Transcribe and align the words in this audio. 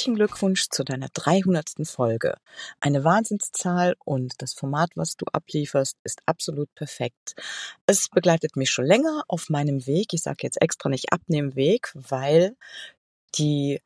herzlichen 0.00 0.14
Glückwunsch 0.14 0.70
zu 0.70 0.82
deiner 0.82 1.08
300. 1.12 1.72
Folge. 1.84 2.36
Eine 2.80 3.04
Wahnsinnszahl 3.04 3.96
und 4.02 4.32
das 4.38 4.54
Format, 4.54 4.92
was 4.94 5.18
du 5.18 5.26
ablieferst, 5.30 5.98
ist 6.04 6.22
absolut 6.24 6.74
perfekt. 6.74 7.34
Es 7.84 8.08
begleitet 8.08 8.56
mich 8.56 8.70
schon 8.70 8.86
länger 8.86 9.24
auf 9.28 9.50
meinem 9.50 9.86
Weg. 9.86 10.14
Ich 10.14 10.22
sage 10.22 10.38
jetzt 10.40 10.62
extra 10.62 10.88
nicht 10.88 11.12
abnehmen 11.12 11.54
Weg, 11.54 11.92
weil 11.92 12.56
die 13.34 13.82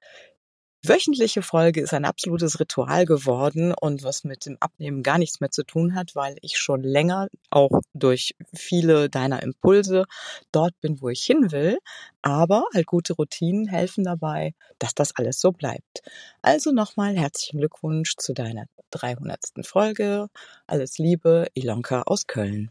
wöchentliche 0.87 1.43
Folge 1.43 1.81
ist 1.81 1.95
ein 1.95 2.05
absolutes 2.05 2.61
Ritual 2.61 3.05
geworden 3.07 3.75
und 3.81 4.03
was 4.03 4.25
mit 4.25 4.47
dem 4.47 4.57
Abnehmen 4.61 5.03
gar 5.03 5.19
nichts 5.19 5.41
mehr 5.41 5.51
zu 5.51 5.65
tun 5.65 5.95
hat, 5.95 6.15
weil 6.15 6.37
ich 6.43 6.59
schon 6.59 6.83
länger 6.83 7.29
auch 7.51 7.81
durch 7.95 8.35
viele 8.55 9.09
deiner 9.09 9.43
Impulse 9.43 10.05
dort 10.53 10.79
bin, 10.81 11.01
wo 11.01 11.09
ich 11.09 11.23
hin 11.23 11.51
will. 11.51 11.79
Aber 12.23 12.65
halt 12.75 12.87
gute 12.87 13.15
Routinen 13.15 13.67
helfen 13.67 14.05
dabei, 14.05 14.55
dass 14.79 14.95
das 14.95 15.15
alles 15.17 15.41
so 15.41 15.53
bleibt. 15.53 16.03
Also 16.43 16.73
nochmal 16.73 17.17
herzlichen 17.17 17.59
Glückwunsch 17.59 18.17
zu 18.17 18.33
deiner 18.33 18.67
300. 18.91 19.41
Folge. 19.63 20.29
Alles 20.67 20.99
Liebe, 20.99 21.47
Ilonka 21.55 22.03
aus 22.03 22.27
Köln. 22.27 22.71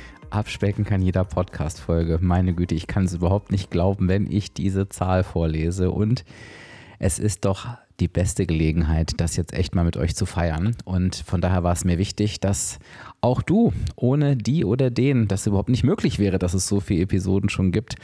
Abspecken 0.31 0.85
kann 0.85 1.01
jeder 1.01 1.25
Podcast-Folge. 1.25 2.19
Meine 2.21 2.53
Güte, 2.53 2.73
ich 2.73 2.87
kann 2.87 3.05
es 3.05 3.13
überhaupt 3.13 3.51
nicht 3.51 3.69
glauben, 3.69 4.07
wenn 4.07 4.31
ich 4.31 4.53
diese 4.53 4.87
Zahl 4.87 5.23
vorlese. 5.23 5.91
Und 5.91 6.23
es 6.99 7.19
ist 7.19 7.45
doch 7.45 7.67
die 7.99 8.07
beste 8.07 8.45
Gelegenheit, 8.45 9.11
das 9.17 9.35
jetzt 9.35 9.53
echt 9.53 9.75
mal 9.75 9.83
mit 9.83 9.97
euch 9.97 10.15
zu 10.15 10.25
feiern. 10.25 10.75
Und 10.85 11.15
von 11.15 11.41
daher 11.41 11.63
war 11.63 11.73
es 11.73 11.85
mir 11.85 11.97
wichtig, 11.97 12.39
dass 12.39 12.79
auch 13.19 13.41
du 13.41 13.73
ohne 13.95 14.37
die 14.37 14.65
oder 14.65 14.89
den, 14.89 15.27
das 15.27 15.45
überhaupt 15.45 15.69
nicht 15.69 15.83
möglich 15.83 16.17
wäre, 16.17 16.39
dass 16.39 16.53
es 16.53 16.67
so 16.67 16.79
viele 16.79 17.01
Episoden 17.01 17.49
schon 17.49 17.71
gibt, 17.71 17.95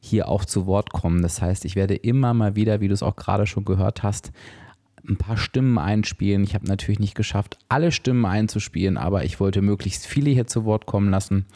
hier 0.00 0.28
auch 0.28 0.44
zu 0.44 0.66
Wort 0.66 0.92
kommen. 0.92 1.22
Das 1.22 1.40
heißt, 1.40 1.64
ich 1.64 1.76
werde 1.76 1.94
immer 1.94 2.34
mal 2.34 2.56
wieder, 2.56 2.80
wie 2.80 2.88
du 2.88 2.94
es 2.94 3.02
auch 3.02 3.16
gerade 3.16 3.46
schon 3.46 3.64
gehört 3.64 4.02
hast, 4.02 4.32
ein 5.08 5.16
paar 5.16 5.36
Stimmen 5.36 5.78
einspielen. 5.78 6.44
Ich 6.44 6.54
habe 6.54 6.66
natürlich 6.66 7.00
nicht 7.00 7.14
geschafft, 7.14 7.58
alle 7.68 7.92
Stimmen 7.92 8.24
einzuspielen, 8.24 8.96
aber 8.96 9.24
ich 9.24 9.40
wollte 9.40 9.62
möglichst 9.62 10.06
viele 10.06 10.30
hier 10.30 10.46
zu 10.46 10.64
Wort 10.64 10.86
kommen 10.86 11.10
lassen, 11.10 11.46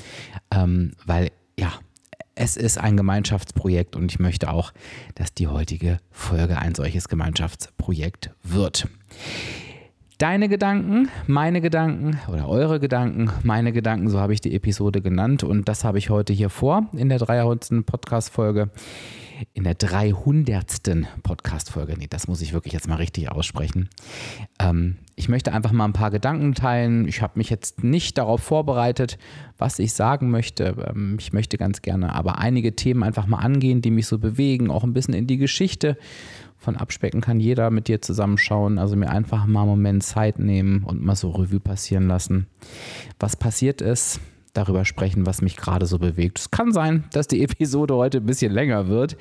ähm, 0.51 0.93
weil 1.05 1.31
ja, 1.59 1.73
es 2.35 2.57
ist 2.57 2.79
ein 2.79 2.97
Gemeinschaftsprojekt 2.97 3.97
und 3.97 4.11
ich 4.11 4.19
möchte 4.19 4.51
auch, 4.51 4.73
dass 5.15 5.35
die 5.35 5.49
heutige 5.49 5.99
Folge 6.11 6.59
ein 6.59 6.75
solches 6.75 7.09
Gemeinschaftsprojekt 7.09 8.31
wird. 8.43 8.89
Deine 10.17 10.49
Gedanken, 10.49 11.09
meine 11.27 11.61
Gedanken 11.61 12.19
oder 12.29 12.49
eure 12.49 12.79
Gedanken, 12.79 13.31
meine 13.43 13.73
Gedanken, 13.73 14.11
so 14.11 14.21
habe 14.21 14.35
ich 14.35 14.41
die 14.41 14.55
Episode 14.55 15.01
genannt 15.01 15.45
und 15.45 15.69
das 15.69 15.85
habe 15.85 15.99
ich 15.99 16.11
heute 16.11 16.33
hier 16.33 16.51
vor 16.51 16.89
in 16.95 17.09
der 17.09 17.19
300. 17.19 17.87
Podcast-Folge 17.87 18.71
in 19.53 19.65
der 19.65 19.75
300. 19.75 20.81
Podcast-Folge. 21.23 21.95
Nee, 21.99 22.07
das 22.09 22.29
muss 22.29 22.41
ich 22.41 22.53
wirklich 22.53 22.73
jetzt 22.73 22.89
mal 22.89 22.97
richtig 22.97 23.31
aussprechen. 23.31 23.89
Ähm, 24.59 24.97
ich 25.17 25.29
möchte 25.29 25.53
einfach 25.53 25.73
mal 25.73 25.85
ein 25.85 25.93
paar 25.93 26.11
Gedanken 26.11 26.55
teilen. 26.55 27.07
Ich 27.07 27.23
habe 27.23 27.39
mich 27.39 27.51
jetzt 27.51 27.85
nicht 27.85 28.19
darauf 28.19 28.43
vorbereitet, 28.43 29.19
was 29.59 29.79
ich 29.79 29.93
sagen 29.93 30.31
möchte. 30.31 30.77
Ähm, 30.89 31.17
ich 31.19 31.33
möchte 31.33 31.59
ganz 31.59 31.83
gerne 31.83 32.15
aber 32.15 32.39
einige 32.39 32.75
Themen 32.77 33.03
einfach 33.03 33.27
mal 33.27 33.39
angehen, 33.39 33.83
die 33.83 33.91
mich 33.91 34.07
so 34.07 34.19
bewegen, 34.19 34.71
auch 34.71 34.85
ein 34.85 34.93
bisschen 34.95 35.15
in 35.15 35.27
die 35.27 35.39
Geschichte 35.39 35.97
von 36.61 36.77
Abspecken 36.77 37.23
kann 37.23 37.41
jeder 37.41 37.71
mit 37.71 37.89
dir 37.89 38.03
zusammenschauen. 38.03 38.79
Also 38.79 38.95
mir 38.95 39.11
einfach 39.11 39.47
mal 39.47 39.63
einen 39.63 39.71
Moment 39.71 40.03
Zeit 40.03 40.39
nehmen 40.39 40.85
und 40.85 41.03
mal 41.03 41.17
so 41.17 41.31
Revue 41.31 41.59
passieren 41.59 42.07
lassen. 42.07 42.47
Was 43.19 43.35
passiert 43.35 43.81
ist, 43.81 44.21
darüber 44.53 44.85
sprechen, 44.85 45.27
was 45.27 45.43
mich 45.43 45.57
gerade 45.57 45.87
so 45.87 45.99
bewegt. 45.99 46.39
Es 46.39 46.51
kann 46.51 46.73
sein, 46.73 47.05
dass 47.13 47.29
die 47.29 47.43
Episode 47.43 47.95
heute 47.95 48.19
ein 48.19 48.27
bisschen 48.27 48.53
länger 48.53 48.89
wird. 48.89 49.17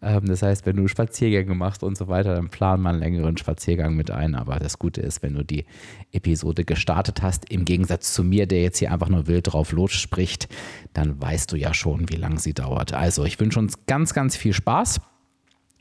Ähm, 0.00 0.26
das 0.26 0.42
heißt, 0.42 0.66
wenn 0.66 0.76
du 0.76 0.88
Spaziergänge 0.88 1.54
machst 1.54 1.82
und 1.82 1.96
so 1.96 2.08
weiter, 2.08 2.34
dann 2.34 2.48
plan 2.48 2.80
mal 2.80 2.90
einen 2.90 2.98
längeren 2.98 3.36
Spaziergang 3.36 3.94
mit 3.94 4.10
ein. 4.10 4.34
Aber 4.34 4.58
das 4.58 4.78
Gute 4.78 5.00
ist, 5.00 5.22
wenn 5.22 5.34
du 5.34 5.44
die 5.44 5.64
Episode 6.12 6.64
gestartet 6.64 7.22
hast, 7.22 7.50
im 7.50 7.64
Gegensatz 7.64 8.12
zu 8.12 8.24
mir, 8.24 8.46
der 8.46 8.62
jetzt 8.62 8.78
hier 8.78 8.92
einfach 8.92 9.08
nur 9.08 9.26
wild 9.26 9.52
drauf 9.52 9.72
losspricht, 9.72 10.48
dann 10.92 11.20
weißt 11.20 11.52
du 11.52 11.56
ja 11.56 11.74
schon, 11.74 12.08
wie 12.08 12.16
lange 12.16 12.38
sie 12.38 12.54
dauert. 12.54 12.92
Also 12.92 13.24
ich 13.24 13.38
wünsche 13.40 13.58
uns 13.58 13.86
ganz, 13.86 14.14
ganz 14.14 14.36
viel 14.36 14.52
Spaß. 14.52 15.00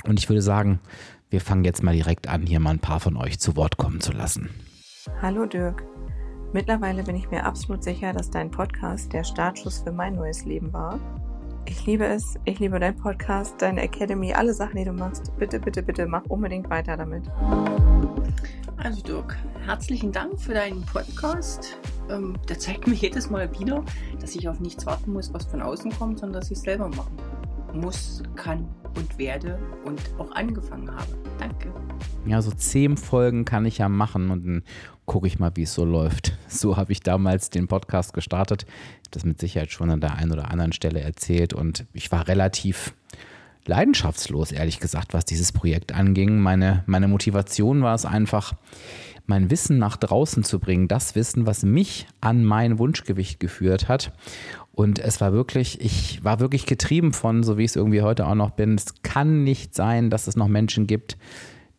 Und 0.03 0.19
ich 0.19 0.29
würde 0.29 0.41
sagen, 0.41 0.79
wir 1.29 1.41
fangen 1.41 1.63
jetzt 1.63 1.83
mal 1.83 1.95
direkt 1.95 2.28
an, 2.28 2.45
hier 2.45 2.59
mal 2.59 2.72
ein 2.72 2.79
paar 2.79 3.00
von 3.00 3.16
euch 3.16 3.39
zu 3.39 3.56
Wort 3.56 3.78
kommen 3.78 4.01
zu 4.01 4.12
lassen. 4.12 4.50
Hallo 5.22 5.45
Dirk. 5.45 5.83
Mittlerweile 6.53 7.03
bin 7.03 7.16
ich 7.16 7.31
mir 7.31 7.45
absolut 7.45 7.81
sicher, 7.81 8.12
dass 8.12 8.29
dein 8.29 8.51
Podcast 8.51 9.13
der 9.13 9.23
Startschuss 9.23 9.79
für 9.79 9.94
mein 9.94 10.16
neues 10.16 10.44
Leben 10.44 10.73
war. 10.73 11.00
Ich 11.66 11.85
liebe 11.85 12.06
es. 12.06 12.35
Ich 12.44 12.59
liebe 12.59 12.78
deinen 12.78 12.97
Podcast, 12.97 13.62
deine 13.62 13.81
Academy, 13.81 14.34
alle 14.34 14.53
Sachen, 14.53 14.75
die 14.75 14.84
du 14.84 14.91
machst. 14.91 15.31
Bitte, 15.39 15.62
bitte, 15.62 15.81
bitte, 15.81 16.06
mach 16.06 16.25
unbedingt 16.25 16.69
weiter 16.69 16.97
damit. 16.97 17.23
Also 18.75 19.01
Dirk, 19.01 19.38
herzlichen 19.66 20.12
Dank 20.12 20.38
für 20.41 20.53
deinen 20.53 20.81
Podcast. 20.81 21.78
Ähm, 22.09 22.35
der 22.50 22.59
zeigt 22.59 22.85
mir 22.85 22.95
jedes 22.95 23.29
Mal 23.29 23.50
wieder, 23.57 23.85
dass 24.19 24.35
ich 24.35 24.50
auf 24.50 24.59
nichts 24.59 24.85
warten 24.85 25.13
muss, 25.13 25.33
was 25.33 25.45
von 25.45 25.62
außen 25.62 25.91
kommt, 25.91 26.19
sondern 26.19 26.41
dass 26.41 26.51
ich 26.51 26.57
es 26.57 26.63
selber 26.63 26.89
machen 26.89 27.16
muss, 27.73 28.22
kann 28.35 28.68
und 28.97 29.18
werde 29.18 29.57
und 29.85 30.01
auch 30.18 30.31
angefangen 30.31 30.91
habe. 30.91 31.18
Danke. 31.39 31.72
Ja, 32.25 32.41
so 32.41 32.51
zehn 32.51 32.97
Folgen 32.97 33.45
kann 33.45 33.66
ich 33.66 33.78
ja 33.78 33.89
machen 33.89 34.29
und 34.29 34.45
dann 34.45 34.63
gucke 35.12 35.28
ich 35.28 35.40
mal, 35.40 35.52
wie 35.56 35.64
es 35.64 35.74
so 35.74 35.84
läuft. 35.84 36.38
So 36.48 36.78
habe 36.78 36.92
ich 36.92 37.02
damals 37.02 37.50
den 37.50 37.68
Podcast 37.68 38.14
gestartet. 38.14 38.64
Ich 38.64 39.00
habe 39.00 39.12
das 39.12 39.26
mit 39.26 39.40
Sicherheit 39.42 39.72
schon 39.72 39.90
an 39.90 40.00
der 40.00 40.16
einen 40.16 40.32
oder 40.32 40.52
anderen 40.52 40.74
Stelle 40.74 41.02
erzählt 41.02 41.54
und 41.54 41.86
ich 41.94 42.12
war 42.12 42.28
relativ 42.28 42.94
leidenschaftslos, 43.66 44.52
ehrlich 44.52 44.80
gesagt, 44.80 45.14
was 45.14 45.26
dieses 45.26 45.52
Projekt 45.52 45.94
anging. 45.94 46.40
Meine, 46.40 46.84
meine 46.88 47.08
Motivation 47.10 47.84
war 47.84 47.96
es 47.96 48.06
einfach, 48.06 48.54
mein 49.26 49.50
Wissen 49.50 49.80
nach 49.80 49.98
draußen 49.98 50.44
zu 50.44 50.60
bringen, 50.60 50.88
das 50.88 51.16
Wissen, 51.16 51.46
was 51.46 51.64
mich 51.64 52.08
an 52.22 52.46
mein 52.46 52.80
Wunschgewicht 52.80 53.40
geführt 53.40 53.90
hat. 53.90 54.14
Und 54.72 55.00
es 55.00 55.20
war 55.20 55.34
wirklich, 55.34 55.82
ich 55.82 56.24
war 56.24 56.40
wirklich 56.40 56.66
getrieben 56.66 57.12
von, 57.12 57.44
so 57.44 57.58
wie 57.58 57.64
ich 57.64 57.72
es 57.72 57.76
irgendwie 57.76 58.02
heute 58.02 58.28
auch 58.28 58.36
noch 58.36 58.52
bin. 58.52 58.76
Es 58.76 59.02
kann 59.04 59.44
nicht 59.44 59.76
sein, 59.76 60.10
dass 60.10 60.28
es 60.28 60.38
noch 60.38 60.48
Menschen 60.48 60.88
gibt, 60.88 61.18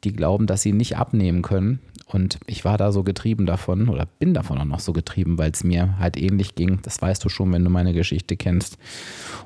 die 0.04 0.12
glauben, 0.12 0.46
dass 0.46 0.62
sie 0.62 0.72
nicht 0.72 0.96
abnehmen 0.96 1.42
können. 1.42 1.80
Und 2.12 2.38
ich 2.46 2.64
war 2.64 2.78
da 2.78 2.92
so 2.92 3.02
getrieben 3.02 3.46
davon 3.46 3.88
oder 3.88 4.06
bin 4.06 4.34
davon 4.34 4.58
auch 4.58 4.64
noch 4.64 4.80
so 4.80 4.92
getrieben, 4.92 5.38
weil 5.38 5.50
es 5.50 5.64
mir 5.64 5.98
halt 5.98 6.16
ähnlich 6.16 6.54
ging. 6.54 6.80
Das 6.82 7.00
weißt 7.00 7.24
du 7.24 7.28
schon, 7.28 7.52
wenn 7.52 7.64
du 7.64 7.70
meine 7.70 7.92
Geschichte 7.92 8.36
kennst. 8.36 8.78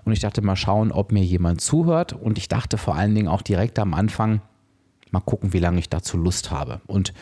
Und 0.05 0.13
ich 0.13 0.21
dachte 0.21 0.43
mal 0.43 0.57
schauen, 0.57 0.93
ob 0.93 1.13
mir 1.13 1.23
jemand 1.23 1.61
zuhört. 1.61 2.13
Und 2.13 2.39
ich 2.39 2.49
dachte 2.49 2.79
vor 2.79 2.97
allen 2.97 3.15
Dingen 3.15 3.29
auch 3.29 3.43
direkt 3.43 3.79
am 3.79 3.95
Anfang, 3.95 4.41
mal 5.11 5.21
gucken, 5.21 5.53
wie 5.53 5.61
lange 5.61 5.79
ich 5.79 5.89
dazu 5.89 6.17
Lust 6.17 6.51
habe. 6.51 6.81
Und 6.87 7.13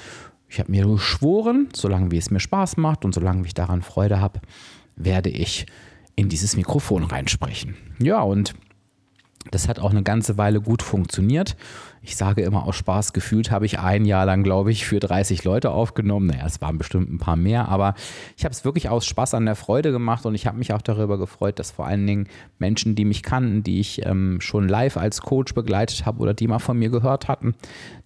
ich 0.48 0.58
habe 0.58 0.70
mir 0.70 0.86
geschworen, 0.86 1.68
solange 1.74 2.10
wie 2.10 2.16
es 2.18 2.30
mir 2.30 2.40
Spaß 2.40 2.76
macht 2.76 3.04
und 3.04 3.14
solange 3.14 3.46
ich 3.46 3.54
daran 3.54 3.82
Freude 3.82 4.20
habe, 4.20 4.40
werde 4.96 5.28
ich 5.28 5.66
in 6.16 6.28
dieses 6.28 6.56
Mikrofon 6.56 7.04
reinsprechen. 7.04 7.76
Ja, 7.98 8.20
und 8.22 8.54
das 9.50 9.68
hat 9.68 9.78
auch 9.78 9.90
eine 9.90 10.02
ganze 10.02 10.38
Weile 10.38 10.60
gut 10.60 10.82
funktioniert. 10.82 11.56
Ich 12.06 12.16
sage 12.16 12.42
immer 12.42 12.66
aus 12.66 12.76
Spaß, 12.76 13.14
gefühlt 13.14 13.50
habe 13.50 13.64
ich 13.64 13.78
ein 13.78 14.04
Jahr 14.04 14.26
lang, 14.26 14.42
glaube 14.42 14.70
ich, 14.70 14.84
für 14.84 15.00
30 15.00 15.42
Leute 15.42 15.70
aufgenommen. 15.70 16.26
Naja, 16.26 16.44
es 16.44 16.60
waren 16.60 16.76
bestimmt 16.76 17.10
ein 17.10 17.16
paar 17.16 17.36
mehr, 17.36 17.70
aber 17.70 17.94
ich 18.36 18.44
habe 18.44 18.52
es 18.52 18.62
wirklich 18.62 18.90
aus 18.90 19.06
Spaß 19.06 19.32
an 19.32 19.46
der 19.46 19.54
Freude 19.54 19.90
gemacht 19.90 20.26
und 20.26 20.34
ich 20.34 20.46
habe 20.46 20.58
mich 20.58 20.74
auch 20.74 20.82
darüber 20.82 21.16
gefreut, 21.16 21.58
dass 21.58 21.70
vor 21.70 21.86
allen 21.86 22.06
Dingen 22.06 22.28
Menschen, 22.58 22.94
die 22.94 23.06
mich 23.06 23.22
kannten, 23.22 23.62
die 23.62 23.80
ich 23.80 24.04
ähm, 24.04 24.38
schon 24.42 24.68
live 24.68 24.98
als 24.98 25.22
Coach 25.22 25.54
begleitet 25.54 26.04
habe 26.04 26.20
oder 26.20 26.34
die 26.34 26.46
mal 26.46 26.58
von 26.58 26.78
mir 26.78 26.90
gehört 26.90 27.26
hatten, 27.26 27.54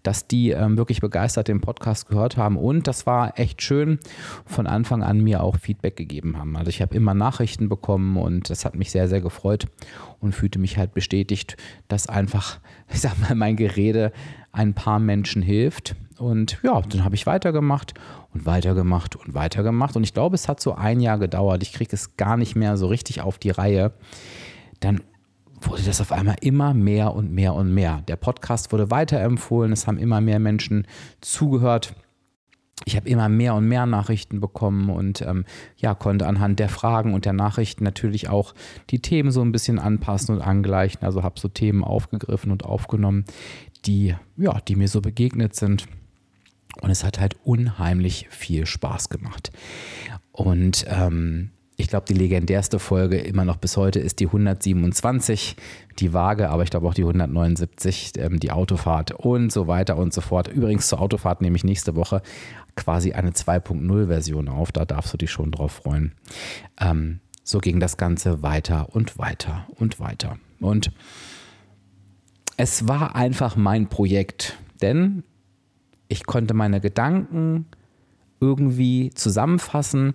dass 0.04 0.28
die 0.28 0.50
ähm, 0.50 0.76
wirklich 0.76 1.00
begeistert 1.00 1.48
den 1.48 1.60
Podcast 1.60 2.08
gehört 2.08 2.36
haben. 2.36 2.56
Und 2.56 2.86
das 2.86 3.04
war 3.04 3.36
echt 3.38 3.62
schön, 3.62 3.98
von 4.46 4.68
Anfang 4.68 5.02
an 5.02 5.20
mir 5.20 5.42
auch 5.42 5.56
Feedback 5.56 5.96
gegeben 5.96 6.38
haben. 6.38 6.56
Also 6.56 6.68
ich 6.68 6.80
habe 6.80 6.94
immer 6.94 7.14
Nachrichten 7.14 7.68
bekommen 7.68 8.16
und 8.16 8.48
das 8.48 8.64
hat 8.64 8.76
mich 8.76 8.92
sehr, 8.92 9.08
sehr 9.08 9.20
gefreut. 9.20 9.66
und 10.20 10.34
fühlte 10.34 10.58
mich 10.58 10.78
halt 10.78 10.94
bestätigt, 10.94 11.56
dass 11.86 12.08
einfach, 12.08 12.58
ich 12.92 13.00
sag 13.00 13.18
mal, 13.20 13.34
mein 13.34 13.56
Gerede 13.88 14.12
ein 14.52 14.74
paar 14.74 14.98
Menschen 14.98 15.42
hilft. 15.42 15.94
Und 16.18 16.58
ja, 16.62 16.80
dann 16.80 17.04
habe 17.04 17.14
ich 17.14 17.26
weitergemacht 17.26 17.94
und 18.34 18.44
weitergemacht 18.44 19.16
und 19.16 19.34
weitergemacht. 19.34 19.96
Und 19.96 20.02
ich 20.02 20.14
glaube, 20.14 20.34
es 20.34 20.48
hat 20.48 20.60
so 20.60 20.74
ein 20.74 21.00
Jahr 21.00 21.18
gedauert. 21.18 21.62
Ich 21.62 21.72
kriege 21.72 21.94
es 21.94 22.16
gar 22.16 22.36
nicht 22.36 22.56
mehr 22.56 22.76
so 22.76 22.86
richtig 22.88 23.20
auf 23.20 23.38
die 23.38 23.50
Reihe. 23.50 23.92
Dann 24.80 25.00
wurde 25.60 25.82
das 25.82 26.00
auf 26.00 26.12
einmal 26.12 26.36
immer 26.40 26.74
mehr 26.74 27.14
und 27.14 27.32
mehr 27.32 27.54
und 27.54 27.72
mehr. 27.72 28.02
Der 28.08 28.16
Podcast 28.16 28.72
wurde 28.72 28.90
weiterempfohlen, 28.90 29.72
es 29.72 29.86
haben 29.86 29.98
immer 29.98 30.20
mehr 30.20 30.38
Menschen 30.38 30.86
zugehört. 31.20 31.94
Ich 32.84 32.96
habe 32.96 33.08
immer 33.08 33.28
mehr 33.28 33.54
und 33.54 33.66
mehr 33.66 33.86
Nachrichten 33.86 34.40
bekommen 34.40 34.88
und 34.88 35.20
ähm, 35.22 35.44
ja, 35.76 35.94
konnte 35.94 36.26
anhand 36.26 36.60
der 36.60 36.68
Fragen 36.68 37.12
und 37.12 37.24
der 37.24 37.32
Nachrichten 37.32 37.82
natürlich 37.82 38.28
auch 38.28 38.54
die 38.90 39.00
Themen 39.00 39.32
so 39.32 39.42
ein 39.42 39.50
bisschen 39.50 39.80
anpassen 39.80 40.36
und 40.36 40.42
angleichen. 40.42 41.02
Also 41.02 41.24
habe 41.24 41.40
so 41.40 41.48
Themen 41.48 41.82
aufgegriffen 41.82 42.52
und 42.52 42.64
aufgenommen, 42.64 43.24
die, 43.86 44.14
ja, 44.36 44.60
die 44.60 44.76
mir 44.76 44.88
so 44.88 45.00
begegnet 45.00 45.54
sind. 45.54 45.86
Und 46.80 46.90
es 46.90 47.04
hat 47.04 47.18
halt 47.18 47.36
unheimlich 47.44 48.28
viel 48.30 48.66
Spaß 48.66 49.08
gemacht. 49.08 49.50
Und 50.32 50.84
ähm, 50.88 51.50
ich 51.80 51.86
glaube, 51.86 52.06
die 52.06 52.14
legendärste 52.14 52.80
Folge 52.80 53.18
immer 53.18 53.44
noch 53.44 53.56
bis 53.56 53.76
heute 53.76 54.00
ist 54.00 54.18
die 54.18 54.26
127, 54.26 55.56
die 56.00 56.12
Waage, 56.12 56.50
aber 56.50 56.64
ich 56.64 56.70
glaube 56.70 56.88
auch 56.88 56.94
die 56.94 57.02
179, 57.02 58.12
ähm, 58.18 58.40
die 58.40 58.50
Autofahrt 58.50 59.12
und 59.12 59.52
so 59.52 59.68
weiter 59.68 59.96
und 59.96 60.12
so 60.12 60.20
fort. 60.20 60.48
Übrigens 60.48 60.88
zur 60.88 61.00
Autofahrt 61.00 61.40
nehme 61.40 61.56
ich 61.56 61.62
nächste 61.62 61.94
Woche 61.94 62.20
quasi 62.74 63.12
eine 63.12 63.30
2.0-Version 63.30 64.48
auf, 64.48 64.72
da 64.72 64.84
darfst 64.84 65.12
du 65.12 65.18
dich 65.18 65.30
schon 65.30 65.52
drauf 65.52 65.72
freuen. 65.72 66.12
Ähm, 66.80 67.20
so 67.44 67.60
ging 67.60 67.78
das 67.78 67.96
Ganze 67.96 68.42
weiter 68.42 68.88
und 68.94 69.16
weiter 69.16 69.66
und 69.76 70.00
weiter. 70.00 70.36
Und 70.60 70.90
es 72.58 72.86
war 72.86 73.16
einfach 73.16 73.56
mein 73.56 73.88
Projekt, 73.88 74.58
denn 74.82 75.22
ich 76.08 76.26
konnte 76.26 76.52
meine 76.52 76.82
Gedanken 76.82 77.64
irgendwie 78.40 79.10
zusammenfassen 79.14 80.12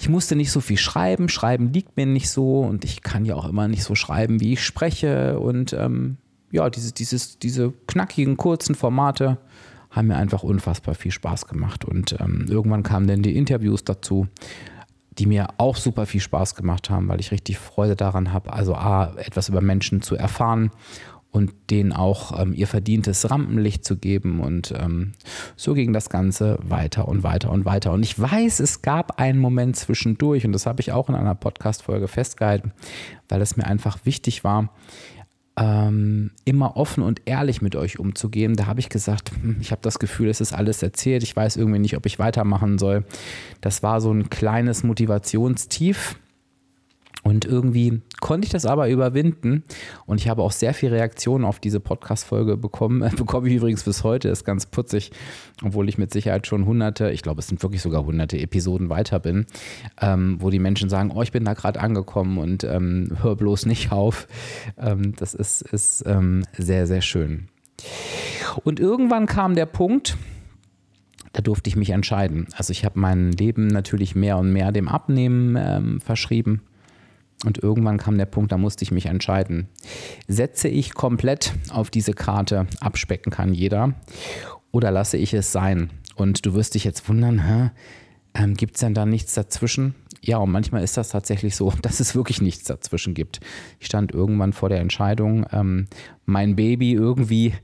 ich 0.00 0.08
musste 0.08 0.36
nicht 0.36 0.52
so 0.52 0.60
viel 0.60 0.76
schreiben. 0.76 1.28
Schreiben 1.28 1.72
liegt 1.72 1.96
mir 1.96 2.06
nicht 2.06 2.30
so 2.30 2.60
und 2.60 2.84
ich 2.84 3.02
kann 3.02 3.24
ja 3.24 3.34
auch 3.34 3.48
immer 3.48 3.66
nicht 3.66 3.82
so 3.82 3.96
schreiben, 3.96 4.40
wie 4.40 4.52
ich 4.52 4.64
spreche. 4.64 5.40
Und 5.40 5.72
ähm, 5.72 6.18
ja, 6.52 6.70
diese, 6.70 6.92
dieses, 6.92 7.40
diese 7.40 7.72
knackigen, 7.88 8.36
kurzen 8.36 8.76
Formate 8.76 9.38
haben 9.90 10.06
mir 10.06 10.16
einfach 10.16 10.44
unfassbar 10.44 10.94
viel 10.94 11.10
Spaß 11.10 11.48
gemacht. 11.48 11.84
Und 11.84 12.16
ähm, 12.20 12.46
irgendwann 12.48 12.84
kamen 12.84 13.08
dann 13.08 13.22
die 13.22 13.36
Interviews 13.36 13.82
dazu, 13.82 14.28
die 15.18 15.26
mir 15.26 15.48
auch 15.58 15.74
super 15.74 16.06
viel 16.06 16.20
Spaß 16.20 16.54
gemacht 16.54 16.90
haben, 16.90 17.08
weil 17.08 17.18
ich 17.18 17.32
richtig 17.32 17.58
Freude 17.58 17.96
daran 17.96 18.32
habe, 18.32 18.52
also 18.52 18.76
A, 18.76 19.14
etwas 19.16 19.48
über 19.48 19.60
Menschen 19.60 20.00
zu 20.00 20.14
erfahren 20.14 20.70
und 21.30 21.52
denen 21.70 21.92
auch 21.92 22.40
ähm, 22.40 22.54
ihr 22.54 22.66
verdientes 22.66 23.30
Rampenlicht 23.30 23.84
zu 23.84 23.96
geben. 23.96 24.40
Und 24.40 24.72
ähm, 24.76 25.12
so 25.56 25.74
ging 25.74 25.92
das 25.92 26.08
Ganze 26.08 26.58
weiter 26.62 27.06
und 27.06 27.22
weiter 27.22 27.50
und 27.50 27.64
weiter. 27.64 27.92
Und 27.92 28.02
ich 28.02 28.18
weiß, 28.18 28.60
es 28.60 28.82
gab 28.82 29.20
einen 29.20 29.38
Moment 29.38 29.76
zwischendurch, 29.76 30.46
und 30.46 30.52
das 30.52 30.66
habe 30.66 30.80
ich 30.80 30.92
auch 30.92 31.08
in 31.08 31.14
einer 31.14 31.34
Podcast-Folge 31.34 32.08
festgehalten, 32.08 32.72
weil 33.28 33.42
es 33.42 33.56
mir 33.56 33.66
einfach 33.66 33.98
wichtig 34.04 34.42
war, 34.42 34.72
ähm, 35.58 36.30
immer 36.44 36.76
offen 36.76 37.02
und 37.02 37.22
ehrlich 37.26 37.60
mit 37.60 37.76
euch 37.76 37.98
umzugehen. 37.98 38.54
Da 38.54 38.66
habe 38.66 38.80
ich 38.80 38.88
gesagt, 38.88 39.32
hm, 39.32 39.58
ich 39.60 39.70
habe 39.70 39.82
das 39.82 39.98
Gefühl, 39.98 40.28
es 40.28 40.40
ist 40.40 40.54
alles 40.54 40.82
erzählt. 40.82 41.22
Ich 41.22 41.36
weiß 41.36 41.56
irgendwie 41.56 41.80
nicht, 41.80 41.96
ob 41.96 42.06
ich 42.06 42.18
weitermachen 42.18 42.78
soll. 42.78 43.04
Das 43.60 43.82
war 43.82 44.00
so 44.00 44.12
ein 44.12 44.30
kleines 44.30 44.82
Motivationstief 44.82 46.16
und 47.24 47.44
irgendwie 47.44 48.00
konnte 48.20 48.46
ich 48.46 48.52
das 48.52 48.64
aber 48.64 48.88
überwinden. 48.88 49.64
Und 50.06 50.20
ich 50.20 50.28
habe 50.28 50.42
auch 50.42 50.52
sehr 50.52 50.72
viele 50.72 50.92
Reaktionen 50.92 51.44
auf 51.44 51.58
diese 51.58 51.80
Podcast-Folge 51.80 52.56
bekommen. 52.56 53.08
bekomme 53.16 53.48
ich 53.48 53.54
übrigens 53.54 53.82
bis 53.82 54.04
heute, 54.04 54.28
ist 54.28 54.44
ganz 54.44 54.66
putzig, 54.66 55.10
obwohl 55.62 55.88
ich 55.88 55.98
mit 55.98 56.12
Sicherheit 56.12 56.46
schon 56.46 56.64
hunderte, 56.64 57.10
ich 57.10 57.22
glaube, 57.22 57.40
es 57.40 57.48
sind 57.48 57.62
wirklich 57.62 57.82
sogar 57.82 58.04
hunderte 58.04 58.38
Episoden 58.38 58.88
weiter 58.88 59.18
bin, 59.18 59.46
ähm, 60.00 60.36
wo 60.40 60.50
die 60.50 60.58
Menschen 60.58 60.88
sagen: 60.88 61.10
Oh, 61.14 61.22
ich 61.22 61.32
bin 61.32 61.44
da 61.44 61.54
gerade 61.54 61.80
angekommen 61.80 62.38
und 62.38 62.64
ähm, 62.64 63.16
hör 63.20 63.36
bloß 63.36 63.66
nicht 63.66 63.92
auf. 63.92 64.28
Ähm, 64.78 65.14
das 65.16 65.34
ist, 65.34 65.62
ist 65.62 66.04
ähm, 66.06 66.44
sehr, 66.56 66.86
sehr 66.86 67.02
schön. 67.02 67.48
Und 68.64 68.80
irgendwann 68.80 69.26
kam 69.26 69.54
der 69.54 69.66
Punkt, 69.66 70.16
da 71.32 71.42
durfte 71.42 71.68
ich 71.68 71.76
mich 71.76 71.90
entscheiden. 71.90 72.48
Also 72.56 72.70
ich 72.70 72.84
habe 72.84 72.98
mein 72.98 73.32
Leben 73.32 73.66
natürlich 73.66 74.14
mehr 74.14 74.38
und 74.38 74.52
mehr 74.52 74.72
dem 74.72 74.88
Abnehmen 74.88 75.56
ähm, 75.56 76.00
verschrieben. 76.00 76.62
Und 77.44 77.62
irgendwann 77.62 77.98
kam 77.98 78.18
der 78.18 78.26
Punkt, 78.26 78.50
da 78.50 78.58
musste 78.58 78.82
ich 78.82 78.90
mich 78.90 79.06
entscheiden. 79.06 79.68
Setze 80.26 80.68
ich 80.68 80.94
komplett 80.94 81.52
auf 81.70 81.90
diese 81.90 82.12
Karte, 82.12 82.66
abspecken 82.80 83.30
kann 83.30 83.54
jeder, 83.54 83.94
oder 84.72 84.90
lasse 84.90 85.16
ich 85.16 85.34
es 85.34 85.52
sein? 85.52 85.90
Und 86.16 86.44
du 86.44 86.54
wirst 86.54 86.74
dich 86.74 86.84
jetzt 86.84 87.08
wundern? 87.08 87.70
Ähm, 88.34 88.54
gibt 88.54 88.74
es 88.74 88.80
denn 88.80 88.94
da 88.94 89.06
nichts 89.06 89.34
dazwischen? 89.34 89.94
Ja, 90.20 90.38
und 90.38 90.50
manchmal 90.50 90.82
ist 90.82 90.96
das 90.96 91.10
tatsächlich 91.10 91.54
so, 91.54 91.72
dass 91.82 92.00
es 92.00 92.14
wirklich 92.14 92.40
nichts 92.40 92.64
dazwischen 92.64 93.14
gibt. 93.14 93.40
Ich 93.78 93.86
stand 93.86 94.12
irgendwann 94.12 94.52
vor 94.52 94.68
der 94.68 94.80
Entscheidung, 94.80 95.46
ähm, 95.52 95.86
mein 96.26 96.56
Baby 96.56 96.92
irgendwie, 96.92 97.54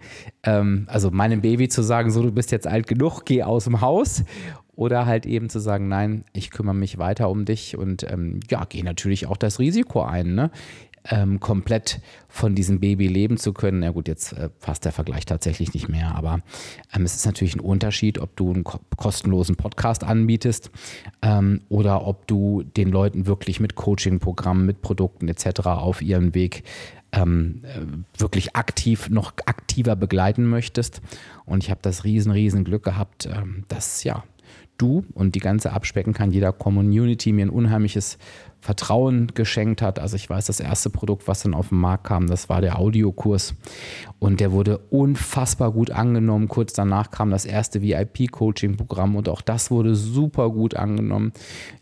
ähm, 0.44 0.86
also 0.88 1.10
meinem 1.10 1.42
Baby 1.42 1.68
zu 1.68 1.82
sagen, 1.82 2.10
so 2.10 2.22
du 2.22 2.32
bist 2.32 2.52
jetzt 2.52 2.66
alt 2.66 2.86
genug, 2.86 3.24
geh 3.24 3.42
aus 3.42 3.64
dem 3.64 3.80
Haus 3.80 4.24
oder 4.76 5.06
halt 5.06 5.26
eben 5.26 5.48
zu 5.48 5.58
sagen, 5.58 5.88
nein, 5.88 6.24
ich 6.32 6.50
kümmere 6.50 6.74
mich 6.74 6.98
weiter 6.98 7.30
um 7.30 7.44
dich 7.44 7.76
und 7.76 8.04
ähm, 8.10 8.40
ja, 8.50 8.64
gehe 8.64 8.84
natürlich 8.84 9.26
auch 9.26 9.36
das 9.36 9.58
Risiko 9.58 10.02
ein, 10.02 10.34
ne? 10.34 10.50
Ähm, 11.10 11.38
komplett 11.38 12.00
von 12.28 12.54
diesem 12.54 12.80
Baby 12.80 13.08
leben 13.08 13.36
zu 13.36 13.52
können. 13.52 13.82
Ja 13.82 13.90
gut, 13.90 14.08
jetzt 14.08 14.32
äh, 14.32 14.48
passt 14.48 14.86
der 14.86 14.92
Vergleich 14.92 15.26
tatsächlich 15.26 15.74
nicht 15.74 15.86
mehr, 15.86 16.14
aber 16.14 16.40
ähm, 16.94 17.02
es 17.02 17.14
ist 17.14 17.26
natürlich 17.26 17.54
ein 17.54 17.60
Unterschied, 17.60 18.18
ob 18.18 18.34
du 18.36 18.54
einen 18.54 18.64
ko 18.64 18.80
kostenlosen 18.96 19.56
Podcast 19.56 20.02
anbietest 20.02 20.70
ähm, 21.20 21.60
oder 21.68 22.06
ob 22.06 22.26
du 22.26 22.62
den 22.62 22.88
Leuten 22.88 23.26
wirklich 23.26 23.60
mit 23.60 23.74
Coaching-Programmen, 23.74 24.64
mit 24.64 24.80
Produkten 24.80 25.28
etc. 25.28 25.66
auf 25.66 26.00
ihren 26.00 26.34
Weg 26.34 26.62
ähm, 27.14 27.62
äh, 27.64 28.20
wirklich 28.20 28.56
aktiv, 28.56 29.08
noch 29.10 29.34
aktiver 29.46 29.96
begleiten 29.96 30.46
möchtest. 30.46 31.00
Und 31.44 31.62
ich 31.62 31.70
habe 31.70 31.80
das 31.82 32.04
riesen, 32.04 32.32
riesen 32.32 32.64
Glück 32.64 32.82
gehabt, 32.82 33.26
ähm, 33.26 33.64
dass 33.68 34.04
ja 34.04 34.24
du 34.78 35.04
und 35.14 35.34
die 35.34 35.40
ganze 35.40 35.72
Abspecken 35.72 36.12
kann 36.12 36.30
jeder 36.30 36.52
Community 36.52 37.32
mir 37.32 37.46
ein 37.46 37.50
unheimliches 37.50 38.18
Vertrauen 38.60 39.28
geschenkt 39.34 39.82
hat. 39.82 39.98
Also 39.98 40.16
ich 40.16 40.28
weiß, 40.28 40.46
das 40.46 40.58
erste 40.58 40.90
Produkt, 40.90 41.28
was 41.28 41.42
dann 41.42 41.54
auf 41.54 41.68
den 41.68 41.78
Markt 41.78 42.04
kam, 42.04 42.26
das 42.26 42.48
war 42.48 42.60
der 42.60 42.78
Audiokurs 42.78 43.54
und 44.18 44.40
der 44.40 44.52
wurde 44.52 44.78
unfassbar 44.90 45.70
gut 45.70 45.90
angenommen. 45.90 46.48
Kurz 46.48 46.72
danach 46.72 47.10
kam 47.10 47.30
das 47.30 47.44
erste 47.44 47.82
VIP-Coaching-Programm 47.82 49.16
und 49.16 49.28
auch 49.28 49.42
das 49.42 49.70
wurde 49.70 49.94
super 49.94 50.50
gut 50.50 50.74
angenommen. 50.74 51.32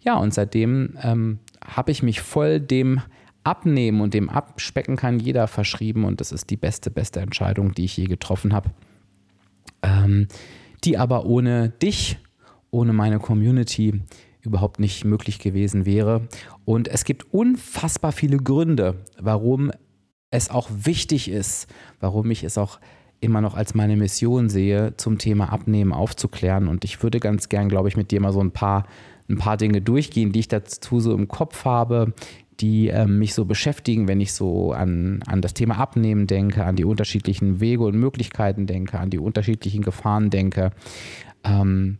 Ja, 0.00 0.16
und 0.16 0.34
seitdem 0.34 0.98
ähm, 1.02 1.38
habe 1.64 1.92
ich 1.92 2.02
mich 2.02 2.20
voll 2.20 2.60
dem 2.60 3.00
Abnehmen 3.44 4.00
und 4.00 4.14
dem 4.14 4.28
Abspecken 4.28 4.96
kann 4.96 5.18
jeder 5.18 5.48
verschrieben 5.48 6.04
und 6.04 6.20
das 6.20 6.32
ist 6.32 6.50
die 6.50 6.56
beste, 6.56 6.90
beste 6.90 7.20
Entscheidung, 7.20 7.74
die 7.74 7.84
ich 7.84 7.96
je 7.96 8.06
getroffen 8.06 8.52
habe. 8.52 8.70
Ähm, 9.82 10.28
die 10.84 10.98
aber 10.98 11.26
ohne 11.26 11.68
dich 11.70 12.18
ohne 12.72 12.92
meine 12.92 13.20
Community 13.20 14.00
überhaupt 14.40 14.80
nicht 14.80 15.04
möglich 15.04 15.38
gewesen 15.38 15.86
wäre. 15.86 16.22
Und 16.64 16.88
es 16.88 17.04
gibt 17.04 17.32
unfassbar 17.32 18.10
viele 18.10 18.38
Gründe, 18.38 18.96
warum 19.20 19.70
es 20.30 20.50
auch 20.50 20.68
wichtig 20.74 21.30
ist, 21.30 21.68
warum 22.00 22.30
ich 22.30 22.42
es 22.42 22.58
auch 22.58 22.80
immer 23.20 23.40
noch 23.40 23.54
als 23.54 23.74
meine 23.74 23.96
Mission 23.96 24.48
sehe, 24.48 24.94
zum 24.96 25.18
Thema 25.18 25.52
Abnehmen 25.52 25.92
aufzuklären. 25.92 26.66
Und 26.66 26.84
ich 26.84 27.02
würde 27.04 27.20
ganz 27.20 27.48
gern, 27.48 27.68
glaube 27.68 27.88
ich, 27.88 27.96
mit 27.96 28.10
dir 28.10 28.20
mal 28.20 28.32
so 28.32 28.40
ein 28.40 28.50
paar, 28.50 28.86
ein 29.28 29.38
paar 29.38 29.56
Dinge 29.56 29.80
durchgehen, 29.80 30.32
die 30.32 30.40
ich 30.40 30.48
dazu 30.48 30.98
so 30.98 31.14
im 31.14 31.28
Kopf 31.28 31.64
habe, 31.64 32.14
die 32.58 32.88
äh, 32.88 33.06
mich 33.06 33.34
so 33.34 33.44
beschäftigen, 33.44 34.08
wenn 34.08 34.20
ich 34.20 34.32
so 34.32 34.72
an, 34.72 35.22
an 35.26 35.40
das 35.40 35.54
Thema 35.54 35.78
Abnehmen 35.78 36.26
denke, 36.26 36.64
an 36.64 36.74
die 36.74 36.84
unterschiedlichen 36.84 37.60
Wege 37.60 37.84
und 37.84 37.96
Möglichkeiten 37.96 38.66
denke, 38.66 38.98
an 38.98 39.10
die 39.10 39.20
unterschiedlichen 39.20 39.82
Gefahren 39.82 40.30
denke. 40.30 40.72
Ähm, 41.44 41.98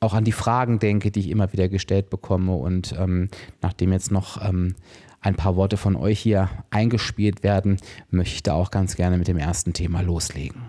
auch 0.00 0.14
an 0.14 0.24
die 0.24 0.32
Fragen 0.32 0.78
denke, 0.78 1.10
die 1.10 1.20
ich 1.20 1.28
immer 1.28 1.52
wieder 1.52 1.68
gestellt 1.68 2.10
bekomme. 2.10 2.54
Und 2.54 2.94
ähm, 2.98 3.28
nachdem 3.60 3.92
jetzt 3.92 4.10
noch 4.10 4.42
ähm, 4.42 4.74
ein 5.20 5.36
paar 5.36 5.56
Worte 5.56 5.76
von 5.76 5.94
euch 5.94 6.18
hier 6.18 6.48
eingespielt 6.70 7.42
werden, 7.42 7.76
möchte 8.10 8.34
ich 8.36 8.42
da 8.42 8.54
auch 8.54 8.70
ganz 8.70 8.96
gerne 8.96 9.18
mit 9.18 9.28
dem 9.28 9.36
ersten 9.36 9.74
Thema 9.74 10.00
loslegen. 10.00 10.62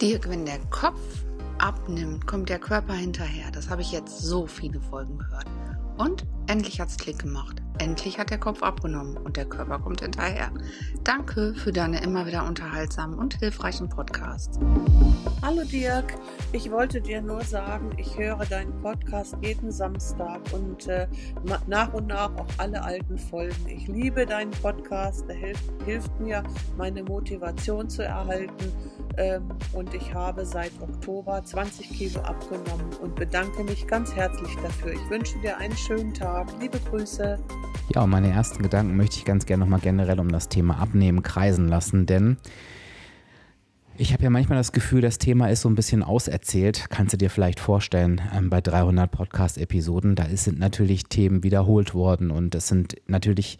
Dirk, 0.00 0.28
wenn 0.28 0.44
der 0.46 0.58
Kopf 0.70 1.00
abnimmt, 1.58 2.26
kommt 2.26 2.48
der 2.48 2.58
Körper 2.58 2.94
hinterher. 2.94 3.50
Das 3.52 3.68
habe 3.68 3.82
ich 3.82 3.92
jetzt 3.92 4.20
so 4.20 4.46
viele 4.46 4.80
Folgen 4.80 5.18
gehört. 5.18 5.46
Und 5.98 6.26
endlich 6.46 6.80
hat 6.80 6.88
es 6.88 6.96
Klick 6.96 7.18
gemacht. 7.18 7.62
Endlich 7.78 8.18
hat 8.18 8.30
der 8.30 8.38
Kopf 8.38 8.62
abgenommen 8.62 9.16
und 9.18 9.36
der 9.36 9.44
Körper 9.44 9.78
kommt 9.78 10.00
hinterher. 10.00 10.50
Danke 11.04 11.54
für 11.54 11.72
deine 11.72 12.02
immer 12.02 12.26
wieder 12.26 12.46
unterhaltsamen 12.46 13.18
und 13.18 13.38
hilfreichen 13.38 13.88
Podcasts. 13.88 14.58
Hallo 15.42 15.62
Dirk, 15.64 16.14
ich 16.52 16.70
wollte 16.70 17.00
dir 17.00 17.20
nur 17.20 17.42
sagen, 17.42 17.90
ich 17.98 18.16
höre 18.16 18.44
deinen 18.46 18.80
Podcast 18.80 19.36
jeden 19.42 19.70
Samstag 19.70 20.40
und 20.52 20.88
äh, 20.88 21.06
nach 21.66 21.92
und 21.92 22.06
nach 22.06 22.34
auch 22.36 22.48
alle 22.56 22.82
alten 22.82 23.18
Folgen. 23.18 23.68
Ich 23.68 23.86
liebe 23.88 24.24
deinen 24.24 24.50
Podcast, 24.52 25.28
der 25.28 25.36
hilft, 25.36 25.64
hilft 25.84 26.20
mir, 26.20 26.42
meine 26.76 27.02
Motivation 27.02 27.88
zu 27.88 28.02
erhalten 28.02 28.72
und 29.72 29.94
ich 29.94 30.12
habe 30.12 30.44
seit 30.44 30.72
Oktober 30.80 31.42
20 31.44 31.90
Kilo 31.90 32.20
abgenommen 32.20 32.92
und 33.02 33.14
bedanke 33.14 33.64
mich 33.64 33.86
ganz 33.86 34.14
herzlich 34.14 34.54
dafür. 34.62 34.92
Ich 34.92 35.10
wünsche 35.10 35.38
dir 35.40 35.56
einen 35.56 35.76
schönen 35.76 36.12
Tag. 36.12 36.48
Liebe 36.60 36.78
Grüße. 36.90 37.38
Ja, 37.94 38.02
und 38.02 38.10
meine 38.10 38.30
ersten 38.30 38.62
Gedanken 38.62 38.96
möchte 38.96 39.16
ich 39.16 39.24
ganz 39.24 39.46
gerne 39.46 39.64
nochmal 39.64 39.80
generell 39.80 40.20
um 40.20 40.30
das 40.30 40.48
Thema 40.48 40.78
Abnehmen 40.78 41.22
kreisen 41.22 41.68
lassen, 41.68 42.06
denn 42.06 42.36
ich 43.98 44.12
habe 44.12 44.24
ja 44.24 44.30
manchmal 44.30 44.58
das 44.58 44.72
Gefühl, 44.72 45.00
das 45.00 45.16
Thema 45.16 45.48
ist 45.48 45.62
so 45.62 45.70
ein 45.70 45.74
bisschen 45.74 46.02
auserzählt. 46.02 46.90
Kannst 46.90 47.14
du 47.14 47.16
dir 47.16 47.30
vielleicht 47.30 47.60
vorstellen, 47.60 48.20
ähm, 48.36 48.50
bei 48.50 48.60
300 48.60 49.10
Podcast-Episoden, 49.10 50.16
da 50.16 50.26
sind 50.28 50.58
natürlich 50.58 51.04
Themen 51.04 51.42
wiederholt 51.42 51.94
worden 51.94 52.30
und 52.30 52.54
es 52.54 52.68
sind 52.68 52.96
natürlich 53.06 53.58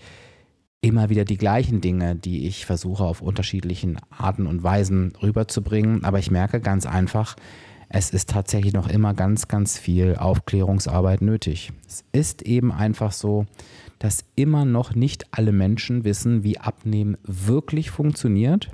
immer 0.81 1.09
wieder 1.09 1.25
die 1.25 1.37
gleichen 1.37 1.81
Dinge, 1.81 2.17
die 2.17 2.47
ich 2.47 2.67
versuche 2.67 3.05
auf 3.05 3.23
unterschiedlichen 3.23 3.99
Arten 4.11 4.47
und 4.47 4.63
Weisen 4.63 5.13
rüberzubringen. 5.23 6.05
Aber 6.05 6.19
ich 6.19 6.31
merke 6.31 6.61
ganz 6.61 6.87
einfach, 6.87 7.37
es 7.89 8.11
ist 8.11 8.31
tatsächlich 8.31 8.73
noch 8.73 8.89
immer 8.89 9.15
ganz, 9.15 9.49
ganz 9.49 9.79
viel 9.79 10.17
Aufklärungsarbeit 10.17 11.23
nötig. 11.23 11.73
Es 11.87 12.05
ist 12.13 12.43
eben 12.43 12.73
einfach 12.73 13.13
so, 13.13 13.47
dass 13.99 14.25
immer 14.35 14.65
noch 14.65 14.95
nicht 14.95 15.27
alle 15.31 15.53
Menschen 15.53 16.05
wissen, 16.05 16.43
wie 16.43 16.59
Abnehmen 16.59 17.17
wirklich 17.23 17.91
funktioniert, 17.91 18.71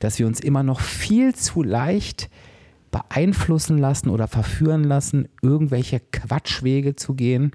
dass 0.00 0.18
wir 0.18 0.26
uns 0.26 0.40
immer 0.40 0.62
noch 0.62 0.80
viel 0.80 1.34
zu 1.34 1.62
leicht 1.62 2.28
beeinflussen 2.90 3.78
lassen 3.78 4.10
oder 4.10 4.26
verführen 4.26 4.84
lassen, 4.84 5.28
irgendwelche 5.42 6.00
Quatschwege 6.00 6.96
zu 6.96 7.14
gehen, 7.14 7.52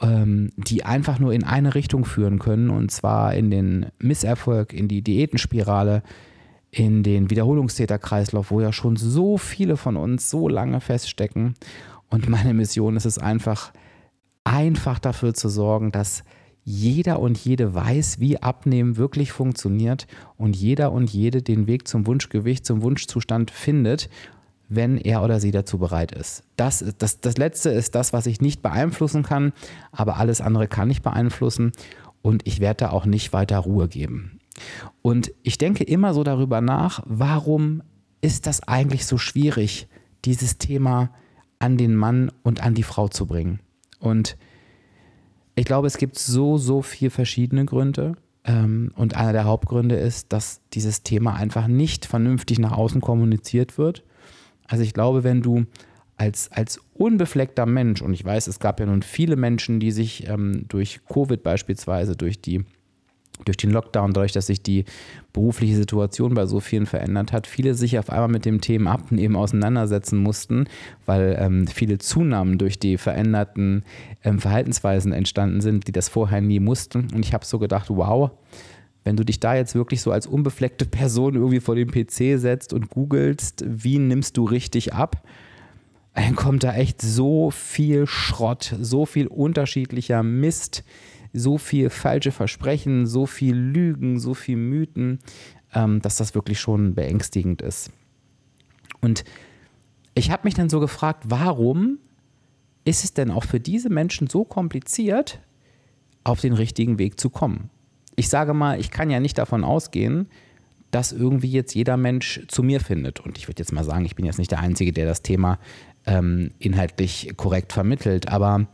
ähm, 0.00 0.50
die 0.56 0.84
einfach 0.84 1.18
nur 1.18 1.32
in 1.32 1.44
eine 1.44 1.74
Richtung 1.74 2.04
führen 2.04 2.38
können, 2.38 2.70
und 2.70 2.90
zwar 2.90 3.34
in 3.34 3.50
den 3.50 3.86
Misserfolg, 3.98 4.72
in 4.72 4.88
die 4.88 5.02
Diätenspirale, 5.02 6.02
in 6.70 7.02
den 7.02 7.30
Wiederholungstäterkreislauf, 7.30 8.50
wo 8.50 8.60
ja 8.60 8.72
schon 8.72 8.96
so 8.96 9.38
viele 9.38 9.76
von 9.76 9.96
uns 9.96 10.30
so 10.30 10.48
lange 10.48 10.80
feststecken. 10.80 11.54
Und 12.10 12.28
meine 12.28 12.54
Mission 12.54 12.96
ist 12.96 13.06
es 13.06 13.18
einfach, 13.18 13.72
einfach 14.44 14.98
dafür 14.98 15.34
zu 15.34 15.48
sorgen, 15.48 15.90
dass 15.90 16.22
jeder 16.68 17.20
und 17.20 17.38
jede 17.38 17.74
weiß, 17.74 18.18
wie 18.18 18.42
Abnehmen 18.42 18.96
wirklich 18.96 19.30
funktioniert 19.30 20.08
und 20.36 20.56
jeder 20.56 20.90
und 20.90 21.08
jede 21.08 21.40
den 21.40 21.68
Weg 21.68 21.86
zum 21.86 22.06
Wunschgewicht, 22.06 22.66
zum 22.66 22.82
Wunschzustand 22.82 23.52
findet, 23.52 24.10
wenn 24.68 24.98
er 24.98 25.22
oder 25.22 25.40
sie 25.40 25.50
dazu 25.50 25.78
bereit 25.78 26.12
ist. 26.12 26.42
Das, 26.56 26.84
das, 26.98 27.20
das 27.20 27.36
Letzte 27.36 27.70
ist 27.70 27.94
das, 27.94 28.12
was 28.12 28.26
ich 28.26 28.40
nicht 28.40 28.62
beeinflussen 28.62 29.22
kann, 29.22 29.52
aber 29.92 30.16
alles 30.16 30.40
andere 30.40 30.66
kann 30.68 30.90
ich 30.90 31.02
beeinflussen 31.02 31.72
und 32.22 32.46
ich 32.46 32.60
werde 32.60 32.84
da 32.86 32.90
auch 32.90 33.06
nicht 33.06 33.32
weiter 33.32 33.58
Ruhe 33.58 33.88
geben. 33.88 34.40
Und 35.02 35.32
ich 35.42 35.58
denke 35.58 35.84
immer 35.84 36.14
so 36.14 36.24
darüber 36.24 36.60
nach, 36.60 37.02
warum 37.04 37.82
ist 38.20 38.46
das 38.46 38.62
eigentlich 38.62 39.06
so 39.06 39.18
schwierig, 39.18 39.88
dieses 40.24 40.58
Thema 40.58 41.10
an 41.58 41.76
den 41.76 41.94
Mann 41.94 42.32
und 42.42 42.62
an 42.62 42.74
die 42.74 42.82
Frau 42.82 43.08
zu 43.08 43.26
bringen? 43.26 43.60
Und 43.98 44.36
ich 45.54 45.64
glaube, 45.64 45.86
es 45.86 45.98
gibt 45.98 46.18
so, 46.18 46.58
so 46.58 46.82
viele 46.82 47.10
verschiedene 47.10 47.64
Gründe. 47.64 48.16
Ähm, 48.44 48.92
und 48.94 49.16
einer 49.16 49.32
der 49.32 49.44
Hauptgründe 49.44 49.96
ist, 49.96 50.32
dass 50.32 50.60
dieses 50.72 51.02
Thema 51.02 51.34
einfach 51.34 51.66
nicht 51.66 52.06
vernünftig 52.06 52.58
nach 52.58 52.72
außen 52.72 53.00
kommuniziert 53.00 53.78
wird. 53.78 54.04
Also 54.68 54.82
ich 54.82 54.94
glaube, 54.94 55.24
wenn 55.24 55.42
du 55.42 55.66
als, 56.16 56.50
als 56.50 56.80
unbefleckter 56.94 57.66
Mensch, 57.66 58.02
und 58.02 58.14
ich 58.14 58.24
weiß, 58.24 58.46
es 58.46 58.58
gab 58.58 58.80
ja 58.80 58.86
nun 58.86 59.02
viele 59.02 59.36
Menschen, 59.36 59.80
die 59.80 59.90
sich 59.90 60.28
ähm, 60.28 60.64
durch 60.68 61.00
Covid 61.08 61.42
beispielsweise, 61.42 62.16
durch 62.16 62.40
die 62.40 62.64
durch 63.44 63.56
den 63.56 63.70
Lockdown, 63.70 64.12
dadurch, 64.12 64.32
dass 64.32 64.46
sich 64.46 64.62
die 64.62 64.84
berufliche 65.32 65.76
Situation 65.76 66.34
bei 66.34 66.46
so 66.46 66.60
vielen 66.60 66.86
verändert 66.86 67.32
hat, 67.32 67.46
viele 67.46 67.74
sich 67.74 67.98
auf 67.98 68.08
einmal 68.08 68.28
mit 68.28 68.44
dem 68.44 68.60
Thema 68.60 68.92
Abnehmen 68.92 69.36
auseinandersetzen 69.36 70.18
mussten, 70.18 70.66
weil 71.04 71.36
ähm, 71.38 71.66
viele 71.66 71.98
Zunahmen 71.98 72.56
durch 72.56 72.78
die 72.78 72.96
veränderten 72.96 73.84
ähm, 74.24 74.38
Verhaltensweisen 74.38 75.12
entstanden 75.12 75.60
sind, 75.60 75.86
die 75.86 75.92
das 75.92 76.08
vorher 76.08 76.40
nie 76.40 76.60
mussten. 76.60 77.08
Und 77.14 77.24
ich 77.24 77.34
habe 77.34 77.44
so 77.44 77.58
gedacht, 77.58 77.88
wow, 77.90 78.30
wenn 79.06 79.16
du 79.16 79.24
dich 79.24 79.40
da 79.40 79.54
jetzt 79.54 79.74
wirklich 79.74 80.02
so 80.02 80.10
als 80.10 80.26
unbefleckte 80.26 80.84
Person 80.84 81.34
irgendwie 81.34 81.60
vor 81.60 81.74
den 81.74 81.90
PC 81.90 82.38
setzt 82.38 82.72
und 82.72 82.90
googelst, 82.90 83.64
wie 83.66 83.98
nimmst 83.98 84.36
du 84.36 84.44
richtig 84.44 84.92
ab, 84.92 85.22
dann 86.14 86.36
kommt 86.36 86.64
da 86.64 86.74
echt 86.74 87.00
so 87.00 87.50
viel 87.50 88.06
Schrott, 88.06 88.74
so 88.80 89.06
viel 89.06 89.26
unterschiedlicher 89.26 90.22
Mist 90.22 90.84
so 91.36 91.58
viel 91.58 91.90
falsche 91.90 92.32
Versprechen, 92.32 93.06
so 93.06 93.26
viel 93.26 93.54
Lügen, 93.54 94.18
so 94.18 94.34
viel 94.34 94.56
Mythen, 94.56 95.20
ähm, 95.74 96.00
dass 96.00 96.16
das 96.16 96.34
wirklich 96.34 96.58
schon 96.58 96.94
beängstigend 96.94 97.62
ist. 97.62 97.90
Und 99.00 99.24
ich 100.14 100.30
habe 100.30 100.42
mich 100.44 100.54
dann 100.54 100.70
so 100.70 100.80
gefragt, 100.80 101.24
warum 101.26 101.98
ist 102.84 103.04
es 103.04 103.12
denn 103.12 103.30
auch 103.30 103.44
für 103.44 103.60
diese 103.60 103.90
Menschen 103.90 104.28
so 104.28 104.44
kompliziert, 104.44 105.40
auf 106.24 106.40
den 106.40 106.54
richtigen 106.54 106.98
Weg 106.98 107.20
zu 107.20 107.30
kommen? 107.30 107.70
Ich 108.16 108.28
sage 108.28 108.54
mal, 108.54 108.80
ich 108.80 108.90
kann 108.90 109.10
ja 109.10 109.20
nicht 109.20 109.38
davon 109.38 109.62
ausgehen, 109.64 110.28
dass 110.90 111.12
irgendwie 111.12 111.50
jetzt 111.50 111.74
jeder 111.74 111.96
Mensch 111.96 112.40
zu 112.48 112.62
mir 112.62 112.80
findet. 112.80 113.20
Und 113.20 113.38
ich 113.38 113.48
würde 113.48 113.60
jetzt 113.60 113.72
mal 113.72 113.84
sagen, 113.84 114.04
ich 114.04 114.16
bin 114.16 114.24
jetzt 114.24 114.38
nicht 114.38 114.50
der 114.50 114.60
Einzige, 114.60 114.92
der 114.92 115.06
das 115.06 115.22
Thema 115.22 115.58
ähm, 116.06 116.52
inhaltlich 116.58 117.32
korrekt 117.36 117.72
vermittelt, 117.72 118.28
aber 118.28 118.66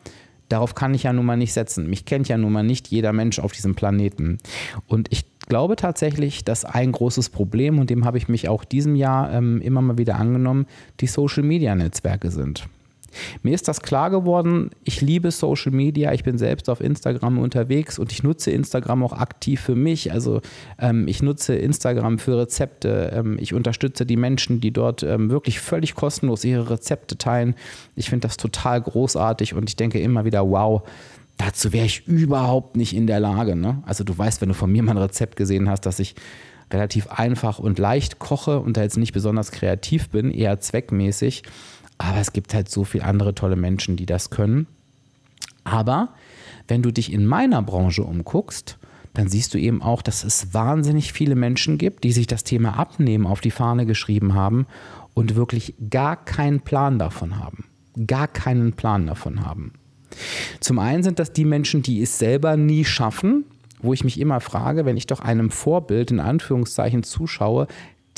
Darauf 0.52 0.74
kann 0.74 0.92
ich 0.92 1.04
ja 1.04 1.14
nun 1.14 1.24
mal 1.24 1.38
nicht 1.38 1.54
setzen. 1.54 1.88
Mich 1.88 2.04
kennt 2.04 2.28
ja 2.28 2.36
nun 2.36 2.52
mal 2.52 2.62
nicht 2.62 2.88
jeder 2.88 3.14
Mensch 3.14 3.38
auf 3.38 3.52
diesem 3.52 3.74
Planeten. 3.74 4.36
Und 4.86 5.10
ich 5.10 5.24
glaube 5.48 5.76
tatsächlich, 5.76 6.44
dass 6.44 6.66
ein 6.66 6.92
großes 6.92 7.30
Problem, 7.30 7.78
und 7.78 7.88
dem 7.88 8.04
habe 8.04 8.18
ich 8.18 8.28
mich 8.28 8.50
auch 8.50 8.66
diesem 8.66 8.94
Jahr 8.94 9.32
ähm, 9.32 9.62
immer 9.62 9.80
mal 9.80 9.96
wieder 9.96 10.16
angenommen, 10.16 10.66
die 11.00 11.06
Social-Media-Netzwerke 11.06 12.30
sind. 12.30 12.68
Mir 13.42 13.54
ist 13.54 13.68
das 13.68 13.80
klar 13.80 14.10
geworden, 14.10 14.70
ich 14.84 15.00
liebe 15.00 15.30
Social 15.30 15.72
Media, 15.72 16.12
ich 16.12 16.24
bin 16.24 16.38
selbst 16.38 16.68
auf 16.68 16.80
Instagram 16.80 17.38
unterwegs 17.38 17.98
und 17.98 18.12
ich 18.12 18.22
nutze 18.22 18.50
Instagram 18.50 19.02
auch 19.02 19.12
aktiv 19.12 19.60
für 19.60 19.74
mich. 19.74 20.12
Also 20.12 20.40
ähm, 20.78 21.06
ich 21.08 21.22
nutze 21.22 21.54
Instagram 21.54 22.18
für 22.18 22.38
Rezepte, 22.38 23.12
ähm, 23.14 23.36
ich 23.40 23.54
unterstütze 23.54 24.06
die 24.06 24.16
Menschen, 24.16 24.60
die 24.60 24.70
dort 24.70 25.02
ähm, 25.02 25.30
wirklich 25.30 25.60
völlig 25.60 25.94
kostenlos 25.94 26.44
ihre 26.44 26.70
Rezepte 26.70 27.16
teilen. 27.18 27.54
Ich 27.96 28.10
finde 28.10 28.28
das 28.28 28.36
total 28.36 28.80
großartig 28.80 29.54
und 29.54 29.68
ich 29.68 29.76
denke 29.76 30.00
immer 30.00 30.24
wieder, 30.24 30.48
wow, 30.48 30.82
dazu 31.38 31.72
wäre 31.72 31.86
ich 31.86 32.06
überhaupt 32.06 32.76
nicht 32.76 32.94
in 32.94 33.06
der 33.06 33.20
Lage. 33.20 33.56
Ne? 33.56 33.82
Also 33.86 34.04
du 34.04 34.16
weißt, 34.16 34.40
wenn 34.40 34.48
du 34.48 34.54
von 34.54 34.70
mir 34.70 34.82
mal 34.82 34.92
ein 34.92 34.98
Rezept 34.98 35.36
gesehen 35.36 35.68
hast, 35.68 35.86
dass 35.86 35.98
ich 35.98 36.14
relativ 36.72 37.08
einfach 37.08 37.58
und 37.58 37.78
leicht 37.78 38.18
koche 38.18 38.60
und 38.60 38.76
da 38.76 38.82
jetzt 38.82 38.96
nicht 38.96 39.12
besonders 39.12 39.50
kreativ 39.50 40.10
bin, 40.10 40.30
eher 40.30 40.60
zweckmäßig. 40.60 41.42
Aber 42.02 42.18
es 42.18 42.32
gibt 42.32 42.54
halt 42.54 42.68
so 42.68 42.84
viele 42.84 43.04
andere 43.04 43.34
tolle 43.34 43.56
Menschen, 43.56 43.96
die 43.96 44.06
das 44.06 44.30
können. 44.30 44.66
Aber 45.64 46.10
wenn 46.68 46.82
du 46.82 46.90
dich 46.90 47.12
in 47.12 47.26
meiner 47.26 47.62
Branche 47.62 48.02
umguckst, 48.02 48.78
dann 49.14 49.28
siehst 49.28 49.52
du 49.54 49.58
eben 49.58 49.82
auch, 49.82 50.02
dass 50.02 50.24
es 50.24 50.54
wahnsinnig 50.54 51.12
viele 51.12 51.34
Menschen 51.34 51.78
gibt, 51.78 52.04
die 52.04 52.12
sich 52.12 52.26
das 52.26 52.44
Thema 52.44 52.78
Abnehmen 52.78 53.26
auf 53.26 53.40
die 53.40 53.50
Fahne 53.50 53.86
geschrieben 53.86 54.34
haben 54.34 54.66
und 55.14 55.36
wirklich 55.36 55.74
gar 55.90 56.16
keinen 56.16 56.60
Plan 56.60 56.98
davon 56.98 57.38
haben. 57.38 57.66
Gar 58.06 58.28
keinen 58.28 58.72
Plan 58.72 59.06
davon 59.06 59.44
haben. 59.44 59.72
Zum 60.60 60.78
einen 60.78 61.02
sind 61.02 61.18
das 61.18 61.32
die 61.32 61.44
Menschen, 61.44 61.82
die 61.82 62.02
es 62.02 62.18
selber 62.18 62.56
nie 62.56 62.84
schaffen, 62.84 63.44
wo 63.80 63.92
ich 63.92 64.04
mich 64.04 64.18
immer 64.18 64.40
frage, 64.40 64.84
wenn 64.86 64.96
ich 64.96 65.06
doch 65.06 65.20
einem 65.20 65.50
Vorbild 65.50 66.10
in 66.10 66.20
Anführungszeichen 66.20 67.02
zuschaue, 67.02 67.66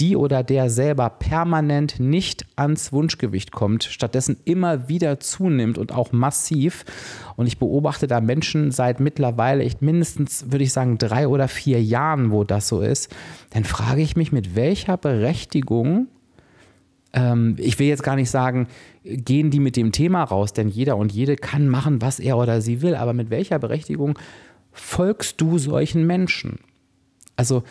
die 0.00 0.16
oder 0.16 0.42
der 0.42 0.70
selber 0.70 1.08
permanent 1.08 2.00
nicht 2.00 2.46
ans 2.56 2.92
Wunschgewicht 2.92 3.52
kommt, 3.52 3.84
stattdessen 3.84 4.36
immer 4.44 4.88
wieder 4.88 5.20
zunimmt 5.20 5.78
und 5.78 5.92
auch 5.92 6.12
massiv. 6.12 6.84
Und 7.36 7.46
ich 7.46 7.58
beobachte 7.58 8.06
da 8.06 8.20
Menschen 8.20 8.70
seit 8.70 8.98
mittlerweile 9.00 9.62
echt 9.62 9.82
mindestens, 9.82 10.50
würde 10.50 10.64
ich 10.64 10.72
sagen, 10.72 10.98
drei 10.98 11.28
oder 11.28 11.48
vier 11.48 11.82
Jahren, 11.82 12.32
wo 12.32 12.44
das 12.44 12.68
so 12.68 12.80
ist. 12.80 13.14
Dann 13.50 13.64
frage 13.64 14.02
ich 14.02 14.16
mich, 14.16 14.32
mit 14.32 14.56
welcher 14.56 14.96
Berechtigung 14.96 16.08
ähm, 17.14 17.54
ich 17.58 17.78
will 17.78 17.86
jetzt 17.86 18.02
gar 18.02 18.16
nicht 18.16 18.30
sagen, 18.30 18.66
gehen 19.04 19.50
die 19.50 19.60
mit 19.60 19.76
dem 19.76 19.92
Thema 19.92 20.24
raus, 20.24 20.52
denn 20.52 20.68
jeder 20.68 20.96
und 20.96 21.12
jede 21.12 21.36
kann 21.36 21.68
machen, 21.68 22.02
was 22.02 22.18
er 22.18 22.36
oder 22.36 22.60
sie 22.60 22.82
will, 22.82 22.96
aber 22.96 23.12
mit 23.12 23.30
welcher 23.30 23.58
Berechtigung 23.58 24.18
folgst 24.72 25.40
du 25.40 25.58
solchen 25.58 26.06
Menschen? 26.06 26.58
Also, 27.36 27.62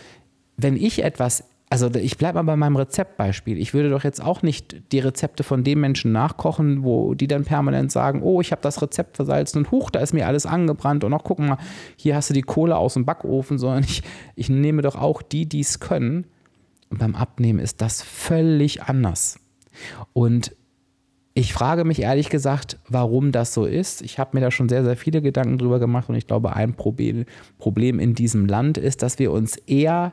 wenn 0.55 0.77
ich 0.77 1.03
etwas 1.03 1.43
also 1.69 1.89
ich 1.95 2.17
bleibe 2.17 2.35
mal 2.35 2.43
bei 2.43 2.55
meinem 2.55 2.75
Rezeptbeispiel. 2.75 3.57
Ich 3.57 3.73
würde 3.73 3.89
doch 3.89 4.03
jetzt 4.03 4.23
auch 4.23 4.43
nicht 4.43 4.91
die 4.91 4.99
Rezepte 4.99 5.43
von 5.43 5.63
den 5.63 5.79
Menschen 5.79 6.11
nachkochen, 6.11 6.83
wo 6.83 7.15
die 7.15 7.27
dann 7.27 7.45
permanent 7.45 7.91
sagen, 7.91 8.21
oh, 8.21 8.41
ich 8.41 8.51
habe 8.51 8.61
das 8.61 8.81
Rezept 8.81 9.15
versalzen 9.15 9.59
und 9.59 9.71
huch, 9.71 9.89
da 9.89 9.99
ist 9.99 10.13
mir 10.13 10.27
alles 10.27 10.45
angebrannt 10.45 11.03
und 11.03 11.13
auch 11.13 11.23
guck 11.23 11.39
mal, 11.39 11.57
hier 11.95 12.15
hast 12.15 12.29
du 12.29 12.35
die 12.35 12.43
Kohle 12.43 12.77
aus 12.77 12.93
dem 12.93 13.05
Backofen, 13.05 13.57
sondern 13.57 13.83
ich, 13.83 14.03
ich 14.35 14.49
nehme 14.49 14.83
doch 14.83 14.95
auch 14.95 15.23
die, 15.23 15.47
die 15.47 15.61
es 15.61 15.79
können. 15.79 16.27
Und 16.89 16.99
beim 16.99 17.15
Abnehmen 17.15 17.57
ist 17.57 17.81
das 17.81 18.03
völlig 18.03 18.83
anders. 18.83 19.39
Und 20.13 20.55
ich 21.33 21.53
frage 21.53 21.83
mich 21.83 21.99
ehrlich 22.03 22.29
gesagt, 22.29 22.77
warum 22.87 23.31
das 23.31 23.55
so 23.55 23.65
ist. 23.65 24.03
Ich 24.03 24.19
habe 24.19 24.37
mir 24.37 24.41
da 24.41 24.51
schon 24.51 24.69
sehr, 24.69 24.83
sehr 24.83 24.95
viele 24.95 25.23
Gedanken 25.23 25.57
drüber 25.57 25.79
gemacht 25.79 26.07
und 26.07 26.15
ich 26.15 26.27
glaube, 26.27 26.55
ein 26.55 26.75
Problem, 26.75 27.25
Problem 27.57 27.99
in 27.99 28.13
diesem 28.13 28.45
Land 28.45 28.77
ist, 28.77 29.01
dass 29.01 29.17
wir 29.17 29.31
uns 29.31 29.55
eher 29.55 30.11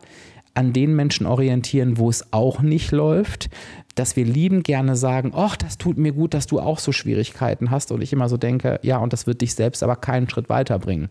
an 0.54 0.73
den 0.73 0.95
Menschen 0.97 1.26
orientieren, 1.26 1.99
wo 1.99 2.11
es 2.11 2.33
auch 2.33 2.61
nicht 2.61 2.90
läuft, 2.92 3.50
dass 3.95 4.16
wir 4.16 4.25
lieben 4.25 4.62
gerne 4.62 4.97
sagen, 4.97 5.33
ach, 5.35 5.57
das 5.57 5.78
tut 5.78 5.99
mir 5.99 6.12
gut, 6.12 6.35
dass 6.35 6.47
du 6.47 6.61
auch 6.61 6.78
so 6.78 6.92
Schwierigkeiten 6.92 7.71
hast 7.71 7.92
und 7.92 8.02
ich 8.02 8.12
immer 8.12 8.28
so 8.28 8.37
denke, 8.37 8.80
ja, 8.83 8.99
und 8.99 9.12
das 9.12 9.26
wird 9.26 9.40
dich 9.40 9.54
selbst 9.54 9.83
aber 9.83 9.97
keinen 9.97 10.28
Schritt 10.28 10.49
weiterbringen. 10.49 11.09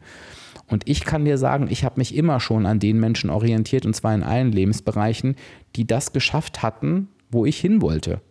Und 0.67 0.88
ich 0.88 1.03
kann 1.03 1.25
dir 1.25 1.38
sagen, 1.38 1.67
ich 1.69 1.84
habe 1.84 1.96
mich 1.98 2.15
immer 2.15 2.39
schon 2.39 2.65
an 2.65 2.79
den 2.79 3.00
Menschen 3.00 3.29
orientiert, 3.29 3.86
und 3.86 3.96
zwar 3.96 4.13
in 4.13 4.24
allen 4.24 4.51
Lebensbereichen, 4.51 5.36
die 5.75 5.88
das 5.88 6.13
geschafft 6.13 6.62
hatten, 6.62 7.08
wo 7.31 7.46
ich 7.46 7.60
hin 7.60 7.81
wollte, 7.81 8.22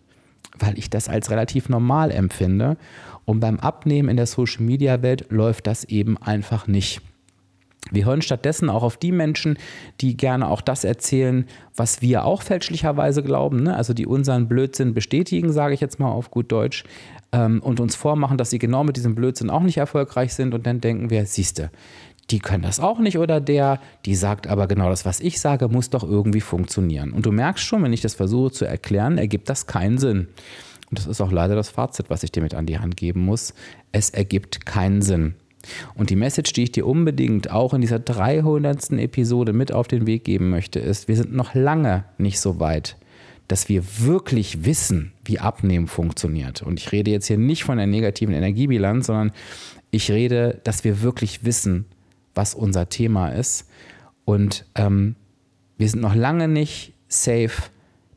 weil 0.59 0.79
ich 0.79 0.89
das 0.89 1.09
als 1.09 1.31
relativ 1.31 1.69
normal 1.69 2.11
empfinde. 2.11 2.77
Und 3.25 3.41
beim 3.41 3.59
Abnehmen 3.59 4.09
in 4.09 4.17
der 4.17 4.27
Social-Media-Welt 4.27 5.27
läuft 5.31 5.67
das 5.67 5.85
eben 5.85 6.17
einfach 6.17 6.67
nicht. 6.67 7.03
Wir 7.91 8.05
hören 8.05 8.23
stattdessen 8.23 8.71
auch 8.71 8.83
auf 8.83 8.97
die 8.97 9.13
Menschen, 9.13 9.59
die 10.01 10.17
gerne 10.17 10.49
auch 10.49 10.61
das 10.61 10.85
erzählen, 10.85 11.47
was 11.77 12.03
wir 12.03 12.25
auch 12.25 12.43
fälschlicherweise 12.43 13.23
glauben, 13.23 13.63
ne? 13.63 13.77
also 13.77 13.95
die 13.95 14.07
unseren 14.07 14.49
Blödsinn 14.49 14.95
bestätigen, 14.95 15.53
sage 15.53 15.75
ich 15.75 15.81
jetzt 15.81 15.99
mal 15.99 16.11
auf 16.11 16.31
gut 16.31 16.51
Deutsch, 16.53 16.85
ähm, 17.33 17.61
und 17.63 17.81
uns 17.81 17.95
vormachen, 17.95 18.39
dass 18.39 18.51
sie 18.51 18.59
genau 18.59 18.85
mit 18.85 18.97
diesem 18.97 19.15
Blödsinn 19.15 19.51
auch 19.51 19.63
nicht 19.63 19.77
erfolgreich 19.77 20.35
sind 20.35 20.55
und 20.55 20.67
dann 20.67 20.81
denken 20.81 21.11
wir, 21.11 21.27
siehste, 21.27 21.71
die 22.31 22.39
können 22.41 22.63
das 22.63 22.81
auch 22.81 22.99
nicht 22.99 23.19
oder 23.19 23.41
der, 23.41 23.81
die 24.05 24.15
sagt 24.15 24.47
aber 24.47 24.67
genau 24.67 24.91
das, 24.91 25.05
was 25.05 25.21
ich 25.21 25.41
sage, 25.41 25.69
muss 25.69 25.91
doch 25.91 26.05
irgendwie 26.05 26.43
funktionieren. 26.43 27.13
Und 27.13 27.25
du 27.25 27.33
merkst 27.33 27.65
schon, 27.65 27.83
wenn 27.83 27.93
ich 27.93 28.03
das 28.03 28.15
versuche 28.15 28.51
zu 28.51 28.65
erklären, 28.67 29.17
ergibt 29.17 29.49
das 29.49 29.67
keinen 29.67 29.99
Sinn. 29.99 30.29
Und 30.91 30.99
das 30.99 31.07
ist 31.07 31.21
auch 31.21 31.33
leider 31.33 31.55
das 31.55 31.71
Fazit, 31.71 32.11
was 32.11 32.23
ich 32.23 32.33
dir 32.33 32.43
mit 32.43 32.55
an 32.55 32.67
die 32.67 32.79
Hand 32.79 32.97
geben 32.97 33.25
muss. 33.25 33.55
Es 33.93 34.11
ergibt 34.11 34.67
keinen 34.67 35.03
Sinn. 35.03 35.35
Und 35.95 36.11
die 36.11 36.17
Message, 36.17 36.53
die 36.53 36.65
ich 36.65 36.73
dir 36.73 36.87
unbedingt 36.87 37.51
auch 37.51 37.75
in 37.75 37.81
dieser 37.81 37.99
300. 37.99 38.93
Episode 38.93 39.53
mit 39.53 39.73
auf 39.73 39.89
den 39.89 40.07
Weg 40.07 40.25
geben 40.25 40.51
möchte, 40.51 40.79
ist, 40.79 41.09
wir 41.09 41.17
sind 41.17 41.33
noch 41.33 41.55
lange 41.55 42.05
nicht 42.17 42.41
so 42.41 42.61
weit, 42.61 42.97
dass 43.49 43.69
wir 43.69 43.83
wirklich 44.01 44.65
wissen, 44.65 45.13
wie 45.25 45.39
Abnehmen 45.39 45.87
funktioniert. 45.87 46.63
Und 46.63 46.79
ich 46.79 46.93
rede 46.93 47.11
jetzt 47.11 47.27
hier 47.27 47.39
nicht 47.39 47.65
von 47.65 47.79
der 47.79 47.87
negativen 47.87 48.35
Energiebilanz, 48.35 49.07
sondern 49.07 49.33
ich 49.91 50.11
rede, 50.11 50.61
dass 50.65 50.85
wir 50.85 51.03
wirklich 51.03 51.45
wissen, 51.45 51.87
was 52.35 52.55
unser 52.55 52.89
Thema 52.89 53.31
ist. 53.31 53.69
Und 54.25 54.67
ähm, 54.75 55.17
wir 55.79 55.89
sind 55.89 56.03
noch 56.03 56.15
lange 56.15 56.47
nicht 56.47 56.93
safe, 57.09 57.63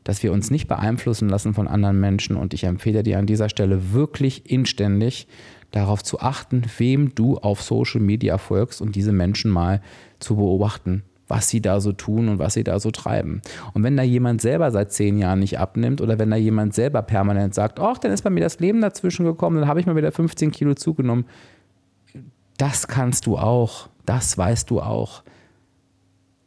dass 0.04 0.22
wir 0.22 0.32
uns 0.32 0.50
nicht 0.50 0.68
beeinflussen 0.68 1.28
lassen 1.28 1.54
von 1.54 1.66
anderen 1.66 1.98
Menschen. 1.98 2.36
Und 2.36 2.54
ich 2.54 2.64
empfehle 2.64 3.02
dir 3.02 3.18
an 3.18 3.26
dieser 3.26 3.48
Stelle 3.48 3.92
wirklich 3.92 4.50
inständig, 4.50 5.26
darauf 5.72 6.02
zu 6.02 6.20
achten, 6.20 6.62
wem 6.78 7.14
du 7.14 7.38
auf 7.38 7.62
Social 7.62 8.00
Media 8.00 8.38
folgst 8.38 8.80
und 8.80 8.94
diese 8.94 9.12
Menschen 9.12 9.50
mal 9.50 9.80
zu 10.20 10.36
beobachten, 10.36 11.02
was 11.26 11.48
sie 11.48 11.60
da 11.60 11.80
so 11.80 11.92
tun 11.92 12.28
und 12.28 12.38
was 12.38 12.54
sie 12.54 12.62
da 12.62 12.78
so 12.78 12.90
treiben. 12.90 13.42
Und 13.72 13.82
wenn 13.82 13.96
da 13.96 14.02
jemand 14.02 14.40
selber 14.42 14.70
seit 14.70 14.92
zehn 14.92 15.18
Jahren 15.18 15.40
nicht 15.40 15.58
abnimmt 15.58 16.00
oder 16.00 16.18
wenn 16.18 16.30
da 16.30 16.36
jemand 16.36 16.74
selber 16.74 17.02
permanent 17.02 17.54
sagt, 17.54 17.80
ach, 17.80 17.98
dann 17.98 18.12
ist 18.12 18.22
bei 18.22 18.30
mir 18.30 18.40
das 18.40 18.60
Leben 18.60 18.80
dazwischen 18.80 19.24
gekommen, 19.24 19.58
dann 19.58 19.68
habe 19.68 19.80
ich 19.80 19.86
mal 19.86 19.96
wieder 19.96 20.12
15 20.12 20.52
Kilo 20.52 20.74
zugenommen, 20.74 21.24
das 22.58 22.86
kannst 22.86 23.26
du 23.26 23.38
auch, 23.38 23.88
das 24.04 24.36
weißt 24.36 24.70
du 24.70 24.80
auch. 24.80 25.24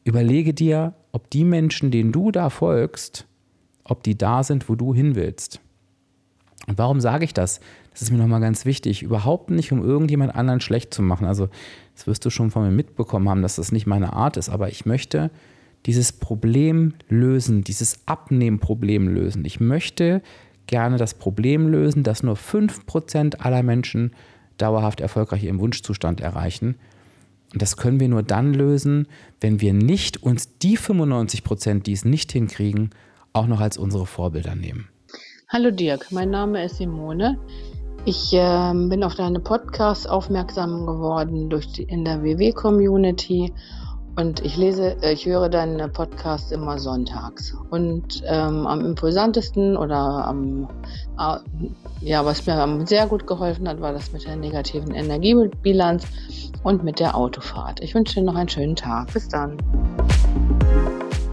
Überlege 0.03 0.53
dir, 0.53 0.93
ob 1.11 1.31
die 1.31 1.43
Menschen, 1.43 1.89
denen 1.89 2.11
du 2.11 2.31
da 2.31 2.51
folgst, 2.51 3.25
ob 3.83 4.03
die 4.03 4.17
da 4.17 4.43
sind, 4.43 4.69
wo 4.69 4.75
du 4.75 4.93
hin 4.93 5.15
willst. 5.15 5.59
Und 6.67 6.77
warum 6.77 7.01
sage 7.01 7.25
ich 7.25 7.33
das? 7.33 7.59
Das 7.95 8.01
ist 8.01 8.11
mir 8.11 8.17
nochmal 8.17 8.41
ganz 8.41 8.65
wichtig. 8.65 9.03
Überhaupt 9.03 9.49
nicht, 9.49 9.71
um 9.71 9.81
irgendjemand 9.81 10.35
anderen 10.35 10.59
schlecht 10.59 10.93
zu 10.93 11.01
machen. 11.01 11.25
Also, 11.25 11.47
das 11.95 12.07
wirst 12.07 12.25
du 12.25 12.29
schon 12.29 12.51
von 12.51 12.63
mir 12.63 12.71
mitbekommen 12.71 13.29
haben, 13.29 13.41
dass 13.41 13.55
das 13.55 13.71
nicht 13.71 13.87
meine 13.87 14.11
Art 14.11 14.35
ist. 14.35 14.49
Aber 14.49 14.67
ich 14.67 14.85
möchte 14.85 15.31
dieses 15.85 16.11
Problem 16.11 16.93
lösen, 17.07 17.63
dieses 17.63 17.99
Abnehmproblem 18.05 19.07
lösen. 19.07 19.45
Ich 19.45 19.61
möchte 19.61 20.21
gerne 20.67 20.97
das 20.97 21.13
Problem 21.13 21.69
lösen, 21.69 22.03
dass 22.03 22.21
nur 22.21 22.35
5% 22.35 23.37
aller 23.37 23.63
Menschen 23.63 24.11
dauerhaft 24.57 24.99
erfolgreich 24.99 25.45
ihren 25.45 25.59
Wunschzustand 25.59 26.19
erreichen. 26.19 26.75
Und 27.53 27.61
das 27.61 27.77
können 27.77 28.01
wir 28.01 28.09
nur 28.09 28.23
dann 28.23 28.53
lösen, 28.53 29.07
wenn 29.39 29.61
wir 29.61 29.73
nicht 29.73 30.21
uns 30.21 30.57
die 30.57 30.77
95% 30.77 31.83
die 31.83 31.93
es 31.93 32.03
nicht 32.03 32.33
hinkriegen, 32.33 32.89
auch 33.31 33.47
noch 33.47 33.61
als 33.61 33.77
unsere 33.77 34.05
Vorbilder 34.05 34.55
nehmen. 34.55 34.89
Hallo 35.47 35.71
Dirk, 35.71 36.11
mein 36.11 36.31
Name 36.31 36.65
ist 36.65 36.77
Simone. 36.77 37.37
Ich 38.07 38.31
äh, 38.33 38.73
bin 38.73 39.03
auf 39.03 39.15
deine 39.15 39.39
Podcasts 39.39 40.05
aufmerksam 40.05 40.85
geworden 40.85 41.49
durch 41.49 41.71
die, 41.71 41.83
in 41.83 42.05
der 42.05 42.21
WW-Community 42.21 43.51
und 44.15 44.45
ich 44.45 44.57
lese, 44.57 44.95
äh, 45.01 45.13
ich 45.13 45.25
höre 45.25 45.49
deine 45.49 45.89
Podcasts 45.89 46.51
immer 46.51 46.77
sonntags. 46.77 47.57
Und 47.71 48.21
ähm, 48.27 48.67
am 48.67 48.85
impulsantesten 48.85 49.75
oder 49.75 49.97
am, 49.97 50.67
ja, 51.99 52.23
was 52.23 52.45
mir 52.45 52.85
sehr 52.85 53.07
gut 53.07 53.25
geholfen 53.25 53.67
hat, 53.67 53.81
war 53.81 53.91
das 53.91 54.13
mit 54.13 54.27
der 54.27 54.35
negativen 54.35 54.93
Energiebilanz 54.93 56.05
und 56.61 56.83
mit 56.83 56.99
der 56.99 57.15
Autofahrt. 57.15 57.81
Ich 57.81 57.95
wünsche 57.95 58.19
dir 58.19 58.23
noch 58.23 58.35
einen 58.35 58.49
schönen 58.49 58.75
Tag. 58.75 59.11
Bis 59.13 59.27
dann. 59.27 59.57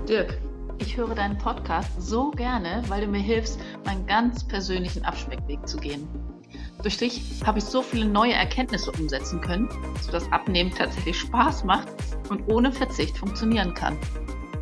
Dirk, 0.08 0.38
ich 0.78 0.96
höre 0.96 1.14
deinen 1.14 1.36
Podcast 1.36 1.90
so 2.00 2.30
gerne, 2.30 2.82
weil 2.88 3.02
du 3.02 3.08
mir 3.08 3.20
hilfst, 3.20 3.60
meinen 3.84 4.06
ganz 4.06 4.42
persönlichen 4.42 5.04
Abspeckweg 5.04 5.68
zu 5.68 5.76
gehen. 5.76 6.08
Durch 6.82 6.96
dich 6.96 7.22
habe 7.46 7.58
ich 7.58 7.64
so 7.64 7.80
viele 7.80 8.06
neue 8.06 8.32
Erkenntnisse 8.32 8.90
umsetzen 8.90 9.40
können, 9.40 9.68
sodass 10.00 10.30
Abnehmen 10.32 10.72
tatsächlich 10.76 11.16
Spaß 11.16 11.62
macht 11.62 11.88
und 12.28 12.42
ohne 12.48 12.72
Verzicht 12.72 13.16
funktionieren 13.16 13.72
kann. 13.72 13.96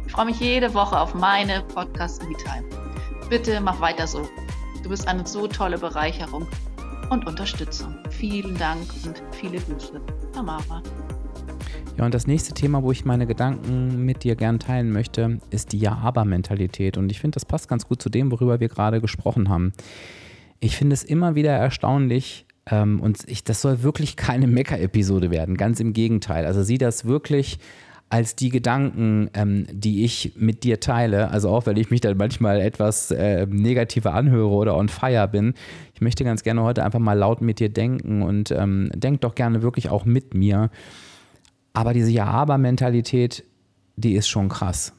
Ich 0.07 0.13
freue 0.13 0.27
mich 0.27 0.39
jede 0.39 0.75
Woche 0.75 1.01
auf 1.01 1.15
meine 1.15 1.63
Podcast 1.75 2.23
Me-Time. 2.23 2.65
Bitte 3.31 3.59
mach 3.61 3.81
weiter 3.81 4.07
so. 4.07 4.29
Du 4.83 4.91
bist 4.91 5.09
eine 5.09 5.27
so 5.27 5.47
tolle 5.47 5.79
Bereicherung 5.79 6.47
und 7.09 7.27
Unterstützung. 7.27 7.97
Vielen 8.11 8.57
Dank 8.59 8.83
und 9.07 9.23
viele 9.33 9.59
Grüße. 9.59 10.01
Tamara. 10.35 10.83
Ja, 11.97 12.05
und 12.05 12.13
das 12.13 12.27
nächste 12.27 12.53
Thema, 12.53 12.83
wo 12.83 12.93
ich 12.93 13.07
meine 13.07 13.27
Gedanken 13.27 14.05
mit 14.05 14.25
dir 14.25 14.37
gern 14.37 14.59
teilen 14.59 14.93
möchte, 14.93 15.39
ist 15.51 15.73
die 15.73 15.79
Ja-Aber-Mentalität. 15.79 16.99
Und 16.99 17.11
ich 17.11 17.21
finde, 17.21 17.37
das 17.37 17.47
passt 17.47 17.69
ganz 17.69 17.89
gut 17.89 18.03
zu 18.03 18.11
dem, 18.11 18.31
worüber 18.31 18.61
wir 18.61 18.69
gerade 18.69 19.01
gesprochen 19.01 19.49
haben. 19.49 19.73
Ich 20.61 20.77
finde 20.77 20.95
es 20.95 21.03
immer 21.03 21.35
wieder 21.35 21.53
erstaunlich, 21.53 22.47
ähm, 22.71 23.01
und 23.01 23.19
ich, 23.27 23.45
das 23.45 23.63
soll 23.63 23.83
wirklich 23.83 24.17
keine 24.17 24.47
Mecker-Episode 24.47 25.31
werden, 25.31 25.57
ganz 25.57 25.81
im 25.81 25.93
Gegenteil. 25.93 26.47
Also 26.47 26.63
sieh 26.63 26.79
das 26.79 27.05
wirklich 27.05 27.59
als 28.11 28.35
die 28.35 28.49
Gedanken, 28.49 29.31
ähm, 29.35 29.67
die 29.71 30.05
ich 30.05 30.33
mit 30.37 30.65
dir 30.65 30.81
teile, 30.81 31.31
also 31.31 31.49
auch 31.49 31.67
wenn 31.67 31.77
ich 31.77 31.91
mich 31.91 32.01
dann 32.01 32.17
manchmal 32.17 32.61
etwas 32.61 33.13
äh, 33.13 33.47
negativer 33.47 34.15
anhöre 34.15 34.51
oder 34.51 34.77
on 34.77 34.89
fire 34.89 35.29
bin, 35.29 35.55
ich 35.95 36.01
möchte 36.01 36.25
ganz 36.25 36.43
gerne 36.43 36.63
heute 36.63 36.85
einfach 36.85 36.99
mal 36.99 37.17
laut 37.17 37.41
mit 37.41 37.61
dir 37.61 37.69
denken 37.69 38.23
und 38.23 38.51
ähm, 38.51 38.91
denk 38.95 39.21
doch 39.21 39.37
gerne 39.37 39.63
wirklich 39.63 39.91
auch 39.91 40.05
mit 40.05 40.35
mir. 40.35 40.71
Aber 41.73 41.93
diese 41.93 42.11
Ja-Aber-Mentalität, 42.11 43.45
die 43.95 44.15
ist 44.15 44.29
schon 44.29 44.49
krass. 44.49 44.93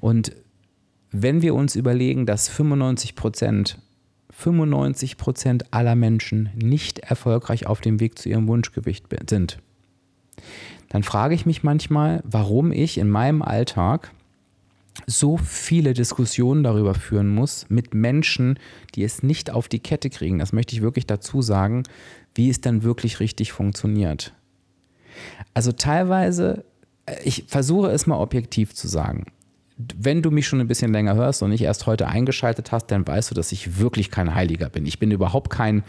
Und 0.00 0.32
wenn 1.10 1.40
wir 1.40 1.54
uns 1.54 1.76
überlegen, 1.76 2.26
dass 2.26 2.48
95 2.50 3.16
Prozent 3.16 3.78
95 4.42 5.16
Prozent 5.16 5.72
aller 5.72 5.94
Menschen 5.94 6.50
nicht 6.54 6.98
erfolgreich 6.98 7.66
auf 7.66 7.80
dem 7.80 8.00
Weg 8.00 8.18
zu 8.18 8.28
ihrem 8.28 8.48
Wunschgewicht 8.48 9.06
sind, 9.28 9.58
dann 10.88 11.02
frage 11.02 11.34
ich 11.34 11.46
mich 11.46 11.62
manchmal, 11.62 12.22
warum 12.24 12.72
ich 12.72 12.98
in 12.98 13.08
meinem 13.08 13.42
Alltag 13.42 14.12
so 15.06 15.38
viele 15.38 15.94
Diskussionen 15.94 16.62
darüber 16.62 16.94
führen 16.94 17.28
muss 17.28 17.66
mit 17.70 17.94
Menschen, 17.94 18.58
die 18.94 19.04
es 19.04 19.22
nicht 19.22 19.50
auf 19.50 19.68
die 19.68 19.78
Kette 19.78 20.10
kriegen. 20.10 20.38
Das 20.38 20.52
möchte 20.52 20.74
ich 20.74 20.82
wirklich 20.82 21.06
dazu 21.06 21.40
sagen, 21.40 21.84
wie 22.34 22.50
es 22.50 22.60
dann 22.60 22.82
wirklich 22.82 23.20
richtig 23.20 23.52
funktioniert. 23.52 24.34
Also 25.54 25.72
teilweise, 25.72 26.64
äh, 27.06 27.16
ich 27.24 27.44
versuche 27.48 27.90
es 27.90 28.06
mal 28.06 28.18
objektiv 28.18 28.74
zu 28.74 28.88
sagen. 28.88 29.26
Wenn 29.76 30.22
du 30.22 30.30
mich 30.30 30.46
schon 30.46 30.60
ein 30.60 30.68
bisschen 30.68 30.92
länger 30.92 31.14
hörst 31.14 31.42
und 31.42 31.50
nicht 31.50 31.62
erst 31.62 31.86
heute 31.86 32.06
eingeschaltet 32.06 32.72
hast, 32.72 32.86
dann 32.86 33.06
weißt 33.06 33.30
du, 33.30 33.34
dass 33.34 33.52
ich 33.52 33.78
wirklich 33.78 34.10
kein 34.10 34.34
Heiliger 34.34 34.68
bin. 34.68 34.86
Ich 34.86 34.98
bin 34.98 35.10
überhaupt 35.10 35.50
kein, 35.50 35.82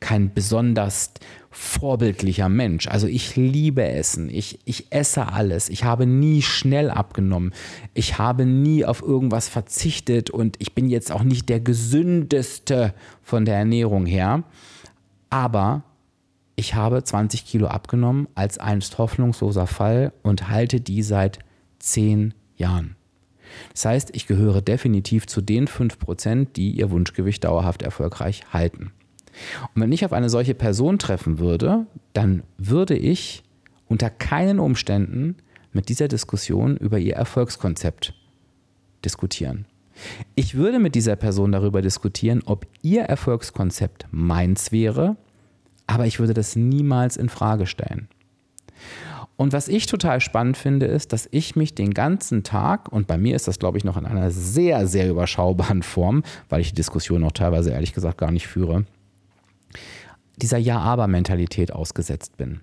kein 0.00 0.32
besonders 0.32 1.12
vorbildlicher 1.50 2.48
Mensch. 2.48 2.86
Also 2.86 3.06
ich 3.06 3.34
liebe 3.34 3.82
Essen. 3.82 4.30
Ich, 4.30 4.60
ich 4.64 4.92
esse 4.92 5.32
alles. 5.32 5.68
Ich 5.68 5.84
habe 5.84 6.06
nie 6.06 6.42
schnell 6.42 6.90
abgenommen. 6.90 7.52
Ich 7.94 8.18
habe 8.18 8.46
nie 8.46 8.84
auf 8.84 9.02
irgendwas 9.02 9.48
verzichtet 9.48 10.30
und 10.30 10.56
ich 10.60 10.74
bin 10.74 10.88
jetzt 10.88 11.10
auch 11.10 11.22
nicht 11.22 11.48
der 11.48 11.60
gesündeste 11.60 12.94
von 13.22 13.44
der 13.44 13.56
Ernährung 13.56 14.06
her. 14.06 14.44
Aber 15.30 15.82
ich 16.54 16.74
habe 16.74 17.02
20 17.02 17.44
Kilo 17.44 17.66
abgenommen 17.66 18.28
als 18.34 18.58
einst 18.58 18.98
hoffnungsloser 18.98 19.66
Fall 19.66 20.12
und 20.22 20.48
halte 20.48 20.80
die 20.80 21.02
seit 21.02 21.40
zehn 21.78 22.34
Jahren. 22.56 22.96
Das 23.72 23.84
heißt, 23.84 24.10
ich 24.14 24.26
gehöre 24.26 24.62
definitiv 24.62 25.26
zu 25.26 25.40
den 25.40 25.66
5%, 25.66 26.48
die 26.54 26.72
ihr 26.72 26.90
Wunschgewicht 26.90 27.44
dauerhaft 27.44 27.82
erfolgreich 27.82 28.42
halten. 28.52 28.92
Und 29.74 29.82
wenn 29.82 29.92
ich 29.92 30.04
auf 30.04 30.12
eine 30.12 30.30
solche 30.30 30.54
Person 30.54 30.98
treffen 30.98 31.38
würde, 31.38 31.86
dann 32.12 32.42
würde 32.58 32.96
ich 32.96 33.42
unter 33.88 34.10
keinen 34.10 34.58
Umständen 34.58 35.36
mit 35.72 35.88
dieser 35.88 36.08
Diskussion 36.08 36.76
über 36.76 36.98
ihr 36.98 37.14
Erfolgskonzept 37.14 38.14
diskutieren. 39.04 39.66
Ich 40.34 40.54
würde 40.54 40.78
mit 40.78 40.94
dieser 40.94 41.16
Person 41.16 41.52
darüber 41.52 41.82
diskutieren, 41.82 42.42
ob 42.44 42.66
ihr 42.82 43.02
Erfolgskonzept 43.02 44.06
meins 44.10 44.72
wäre, 44.72 45.16
aber 45.86 46.06
ich 46.06 46.18
würde 46.18 46.34
das 46.34 46.56
niemals 46.56 47.16
in 47.16 47.28
Frage 47.28 47.66
stellen. 47.66 48.08
Und 49.36 49.52
was 49.52 49.68
ich 49.68 49.86
total 49.86 50.20
spannend 50.20 50.56
finde, 50.56 50.86
ist, 50.86 51.12
dass 51.12 51.28
ich 51.30 51.56
mich 51.56 51.74
den 51.74 51.92
ganzen 51.92 52.42
Tag, 52.42 52.90
und 52.90 53.06
bei 53.06 53.18
mir 53.18 53.36
ist 53.36 53.46
das, 53.46 53.58
glaube 53.58 53.76
ich, 53.76 53.84
noch 53.84 53.98
in 53.98 54.06
einer 54.06 54.30
sehr, 54.30 54.86
sehr 54.86 55.10
überschaubaren 55.10 55.82
Form, 55.82 56.22
weil 56.48 56.62
ich 56.62 56.70
die 56.70 56.76
Diskussion 56.76 57.22
auch 57.22 57.32
teilweise 57.32 57.70
ehrlich 57.70 57.92
gesagt 57.92 58.16
gar 58.16 58.30
nicht 58.30 58.46
führe, 58.46 58.86
dieser 60.36 60.58
Ja-Aber-Mentalität 60.58 61.70
ausgesetzt 61.70 62.38
bin. 62.38 62.60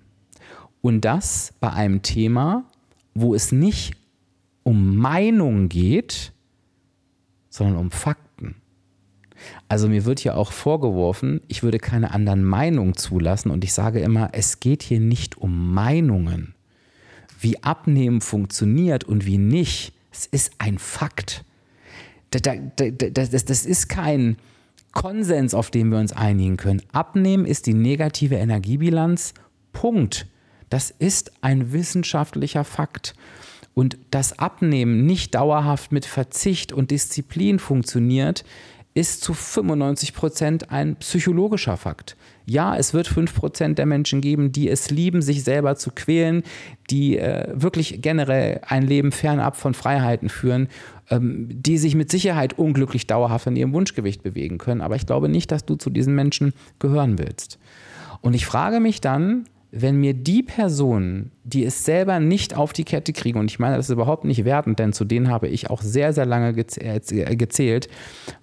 Und 0.80 1.02
das 1.02 1.54
bei 1.60 1.72
einem 1.72 2.02
Thema, 2.02 2.64
wo 3.14 3.34
es 3.34 3.52
nicht 3.52 3.94
um 4.64 4.96
Meinung 4.96 5.68
geht, 5.68 6.32
sondern 7.50 7.76
um 7.76 7.90
Fakten. 7.92 8.56
Also 9.68 9.88
mir 9.88 10.04
wird 10.04 10.20
hier 10.20 10.36
auch 10.36 10.50
vorgeworfen, 10.50 11.40
ich 11.46 11.62
würde 11.62 11.78
keine 11.78 12.12
anderen 12.12 12.44
Meinungen 12.44 12.96
zulassen 12.96 13.50
und 13.50 13.62
ich 13.62 13.72
sage 13.72 14.00
immer, 14.00 14.30
es 14.32 14.58
geht 14.58 14.82
hier 14.82 15.00
nicht 15.00 15.38
um 15.38 15.72
Meinungen 15.72 16.54
wie 17.44 17.62
Abnehmen 17.62 18.20
funktioniert 18.20 19.04
und 19.04 19.26
wie 19.26 19.38
nicht, 19.38 19.92
es 20.10 20.26
ist 20.26 20.52
ein 20.58 20.78
Fakt. 20.78 21.44
Das, 22.30 23.64
ist 23.64 23.88
kein 23.88 24.36
Konsens, 24.92 25.54
auf 25.54 25.70
den 25.70 25.90
wir 25.90 25.98
uns 25.98 26.12
einigen 26.12 26.56
können. 26.56 26.82
Abnehmen 26.92 27.46
ist 27.46 27.66
die 27.66 27.74
negative 27.74 28.36
Energiebilanz. 28.36 29.34
Punkt. 29.72 30.26
Das 30.70 30.90
ist 30.90 31.32
ein 31.42 31.72
wissenschaftlicher 31.72 32.64
Fakt. 32.64 33.14
Und 33.74 33.98
das 34.10 34.38
Abnehmen 34.38 35.04
nicht 35.04 35.34
dauerhaft 35.34 35.92
mit 35.92 36.06
Verzicht 36.06 36.72
und 36.72 36.90
Disziplin 36.90 37.58
funktioniert, 37.58 38.44
ist 38.94 39.22
zu 39.22 39.34
95 39.34 40.14
Prozent 40.14 40.70
ein 40.70 40.96
psychologischer 40.96 41.76
Fakt. 41.76 42.16
Ja, 42.46 42.76
es 42.76 42.92
wird 42.92 43.08
5 43.08 43.34
Prozent 43.34 43.78
der 43.78 43.86
Menschen 43.86 44.20
geben, 44.20 44.52
die 44.52 44.68
es 44.68 44.90
lieben, 44.90 45.22
sich 45.22 45.44
selber 45.44 45.76
zu 45.76 45.90
quälen, 45.90 46.42
die 46.90 47.16
äh, 47.16 47.48
wirklich 47.54 48.02
generell 48.02 48.60
ein 48.66 48.82
Leben 48.82 49.12
fernab 49.12 49.56
von 49.56 49.72
Freiheiten 49.72 50.28
führen, 50.28 50.68
ähm, 51.10 51.48
die 51.50 51.78
sich 51.78 51.94
mit 51.94 52.10
Sicherheit 52.10 52.58
unglücklich 52.58 53.06
dauerhaft 53.06 53.46
in 53.46 53.56
ihrem 53.56 53.72
Wunschgewicht 53.72 54.22
bewegen 54.22 54.58
können. 54.58 54.82
Aber 54.82 54.96
ich 54.96 55.06
glaube 55.06 55.30
nicht, 55.30 55.50
dass 55.52 55.64
du 55.64 55.76
zu 55.76 55.88
diesen 55.88 56.14
Menschen 56.14 56.52
gehören 56.78 57.18
willst. 57.18 57.58
Und 58.20 58.34
ich 58.34 58.44
frage 58.44 58.78
mich 58.78 59.00
dann, 59.00 59.46
wenn 59.70 59.96
mir 59.96 60.14
die 60.14 60.42
Personen, 60.42 61.32
die 61.42 61.64
es 61.64 61.84
selber 61.84 62.20
nicht 62.20 62.56
auf 62.56 62.72
die 62.72 62.84
Kette 62.84 63.12
kriegen, 63.12 63.40
und 63.40 63.50
ich 63.50 63.58
meine, 63.58 63.76
das 63.76 63.86
ist 63.86 63.92
überhaupt 63.92 64.24
nicht 64.24 64.44
wertend, 64.44 64.78
denn 64.78 64.92
zu 64.92 65.04
denen 65.04 65.28
habe 65.28 65.48
ich 65.48 65.68
auch 65.68 65.82
sehr, 65.82 66.12
sehr 66.12 66.26
lange 66.26 66.50
äh, 66.56 67.36
gezählt, 67.36 67.88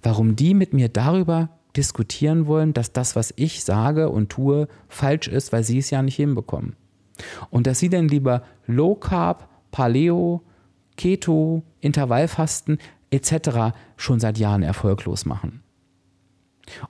warum 0.03 0.35
die 0.35 0.53
mit 0.53 0.73
mir 0.73 0.89
darüber 0.89 1.49
diskutieren 1.75 2.47
wollen, 2.47 2.73
dass 2.73 2.91
das, 2.91 3.15
was 3.15 3.33
ich 3.37 3.63
sage 3.63 4.09
und 4.09 4.29
tue, 4.29 4.67
falsch 4.87 5.27
ist, 5.27 5.51
weil 5.51 5.63
sie 5.63 5.77
es 5.77 5.89
ja 5.89 6.01
nicht 6.01 6.15
hinbekommen. 6.15 6.75
Und 7.49 7.67
dass 7.67 7.79
sie 7.79 7.89
dann 7.89 8.07
lieber 8.07 8.43
Low 8.67 8.95
Carb, 8.95 9.49
Paleo, 9.71 10.41
Keto, 10.97 11.63
Intervallfasten 11.79 12.79
etc. 13.09 13.75
schon 13.97 14.19
seit 14.19 14.37
Jahren 14.37 14.63
erfolglos 14.63 15.25
machen. 15.25 15.63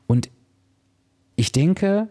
Und 0.07 0.29
ich 1.35 1.51
denke, 1.51 2.09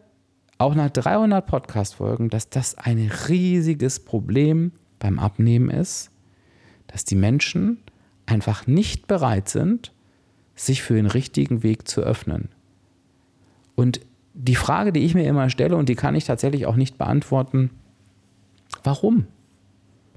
auch 0.58 0.74
nach 0.74 0.90
300 0.90 1.46
Podcast-Folgen, 1.46 2.28
dass 2.28 2.50
das 2.50 2.76
ein 2.76 3.10
riesiges 3.28 4.00
Problem 4.00 4.72
beim 4.98 5.18
Abnehmen 5.18 5.70
ist, 5.70 6.10
dass 6.86 7.04
die 7.04 7.16
Menschen 7.16 7.78
einfach 8.26 8.66
nicht 8.66 9.06
bereit 9.06 9.48
sind, 9.48 9.92
sich 10.54 10.82
für 10.82 10.94
den 10.94 11.06
richtigen 11.06 11.62
Weg 11.62 11.88
zu 11.88 12.02
öffnen. 12.02 12.50
Und 13.80 14.00
die 14.34 14.56
Frage, 14.56 14.92
die 14.92 15.00
ich 15.00 15.14
mir 15.14 15.24
immer 15.24 15.48
stelle, 15.48 15.74
und 15.74 15.88
die 15.88 15.94
kann 15.94 16.14
ich 16.14 16.24
tatsächlich 16.24 16.66
auch 16.66 16.76
nicht 16.76 16.98
beantworten, 16.98 17.70
warum? 18.84 19.26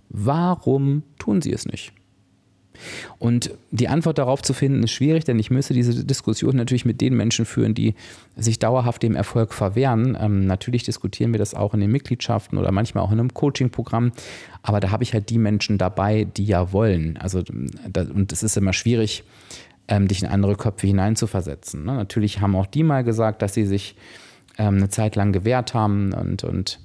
Warum 0.09 1.03
tun 1.17 1.41
sie 1.41 1.53
es 1.53 1.65
nicht? 1.65 1.93
Und 3.19 3.51
die 3.71 3.87
Antwort 3.87 4.17
darauf 4.17 4.41
zu 4.41 4.51
finden, 4.53 4.83
ist 4.83 4.91
schwierig, 4.91 5.23
denn 5.23 5.39
ich 5.39 5.49
müsste 5.49 5.73
diese 5.73 6.03
Diskussion 6.03 6.57
natürlich 6.57 6.83
mit 6.83 6.99
den 6.99 7.15
Menschen 7.15 7.45
führen, 7.45 7.73
die 7.73 7.93
sich 8.35 8.59
dauerhaft 8.59 9.01
dem 9.01 9.15
Erfolg 9.15 9.53
verwehren. 9.53 10.17
Ähm, 10.19 10.45
natürlich 10.45 10.83
diskutieren 10.83 11.31
wir 11.31 11.37
das 11.37 11.53
auch 11.53 11.73
in 11.73 11.79
den 11.79 11.91
Mitgliedschaften 11.91 12.57
oder 12.57 12.73
manchmal 12.73 13.05
auch 13.05 13.13
in 13.13 13.19
einem 13.19 13.33
Coaching-Programm. 13.33 14.11
Aber 14.61 14.81
da 14.81 14.91
habe 14.91 15.03
ich 15.03 15.13
halt 15.13 15.29
die 15.29 15.37
Menschen 15.37 15.77
dabei, 15.77 16.25
die 16.25 16.43
ja 16.43 16.73
wollen. 16.73 17.15
Also, 17.15 17.43
da, 17.89 18.01
und 18.01 18.33
es 18.33 18.43
ist 18.43 18.57
immer 18.57 18.73
schwierig, 18.73 19.23
ähm, 19.87 20.07
dich 20.07 20.21
in 20.23 20.29
andere 20.29 20.55
Köpfe 20.55 20.87
hineinzuversetzen. 20.87 21.83
Ne? 21.85 21.93
Natürlich 21.93 22.41
haben 22.41 22.55
auch 22.55 22.67
die 22.67 22.83
mal 22.83 23.03
gesagt, 23.03 23.41
dass 23.41 23.53
sie 23.53 23.65
sich 23.65 23.95
ähm, 24.57 24.77
eine 24.77 24.89
Zeit 24.89 25.15
lang 25.15 25.33
gewehrt 25.33 25.73
haben 25.73 26.13
und, 26.13 26.43
und 26.43 26.79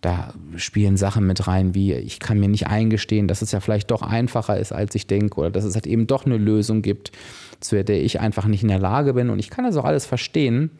da 0.00 0.32
spielen 0.56 0.96
Sachen 0.96 1.26
mit 1.26 1.46
rein, 1.46 1.74
wie 1.74 1.92
ich 1.92 2.20
kann 2.20 2.40
mir 2.40 2.48
nicht 2.48 2.68
eingestehen, 2.68 3.28
dass 3.28 3.42
es 3.42 3.52
ja 3.52 3.60
vielleicht 3.60 3.90
doch 3.90 4.02
einfacher 4.02 4.58
ist, 4.58 4.72
als 4.72 4.94
ich 4.94 5.06
denke, 5.06 5.38
oder 5.38 5.50
dass 5.50 5.64
es 5.64 5.74
halt 5.74 5.86
eben 5.86 6.06
doch 6.06 6.24
eine 6.24 6.38
Lösung 6.38 6.80
gibt, 6.80 7.12
zu 7.60 7.82
der 7.84 8.02
ich 8.02 8.18
einfach 8.18 8.46
nicht 8.46 8.62
in 8.62 8.68
der 8.68 8.78
Lage 8.78 9.12
bin. 9.12 9.28
Und 9.28 9.38
ich 9.38 9.50
kann 9.50 9.64
das 9.64 9.76
auch 9.76 9.84
alles 9.84 10.06
verstehen. 10.06 10.70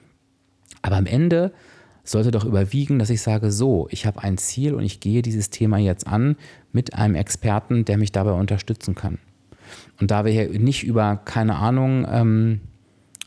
Aber 0.80 0.96
am 0.96 1.04
Ende 1.04 1.52
sollte 2.02 2.30
doch 2.30 2.46
überwiegen, 2.46 2.98
dass 2.98 3.10
ich 3.10 3.20
sage, 3.20 3.50
so, 3.50 3.88
ich 3.90 4.06
habe 4.06 4.22
ein 4.22 4.38
Ziel 4.38 4.74
und 4.74 4.84
ich 4.84 5.00
gehe 5.00 5.20
dieses 5.20 5.50
Thema 5.50 5.76
jetzt 5.76 6.06
an 6.06 6.36
mit 6.72 6.94
einem 6.94 7.14
Experten, 7.14 7.84
der 7.84 7.98
mich 7.98 8.12
dabei 8.12 8.32
unterstützen 8.32 8.94
kann. 8.94 9.18
Und 10.00 10.10
da 10.10 10.24
wir 10.24 10.32
hier 10.32 10.48
nicht 10.58 10.84
über, 10.84 11.16
keine 11.24 11.56
Ahnung, 11.56 12.06
ähm, 12.10 12.60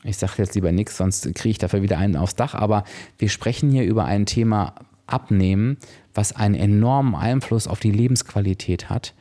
ich 0.04 0.18
sage 0.18 0.34
jetzt 0.38 0.56
lieber 0.56 0.72
nichts, 0.72 0.98
sonst 0.98 1.24
kriege 1.36 1.52
ich 1.52 1.58
dafür 1.58 1.82
wieder 1.82 1.98
einen 1.98 2.16
aufs 2.16 2.36
Dach, 2.36 2.56
aber 2.56 2.84
wir 3.18 3.30
sprechen 3.30 3.72
hier 3.72 3.84
über 3.84 4.06
ein 4.06 4.26
Thema, 4.26 4.76
abnehmen, 5.06 5.78
was 6.14 6.36
einen 6.36 6.56
enormen 6.56 7.16
Einfluss 7.16 7.68
auf 7.68 7.80
die 7.80 7.92
Lebensqualität 7.92 8.90
hat, 8.90 9.14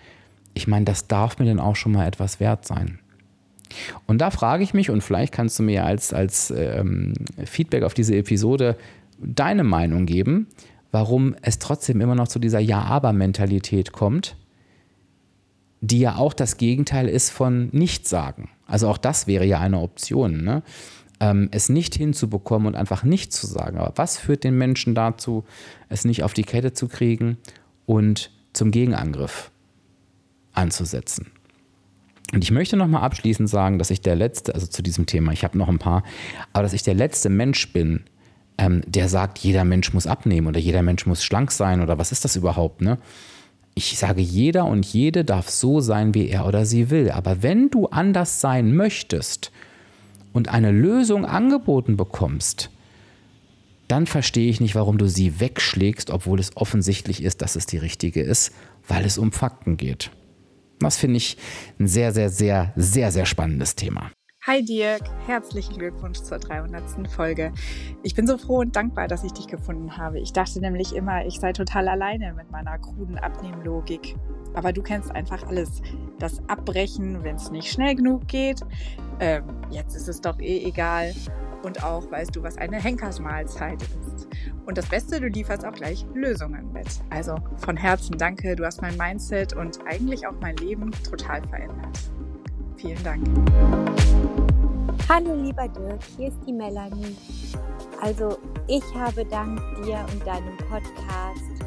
ich 0.54 0.66
meine, 0.68 0.84
das 0.84 1.08
darf 1.08 1.38
mir 1.38 1.46
dann 1.46 1.60
auch 1.60 1.76
schon 1.76 1.92
mal 1.92 2.06
etwas 2.06 2.40
wert 2.40 2.66
sein. 2.66 2.98
Und 4.06 4.18
da 4.18 4.30
frage 4.30 4.62
ich 4.62 4.74
mich, 4.74 4.90
und 4.90 5.02
vielleicht 5.02 5.32
kannst 5.32 5.58
du 5.58 5.62
mir 5.62 5.84
als, 5.84 6.12
als 6.12 6.52
ähm, 6.54 7.14
Feedback 7.44 7.84
auf 7.84 7.94
diese 7.94 8.14
Episode 8.16 8.76
deine 9.18 9.64
Meinung 9.64 10.04
geben, 10.04 10.48
warum 10.90 11.34
es 11.40 11.58
trotzdem 11.58 12.02
immer 12.02 12.14
noch 12.14 12.28
zu 12.28 12.38
dieser 12.38 12.58
Ja-Aber-Mentalität 12.58 13.92
kommt, 13.92 14.36
die 15.82 16.00
ja 16.00 16.16
auch 16.16 16.32
das 16.32 16.56
Gegenteil 16.56 17.08
ist 17.08 17.28
von 17.28 17.68
Nichtsagen. 17.72 18.48
Also 18.66 18.88
auch 18.88 18.98
das 18.98 19.26
wäre 19.26 19.44
ja 19.44 19.60
eine 19.60 19.80
Option. 19.80 20.42
Ne? 20.42 20.62
ähm, 21.22 21.48
es 21.52 21.68
nicht 21.68 21.94
hinzubekommen 21.94 22.66
und 22.66 22.74
einfach 22.74 23.04
nicht 23.04 23.32
zu 23.32 23.46
sagen. 23.46 23.78
Aber 23.78 23.92
was 23.94 24.18
führt 24.18 24.42
den 24.42 24.58
Menschen 24.58 24.96
dazu, 24.96 25.44
es 25.88 26.04
nicht 26.04 26.24
auf 26.24 26.34
die 26.34 26.42
Kette 26.42 26.72
zu 26.72 26.88
kriegen 26.88 27.38
und 27.86 28.32
zum 28.52 28.72
Gegenangriff 28.72 29.52
anzusetzen? 30.52 31.30
Und 32.34 32.42
ich 32.42 32.50
möchte 32.50 32.76
nochmal 32.76 33.02
abschließend 33.02 33.48
sagen, 33.48 33.78
dass 33.78 33.90
ich 33.90 34.00
der 34.00 34.16
letzte, 34.16 34.54
also 34.54 34.66
zu 34.66 34.82
diesem 34.82 35.06
Thema, 35.06 35.30
ich 35.32 35.44
habe 35.44 35.56
noch 35.56 35.68
ein 35.68 35.78
paar, 35.78 36.02
aber 36.52 36.64
dass 36.64 36.72
ich 36.72 36.82
der 36.82 36.94
letzte 36.94 37.28
Mensch 37.28 37.72
bin, 37.72 38.00
ähm, 38.58 38.82
der 38.86 39.08
sagt, 39.08 39.38
jeder 39.38 39.64
Mensch 39.64 39.94
muss 39.94 40.08
abnehmen 40.08 40.48
oder 40.48 40.58
jeder 40.58 40.82
Mensch 40.82 41.06
muss 41.06 41.22
schlank 41.22 41.52
sein 41.52 41.80
oder 41.80 41.98
was 41.98 42.10
ist 42.10 42.24
das 42.24 42.34
überhaupt, 42.34 42.80
ne? 42.80 42.98
Ich 43.74 43.98
sage, 43.98 44.20
jeder 44.20 44.66
und 44.66 44.84
jede 44.84 45.24
darf 45.24 45.48
so 45.48 45.80
sein, 45.80 46.14
wie 46.14 46.28
er 46.28 46.46
oder 46.46 46.66
sie 46.66 46.90
will. 46.90 47.10
Aber 47.10 47.42
wenn 47.42 47.70
du 47.70 47.86
anders 47.86 48.40
sein 48.40 48.74
möchtest, 48.74 49.50
und 50.32 50.48
eine 50.48 50.70
Lösung 50.70 51.24
angeboten 51.24 51.96
bekommst, 51.96 52.70
dann 53.88 54.06
verstehe 54.06 54.48
ich 54.48 54.60
nicht, 54.60 54.74
warum 54.74 54.96
du 54.96 55.06
sie 55.06 55.40
wegschlägst, 55.40 56.10
obwohl 56.10 56.40
es 56.40 56.56
offensichtlich 56.56 57.22
ist, 57.22 57.42
dass 57.42 57.56
es 57.56 57.66
die 57.66 57.76
richtige 57.76 58.22
ist, 58.22 58.52
weil 58.88 59.04
es 59.04 59.18
um 59.18 59.32
Fakten 59.32 59.76
geht. 59.76 60.10
Das 60.80 60.96
finde 60.96 61.18
ich 61.18 61.36
ein 61.78 61.86
sehr, 61.86 62.12
sehr, 62.12 62.30
sehr, 62.30 62.72
sehr, 62.76 63.12
sehr 63.12 63.26
spannendes 63.26 63.76
Thema. 63.76 64.10
Hi 64.44 64.60
Dirk, 64.60 65.02
herzlichen 65.28 65.78
Glückwunsch 65.78 66.18
zur 66.18 66.40
300. 66.40 67.08
Folge. 67.08 67.52
Ich 68.02 68.16
bin 68.16 68.26
so 68.26 68.36
froh 68.36 68.58
und 68.58 68.74
dankbar, 68.74 69.06
dass 69.06 69.22
ich 69.22 69.30
dich 69.30 69.46
gefunden 69.46 69.96
habe. 69.96 70.18
Ich 70.18 70.32
dachte 70.32 70.60
nämlich 70.60 70.96
immer, 70.96 71.24
ich 71.24 71.38
sei 71.38 71.52
total 71.52 71.86
alleine 71.86 72.34
mit 72.34 72.50
meiner 72.50 72.76
kruden 72.78 73.18
Abnehmlogik. 73.18 74.16
Aber 74.54 74.72
du 74.72 74.82
kennst 74.82 75.12
einfach 75.12 75.46
alles. 75.46 75.80
Das 76.18 76.40
Abbrechen, 76.48 77.22
wenn 77.22 77.36
es 77.36 77.52
nicht 77.52 77.70
schnell 77.70 77.94
genug 77.94 78.26
geht. 78.26 78.62
Ähm, 79.20 79.44
jetzt 79.70 79.94
ist 79.94 80.08
es 80.08 80.20
doch 80.20 80.40
eh 80.40 80.64
egal. 80.64 81.14
Und 81.62 81.84
auch 81.84 82.10
weißt 82.10 82.34
du, 82.34 82.42
was 82.42 82.58
eine 82.58 82.82
Henkersmahlzeit 82.82 83.80
ist. 83.80 84.26
Und 84.66 84.76
das 84.76 84.88
Beste, 84.88 85.20
du 85.20 85.28
lieferst 85.28 85.64
auch 85.64 85.72
gleich 85.72 86.04
Lösungen 86.14 86.72
mit. 86.72 86.88
Also 87.10 87.36
von 87.58 87.76
Herzen 87.76 88.18
danke, 88.18 88.56
du 88.56 88.66
hast 88.66 88.82
mein 88.82 88.96
Mindset 88.96 89.52
und 89.52 89.78
eigentlich 89.86 90.26
auch 90.26 90.34
mein 90.40 90.56
Leben 90.56 90.90
total 91.08 91.46
verändert. 91.46 91.96
Vielen 92.82 93.04
Dank. 93.04 93.24
Hallo 95.08 95.36
lieber 95.36 95.68
Dirk, 95.68 96.00
hier 96.16 96.28
ist 96.28 96.38
die 96.44 96.52
Melanie. 96.52 97.16
Also 98.00 98.38
ich 98.66 98.82
habe 98.96 99.24
dank 99.24 99.60
dir 99.84 100.04
und 100.12 100.26
deinem 100.26 100.56
Podcast 100.68 101.62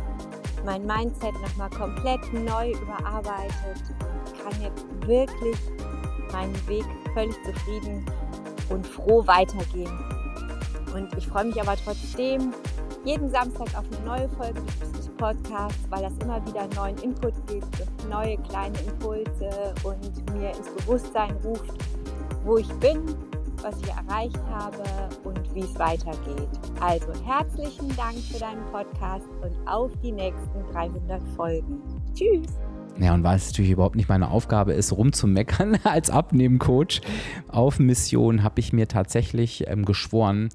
mein 0.65 0.85
Mindset 0.85 1.33
nochmal 1.41 1.69
komplett 1.69 2.19
neu 2.33 2.71
überarbeitet 2.71 3.81
und 4.01 4.43
kann 4.43 4.61
jetzt 4.61 4.85
wirklich 5.07 5.57
meinen 6.33 6.67
Weg 6.67 6.83
völlig 7.13 7.35
zufrieden 7.45 8.05
und 8.69 8.85
froh 8.85 9.25
weitergehen. 9.25 9.97
Und 10.93 11.17
ich 11.17 11.27
freue 11.27 11.45
mich 11.45 11.61
aber 11.61 11.77
trotzdem 11.77 12.53
jeden 13.05 13.29
Samstag 13.29 13.69
auf 13.77 13.85
eine 13.89 14.05
neue 14.05 14.27
Folge 14.35 14.61
des 14.81 15.04
Podcasts, 15.17 15.79
weil 15.89 16.03
das 16.03 16.13
immer 16.19 16.45
wieder 16.45 16.67
neuen 16.75 16.97
Input 16.99 17.33
gibt, 17.47 17.67
neue 18.09 18.37
kleine 18.37 18.77
Impulse 18.79 19.73
und 19.83 20.33
mir 20.33 20.49
ins 20.49 20.69
Bewusstsein 20.77 21.35
ruft, 21.43 21.73
wo 22.43 22.57
ich 22.57 22.69
bin, 22.75 22.99
was 23.61 23.79
ich 23.81 23.89
erreicht 23.89 24.39
habe 24.49 24.83
und 25.23 25.55
wie 25.55 25.61
es 25.61 25.77
weitergeht. 25.79 26.49
Also 26.79 27.07
herzlichen 27.25 27.95
Dank 27.95 28.17
für 28.31 28.39
deinen 28.39 28.63
Podcast 28.71 29.27
und 29.41 29.55
auf 29.67 29.91
die 30.03 30.11
nächsten 30.11 30.63
300 30.71 31.21
Folgen. 31.35 31.81
Tschüss! 32.13 32.47
Ja, 32.97 33.13
und 33.13 33.23
weil 33.23 33.35
es 33.35 33.47
natürlich 33.47 33.71
überhaupt 33.71 33.95
nicht 33.95 34.07
meine 34.07 34.31
Aufgabe 34.31 34.73
ist, 34.73 34.93
rumzumeckern 34.93 35.79
als 35.83 36.09
Abnehmcoach 36.09 37.01
auf 37.49 37.79
Mission, 37.79 38.43
habe 38.43 38.59
ich 38.59 38.71
mir 38.71 38.87
tatsächlich 38.87 39.67
ähm, 39.67 39.83
geschworen, 39.83 40.49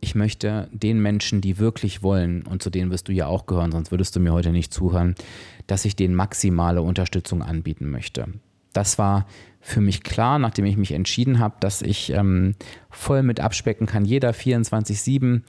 ich 0.00 0.14
möchte 0.14 0.68
den 0.72 1.00
Menschen, 1.00 1.40
die 1.40 1.58
wirklich 1.58 2.02
wollen, 2.02 2.42
und 2.42 2.62
zu 2.62 2.70
denen 2.70 2.90
wirst 2.90 3.08
du 3.08 3.12
ja 3.12 3.26
auch 3.26 3.46
gehören, 3.46 3.72
sonst 3.72 3.90
würdest 3.90 4.16
du 4.16 4.20
mir 4.20 4.32
heute 4.32 4.50
nicht 4.50 4.72
zuhören, 4.72 5.14
dass 5.66 5.84
ich 5.84 5.96
denen 5.96 6.14
maximale 6.14 6.82
Unterstützung 6.82 7.42
anbieten 7.42 7.90
möchte. 7.90 8.26
Das 8.72 8.98
war 8.98 9.26
für 9.60 9.80
mich 9.80 10.02
klar, 10.02 10.38
nachdem 10.38 10.64
ich 10.64 10.76
mich 10.76 10.92
entschieden 10.92 11.38
habe, 11.38 11.56
dass 11.60 11.82
ich 11.82 12.10
ähm, 12.10 12.54
voll 12.88 13.22
mit 13.22 13.40
abspecken 13.40 13.86
kann, 13.86 14.04
jeder 14.04 14.30
24-7 14.30 15.42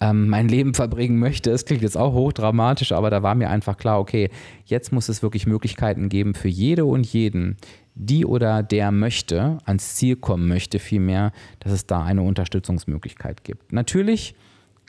ähm, 0.00 0.28
mein 0.28 0.48
Leben 0.48 0.74
verbringen 0.74 1.18
möchte. 1.18 1.50
Es 1.50 1.64
klingt 1.64 1.82
jetzt 1.82 1.96
auch 1.96 2.12
hochdramatisch, 2.12 2.92
aber 2.92 3.10
da 3.10 3.22
war 3.22 3.34
mir 3.34 3.50
einfach 3.50 3.76
klar, 3.76 4.00
okay, 4.00 4.30
jetzt 4.64 4.92
muss 4.92 5.08
es 5.08 5.22
wirklich 5.22 5.46
Möglichkeiten 5.46 6.08
geben 6.08 6.34
für 6.34 6.48
jede 6.48 6.84
und 6.84 7.06
jeden, 7.06 7.56
die 7.94 8.26
oder 8.26 8.62
der 8.62 8.90
möchte, 8.90 9.58
ans 9.64 9.94
Ziel 9.94 10.16
kommen 10.16 10.48
möchte, 10.48 10.78
vielmehr, 10.78 11.32
dass 11.60 11.72
es 11.72 11.86
da 11.86 12.02
eine 12.02 12.22
Unterstützungsmöglichkeit 12.22 13.44
gibt. 13.44 13.72
Natürlich 13.72 14.34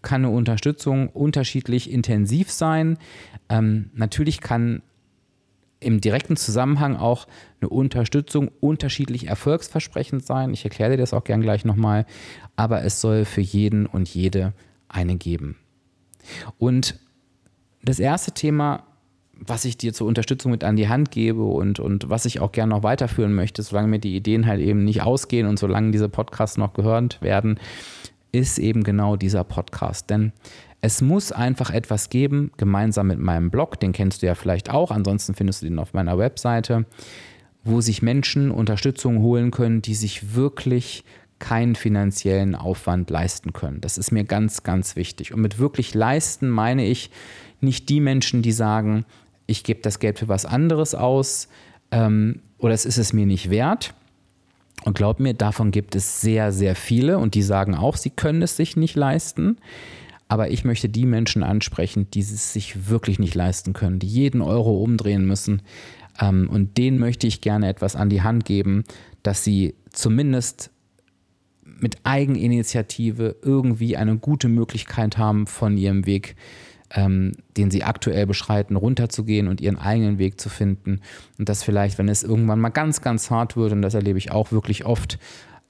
kann 0.02 0.26
eine 0.26 0.34
Unterstützung 0.34 1.10
unterschiedlich 1.10 1.92
intensiv 1.92 2.52
sein. 2.52 2.98
Ähm, 3.50 3.90
natürlich 3.94 4.42
kann 4.42 4.82
im 5.80 6.02
direkten 6.02 6.36
Zusammenhang 6.36 6.96
auch 6.96 7.28
eine 7.60 7.70
Unterstützung 7.70 8.50
unterschiedlich 8.60 9.28
erfolgsversprechend 9.28 10.26
sein. 10.26 10.54
Ich 10.54 10.64
erkläre 10.64 10.92
dir 10.92 10.98
das 10.98 11.14
auch 11.14 11.24
gern 11.24 11.42
gleich 11.42 11.66
nochmal. 11.66 12.06
Aber 12.56 12.84
es 12.84 13.02
soll 13.02 13.26
für 13.26 13.42
jeden 13.42 13.86
und 13.86 14.10
jede 14.10 14.54
eine 14.96 15.18
geben. 15.18 15.58
Und 16.58 17.00
das 17.84 18.00
erste 18.00 18.32
Thema, 18.32 18.84
was 19.40 19.66
ich 19.66 19.78
dir 19.78 19.94
zur 19.94 20.08
Unterstützung 20.08 20.52
mit 20.52 20.64
an 20.64 20.76
die 20.76 20.88
Hand 20.88 21.12
gebe 21.12 21.44
und, 21.44 21.80
und 21.80 22.10
was 22.10 22.26
ich 22.26 22.40
auch 22.40 22.52
gerne 22.52 22.74
noch 22.74 22.84
weiterführen 22.84 23.36
möchte, 23.36 23.62
solange 23.62 23.90
mir 23.90 24.00
die 24.00 24.16
Ideen 24.16 24.48
halt 24.48 24.62
eben 24.62 24.84
nicht 24.84 25.02
ausgehen 25.02 25.48
und 25.48 25.60
solange 25.60 25.92
diese 25.92 26.10
Podcasts 26.10 26.58
noch 26.58 26.74
gehört 26.74 27.22
werden, 27.22 27.60
ist 28.32 28.58
eben 28.60 28.84
genau 28.84 29.16
dieser 29.16 29.44
Podcast. 29.44 30.10
Denn 30.10 30.32
es 30.82 31.02
muss 31.02 31.32
einfach 31.32 31.72
etwas 31.72 32.10
geben, 32.10 32.52
gemeinsam 32.58 33.08
mit 33.08 33.20
meinem 33.20 33.50
Blog, 33.50 33.80
den 33.80 33.92
kennst 33.92 34.22
du 34.22 34.28
ja 34.28 34.36
vielleicht 34.36 34.70
auch, 34.70 34.92
ansonsten 34.92 35.34
findest 35.34 35.62
du 35.62 35.68
den 35.68 35.80
auf 35.80 35.94
meiner 35.94 36.18
Webseite, 36.18 36.86
wo 37.64 37.82
sich 37.82 38.02
Menschen 38.02 38.52
Unterstützung 38.52 39.20
holen 39.20 39.52
können, 39.52 39.82
die 39.82 39.96
sich 39.96 40.36
wirklich 40.36 41.04
keinen 41.40 41.76
finanziellen 41.76 42.56
Aufwand 42.56 43.10
leisten 43.10 43.54
können. 43.54 43.82
Das 43.82 43.98
ist 43.98 44.12
mir 44.12 44.24
ganz, 44.24 44.64
ganz 44.64 44.96
wichtig. 44.96 45.34
Und 45.34 45.42
mit 45.42 45.60
wirklich 45.60 45.94
leisten 45.94 46.50
meine 46.50 46.86
ich 46.86 47.12
nicht 47.62 47.90
die 47.90 48.00
Menschen, 48.00 48.42
die 48.42 48.52
sagen, 48.52 49.06
ich 49.48 49.64
gebe 49.64 49.82
das 49.82 50.00
Geld 50.00 50.20
für 50.20 50.28
was 50.28 50.46
anderes 50.46 50.96
aus 50.96 51.48
ähm, 51.92 52.42
oder 52.58 52.74
es 52.74 52.86
ist 52.86 52.98
es 52.98 53.14
mir 53.14 53.26
nicht 53.26 53.50
wert. 53.50 53.94
Und 54.84 54.96
glaub 54.96 55.20
mir, 55.20 55.34
davon 55.34 55.72
gibt 55.72 55.96
es 55.96 56.22
sehr, 56.22 56.52
sehr 56.52 56.76
viele 56.76 57.18
und 57.18 57.34
die 57.34 57.42
sagen 57.42 57.76
auch, 57.76 57.98
sie 57.98 58.12
können 58.12 58.42
es 58.42 58.56
sich 58.56 58.76
nicht 58.78 58.96
leisten. 58.96 59.58
Aber 60.28 60.50
ich 60.52 60.64
möchte 60.64 60.90
die 60.90 61.06
Menschen 61.06 61.44
ansprechen, 61.44 62.10
die 62.12 62.22
es 62.22 62.54
sich 62.54 62.90
wirklich 62.90 63.20
nicht 63.20 63.36
leisten 63.36 63.74
können, 63.74 64.00
die 64.00 64.08
jeden 64.08 64.42
Euro 64.42 64.82
umdrehen 64.82 65.26
müssen. 65.26 65.62
Ähm, 66.20 66.50
und 66.50 66.78
denen 66.78 67.00
möchte 67.00 67.28
ich 67.28 67.42
gerne 67.42 67.68
etwas 67.68 67.96
an 67.96 68.10
die 68.10 68.22
Hand 68.22 68.46
geben, 68.46 68.84
dass 69.24 69.44
sie 69.44 69.76
zumindest 69.92 70.72
mit 71.80 71.98
Eigeninitiative 72.04 73.36
irgendwie 73.42 73.98
eine 73.98 74.18
gute 74.18 74.48
Möglichkeit 74.48 75.18
haben, 75.18 75.48
von 75.48 75.78
ihrem 75.78 76.06
Weg, 76.06 76.36
ähm, 76.92 77.34
den 77.58 77.72
sie 77.72 77.84
aktuell 77.84 78.26
beschreiten, 78.26 78.76
runterzugehen 78.76 79.48
und 79.48 79.62
ihren 79.62 79.78
eigenen 79.78 80.18
Weg 80.18 80.40
zu 80.40 80.50
finden. 80.50 81.02
Und 81.38 81.50
dass 81.50 81.64
vielleicht, 81.64 81.98
wenn 81.98 82.10
es 82.10 82.24
irgendwann 82.24 82.60
mal 82.60 82.70
ganz, 82.70 83.02
ganz 83.02 83.30
hart 83.30 83.58
wird, 83.58 83.72
und 83.72 83.82
das 83.82 83.94
erlebe 83.94 84.18
ich 84.18 84.32
auch 84.32 84.52
wirklich 84.52 84.86
oft, 84.86 85.20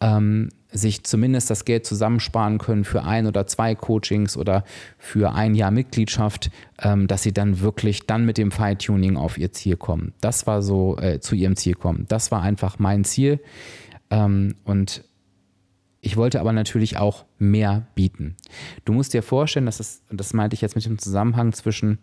ähm, 0.02 0.50
sich 0.72 1.04
zumindest 1.04 1.50
das 1.50 1.64
Geld 1.64 1.86
zusammensparen 1.86 2.58
können 2.58 2.84
für 2.84 3.04
ein 3.04 3.28
oder 3.28 3.48
zwei 3.48 3.76
Coachings 3.76 4.36
oder 4.36 4.66
für 4.98 5.34
ein 5.34 5.56
Jahr 5.56 5.72
Mitgliedschaft, 5.72 6.52
ähm, 6.82 7.08
dass 7.08 7.24
sie 7.24 7.32
dann 7.32 7.62
wirklich 7.62 8.06
dann 8.06 8.26
mit 8.26 8.38
dem 8.38 8.52
Feintuning 8.52 9.16
auf 9.16 9.38
ihr 9.38 9.54
Ziel 9.54 9.78
kommen. 9.78 10.14
Das 10.20 10.48
war 10.48 10.62
so, 10.62 10.98
äh, 10.98 11.22
zu 11.22 11.36
ihrem 11.36 11.56
Ziel 11.56 11.76
kommen. 11.76 12.06
Das 12.10 12.30
war 12.32 12.42
einfach 12.42 12.78
mein 12.78 13.06
Ziel. 13.06 13.40
Ähm, 14.10 14.56
und 14.66 15.04
ich 16.06 16.18
wollte 16.18 16.40
aber 16.40 16.54
natürlich 16.54 16.98
auch 16.98 17.26
mehr 17.40 17.88
bieten. 17.96 18.36
Du 18.86 18.94
musst 18.94 19.16
dir 19.16 19.24
vorstellen, 19.24 19.66
dass 19.66 19.80
es, 19.80 20.04
das 20.12 20.34
meinte 20.34 20.54
ich 20.54 20.62
jetzt 20.62 20.76
mit 20.76 20.86
dem 20.86 21.00
Zusammenhang 21.00 21.52
zwischen 21.52 21.98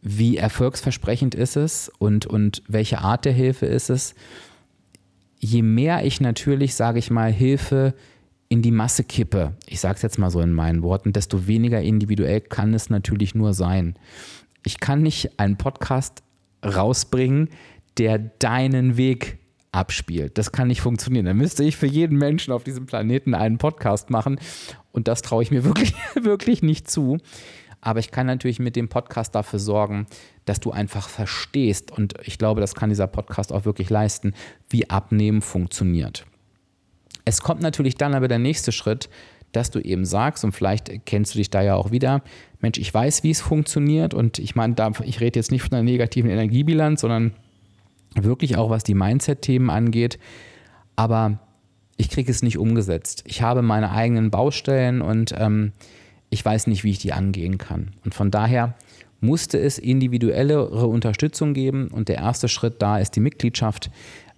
wie 0.00 0.36
erfolgsversprechend 0.36 1.34
ist 1.34 1.56
es 1.56 1.90
und, 1.98 2.24
und 2.24 2.62
welche 2.68 3.00
Art 3.00 3.24
der 3.24 3.32
Hilfe 3.32 3.66
ist 3.66 3.90
es. 3.90 4.14
Je 5.40 5.62
mehr 5.62 6.04
ich 6.04 6.20
natürlich, 6.20 6.76
sage 6.76 7.00
ich 7.00 7.10
mal, 7.10 7.32
Hilfe 7.32 7.94
in 8.48 8.62
die 8.62 8.70
Masse 8.70 9.02
kippe, 9.02 9.54
ich 9.66 9.80
sage 9.80 9.96
es 9.96 10.02
jetzt 10.02 10.20
mal 10.20 10.30
so 10.30 10.40
in 10.40 10.52
meinen 10.52 10.84
Worten, 10.84 11.12
desto 11.12 11.48
weniger 11.48 11.82
individuell 11.82 12.40
kann 12.40 12.74
es 12.74 12.90
natürlich 12.90 13.34
nur 13.34 13.54
sein. 13.54 13.96
Ich 14.64 14.78
kann 14.78 15.02
nicht 15.02 15.40
einen 15.40 15.56
Podcast 15.56 16.22
rausbringen, 16.64 17.48
der 17.98 18.18
deinen 18.18 18.96
Weg 18.96 19.38
abspielt. 19.72 20.38
Das 20.38 20.52
kann 20.52 20.68
nicht 20.68 20.82
funktionieren. 20.82 21.24
Dann 21.24 21.38
müsste 21.38 21.64
ich 21.64 21.76
für 21.76 21.86
jeden 21.86 22.18
Menschen 22.18 22.52
auf 22.52 22.62
diesem 22.62 22.86
Planeten 22.86 23.34
einen 23.34 23.58
Podcast 23.58 24.10
machen 24.10 24.38
und 24.92 25.08
das 25.08 25.22
traue 25.22 25.42
ich 25.42 25.50
mir 25.50 25.64
wirklich, 25.64 25.94
wirklich 26.20 26.62
nicht 26.62 26.90
zu. 26.90 27.18
Aber 27.80 27.98
ich 27.98 28.12
kann 28.12 28.26
natürlich 28.26 28.60
mit 28.60 28.76
dem 28.76 28.88
Podcast 28.88 29.34
dafür 29.34 29.58
sorgen, 29.58 30.06
dass 30.44 30.60
du 30.60 30.70
einfach 30.70 31.08
verstehst 31.08 31.90
und 31.90 32.14
ich 32.22 32.38
glaube, 32.38 32.60
das 32.60 32.76
kann 32.76 32.90
dieser 32.90 33.08
Podcast 33.08 33.52
auch 33.52 33.64
wirklich 33.64 33.90
leisten, 33.90 34.34
wie 34.68 34.88
Abnehmen 34.88 35.42
funktioniert. 35.42 36.24
Es 37.24 37.40
kommt 37.40 37.60
natürlich 37.60 37.96
dann 37.96 38.14
aber 38.14 38.28
der 38.28 38.38
nächste 38.38 38.70
Schritt, 38.70 39.08
dass 39.52 39.70
du 39.70 39.80
eben 39.80 40.04
sagst, 40.04 40.44
und 40.44 40.52
vielleicht 40.52 40.90
kennst 41.06 41.34
du 41.34 41.38
dich 41.38 41.50
da 41.50 41.62
ja 41.62 41.74
auch 41.74 41.90
wieder, 41.90 42.22
Mensch, 42.60 42.78
ich 42.78 42.92
weiß, 42.92 43.22
wie 43.22 43.30
es 43.30 43.40
funktioniert 43.40 44.14
und 44.14 44.38
ich 44.38 44.54
meine, 44.54 44.74
ich 45.04 45.20
rede 45.20 45.38
jetzt 45.38 45.50
nicht 45.50 45.62
von 45.62 45.72
einer 45.72 45.82
negativen 45.82 46.30
Energiebilanz, 46.30 47.00
sondern 47.02 47.32
wirklich 48.14 48.56
auch 48.56 48.70
was 48.70 48.84
die 48.84 48.94
Mindset-Themen 48.94 49.70
angeht. 49.70 50.18
Aber 50.96 51.38
ich 51.96 52.10
kriege 52.10 52.30
es 52.30 52.42
nicht 52.42 52.58
umgesetzt. 52.58 53.22
Ich 53.26 53.42
habe 53.42 53.62
meine 53.62 53.92
eigenen 53.92 54.30
Baustellen 54.30 55.02
und 55.02 55.34
ähm, 55.36 55.72
ich 56.30 56.44
weiß 56.44 56.66
nicht, 56.66 56.84
wie 56.84 56.90
ich 56.90 56.98
die 56.98 57.12
angehen 57.12 57.58
kann. 57.58 57.92
Und 58.04 58.14
von 58.14 58.30
daher 58.30 58.74
musste 59.20 59.58
es 59.58 59.78
individuellere 59.78 60.86
Unterstützung 60.86 61.54
geben. 61.54 61.88
Und 61.88 62.08
der 62.08 62.16
erste 62.16 62.48
Schritt 62.48 62.82
da 62.82 62.98
ist 62.98 63.14
die 63.16 63.20
Mitgliedschaft, 63.20 63.90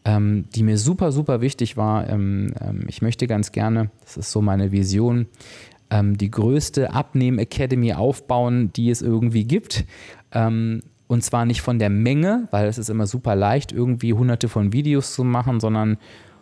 ähm, 0.04 0.44
die 0.54 0.62
mir 0.62 0.76
super, 0.76 1.10
super 1.12 1.40
wichtig 1.40 1.76
war. 1.76 2.08
Ähm, 2.08 2.52
ähm 2.60 2.84
ich 2.88 3.00
möchte 3.00 3.26
ganz 3.26 3.52
gerne, 3.52 3.90
das 4.02 4.16
ist 4.16 4.30
so 4.30 4.42
meine 4.42 4.72
Vision, 4.72 5.26
ähm, 5.90 6.18
die 6.18 6.30
größte 6.30 6.92
Abnehm-Academy 6.92 7.94
aufbauen, 7.94 8.72
die 8.74 8.90
es 8.90 9.00
irgendwie 9.00 9.44
gibt. 9.44 9.84
Und 11.06 11.22
zwar 11.22 11.44
nicht 11.44 11.60
von 11.60 11.78
der 11.78 11.90
Menge, 11.90 12.48
weil 12.50 12.66
es 12.66 12.78
ist 12.78 12.88
immer 12.88 13.06
super 13.06 13.36
leicht, 13.36 13.72
irgendwie 13.72 14.14
hunderte 14.14 14.48
von 14.48 14.72
Videos 14.72 15.14
zu 15.14 15.24
machen, 15.24 15.60
sondern 15.60 15.98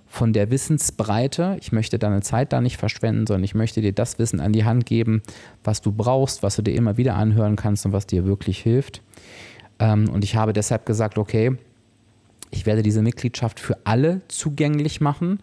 von 0.06 0.32
der 0.32 0.50
Wissensbreite. 0.50 1.56
Ich 1.60 1.72
möchte 1.72 1.98
deine 1.98 2.20
Zeit 2.20 2.52
da 2.52 2.60
nicht 2.60 2.76
verschwenden, 2.76 3.26
sondern 3.26 3.44
ich 3.44 3.54
möchte 3.54 3.80
dir 3.80 3.92
das 3.92 4.18
Wissen 4.18 4.40
an 4.40 4.52
die 4.52 4.64
Hand 4.64 4.86
geben, 4.86 5.22
was 5.64 5.80
du 5.80 5.90
brauchst, 5.90 6.42
was 6.42 6.56
du 6.56 6.62
dir 6.62 6.74
immer 6.74 6.96
wieder 6.96 7.14
anhören 7.14 7.56
kannst 7.56 7.86
und 7.86 7.92
was 7.92 8.06
dir 8.06 8.26
wirklich 8.26 8.58
hilft. 8.58 9.02
Ähm, 9.78 10.10
und 10.10 10.22
ich 10.22 10.36
habe 10.36 10.52
deshalb 10.52 10.84
gesagt, 10.86 11.18
okay, 11.18 11.56
ich 12.50 12.66
werde 12.66 12.82
diese 12.82 13.02
Mitgliedschaft 13.02 13.58
für 13.58 13.78
alle 13.84 14.20
zugänglich 14.28 15.00
machen. 15.00 15.40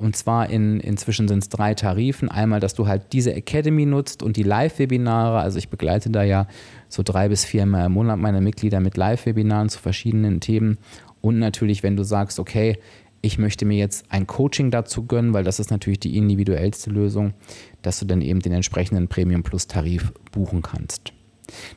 Und 0.00 0.16
zwar 0.16 0.48
in, 0.48 0.80
inzwischen 0.80 1.28
sind 1.28 1.42
es 1.42 1.50
drei 1.50 1.74
Tarifen. 1.74 2.30
Einmal, 2.30 2.58
dass 2.58 2.72
du 2.72 2.86
halt 2.86 3.12
diese 3.12 3.34
Academy 3.34 3.84
nutzt 3.84 4.22
und 4.22 4.38
die 4.38 4.42
Live-Webinare. 4.42 5.38
Also 5.38 5.58
ich 5.58 5.68
begleite 5.68 6.08
da 6.08 6.22
ja 6.22 6.48
so 6.88 7.02
drei 7.02 7.28
bis 7.28 7.44
viermal 7.44 7.86
im 7.86 7.92
Monat 7.92 8.18
meine 8.18 8.40
Mitglieder 8.40 8.80
mit 8.80 8.96
Live-Webinaren 8.96 9.68
zu 9.68 9.78
verschiedenen 9.78 10.40
Themen. 10.40 10.78
Und 11.20 11.38
natürlich, 11.38 11.82
wenn 11.82 11.96
du 11.96 12.02
sagst, 12.02 12.38
okay, 12.38 12.78
ich 13.20 13.36
möchte 13.36 13.66
mir 13.66 13.76
jetzt 13.76 14.06
ein 14.08 14.26
Coaching 14.26 14.70
dazu 14.70 15.04
gönnen, 15.04 15.34
weil 15.34 15.44
das 15.44 15.60
ist 15.60 15.70
natürlich 15.70 16.00
die 16.00 16.16
individuellste 16.16 16.88
Lösung, 16.88 17.34
dass 17.82 18.00
du 18.00 18.06
dann 18.06 18.22
eben 18.22 18.40
den 18.40 18.52
entsprechenden 18.52 19.08
Premium 19.08 19.42
Plus 19.42 19.66
Tarif 19.66 20.14
buchen 20.32 20.62
kannst. 20.62 21.12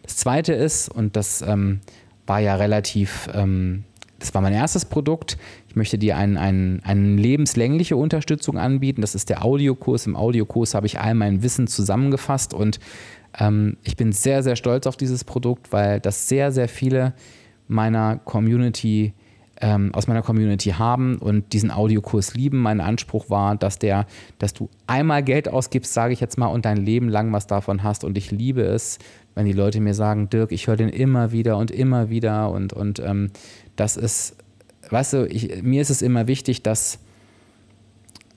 Das 0.03 0.15
zweite 0.15 0.53
ist, 0.53 0.87
und 0.87 1.17
das 1.17 1.41
ähm, 1.41 1.81
war 2.25 2.39
ja 2.39 2.55
relativ, 2.55 3.27
ähm, 3.33 3.83
das 4.23 4.33
war 4.33 4.41
mein 4.41 4.53
erstes 4.53 4.85
Produkt, 4.85 5.37
ich 5.67 5.75
möchte 5.75 5.97
dir 5.97 6.15
eine 6.15 6.39
ein, 6.39 6.79
ein 6.85 7.17
lebenslängliche 7.17 7.97
Unterstützung 7.97 8.57
anbieten. 8.57 9.01
Das 9.01 9.15
ist 9.15 9.27
der 9.29 9.43
Audiokurs. 9.43 10.07
Im 10.07 10.15
Audiokurs 10.15 10.75
habe 10.75 10.87
ich 10.87 10.97
all 10.97 11.13
mein 11.13 11.43
Wissen 11.43 11.67
zusammengefasst 11.67 12.53
und 12.53 12.79
ähm, 13.37 13.75
ich 13.83 13.97
bin 13.97 14.13
sehr, 14.13 14.41
sehr 14.41 14.55
stolz 14.55 14.87
auf 14.87 14.95
dieses 14.95 15.25
Produkt, 15.25 15.73
weil 15.73 15.99
das 15.99 16.29
sehr, 16.29 16.53
sehr 16.53 16.69
viele 16.69 17.13
meiner 17.67 18.15
Community 18.15 19.13
ähm, 19.61 19.93
aus 19.93 20.07
meiner 20.07 20.21
Community 20.21 20.71
haben 20.71 21.17
und 21.17 21.53
diesen 21.53 21.71
Audiokurs 21.71 22.33
lieben. 22.33 22.59
Mein 22.59 22.81
Anspruch 22.81 23.29
war, 23.29 23.55
dass 23.55 23.77
der, 23.77 24.07
dass 24.39 24.53
du 24.53 24.69
einmal 24.87 25.23
Geld 25.23 25.47
ausgibst, 25.47 25.93
sage 25.93 26.13
ich 26.13 26.19
jetzt 26.19 26.37
mal, 26.37 26.47
und 26.47 26.65
dein 26.65 26.77
Leben 26.77 27.07
lang 27.07 27.31
was 27.31 27.47
davon 27.47 27.83
hast. 27.83 28.03
Und 28.03 28.17
ich 28.17 28.31
liebe 28.31 28.61
es, 28.63 28.99
wenn 29.35 29.45
die 29.45 29.53
Leute 29.53 29.79
mir 29.79 29.93
sagen, 29.93 30.29
Dirk, 30.29 30.51
ich 30.51 30.67
höre 30.67 30.75
den 30.75 30.89
immer 30.89 31.31
wieder 31.31 31.57
und 31.57 31.71
immer 31.71 32.09
wieder. 32.09 32.51
Und, 32.51 32.73
und 32.73 32.99
ähm, 32.99 33.31
das 33.75 33.97
ist, 33.97 34.35
weißt 34.89 35.13
du, 35.13 35.27
ich, 35.27 35.61
mir 35.63 35.81
ist 35.81 35.89
es 35.89 36.01
immer 36.01 36.27
wichtig, 36.27 36.63
dass 36.63 36.99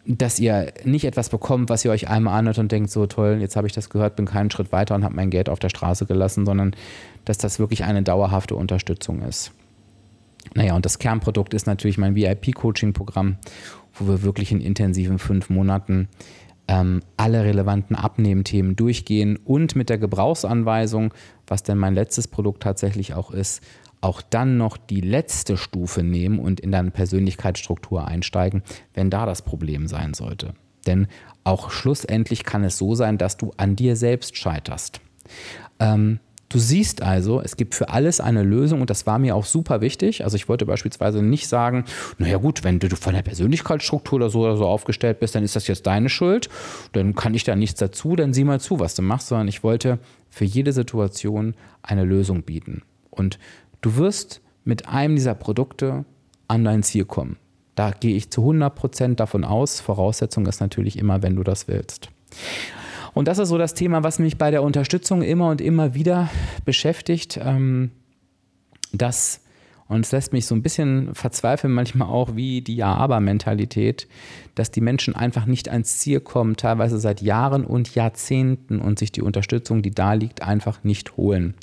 dass 0.08 0.38
ihr 0.38 0.72
nicht 0.84 1.04
etwas 1.04 1.30
bekommt, 1.30 1.68
was 1.68 1.84
ihr 1.84 1.90
euch 1.90 2.08
einmal 2.08 2.38
anhört 2.38 2.58
und 2.58 2.70
denkt, 2.70 2.90
so 2.90 3.06
toll, 3.06 3.38
jetzt 3.40 3.56
habe 3.56 3.66
ich 3.66 3.72
das 3.72 3.90
gehört, 3.90 4.14
bin 4.14 4.26
keinen 4.26 4.50
Schritt 4.50 4.70
weiter 4.70 4.94
und 4.94 5.02
habe 5.02 5.16
mein 5.16 5.30
Geld 5.30 5.48
auf 5.48 5.58
der 5.58 5.68
Straße 5.68 6.06
gelassen, 6.06 6.46
sondern 6.46 6.76
dass 7.24 7.38
das 7.38 7.58
wirklich 7.58 7.82
eine 7.82 8.04
dauerhafte 8.04 8.54
Unterstützung 8.54 9.22
ist. 9.22 9.50
Naja, 10.54 10.76
und 10.76 10.84
das 10.84 11.00
Kernprodukt 11.00 11.54
ist 11.54 11.66
natürlich 11.66 11.98
mein 11.98 12.14
VIP-Coaching-Programm, 12.14 13.36
wo 13.94 14.06
wir 14.06 14.22
wirklich 14.22 14.52
in 14.52 14.60
intensiven 14.60 15.18
fünf 15.18 15.50
Monaten 15.50 16.08
ähm, 16.68 17.02
alle 17.16 17.44
relevanten 17.44 17.96
Abnehmthemen 17.96 18.76
durchgehen 18.76 19.36
und 19.44 19.74
mit 19.74 19.88
der 19.88 19.98
Gebrauchsanweisung, 19.98 21.12
was 21.46 21.64
denn 21.64 21.78
mein 21.78 21.94
letztes 21.94 22.28
Produkt 22.28 22.62
tatsächlich 22.62 23.14
auch 23.14 23.32
ist, 23.32 23.62
auch 24.06 24.22
dann 24.22 24.56
noch 24.56 24.76
die 24.76 25.00
letzte 25.00 25.56
Stufe 25.56 26.04
nehmen 26.04 26.38
und 26.38 26.60
in 26.60 26.70
deine 26.70 26.92
Persönlichkeitsstruktur 26.92 28.06
einsteigen, 28.06 28.62
wenn 28.94 29.10
da 29.10 29.26
das 29.26 29.42
Problem 29.42 29.88
sein 29.88 30.14
sollte. 30.14 30.54
Denn 30.86 31.08
auch 31.42 31.70
schlussendlich 31.70 32.44
kann 32.44 32.62
es 32.62 32.78
so 32.78 32.94
sein, 32.94 33.18
dass 33.18 33.36
du 33.36 33.50
an 33.56 33.74
dir 33.74 33.96
selbst 33.96 34.36
scheiterst. 34.36 35.00
Ähm, 35.80 36.20
Du 36.48 36.60
siehst 36.60 37.02
also, 37.02 37.40
es 37.40 37.56
gibt 37.56 37.74
für 37.74 37.88
alles 37.88 38.20
eine 38.20 38.44
Lösung 38.44 38.80
und 38.80 38.88
das 38.88 39.04
war 39.04 39.18
mir 39.18 39.34
auch 39.34 39.44
super 39.44 39.80
wichtig. 39.80 40.22
Also 40.22 40.36
ich 40.36 40.48
wollte 40.48 40.64
beispielsweise 40.64 41.20
nicht 41.20 41.48
sagen, 41.48 41.84
naja 42.18 42.36
gut, 42.36 42.62
wenn 42.62 42.78
du 42.78 42.88
von 42.94 43.14
der 43.14 43.22
Persönlichkeitsstruktur 43.22 44.16
oder 44.18 44.30
so, 44.30 44.42
oder 44.42 44.56
so 44.56 44.64
aufgestellt 44.64 45.18
bist, 45.18 45.34
dann 45.34 45.42
ist 45.42 45.56
das 45.56 45.66
jetzt 45.66 45.88
deine 45.88 46.08
Schuld, 46.08 46.48
dann 46.92 47.16
kann 47.16 47.34
ich 47.34 47.42
da 47.42 47.56
nichts 47.56 47.80
dazu, 47.80 48.14
dann 48.14 48.32
sieh 48.32 48.44
mal 48.44 48.60
zu, 48.60 48.78
was 48.78 48.94
du 48.94 49.02
machst, 49.02 49.26
sondern 49.26 49.48
ich 49.48 49.64
wollte 49.64 49.98
für 50.30 50.44
jede 50.44 50.72
Situation 50.72 51.54
eine 51.82 52.04
Lösung 52.04 52.44
bieten. 52.44 52.82
Und 53.10 53.38
du 53.80 53.96
wirst 53.96 54.40
mit 54.64 54.88
einem 54.88 55.16
dieser 55.16 55.34
Produkte 55.34 56.04
an 56.48 56.64
dein 56.64 56.82
Ziel 56.82 57.04
kommen. 57.04 57.36
Da 57.74 57.90
gehe 57.90 58.16
ich 58.16 58.30
zu 58.30 58.40
100 58.40 58.74
Prozent 58.74 59.20
davon 59.20 59.44
aus. 59.44 59.80
Voraussetzung 59.80 60.46
ist 60.46 60.60
natürlich 60.60 60.98
immer, 60.98 61.22
wenn 61.22 61.36
du 61.36 61.42
das 61.42 61.68
willst. 61.68 62.08
Und 63.12 63.28
das 63.28 63.38
ist 63.38 63.48
so 63.48 63.58
das 63.58 63.74
Thema, 63.74 64.02
was 64.02 64.18
mich 64.18 64.38
bei 64.38 64.50
der 64.50 64.62
Unterstützung 64.62 65.22
immer 65.22 65.48
und 65.48 65.60
immer 65.60 65.94
wieder 65.94 66.30
beschäftigt. 66.64 67.38
Ähm, 67.42 67.90
das, 68.92 69.40
und 69.88 70.04
es 70.04 70.12
lässt 70.12 70.32
mich 70.32 70.46
so 70.46 70.54
ein 70.54 70.62
bisschen 70.62 71.14
verzweifeln, 71.14 71.72
manchmal 71.72 72.08
auch 72.08 72.34
wie 72.34 72.60
die 72.60 72.76
Ja-Aber-Mentalität, 72.76 74.08
dass 74.56 74.70
die 74.70 74.80
Menschen 74.80 75.14
einfach 75.14 75.46
nicht 75.46 75.68
ans 75.68 75.98
Ziel 75.98 76.20
kommen, 76.20 76.56
teilweise 76.56 76.98
seit 76.98 77.22
Jahren 77.22 77.64
und 77.64 77.94
Jahrzehnten 77.94 78.80
und 78.80 78.98
sich 78.98 79.12
die 79.12 79.22
Unterstützung, 79.22 79.82
die 79.82 79.92
da 79.92 80.14
liegt, 80.14 80.42
einfach 80.42 80.82
nicht 80.82 81.16
holen. 81.16 81.54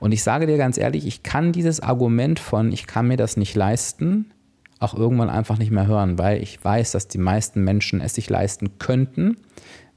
Und 0.00 0.12
ich 0.12 0.22
sage 0.22 0.46
dir 0.46 0.56
ganz 0.56 0.78
ehrlich, 0.78 1.06
ich 1.06 1.22
kann 1.22 1.52
dieses 1.52 1.80
Argument 1.80 2.38
von, 2.38 2.72
ich 2.72 2.86
kann 2.86 3.06
mir 3.08 3.18
das 3.18 3.36
nicht 3.36 3.54
leisten, 3.54 4.30
auch 4.78 4.94
irgendwann 4.94 5.28
einfach 5.28 5.58
nicht 5.58 5.70
mehr 5.70 5.86
hören, 5.86 6.18
weil 6.18 6.42
ich 6.42 6.64
weiß, 6.64 6.92
dass 6.92 7.08
die 7.08 7.18
meisten 7.18 7.64
Menschen 7.64 8.00
es 8.00 8.14
sich 8.14 8.30
leisten 8.30 8.78
könnten, 8.78 9.36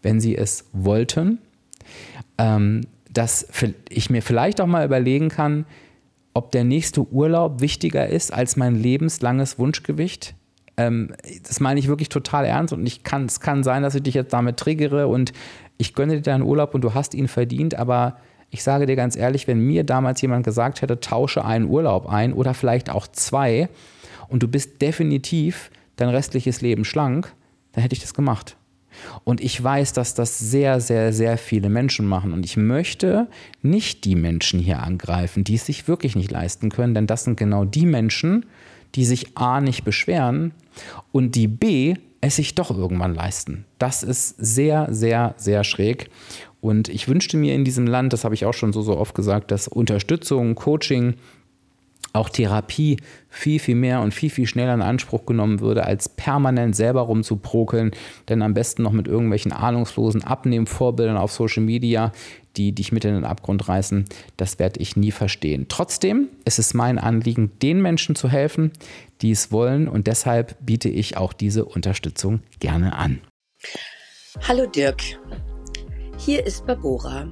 wenn 0.01 0.19
sie 0.19 0.35
es 0.35 0.65
wollten, 0.73 1.37
ähm, 2.37 2.81
dass 3.11 3.47
ich 3.89 4.09
mir 4.09 4.21
vielleicht 4.21 4.59
auch 4.59 4.67
mal 4.67 4.85
überlegen 4.85 5.29
kann, 5.29 5.65
ob 6.33 6.51
der 6.51 6.63
nächste 6.63 7.01
Urlaub 7.01 7.61
wichtiger 7.61 8.07
ist 8.07 8.33
als 8.33 8.55
mein 8.55 8.75
lebenslanges 8.75 9.59
Wunschgewicht. 9.59 10.35
Ähm, 10.77 11.13
das 11.43 11.59
meine 11.59 11.79
ich 11.79 11.87
wirklich 11.87 12.09
total 12.09 12.45
ernst 12.45 12.73
und 12.73 12.85
ich 12.85 13.03
kann, 13.03 13.25
es 13.25 13.39
kann 13.39 13.63
sein, 13.63 13.83
dass 13.83 13.95
ich 13.95 14.03
dich 14.03 14.13
jetzt 14.13 14.33
damit 14.33 14.57
triggere 14.57 15.07
und 15.07 15.33
ich 15.77 15.93
gönne 15.93 16.15
dir 16.15 16.21
deinen 16.21 16.43
Urlaub 16.43 16.73
und 16.73 16.81
du 16.81 16.93
hast 16.93 17.13
ihn 17.13 17.27
verdient, 17.27 17.75
aber 17.75 18.17
ich 18.49 18.63
sage 18.63 18.85
dir 18.85 18.95
ganz 18.95 19.15
ehrlich, 19.15 19.47
wenn 19.47 19.59
mir 19.59 19.83
damals 19.83 20.21
jemand 20.21 20.45
gesagt 20.45 20.81
hätte, 20.81 20.99
tausche 20.99 21.43
einen 21.43 21.65
Urlaub 21.65 22.07
ein 22.07 22.33
oder 22.33 22.53
vielleicht 22.53 22.89
auch 22.89 23.07
zwei 23.07 23.69
und 24.27 24.43
du 24.43 24.47
bist 24.47 24.81
definitiv 24.81 25.71
dein 25.95 26.09
restliches 26.09 26.61
Leben 26.61 26.85
schlank, 26.85 27.33
dann 27.71 27.81
hätte 27.81 27.93
ich 27.93 28.01
das 28.01 28.13
gemacht. 28.13 28.57
Und 29.23 29.41
ich 29.41 29.61
weiß, 29.61 29.93
dass 29.93 30.13
das 30.13 30.37
sehr, 30.39 30.79
sehr, 30.81 31.13
sehr 31.13 31.37
viele 31.37 31.69
Menschen 31.69 32.05
machen. 32.05 32.33
Und 32.33 32.45
ich 32.45 32.57
möchte 32.57 33.27
nicht 33.61 34.05
die 34.05 34.15
Menschen 34.15 34.59
hier 34.59 34.81
angreifen, 34.81 35.43
die 35.43 35.55
es 35.55 35.65
sich 35.65 35.87
wirklich 35.87 36.15
nicht 36.15 36.31
leisten 36.31 36.69
können, 36.69 36.93
denn 36.93 37.07
das 37.07 37.23
sind 37.23 37.37
genau 37.37 37.65
die 37.65 37.85
Menschen, 37.85 38.45
die 38.95 39.05
sich 39.05 39.37
A 39.37 39.61
nicht 39.61 39.83
beschweren 39.83 40.53
und 41.11 41.35
die 41.35 41.47
B 41.47 41.95
es 42.21 42.35
sich 42.35 42.53
doch 42.53 42.69
irgendwann 42.69 43.15
leisten. 43.15 43.65
Das 43.79 44.03
ist 44.03 44.35
sehr, 44.37 44.87
sehr, 44.91 45.33
sehr 45.37 45.63
schräg. 45.63 46.09
Und 46.61 46.87
ich 46.87 47.07
wünschte 47.07 47.37
mir 47.37 47.55
in 47.55 47.65
diesem 47.65 47.87
Land, 47.87 48.13
das 48.13 48.23
habe 48.23 48.35
ich 48.35 48.45
auch 48.45 48.53
schon 48.53 48.71
so, 48.71 48.83
so 48.83 48.95
oft 48.97 49.15
gesagt, 49.15 49.49
dass 49.49 49.67
Unterstützung, 49.67 50.53
Coaching, 50.53 51.15
auch 52.13 52.29
Therapie 52.29 52.97
viel, 53.29 53.59
viel 53.59 53.75
mehr 53.75 54.01
und 54.01 54.13
viel, 54.13 54.29
viel 54.29 54.47
schneller 54.47 54.73
in 54.73 54.81
Anspruch 54.81 55.25
genommen 55.25 55.59
würde, 55.61 55.85
als 55.85 56.09
permanent 56.09 56.75
selber 56.75 57.01
rumzuprokeln, 57.01 57.91
denn 58.29 58.41
am 58.41 58.53
besten 58.53 58.83
noch 58.83 58.91
mit 58.91 59.07
irgendwelchen 59.07 59.51
ahnungslosen 59.51 60.23
Abnehmvorbildern 60.23 61.17
auf 61.17 61.31
Social 61.31 61.63
Media, 61.63 62.11
die 62.57 62.73
dich 62.73 62.91
mit 62.91 63.05
in 63.05 63.13
den 63.13 63.23
Abgrund 63.23 63.67
reißen, 63.67 64.05
das 64.35 64.59
werde 64.59 64.81
ich 64.81 64.97
nie 64.97 65.11
verstehen. 65.11 65.67
Trotzdem 65.69 66.27
ist 66.43 66.59
es 66.59 66.73
mein 66.73 66.99
Anliegen, 66.99 67.51
den 67.61 67.81
Menschen 67.81 68.15
zu 68.15 68.29
helfen, 68.29 68.71
die 69.21 69.31
es 69.31 69.51
wollen 69.51 69.87
und 69.87 70.07
deshalb 70.07 70.57
biete 70.59 70.89
ich 70.89 71.17
auch 71.17 71.31
diese 71.31 71.65
Unterstützung 71.65 72.41
gerne 72.59 72.95
an. 72.95 73.21
Hallo 74.47 74.65
Dirk, 74.65 75.01
hier 76.17 76.45
ist 76.45 76.65
Barbora. 76.65 77.31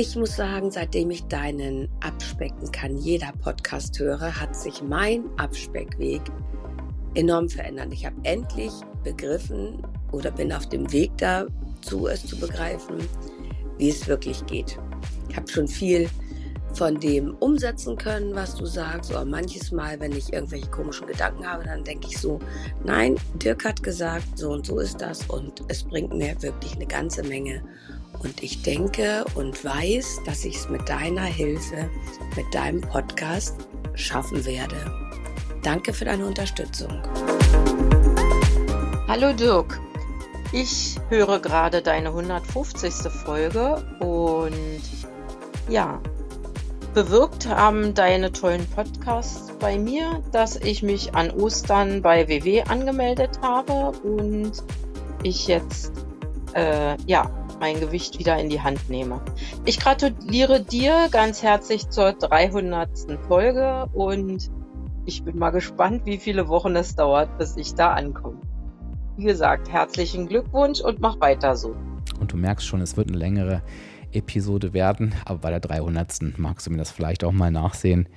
Ich 0.00 0.14
muss 0.14 0.36
sagen, 0.36 0.70
seitdem 0.70 1.10
ich 1.10 1.24
deinen 1.24 1.88
Abspecken 1.98 2.70
kann, 2.70 2.98
jeder 2.98 3.32
Podcast 3.42 3.98
höre, 3.98 4.40
hat 4.40 4.54
sich 4.54 4.80
mein 4.80 5.24
Abspeckweg 5.38 6.22
enorm 7.16 7.48
verändert. 7.48 7.92
Ich 7.92 8.06
habe 8.06 8.14
endlich 8.22 8.70
begriffen 9.02 9.82
oder 10.12 10.30
bin 10.30 10.52
auf 10.52 10.68
dem 10.68 10.92
Weg 10.92 11.10
dazu, 11.16 12.06
es 12.06 12.24
zu 12.24 12.38
begreifen, 12.38 12.98
wie 13.78 13.88
es 13.88 14.06
wirklich 14.06 14.46
geht. 14.46 14.78
Ich 15.30 15.36
habe 15.36 15.48
schon 15.48 15.66
viel 15.66 16.08
von 16.74 17.00
dem 17.00 17.34
umsetzen 17.40 17.96
können, 17.96 18.36
was 18.36 18.54
du 18.54 18.66
sagst. 18.66 19.10
Oder 19.10 19.24
manches 19.24 19.72
Mal, 19.72 19.98
wenn 19.98 20.12
ich 20.12 20.32
irgendwelche 20.32 20.70
komischen 20.70 21.08
Gedanken 21.08 21.44
habe, 21.44 21.64
dann 21.64 21.82
denke 21.82 22.06
ich 22.08 22.18
so, 22.18 22.38
nein, 22.84 23.16
Dirk 23.34 23.64
hat 23.64 23.82
gesagt, 23.82 24.38
so 24.38 24.52
und 24.52 24.64
so 24.64 24.78
ist 24.78 25.00
das 25.00 25.26
und 25.26 25.60
es 25.66 25.82
bringt 25.82 26.14
mir 26.14 26.40
wirklich 26.40 26.76
eine 26.76 26.86
ganze 26.86 27.24
Menge. 27.24 27.64
Und 28.22 28.42
ich 28.42 28.62
denke 28.62 29.24
und 29.34 29.64
weiß, 29.64 30.20
dass 30.26 30.44
ich 30.44 30.56
es 30.56 30.68
mit 30.68 30.88
deiner 30.88 31.22
Hilfe, 31.22 31.88
mit 32.36 32.52
deinem 32.52 32.80
Podcast 32.80 33.56
schaffen 33.94 34.44
werde. 34.44 34.76
Danke 35.62 35.92
für 35.92 36.04
deine 36.04 36.26
Unterstützung. 36.26 37.02
Hallo 39.06 39.32
Dirk, 39.32 39.80
ich 40.52 40.96
höre 41.08 41.38
gerade 41.38 41.82
deine 41.82 42.08
150. 42.08 42.92
Folge 43.24 43.76
und 44.00 44.80
ja, 45.68 46.00
bewirkt 46.94 47.46
haben 47.46 47.94
deine 47.94 48.32
tollen 48.32 48.66
Podcasts 48.70 49.52
bei 49.60 49.78
mir, 49.78 50.22
dass 50.32 50.56
ich 50.56 50.82
mich 50.82 51.14
an 51.14 51.30
Ostern 51.30 52.02
bei 52.02 52.28
WW 52.28 52.62
angemeldet 52.62 53.38
habe 53.42 53.96
und 54.00 54.52
ich 55.22 55.46
jetzt 55.46 55.92
äh, 56.54 56.96
ja 57.06 57.30
mein 57.60 57.80
Gewicht 57.80 58.18
wieder 58.18 58.38
in 58.38 58.48
die 58.48 58.60
Hand 58.60 58.88
nehme. 58.88 59.20
Ich 59.64 59.78
gratuliere 59.78 60.62
dir 60.62 61.08
ganz 61.10 61.42
herzlich 61.42 61.88
zur 61.88 62.12
300. 62.12 62.88
Folge 63.26 63.86
und 63.92 64.50
ich 65.04 65.24
bin 65.24 65.38
mal 65.38 65.50
gespannt, 65.50 66.02
wie 66.04 66.18
viele 66.18 66.48
Wochen 66.48 66.76
es 66.76 66.94
dauert, 66.94 67.38
bis 67.38 67.56
ich 67.56 67.74
da 67.74 67.94
ankomme. 67.94 68.40
Wie 69.16 69.24
gesagt, 69.24 69.72
herzlichen 69.72 70.28
Glückwunsch 70.28 70.80
und 70.80 71.00
mach 71.00 71.20
weiter 71.20 71.56
so. 71.56 71.74
Und 72.20 72.32
du 72.32 72.36
merkst 72.36 72.66
schon, 72.66 72.80
es 72.80 72.96
wird 72.96 73.08
eine 73.08 73.18
längere 73.18 73.62
Episode 74.12 74.72
werden, 74.72 75.14
aber 75.24 75.38
bei 75.38 75.50
der 75.50 75.60
300. 75.60 76.38
magst 76.38 76.66
du 76.66 76.70
mir 76.70 76.78
das 76.78 76.90
vielleicht 76.90 77.24
auch 77.24 77.32
mal 77.32 77.50
nachsehen. 77.50 78.08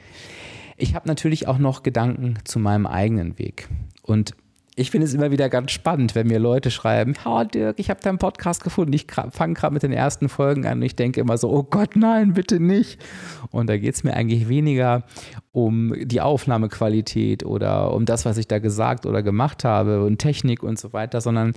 Ich 0.78 0.96
habe 0.96 1.08
natürlich 1.08 1.48
auch 1.48 1.58
noch 1.58 1.84
Gedanken 1.84 2.40
zu 2.44 2.60
meinem 2.60 2.88
eigenen 2.88 3.38
Weg. 3.38 3.70
Und 4.02 4.34
ich 4.76 4.90
finde 4.90 5.06
es 5.06 5.14
immer 5.14 5.32
wieder 5.32 5.50
ganz 5.50 5.72
spannend, 5.72 6.16
wenn 6.16 6.28
mir 6.28 6.40
Leute 6.40 6.72
schreiben, 6.72 7.14
oh 7.26 7.44
Dirk, 7.44 7.78
ich 7.78 7.90
habe 7.90 8.00
deinen 8.02 8.18
Podcast 8.18 8.64
gefunden, 8.64 8.94
ich 8.94 9.06
fange 9.32 9.54
gerade 9.54 9.74
mit 9.74 9.84
den 9.84 9.92
ersten 9.92 10.30
Folgen 10.30 10.66
an 10.66 10.78
und 10.78 10.84
ich 10.84 10.96
denke 10.96 11.20
immer 11.20 11.38
so, 11.38 11.50
oh 11.50 11.64
Gott, 11.64 11.96
nein, 11.96 12.34
bitte 12.34 12.60
nicht. 12.60 13.02
Und 13.50 13.70
da 13.70 13.78
geht 13.78 13.96
es 13.96 14.04
mir 14.04 14.14
eigentlich 14.14 14.48
weniger 14.48 15.04
um 15.52 15.94
die 16.02 16.22
Aufnahmequalität 16.22 17.46
oder 17.46 17.94
um 17.94 18.06
das, 18.06 18.24
was 18.24 18.38
ich 18.38 18.48
da 18.48 18.60
gesagt 18.60 19.06
oder 19.06 19.22
gemacht 19.22 19.66
habe 19.66 20.06
und 20.06 20.20
Technik 20.20 20.64
und 20.64 20.80
so 20.80 20.94
weiter, 20.94 21.20
sondern 21.20 21.54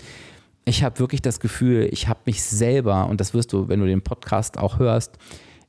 ich 0.64 0.82
habe 0.82 0.98
wirklich 0.98 1.22
das 1.22 1.40
Gefühl, 1.40 1.88
ich 1.92 2.08
habe 2.08 2.20
mich 2.26 2.42
selber, 2.42 3.08
und 3.08 3.20
das 3.20 3.34
wirst 3.34 3.52
du, 3.52 3.68
wenn 3.68 3.80
du 3.80 3.86
den 3.86 4.02
Podcast 4.02 4.58
auch 4.58 4.78
hörst, 4.78 5.18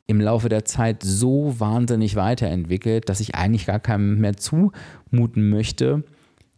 im 0.08 0.22
Laufe 0.22 0.50
der 0.50 0.66
Zeit 0.66 1.04
so 1.04 1.60
wahnsinnig 1.60 2.16
weiterentwickelt, 2.16 3.10
dass 3.10 3.20
ich 3.20 3.36
eigentlich 3.36 3.66
gar 3.66 3.80
keinem 3.80 4.20
mehr 4.20 4.38
zumuten 4.38 5.50
möchte, 5.50 6.04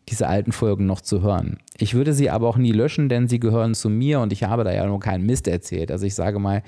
diese 0.10 0.28
alten 0.28 0.52
Folgen 0.52 0.86
noch 0.86 1.02
zu 1.02 1.22
hören. 1.22 1.58
Ich 1.78 1.94
würde 1.94 2.14
sie 2.14 2.30
aber 2.30 2.48
auch 2.48 2.58
nie 2.58 2.72
löschen, 2.72 3.10
denn 3.10 3.28
sie 3.28 3.40
gehören 3.40 3.76
zu 3.76 3.90
mir 3.90 4.20
und 4.22 4.32
ich 4.32 4.44
habe 4.44 4.64
da 4.64 4.74
ja 4.74 4.86
noch 4.86 5.00
keinen 5.00 5.26
Mist 5.26 5.48
erzählt. 5.48 5.92
Also 5.92 6.06
ich 6.06 6.16
sage 6.16 6.40
mal, 6.40 6.64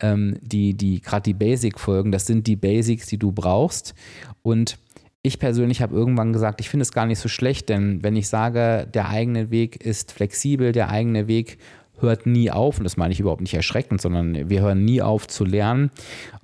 ähm, 0.00 0.36
die, 0.42 0.74
die, 0.74 1.00
gerade 1.00 1.22
die 1.22 1.34
Basic-Folgen, 1.34 2.12
das 2.12 2.26
sind 2.26 2.46
die 2.46 2.56
Basics, 2.56 3.06
die 3.06 3.18
du 3.18 3.32
brauchst. 3.32 3.94
Und 4.42 4.78
ich 5.22 5.38
persönlich 5.38 5.80
habe 5.80 5.94
irgendwann 5.94 6.32
gesagt, 6.32 6.60
ich 6.60 6.68
finde 6.68 6.82
es 6.82 6.92
gar 6.92 7.06
nicht 7.06 7.20
so 7.20 7.28
schlecht, 7.28 7.68
denn 7.68 8.02
wenn 8.02 8.16
ich 8.16 8.28
sage, 8.28 8.88
der 8.92 9.08
eigene 9.08 9.50
Weg 9.50 9.76
ist 9.76 10.12
flexibel, 10.12 10.72
der 10.72 10.90
eigene 10.90 11.28
Weg 11.28 11.58
hört 12.00 12.26
nie 12.26 12.50
auf, 12.50 12.78
und 12.78 12.84
das 12.84 12.96
meine 12.96 13.12
ich 13.12 13.20
überhaupt 13.20 13.40
nicht 13.40 13.54
erschreckend, 13.54 14.00
sondern 14.00 14.50
wir 14.50 14.60
hören 14.60 14.84
nie 14.84 15.00
auf 15.00 15.28
zu 15.28 15.44
lernen 15.44 15.90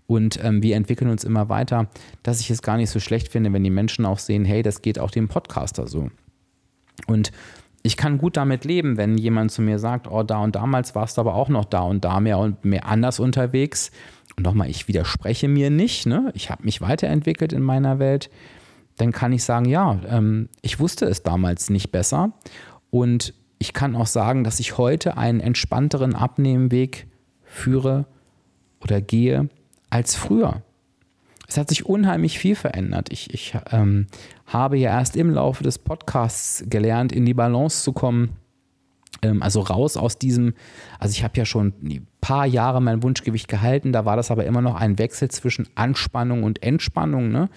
und 0.06 0.42
ähm, 0.42 0.62
wir 0.62 0.76
entwickeln 0.76 1.10
uns 1.10 1.24
immer 1.24 1.48
weiter, 1.48 1.88
dass 2.22 2.40
ich 2.40 2.50
es 2.50 2.62
gar 2.62 2.76
nicht 2.76 2.90
so 2.90 3.00
schlecht 3.00 3.28
finde, 3.28 3.52
wenn 3.52 3.64
die 3.64 3.70
Menschen 3.70 4.06
auch 4.06 4.20
sehen, 4.20 4.44
hey, 4.44 4.62
das 4.62 4.80
geht 4.80 5.00
auch 5.00 5.10
dem 5.10 5.26
Podcaster 5.28 5.88
so. 5.88 6.08
Und 7.06 7.32
ich 7.82 7.96
kann 7.96 8.18
gut 8.18 8.36
damit 8.36 8.64
leben, 8.64 8.96
wenn 8.96 9.16
jemand 9.16 9.52
zu 9.52 9.62
mir 9.62 9.78
sagt, 9.78 10.10
oh, 10.10 10.22
da 10.22 10.38
und 10.38 10.56
damals 10.56 10.94
warst 10.94 11.16
du 11.16 11.20
aber 11.20 11.34
auch 11.34 11.48
noch 11.48 11.64
da 11.64 11.80
und 11.80 12.04
da 12.04 12.20
mehr 12.20 12.38
und 12.38 12.64
mehr 12.64 12.86
anders 12.86 13.20
unterwegs. 13.20 13.90
Und 14.36 14.44
nochmal, 14.44 14.68
ich 14.68 14.88
widerspreche 14.88 15.48
mir 15.48 15.70
nicht, 15.70 16.06
ne? 16.06 16.30
ich 16.34 16.50
habe 16.50 16.64
mich 16.64 16.80
weiterentwickelt 16.80 17.52
in 17.52 17.62
meiner 17.62 17.98
Welt. 17.98 18.30
Dann 18.96 19.12
kann 19.12 19.32
ich 19.32 19.44
sagen, 19.44 19.66
ja, 19.66 20.00
ähm, 20.08 20.48
ich 20.60 20.80
wusste 20.80 21.06
es 21.06 21.22
damals 21.22 21.70
nicht 21.70 21.92
besser. 21.92 22.32
Und 22.90 23.32
ich 23.58 23.72
kann 23.72 23.96
auch 23.96 24.06
sagen, 24.06 24.44
dass 24.44 24.60
ich 24.60 24.78
heute 24.78 25.16
einen 25.16 25.40
entspannteren 25.40 26.14
Abnehmweg 26.14 27.06
führe 27.44 28.06
oder 28.80 29.00
gehe 29.00 29.48
als 29.90 30.14
früher. 30.14 30.62
Es 31.48 31.56
hat 31.56 31.70
sich 31.70 31.86
unheimlich 31.86 32.38
viel 32.38 32.54
verändert. 32.54 33.08
Ich, 33.10 33.32
ich 33.32 33.54
ähm, 33.72 34.06
habe 34.46 34.76
ja 34.76 34.90
erst 34.90 35.16
im 35.16 35.30
Laufe 35.30 35.64
des 35.64 35.78
Podcasts 35.78 36.62
gelernt, 36.68 37.10
in 37.10 37.24
die 37.24 37.32
Balance 37.32 37.82
zu 37.82 37.92
kommen. 37.92 38.36
Ähm, 39.22 39.42
also 39.42 39.62
raus 39.62 39.96
aus 39.96 40.18
diesem, 40.18 40.52
also 40.98 41.12
ich 41.12 41.24
habe 41.24 41.38
ja 41.38 41.46
schon 41.46 41.72
ein 41.82 42.06
paar 42.20 42.44
Jahre 42.44 42.82
mein 42.82 43.02
Wunschgewicht 43.02 43.48
gehalten, 43.48 43.92
da 43.92 44.04
war 44.04 44.16
das 44.16 44.30
aber 44.30 44.44
immer 44.44 44.60
noch 44.60 44.74
ein 44.74 44.98
Wechsel 44.98 45.30
zwischen 45.30 45.66
Anspannung 45.74 46.42
und 46.42 46.62
Entspannung. 46.62 47.30
Ne? 47.30 47.48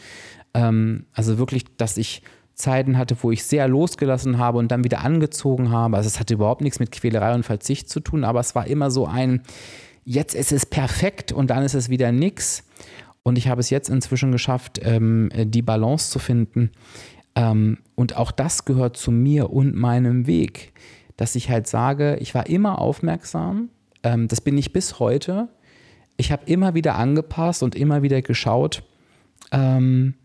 Ähm, 0.54 1.06
also 1.14 1.38
wirklich, 1.38 1.66
dass 1.76 1.98
ich 1.98 2.24
Zeiten 2.54 2.98
hatte, 2.98 3.18
wo 3.22 3.32
ich 3.32 3.44
sehr 3.44 3.68
losgelassen 3.68 4.38
habe 4.38 4.58
und 4.58 4.72
dann 4.72 4.86
wieder 4.86 5.04
angezogen 5.04 5.70
habe. 5.70 5.98
Also 5.98 6.08
es 6.08 6.18
hatte 6.18 6.36
überhaupt 6.36 6.62
nichts 6.62 6.80
mit 6.80 6.94
Quälerei 6.94 7.34
und 7.34 7.44
Verzicht 7.44 7.90
zu 7.90 8.00
tun, 8.00 8.24
aber 8.24 8.40
es 8.40 8.56
war 8.56 8.68
immer 8.68 8.90
so 8.90 9.06
ein, 9.06 9.42
jetzt 10.06 10.34
ist 10.34 10.52
es 10.54 10.66
perfekt 10.66 11.32
und 11.34 11.50
dann 11.50 11.64
ist 11.64 11.74
es 11.74 11.90
wieder 11.90 12.12
nichts. 12.12 12.64
Und 13.24 13.38
ich 13.38 13.48
habe 13.48 13.62
es 13.62 13.70
jetzt 13.70 13.90
inzwischen 13.90 14.32
geschafft, 14.32 14.80
ähm, 14.84 15.30
die 15.34 15.62
Balance 15.62 16.10
zu 16.10 16.20
finden. 16.20 16.72
Ähm, 17.36 17.78
und 17.96 18.18
auch 18.18 18.32
das 18.32 18.66
gehört 18.66 18.98
zu 18.98 19.12
mir 19.12 19.52
und 19.52 19.76
meinem 19.76 20.28
Weg, 20.28 20.74
dass 21.18 21.36
ich 21.36 21.50
halt 21.50 21.68
sage, 21.68 22.18
ich 22.20 22.34
war 22.34 22.48
immer 22.48 22.80
aufmerksam. 22.80 23.70
Ähm, 24.04 24.28
das 24.28 24.42
bin 24.42 24.58
ich 24.58 24.74
bis 24.74 25.00
heute. 25.00 25.50
Ich 26.18 26.32
habe 26.32 26.44
immer 26.46 26.74
wieder 26.74 26.96
angepasst 26.96 27.64
und 27.64 27.76
immer 27.76 28.02
wieder 28.02 28.22
geschaut, 28.22 28.84
ähm, 29.52 30.16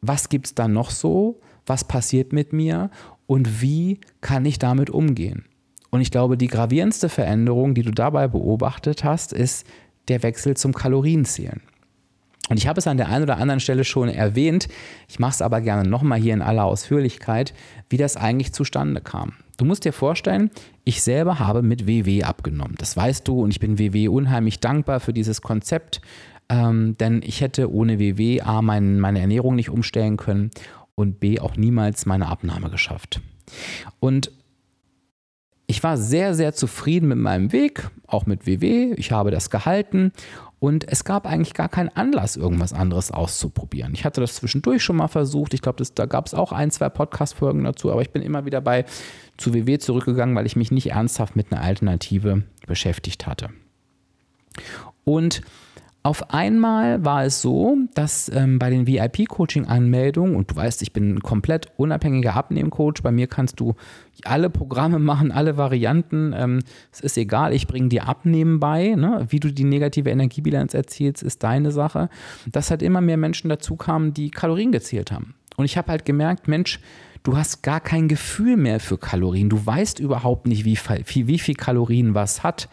was 0.00 0.28
gibt 0.28 0.46
es 0.46 0.54
da 0.54 0.68
noch 0.68 0.90
so, 0.90 1.40
was 1.66 1.84
passiert 1.84 2.32
mit 2.32 2.52
mir 2.52 2.90
und 3.26 3.62
wie 3.62 4.00
kann 4.20 4.44
ich 4.44 4.58
damit 4.58 4.90
umgehen. 4.90 5.44
Und 5.90 6.00
ich 6.00 6.10
glaube, 6.10 6.36
die 6.36 6.48
gravierendste 6.48 7.08
Veränderung, 7.08 7.74
die 7.74 7.82
du 7.82 7.90
dabei 7.92 8.26
beobachtet 8.26 9.04
hast, 9.04 9.32
ist 9.32 9.66
der 10.08 10.22
Wechsel 10.22 10.56
zum 10.56 10.72
Kalorienzählen. 10.72 11.60
Und 12.48 12.58
ich 12.58 12.66
habe 12.66 12.80
es 12.80 12.86
an 12.86 12.96
der 12.96 13.08
einen 13.08 13.22
oder 13.22 13.38
anderen 13.38 13.60
Stelle 13.60 13.84
schon 13.84 14.08
erwähnt, 14.08 14.68
ich 15.08 15.18
mache 15.18 15.32
es 15.32 15.42
aber 15.42 15.60
gerne 15.60 15.88
nochmal 15.88 16.18
hier 16.18 16.34
in 16.34 16.42
aller 16.42 16.64
Ausführlichkeit, 16.64 17.54
wie 17.88 17.96
das 17.96 18.16
eigentlich 18.16 18.52
zustande 18.52 19.00
kam. 19.00 19.34
Du 19.58 19.64
musst 19.64 19.84
dir 19.84 19.92
vorstellen, 19.92 20.50
ich 20.84 21.02
selber 21.02 21.38
habe 21.38 21.62
mit 21.62 21.86
WW 21.86 22.24
abgenommen. 22.24 22.74
Das 22.78 22.96
weißt 22.96 23.26
du 23.28 23.42
und 23.42 23.50
ich 23.52 23.60
bin 23.60 23.78
WW 23.78 24.08
unheimlich 24.08 24.58
dankbar 24.58 24.98
für 24.98 25.12
dieses 25.12 25.40
Konzept, 25.40 26.00
ähm, 26.48 26.96
denn 26.98 27.22
ich 27.24 27.40
hätte 27.40 27.72
ohne 27.72 28.00
WW 28.00 28.40
A 28.40 28.60
mein, 28.60 28.98
meine 28.98 29.20
Ernährung 29.20 29.54
nicht 29.54 29.70
umstellen 29.70 30.16
können 30.16 30.50
und 30.96 31.20
B 31.20 31.38
auch 31.38 31.56
niemals 31.56 32.06
meine 32.06 32.26
Abnahme 32.26 32.70
geschafft. 32.70 33.20
Und 34.00 34.32
ich 35.68 35.82
war 35.82 35.96
sehr, 35.96 36.34
sehr 36.34 36.54
zufrieden 36.54 37.08
mit 37.08 37.18
meinem 37.18 37.52
Weg, 37.52 37.88
auch 38.06 38.26
mit 38.26 38.46
WW. 38.46 38.94
Ich 38.96 39.12
habe 39.12 39.30
das 39.30 39.48
gehalten 39.48 40.12
und 40.62 40.86
es 40.88 41.02
gab 41.02 41.26
eigentlich 41.26 41.54
gar 41.54 41.68
keinen 41.68 41.88
Anlass, 41.88 42.36
irgendwas 42.36 42.72
anderes 42.72 43.10
auszuprobieren. 43.10 43.94
Ich 43.94 44.04
hatte 44.04 44.20
das 44.20 44.36
zwischendurch 44.36 44.80
schon 44.84 44.94
mal 44.94 45.08
versucht. 45.08 45.54
Ich 45.54 45.60
glaube, 45.60 45.82
da 45.92 46.06
gab 46.06 46.24
es 46.28 46.34
auch 46.34 46.52
ein, 46.52 46.70
zwei 46.70 46.88
Podcast-Folgen 46.88 47.64
dazu, 47.64 47.90
aber 47.90 48.00
ich 48.00 48.10
bin 48.10 48.22
immer 48.22 48.46
wieder 48.46 48.60
bei 48.60 48.84
zu 49.36 49.52
WW 49.52 49.78
zurückgegangen, 49.78 50.36
weil 50.36 50.46
ich 50.46 50.54
mich 50.54 50.70
nicht 50.70 50.92
ernsthaft 50.92 51.34
mit 51.34 51.50
einer 51.50 51.62
Alternative 51.62 52.44
beschäftigt 52.68 53.26
hatte. 53.26 53.48
Und 55.02 55.42
auf 56.04 56.34
einmal 56.34 57.04
war 57.04 57.24
es 57.24 57.40
so, 57.40 57.76
dass 57.94 58.28
ähm, 58.34 58.58
bei 58.58 58.70
den 58.70 58.88
VIP-Coaching-Anmeldungen, 58.88 60.34
und 60.34 60.50
du 60.50 60.56
weißt, 60.56 60.82
ich 60.82 60.92
bin 60.92 61.14
ein 61.14 61.20
komplett 61.20 61.68
unabhängiger 61.76 62.34
Abnehmcoach, 62.34 63.02
bei 63.04 63.12
mir 63.12 63.28
kannst 63.28 63.60
du 63.60 63.74
alle 64.24 64.50
Programme 64.50 64.98
machen, 65.00 65.30
alle 65.30 65.56
Varianten, 65.56 66.34
ähm, 66.36 66.58
es 66.90 67.00
ist 67.00 67.16
egal, 67.16 67.54
ich 67.54 67.68
bringe 67.68 67.88
dir 67.88 68.08
Abnehmen 68.08 68.58
bei, 68.58 68.96
ne? 68.96 69.26
wie 69.28 69.38
du 69.38 69.52
die 69.52 69.62
negative 69.62 70.10
Energiebilanz 70.10 70.74
erzielst, 70.74 71.22
ist 71.22 71.44
deine 71.44 71.70
Sache, 71.70 72.08
dass 72.50 72.70
halt 72.70 72.82
immer 72.82 73.00
mehr 73.00 73.16
Menschen 73.16 73.48
dazu 73.48 73.76
kamen, 73.76 74.12
die 74.12 74.30
Kalorien 74.30 74.72
gezählt 74.72 75.12
haben. 75.12 75.34
Und 75.56 75.66
ich 75.66 75.76
habe 75.76 75.92
halt 75.92 76.04
gemerkt, 76.04 76.48
Mensch, 76.48 76.80
du 77.22 77.36
hast 77.36 77.62
gar 77.62 77.80
kein 77.80 78.08
Gefühl 78.08 78.56
mehr 78.56 78.80
für 78.80 78.98
Kalorien, 78.98 79.48
du 79.48 79.64
weißt 79.64 80.00
überhaupt 80.00 80.48
nicht, 80.48 80.64
wie, 80.64 80.76
wie 81.28 81.38
viel 81.38 81.54
Kalorien 81.54 82.16
was 82.16 82.42
hat 82.42 82.68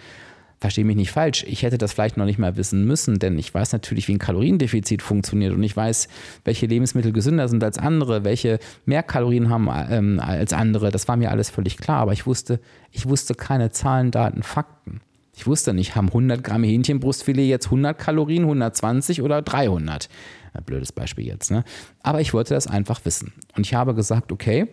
verstehe 0.60 0.84
mich 0.84 0.98
nicht 0.98 1.12
falsch, 1.12 1.46
ich 1.48 1.64
hätte 1.64 1.78
das 1.78 1.94
vielleicht 1.94 2.18
noch 2.18 2.26
nicht 2.26 2.38
mal 2.38 2.58
wissen 2.58 2.86
müssen, 2.86 3.20
denn 3.20 3.38
ich 3.40 3.54
weiß 3.54 3.72
natürlich, 3.72 4.08
wie 4.08 4.16
ein 4.16 4.20
Kaloriendefizit 4.20 5.02
funktioniert 5.02 5.54
und 5.54 5.64
ich 5.64 5.76
weiß, 5.76 6.10
welche 6.44 6.66
Lebensmittel 6.66 7.14
gesünder 7.14 7.48
sind 7.48 7.64
als 7.64 7.78
andere, 7.78 8.26
welche 8.26 8.60
mehr 8.86 9.04
Kalorien 9.04 9.50
haben 9.50 9.70
ähm, 9.90 10.20
als 10.20 10.52
andere. 10.52 10.92
Das 10.92 11.08
war 11.08 11.16
mir 11.16 11.32
alles 11.32 11.50
völlig 11.50 11.78
klar, 11.78 12.00
aber 12.00 12.14
ich 12.14 12.26
wusste, 12.26 12.60
ich 12.92 13.08
wusste 13.08 13.36
keine 13.36 13.72
Zahlen, 13.72 14.12
Daten, 14.12 14.44
Fakten. 14.44 15.02
Ich 15.34 15.48
wusste 15.48 15.74
nicht, 15.74 15.96
haben 15.96 16.08
100 16.08 16.44
Gramm 16.44 16.64
Hähnchenbrustfilet 16.64 17.48
jetzt 17.48 17.68
100 17.68 17.98
Kalorien, 17.98 18.44
120 18.44 19.22
oder 19.22 19.42
300? 19.42 20.10
Ein 20.52 20.64
blödes 20.64 20.92
Beispiel 20.92 21.26
jetzt, 21.26 21.52
ne? 21.52 21.64
Aber 22.04 22.20
ich 22.20 22.34
wollte 22.34 22.54
das 22.54 22.68
einfach 22.68 23.06
wissen. 23.06 23.32
Und 23.56 23.66
ich 23.66 23.74
habe 23.74 23.96
gesagt, 23.96 24.34
okay, 24.34 24.68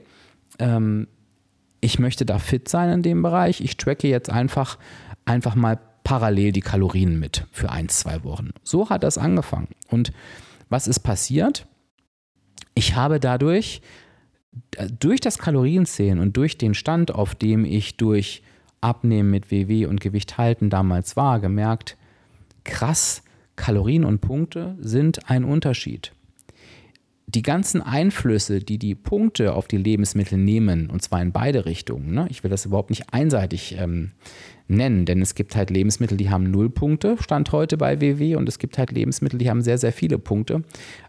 ähm, 0.58 1.06
ich 1.80 2.00
möchte 2.00 2.26
da 2.26 2.40
fit 2.40 2.68
sein 2.68 2.90
in 2.90 3.02
dem 3.02 3.22
Bereich. 3.22 3.60
Ich 3.60 3.76
tracke 3.76 4.08
jetzt 4.08 4.28
einfach 4.28 4.78
einfach 5.26 5.54
mal 5.54 5.78
parallel 6.04 6.52
die 6.52 6.60
Kalorien 6.60 7.18
mit 7.18 7.46
für 7.52 7.70
ein, 7.70 7.88
zwei 7.88 8.24
Wochen. 8.24 8.50
So 8.62 8.88
hat 8.88 9.02
das 9.02 9.18
angefangen. 9.18 9.68
Und 9.88 10.12
was 10.68 10.86
ist 10.86 11.00
passiert? 11.00 11.66
Ich 12.74 12.94
habe 12.94 13.20
dadurch, 13.20 13.82
äh, 14.76 14.86
durch 14.86 15.20
das 15.20 15.38
Kalorienzählen 15.38 16.18
und 16.18 16.36
durch 16.36 16.58
den 16.58 16.74
Stand, 16.74 17.12
auf 17.12 17.34
dem 17.34 17.64
ich 17.64 17.96
durch 17.96 18.42
Abnehmen 18.80 19.30
mit 19.30 19.50
WW 19.50 19.86
und 19.86 20.00
Gewicht 20.00 20.38
halten 20.38 20.70
damals 20.70 21.16
war, 21.16 21.40
gemerkt, 21.40 21.96
krass, 22.64 23.22
Kalorien 23.56 24.04
und 24.04 24.20
Punkte 24.20 24.76
sind 24.80 25.28
ein 25.30 25.44
Unterschied. 25.44 26.12
Die 27.28 27.42
ganzen 27.42 27.82
Einflüsse, 27.82 28.60
die 28.60 28.78
die 28.78 28.94
Punkte 28.94 29.54
auf 29.54 29.66
die 29.66 29.78
Lebensmittel 29.78 30.38
nehmen, 30.38 30.88
und 30.88 31.02
zwar 31.02 31.20
in 31.20 31.32
beide 31.32 31.66
Richtungen, 31.66 32.14
ne? 32.14 32.28
ich 32.30 32.44
will 32.44 32.50
das 32.50 32.66
überhaupt 32.66 32.90
nicht 32.90 33.12
einseitig 33.12 33.76
ähm, 33.78 34.12
nennen, 34.68 35.06
denn 35.06 35.20
es 35.22 35.34
gibt 35.34 35.56
halt 35.56 35.70
Lebensmittel, 35.70 36.16
die 36.16 36.30
haben 36.30 36.50
null 36.50 36.70
Punkte, 36.70 37.16
stand 37.20 37.50
heute 37.52 37.76
bei 37.76 38.00
WW, 38.00 38.36
und 38.36 38.48
es 38.48 38.58
gibt 38.58 38.78
halt 38.78 38.92
Lebensmittel, 38.92 39.38
die 39.38 39.50
haben 39.50 39.62
sehr, 39.62 39.78
sehr 39.78 39.92
viele 39.92 40.18
Punkte. 40.18 40.62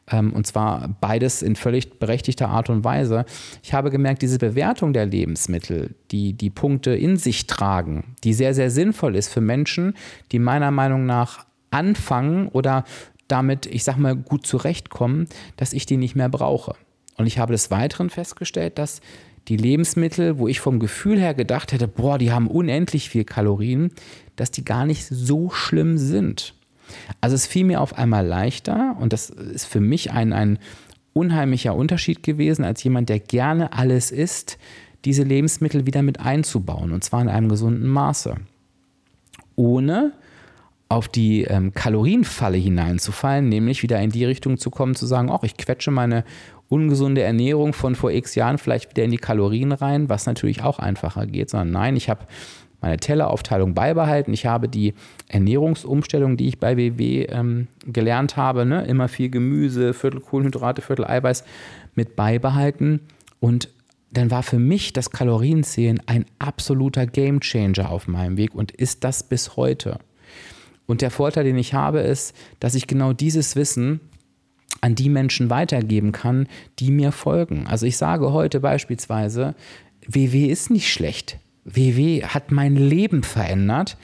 Ähm, 0.09 0.33
und 0.33 0.47
zwar 0.47 0.95
beides 1.01 1.41
in 1.41 1.55
völlig 1.55 1.99
berechtigter 1.99 2.49
Art 2.49 2.69
und 2.69 2.83
Weise. 2.83 3.25
Ich 3.61 3.73
habe 3.73 3.89
gemerkt, 3.89 4.21
diese 4.21 4.39
Bewertung 4.39 4.93
der 4.93 5.05
Lebensmittel, 5.05 5.95
die 6.11 6.33
die 6.33 6.49
Punkte 6.49 6.95
in 6.95 7.17
sich 7.17 7.47
tragen, 7.47 8.15
die 8.23 8.33
sehr, 8.33 8.53
sehr 8.53 8.71
sinnvoll 8.71 9.15
ist 9.15 9.29
für 9.29 9.41
Menschen, 9.41 9.93
die 10.31 10.39
meiner 10.39 10.71
Meinung 10.71 11.05
nach 11.05 11.45
anfangen 11.69 12.47
oder 12.47 12.85
damit, 13.27 13.65
ich 13.65 13.83
sag 13.83 13.97
mal, 13.97 14.15
gut 14.15 14.45
zurechtkommen, 14.45 15.27
dass 15.57 15.73
ich 15.73 15.85
die 15.85 15.97
nicht 15.97 16.15
mehr 16.15 16.29
brauche. 16.29 16.75
Und 17.17 17.27
ich 17.27 17.39
habe 17.39 17.51
des 17.51 17.71
Weiteren 17.71 18.09
festgestellt, 18.09 18.77
dass 18.77 19.01
die 19.47 19.57
Lebensmittel, 19.57 20.37
wo 20.37 20.47
ich 20.47 20.59
vom 20.59 20.79
Gefühl 20.79 21.19
her 21.19 21.33
gedacht 21.33 21.71
hätte, 21.71 21.87
boah, 21.87 22.17
die 22.17 22.31
haben 22.31 22.47
unendlich 22.47 23.09
viel 23.09 23.23
Kalorien, 23.23 23.91
dass 24.35 24.51
die 24.51 24.65
gar 24.65 24.85
nicht 24.85 25.05
so 25.07 25.49
schlimm 25.49 25.97
sind. 25.97 26.53
Also 27.21 27.35
es 27.35 27.47
fiel 27.47 27.65
mir 27.65 27.81
auf 27.81 27.97
einmal 27.97 28.25
leichter 28.25 28.95
und 28.99 29.13
das 29.13 29.29
ist 29.29 29.65
für 29.65 29.79
mich 29.79 30.11
ein, 30.11 30.33
ein 30.33 30.59
unheimlicher 31.13 31.75
Unterschied 31.75 32.23
gewesen, 32.23 32.63
als 32.63 32.83
jemand, 32.83 33.09
der 33.09 33.19
gerne 33.19 33.73
alles 33.73 34.11
isst, 34.11 34.57
diese 35.05 35.23
Lebensmittel 35.23 35.85
wieder 35.85 36.01
mit 36.01 36.19
einzubauen 36.19 36.91
und 36.91 37.03
zwar 37.03 37.21
in 37.21 37.29
einem 37.29 37.49
gesunden 37.49 37.87
Maße. 37.87 38.35
Ohne 39.55 40.13
auf 40.89 41.07
die 41.09 41.43
ähm, 41.43 41.73
Kalorienfalle 41.73 42.57
hineinzufallen, 42.57 43.49
nämlich 43.49 43.83
wieder 43.83 43.99
in 44.01 44.09
die 44.09 44.25
Richtung 44.25 44.57
zu 44.57 44.69
kommen, 44.69 44.95
zu 44.95 45.05
sagen, 45.05 45.29
ach, 45.31 45.43
ich 45.43 45.57
quetsche 45.57 45.91
meine 45.91 46.23
ungesunde 46.69 47.21
Ernährung 47.21 47.73
von 47.73 47.95
vor 47.95 48.11
x 48.11 48.35
Jahren 48.35 48.57
vielleicht 48.57 48.91
wieder 48.91 49.03
in 49.03 49.11
die 49.11 49.17
Kalorien 49.17 49.71
rein, 49.71 50.09
was 50.09 50.25
natürlich 50.25 50.63
auch 50.63 50.79
einfacher 50.79 51.25
geht, 51.25 51.49
sondern 51.49 51.71
nein, 51.71 51.95
ich 51.95 52.09
habe 52.09 52.25
meine 52.81 52.97
Telleraufteilung 52.97 53.73
beibehalten. 53.73 54.33
Ich 54.33 54.45
habe 54.45 54.69
die 54.69 54.93
Ernährungsumstellung, 55.27 56.37
die 56.37 56.47
ich 56.47 56.59
bei 56.59 56.77
WW 56.77 57.23
ähm, 57.23 57.67
gelernt 57.85 58.37
habe, 58.37 58.65
ne, 58.65 58.85
immer 58.85 59.07
viel 59.07 59.29
Gemüse, 59.29 59.93
Viertel 59.93 60.21
Kohlenhydrate, 60.21 60.81
Viertel 60.81 61.05
Eiweiß 61.05 61.43
mit 61.95 62.15
beibehalten. 62.15 63.01
Und 63.39 63.69
dann 64.11 64.31
war 64.31 64.43
für 64.43 64.59
mich 64.59 64.93
das 64.93 65.09
Kalorienzählen 65.09 66.01
ein 66.05 66.25
absoluter 66.39 67.07
Gamechanger 67.07 67.89
auf 67.89 68.07
meinem 68.07 68.37
Weg 68.37 68.53
und 68.53 68.71
ist 68.71 69.03
das 69.03 69.23
bis 69.23 69.57
heute. 69.57 69.99
Und 70.87 71.01
der 71.01 71.11
Vorteil, 71.11 71.43
den 71.43 71.57
ich 71.57 71.73
habe, 71.73 71.99
ist, 71.99 72.33
dass 72.59 72.73
ich 72.73 72.87
genau 72.87 73.13
dieses 73.13 73.55
Wissen 73.55 73.99
an 74.81 74.95
die 74.95 75.09
Menschen 75.09 75.49
weitergeben 75.49 76.11
kann, 76.11 76.47
die 76.79 76.91
mir 76.91 77.11
folgen. 77.11 77.67
Also 77.67 77.85
ich 77.85 77.97
sage 77.97 78.31
heute 78.31 78.59
beispielsweise, 78.59 79.53
WW 80.07 80.47
ist 80.47 80.69
nicht 80.69 80.91
schlecht. 80.91 81.37
WW 81.65 82.23
hat 82.23 82.51
mein 82.51 82.75
Leben 82.75 83.23
verändert. 83.23 83.97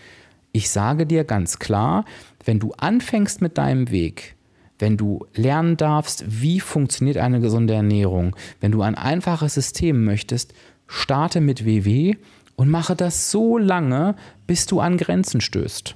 Ich 0.51 0.69
sage 0.69 1.05
dir 1.05 1.23
ganz 1.23 1.59
klar, 1.59 2.05
wenn 2.43 2.59
du 2.59 2.73
anfängst 2.73 3.41
mit 3.41 3.57
deinem 3.57 3.89
Weg, 3.89 4.35
wenn 4.79 4.97
du 4.97 5.25
lernen 5.33 5.77
darfst, 5.77 6.25
wie 6.27 6.59
funktioniert 6.59 7.17
eine 7.17 7.39
gesunde 7.39 7.73
Ernährung, 7.73 8.35
wenn 8.59 8.71
du 8.71 8.81
ein 8.81 8.95
einfaches 8.95 9.53
System 9.53 10.03
möchtest, 10.03 10.53
starte 10.87 11.39
mit 11.39 11.65
WW 11.65 12.15
und 12.55 12.69
mache 12.69 12.95
das 12.95 13.31
so 13.31 13.57
lange, 13.57 14.15
bis 14.45 14.65
du 14.65 14.81
an 14.81 14.97
Grenzen 14.97 15.39
stößt. 15.39 15.95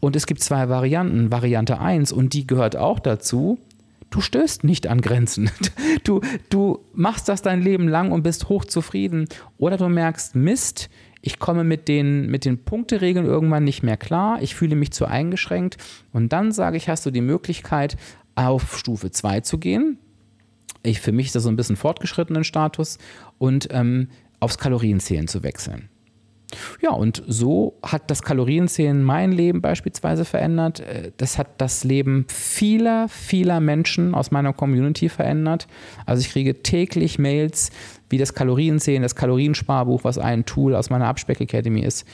Und 0.00 0.16
es 0.16 0.26
gibt 0.26 0.42
zwei 0.42 0.68
Varianten. 0.68 1.30
Variante 1.30 1.80
1, 1.80 2.12
und 2.12 2.32
die 2.32 2.46
gehört 2.46 2.76
auch 2.76 2.98
dazu, 2.98 3.58
du 4.10 4.20
stößt 4.20 4.64
nicht 4.64 4.86
an 4.86 5.00
Grenzen. 5.00 5.50
Du, 6.04 6.20
du 6.48 6.78
machst 6.94 7.28
das 7.28 7.42
dein 7.42 7.60
Leben 7.60 7.88
lang 7.88 8.12
und 8.12 8.22
bist 8.22 8.48
hochzufrieden. 8.48 9.28
Oder 9.58 9.76
du 9.76 9.88
merkst, 9.88 10.36
Mist, 10.36 10.88
ich 11.20 11.38
komme 11.38 11.64
mit 11.64 11.88
den, 11.88 12.30
mit 12.30 12.44
den 12.44 12.64
Punkteregeln 12.64 13.26
irgendwann 13.26 13.64
nicht 13.64 13.82
mehr 13.82 13.96
klar, 13.96 14.40
ich 14.40 14.54
fühle 14.54 14.76
mich 14.76 14.92
zu 14.92 15.06
eingeschränkt. 15.06 15.76
Und 16.12 16.32
dann 16.32 16.52
sage 16.52 16.76
ich, 16.76 16.88
hast 16.88 17.04
du 17.04 17.10
die 17.10 17.20
Möglichkeit, 17.20 17.96
auf 18.36 18.78
Stufe 18.78 19.10
2 19.10 19.40
zu 19.40 19.58
gehen. 19.58 19.98
Ich, 20.82 21.00
für 21.00 21.12
mich 21.12 21.26
ist 21.26 21.34
das 21.34 21.42
so 21.42 21.48
ein 21.48 21.56
bisschen 21.56 21.76
fortgeschrittenen 21.76 22.44
Status 22.44 22.98
und 23.38 23.68
ähm, 23.72 24.08
aufs 24.40 24.58
Kalorienzählen 24.58 25.26
zu 25.26 25.42
wechseln. 25.42 25.88
Ja, 26.80 26.92
und 26.92 27.22
so 27.26 27.74
hat 27.82 28.10
das 28.10 28.22
Kalorienzählen 28.22 29.02
mein 29.02 29.32
Leben 29.32 29.60
beispielsweise 29.60 30.24
verändert. 30.24 30.80
Äh, 30.80 31.12
das 31.16 31.38
hat 31.38 31.48
das 31.58 31.84
Leben 31.84 32.26
vieler, 32.28 33.08
vieler 33.08 33.60
Menschen 33.60 34.14
aus 34.14 34.30
meiner 34.30 34.52
Community 34.52 35.08
verändert. 35.08 35.66
Also 36.06 36.20
ich 36.20 36.30
kriege 36.30 36.62
täglich 36.62 37.18
Mails, 37.18 37.70
wie 38.08 38.18
das 38.18 38.34
Kalorienzählen, 38.34 39.02
das 39.02 39.14
Kaloriensparbuch, 39.14 40.04
was 40.04 40.18
ein 40.18 40.46
Tool 40.46 40.74
aus 40.74 40.88
meiner 40.88 41.06
Abspeck 41.06 41.40
Academy 41.40 41.80
ist, 41.80 42.06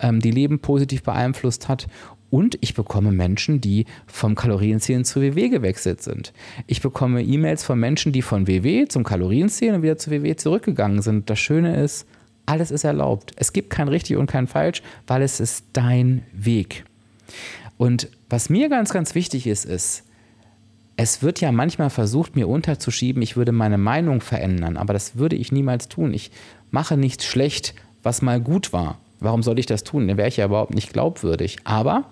ähm, 0.00 0.20
die 0.20 0.30
Leben 0.30 0.60
positiv 0.60 1.02
beeinflusst 1.02 1.68
hat. 1.68 1.86
Und 2.30 2.56
ich 2.62 2.72
bekomme 2.72 3.12
Menschen, 3.12 3.60
die 3.60 3.84
vom 4.06 4.34
Kalorienzählen 4.34 5.04
zu 5.04 5.20
WW 5.20 5.50
gewechselt 5.50 6.00
sind. 6.00 6.32
Ich 6.66 6.80
bekomme 6.80 7.22
E-Mails 7.22 7.62
von 7.62 7.78
Menschen, 7.78 8.10
die 8.10 8.22
von 8.22 8.46
WW 8.46 8.88
zum 8.88 9.04
Kalorienzählen 9.04 9.74
und 9.74 9.82
wieder 9.82 9.98
zu 9.98 10.10
WW 10.10 10.34
zurückgegangen 10.36 11.02
sind. 11.02 11.28
Das 11.28 11.38
Schöne 11.38 11.76
ist, 11.76 12.06
alles 12.46 12.70
ist 12.70 12.84
erlaubt. 12.84 13.32
Es 13.36 13.52
gibt 13.52 13.70
kein 13.70 13.88
richtig 13.88 14.16
und 14.16 14.26
kein 14.26 14.46
falsch, 14.46 14.82
weil 15.06 15.22
es 15.22 15.40
ist 15.40 15.64
dein 15.72 16.22
Weg. 16.32 16.84
Und 17.78 18.08
was 18.28 18.50
mir 18.50 18.68
ganz, 18.68 18.92
ganz 18.92 19.14
wichtig 19.14 19.46
ist, 19.46 19.64
ist, 19.64 20.04
es 20.96 21.22
wird 21.22 21.40
ja 21.40 21.52
manchmal 21.52 21.90
versucht, 21.90 22.36
mir 22.36 22.48
unterzuschieben, 22.48 23.22
ich 23.22 23.36
würde 23.36 23.52
meine 23.52 23.78
Meinung 23.78 24.20
verändern, 24.20 24.76
aber 24.76 24.92
das 24.92 25.16
würde 25.16 25.36
ich 25.36 25.50
niemals 25.52 25.88
tun. 25.88 26.12
Ich 26.12 26.30
mache 26.70 26.96
nichts 26.96 27.24
schlecht, 27.24 27.74
was 28.02 28.22
mal 28.22 28.40
gut 28.40 28.72
war. 28.72 28.98
Warum 29.20 29.42
soll 29.42 29.58
ich 29.58 29.66
das 29.66 29.84
tun? 29.84 30.08
Dann 30.08 30.16
wäre 30.16 30.28
ich 30.28 30.36
ja 30.36 30.46
überhaupt 30.46 30.74
nicht 30.74 30.92
glaubwürdig. 30.92 31.58
Aber 31.64 32.06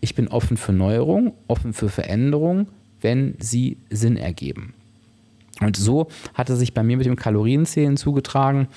ich 0.00 0.14
bin 0.14 0.28
offen 0.28 0.56
für 0.56 0.72
Neuerung, 0.72 1.34
offen 1.48 1.72
für 1.72 1.88
Veränderung, 1.88 2.68
wenn 3.00 3.34
sie 3.38 3.78
Sinn 3.90 4.16
ergeben. 4.16 4.74
Und 5.60 5.76
so 5.76 6.08
hat 6.34 6.50
es 6.50 6.58
sich 6.58 6.72
bei 6.72 6.82
mir 6.82 6.96
mit 6.96 7.06
dem 7.06 7.16
Kalorienzählen 7.16 7.96
zugetragen. 7.96 8.68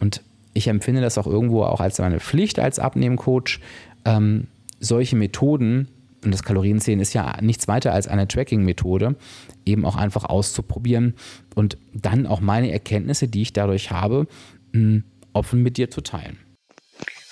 Und 0.00 0.22
ich 0.54 0.68
empfinde 0.68 1.00
das 1.00 1.18
auch 1.18 1.26
irgendwo 1.26 1.64
auch 1.64 1.80
als 1.80 1.98
meine 1.98 2.20
Pflicht 2.20 2.58
als 2.58 2.78
Abnehmcoach, 2.78 3.60
ähm, 4.04 4.46
solche 4.80 5.16
Methoden, 5.16 5.88
und 6.24 6.32
das 6.32 6.42
Kalorienzählen 6.42 7.00
ist 7.00 7.12
ja 7.12 7.36
nichts 7.42 7.68
weiter 7.68 7.92
als 7.92 8.08
eine 8.08 8.26
Tracking-Methode, 8.26 9.16
eben 9.66 9.84
auch 9.84 9.96
einfach 9.96 10.24
auszuprobieren 10.24 11.14
und 11.54 11.76
dann 11.92 12.26
auch 12.26 12.40
meine 12.40 12.72
Erkenntnisse, 12.72 13.28
die 13.28 13.42
ich 13.42 13.52
dadurch 13.52 13.90
habe, 13.90 14.26
mh, 14.72 15.02
offen 15.34 15.62
mit 15.62 15.76
dir 15.76 15.90
zu 15.90 16.00
teilen. 16.00 16.38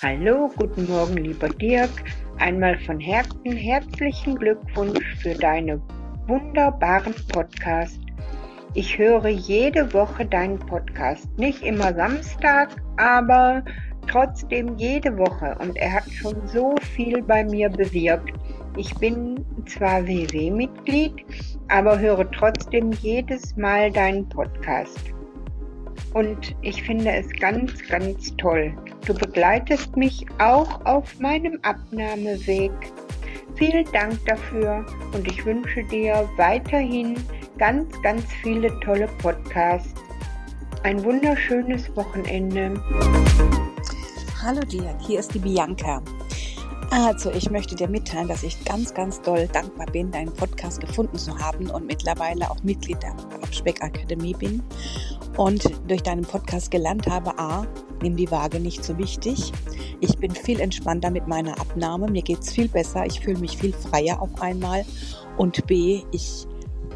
Hallo, 0.01 0.51
guten 0.57 0.85
Morgen, 0.87 1.17
lieber 1.17 1.49
Dirk. 1.49 1.89
Einmal 2.37 2.77
von 2.79 2.99
Herzen 2.99 3.53
herzlichen 3.55 4.35
Glückwunsch 4.35 5.15
für 5.21 5.33
deine 5.33 5.81
wunderbaren 6.27 7.13
Podcasts 7.29 7.99
ich 8.75 8.97
höre 8.97 9.27
jede 9.27 9.93
Woche 9.93 10.25
deinen 10.25 10.59
Podcast. 10.59 11.27
Nicht 11.37 11.61
immer 11.63 11.93
Samstag, 11.93 12.69
aber 12.97 13.63
trotzdem 14.07 14.77
jede 14.77 15.15
Woche. 15.17 15.55
Und 15.59 15.77
er 15.77 15.93
hat 15.93 16.09
schon 16.11 16.35
so 16.47 16.75
viel 16.95 17.21
bei 17.21 17.43
mir 17.43 17.69
bewirkt. 17.69 18.33
Ich 18.75 18.93
bin 18.95 19.45
zwar 19.67 20.05
WW-Mitglied, 20.07 21.13
aber 21.69 21.99
höre 21.99 22.29
trotzdem 22.31 22.91
jedes 22.93 23.55
Mal 23.55 23.91
deinen 23.91 24.27
Podcast. 24.29 25.13
Und 26.13 26.55
ich 26.61 26.81
finde 26.83 27.11
es 27.11 27.29
ganz, 27.39 27.87
ganz 27.87 28.35
toll. 28.37 28.73
Du 29.05 29.13
begleitest 29.13 29.95
mich 29.95 30.25
auch 30.39 30.83
auf 30.85 31.19
meinem 31.19 31.59
Abnahmeweg. 31.61 32.71
Vielen 33.55 33.85
Dank 33.91 34.25
dafür 34.25 34.85
und 35.13 35.27
ich 35.27 35.45
wünsche 35.45 35.83
dir 35.83 36.27
weiterhin 36.37 37.15
ganz, 37.57 38.01
ganz 38.01 38.23
viele 38.41 38.79
tolle 38.79 39.07
Podcasts. 39.19 39.93
Ein 40.81 41.03
wunderschönes 41.03 41.95
Wochenende. 41.95 42.73
Hallo 44.41 44.61
Dirk, 44.61 44.99
hier 45.01 45.19
ist 45.19 45.33
die 45.33 45.39
Bianca. 45.39 46.01
Also, 46.89 47.31
ich 47.31 47.49
möchte 47.49 47.75
dir 47.75 47.87
mitteilen, 47.87 48.27
dass 48.27 48.43
ich 48.43 48.63
ganz, 48.65 48.93
ganz 48.93 49.21
doll 49.21 49.47
dankbar 49.47 49.87
bin, 49.87 50.11
deinen 50.11 50.33
Podcast 50.33 50.81
gefunden 50.81 51.17
zu 51.17 51.37
haben 51.37 51.69
und 51.69 51.87
mittlerweile 51.87 52.49
auch 52.49 52.61
Mitglied 52.63 53.01
der 53.01 53.15
Abspeck 53.41 53.81
Akademie 53.81 54.33
bin 54.33 54.61
und 55.37 55.63
durch 55.87 56.03
deinen 56.03 56.23
Podcast 56.23 56.69
gelernt 56.69 57.07
habe, 57.07 57.37
a, 57.39 57.65
nimm 58.01 58.15
die 58.15 58.29
Waage 58.29 58.59
nicht 58.59 58.83
so 58.83 58.97
wichtig. 58.97 59.51
Ich 60.03 60.17
bin 60.17 60.31
viel 60.31 60.59
entspannter 60.59 61.09
mit 61.09 61.29
meiner 61.29 61.57
Abnahme, 61.61 62.11
mir 62.11 62.23
geht 62.23 62.41
es 62.41 62.51
viel 62.51 62.67
besser, 62.67 63.05
ich 63.05 63.21
fühle 63.21 63.39
mich 63.39 63.57
viel 63.57 63.71
freier 63.71 64.21
auf 64.21 64.41
einmal. 64.41 64.83
Und 65.37 65.65
b, 65.65 66.01
ich 66.11 66.45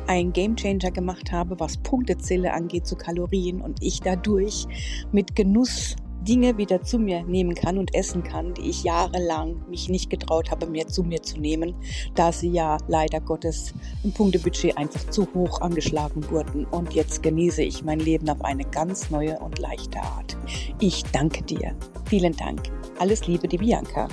ein 0.08 0.34
Gamechanger 0.34 0.92
gemacht 0.92 1.32
habe, 1.32 1.58
was 1.58 1.78
Punktezähle 1.78 2.52
angeht 2.52 2.86
zu 2.86 2.98
Kalorien 2.98 3.62
und 3.62 3.82
ich 3.82 4.02
dadurch 4.02 4.66
mit 5.14 5.38
Genuss 5.38 5.96
Dinge 6.22 6.58
wieder 6.58 6.82
zu 6.82 7.00
mir 7.00 7.24
nehmen 7.24 7.56
kann 7.56 7.78
und 7.78 7.94
essen 7.94 8.24
kann, 8.24 8.54
die 8.54 8.70
ich 8.70 8.84
jahrelang 8.84 9.64
mich 9.70 9.90
nicht 9.90 10.10
getraut 10.10 10.52
habe, 10.52 10.68
mehr 10.68 10.88
zu 10.88 11.04
mir 11.04 11.22
zu 11.22 11.40
nehmen, 11.40 11.74
da 12.16 12.32
sie 12.32 12.50
ja 12.50 12.78
leider 12.88 13.20
Gottes 13.22 13.74
im 14.04 14.12
Punktebudget 14.12 14.78
einfach 14.78 15.10
zu 15.10 15.28
hoch 15.34 15.62
angeschlagen 15.62 16.30
wurden. 16.30 16.66
Und 16.66 16.94
jetzt 16.94 17.24
genieße 17.24 17.64
ich 17.64 17.84
mein 17.84 18.00
Leben 18.00 18.30
auf 18.30 18.44
eine 18.44 18.64
ganz 18.66 19.10
neue 19.10 19.40
und 19.40 19.60
leichte 19.60 20.00
Art. 20.00 20.38
Ich 20.80 21.04
danke 21.12 21.44
dir. 21.44 21.76
Vielen 22.06 22.36
Dank. 22.36 22.62
Alles 23.00 23.28
Liebe, 23.28 23.48
die 23.48 23.58
Bianca. 23.58 24.08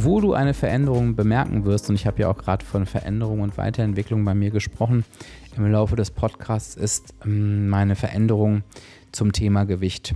Wo 0.00 0.20
du 0.20 0.34
eine 0.34 0.54
Veränderung 0.54 1.16
bemerken 1.16 1.64
wirst, 1.64 1.88
und 1.88 1.94
ich 1.94 2.06
habe 2.06 2.20
ja 2.22 2.30
auch 2.30 2.36
gerade 2.36 2.64
von 2.64 2.86
Veränderung 2.86 3.40
und 3.40 3.56
Weiterentwicklung 3.56 4.24
bei 4.24 4.34
mir 4.34 4.50
gesprochen, 4.50 5.04
im 5.56 5.70
Laufe 5.72 5.96
des 5.96 6.10
Podcasts 6.10 6.76
ist 6.76 7.14
ähm, 7.24 7.68
meine 7.68 7.96
Veränderung 7.96 8.62
zum 9.10 9.32
Thema 9.32 9.64
Gewicht. 9.64 10.14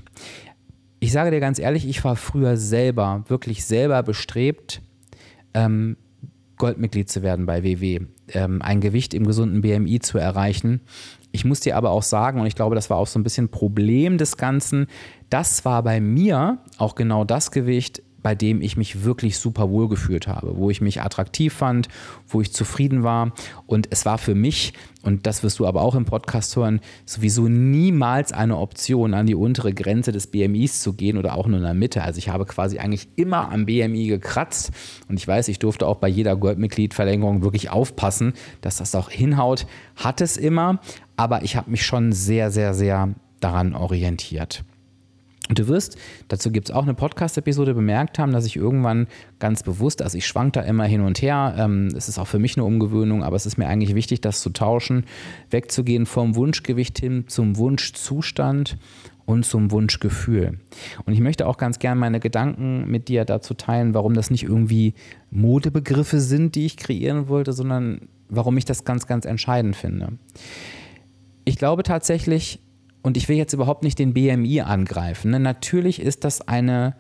Ich 1.03 1.11
sage 1.11 1.33
dir 1.33 1.41
ganz 1.41 1.59
ehrlich, 1.59 1.89
ich 1.89 2.05
war 2.05 2.15
früher 2.15 2.57
selber, 2.57 3.25
wirklich 3.27 3.65
selber 3.65 4.05
bestrebt, 4.05 4.81
ähm, 5.53 5.97
Goldmitglied 6.59 7.11
zu 7.11 7.25
werden 7.25 7.45
bei 7.45 7.65
WW, 7.65 8.03
ähm, 8.29 8.63
ein 8.63 8.81
Gewicht 8.81 9.13
im 9.13 9.27
gesunden 9.27 9.63
BMI 9.63 9.99
zu 9.99 10.19
erreichen. 10.19 10.81
Ich 11.33 11.45
muss 11.45 11.59
dir 11.59 11.77
aber 11.77 11.91
auch 11.91 12.05
sagen, 12.05 12.39
und 12.39 12.47
ich 12.47 12.55
glaube, 12.55 12.77
das 12.77 12.89
war 12.89 12.99
auch 12.99 13.09
so 13.09 13.19
ein 13.19 13.25
bisschen 13.25 13.49
Problem 13.49 14.17
des 14.17 14.37
Ganzen, 14.37 14.87
das 15.29 15.65
war 15.65 15.83
bei 15.83 16.01
mir 16.01 16.59
auch 16.79 16.95
genau 16.95 17.25
das 17.25 17.51
Gewicht, 17.51 18.05
bei 18.23 18.35
dem 18.35 18.63
ich 18.63 18.77
mich 18.77 19.05
wirklich 19.05 19.39
super 19.39 19.71
wohl 19.71 19.89
gefühlt 19.89 20.27
habe, 20.27 20.57
wo 20.57 20.71
ich 20.71 20.81
mich 20.81 21.01
attraktiv 21.01 21.53
fand, 21.53 21.89
wo 22.29 22.41
ich 22.41 22.53
zufrieden 22.53 23.03
war. 23.03 23.33
Und 23.67 23.89
es 23.91 24.07
war 24.07 24.19
für 24.19 24.35
mich, 24.35 24.73
und 25.03 25.27
das 25.27 25.43
wirst 25.43 25.59
du 25.59 25.67
aber 25.67 25.83
auch 25.83 25.95
im 25.95 26.05
Podcast 26.05 26.55
hören, 26.57 26.81
sowieso 27.05 27.49
niemals 27.49 28.33
eine 28.33 28.59
Option, 28.59 29.15
an 29.15 29.27
die 29.27 29.35
untere 29.35 29.73
Grenze 29.73 30.13
des 30.13 30.29
BMIs 30.29 30.83
zu 30.83 30.93
gehen 30.93 31.19
oder 31.19 31.37
auch 31.37 31.47
nur 31.47 31.59
in 31.59 31.65
der 31.65 31.75
Mitte. 31.75 32.03
Also 32.03 32.19
ich 32.19 32.29
habe 32.29 32.47
quasi 32.47 32.79
eigentlich 32.79 33.09
immer 33.17 33.51
am 33.51 33.67
BMI 33.67 34.07
gekratzt. 34.07 34.71
Und 35.09 35.19
ich 35.19 35.27
weiß, 35.27 35.49
ich 35.49 35.59
durfte 35.59 35.87
auch 35.87 35.97
bei 35.97 36.09
jeder 36.09 36.37
Goldmitgliedverlängerung 36.37 37.43
wirklich 37.43 37.71
aufpassen, 37.71 38.35
dass 38.61 38.77
das 38.77 38.95
auch 38.95 39.11
hinhaut. 39.11 39.67
Hat 39.97 40.21
es 40.21 40.37
immer, 40.37 40.81
aber 41.17 41.43
ich 41.43 41.57
habe 41.57 41.71
mich 41.71 41.85
schon 41.85 42.13
sehr, 42.13 42.51
sehr, 42.51 42.75
sehr 42.75 43.11
daran 43.41 43.75
orientiert. 43.75 44.65
Und 45.49 45.59
du 45.59 45.67
wirst, 45.67 45.99
dazu 46.29 46.53
gibt 46.53 46.69
es 46.69 46.75
auch 46.75 46.85
eine 46.85 46.95
Podcast-Episode, 46.95 47.75
bemerkt 47.75 48.19
haben, 48.19 48.33
dass 48.33 48.47
ich 48.47 48.57
irgendwann 48.57 49.09
ganz 49.41 49.63
bewusst, 49.63 50.01
also 50.01 50.17
ich 50.17 50.27
schwank 50.27 50.53
da 50.53 50.61
immer 50.63 50.85
hin 50.85 51.01
und 51.01 51.21
her, 51.21 51.55
ähm, 51.59 51.89
es 51.97 52.09
ist 52.09 52.19
auch 52.19 52.29
für 52.29 52.39
mich 52.39 52.57
eine 52.57 52.65
Umgewöhnung, 52.65 53.25
aber 53.25 53.37
es 53.37 53.45
ist 53.45 53.59
mir 53.59 53.67
eigentlich 53.67 53.95
wichtig, 53.95 54.21
das 54.21 54.41
zu 54.41 54.51
tauschen, 54.51 55.05
wegzugehen 55.51 56.07
vom 56.07 56.37
Wunschgewicht 56.37 56.99
hin 57.01 57.25
zum 57.27 57.57
Wunschzustand 57.57 58.79
und 59.25 59.45
zum 59.45 59.71
Wunschgefühl. 59.73 60.59
Und 61.05 61.13
ich 61.13 61.21
möchte 61.21 61.47
auch 61.47 61.57
ganz 61.57 61.79
gern 61.79 61.99
meine 61.99 62.21
Gedanken 62.21 62.89
mit 62.89 63.09
dir 63.09 63.25
dazu 63.25 63.55
teilen, 63.55 63.95
warum 63.95 64.15
das 64.15 64.31
nicht 64.31 64.45
irgendwie 64.45 64.95
Modebegriffe 65.31 66.21
sind, 66.21 66.55
die 66.55 66.67
ich 66.67 66.77
kreieren 66.77 67.29
wollte, 67.29 67.53
sondern 67.53 68.09
warum 68.29 68.57
ich 68.57 68.65
das 68.65 68.85
ganz, 68.85 69.07
ganz 69.07 69.25
entscheidend 69.25 69.77
finde. 69.77 70.19
Ich 71.45 71.57
glaube 71.57 71.83
tatsächlich, 71.83 72.61
und 73.03 73.17
ich 73.17 73.29
will 73.29 73.37
jetzt 73.37 73.53
überhaupt 73.53 73.83
nicht 73.83 73.99
den 73.99 74.15
BMI 74.15 74.63
angreifen. 74.63 75.31
Ne? 75.31 75.41
Natürlich 75.41 76.01
ist 76.01 76.25
das 76.25 76.47
eine 76.47 76.95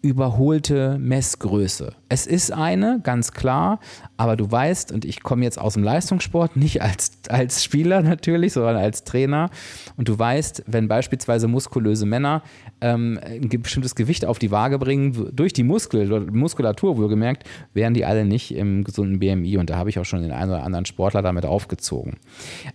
überholte 0.00 0.96
Messgröße. 0.98 1.92
Es 2.08 2.26
ist 2.26 2.52
eine, 2.52 3.00
ganz 3.02 3.32
klar, 3.32 3.80
aber 4.16 4.36
du 4.36 4.48
weißt, 4.50 4.92
und 4.92 5.04
ich 5.04 5.22
komme 5.24 5.42
jetzt 5.42 5.60
aus 5.60 5.74
dem 5.74 5.82
Leistungssport, 5.82 6.56
nicht 6.56 6.82
als, 6.82 7.18
als 7.28 7.64
Spieler 7.64 8.00
natürlich, 8.02 8.52
sondern 8.52 8.76
als 8.76 9.02
Trainer, 9.02 9.50
und 9.96 10.08
du 10.08 10.16
weißt, 10.16 10.64
wenn 10.66 10.86
beispielsweise 10.86 11.48
muskulöse 11.48 12.06
Männer 12.06 12.42
ähm, 12.80 13.18
ein 13.24 13.48
bestimmtes 13.48 13.96
Gewicht 13.96 14.24
auf 14.24 14.38
die 14.38 14.52
Waage 14.52 14.78
bringen, 14.78 15.30
durch 15.32 15.52
die 15.52 15.64
Muskel, 15.64 16.30
Muskulatur 16.30 16.96
wohlgemerkt, 16.96 17.42
wären 17.74 17.94
die 17.94 18.04
alle 18.04 18.24
nicht 18.24 18.54
im 18.54 18.84
gesunden 18.84 19.18
BMI, 19.18 19.56
und 19.56 19.68
da 19.68 19.76
habe 19.76 19.90
ich 19.90 19.98
auch 19.98 20.04
schon 20.04 20.22
den 20.22 20.32
einen 20.32 20.52
oder 20.52 20.62
anderen 20.62 20.86
Sportler 20.86 21.22
damit 21.22 21.44
aufgezogen. 21.44 22.18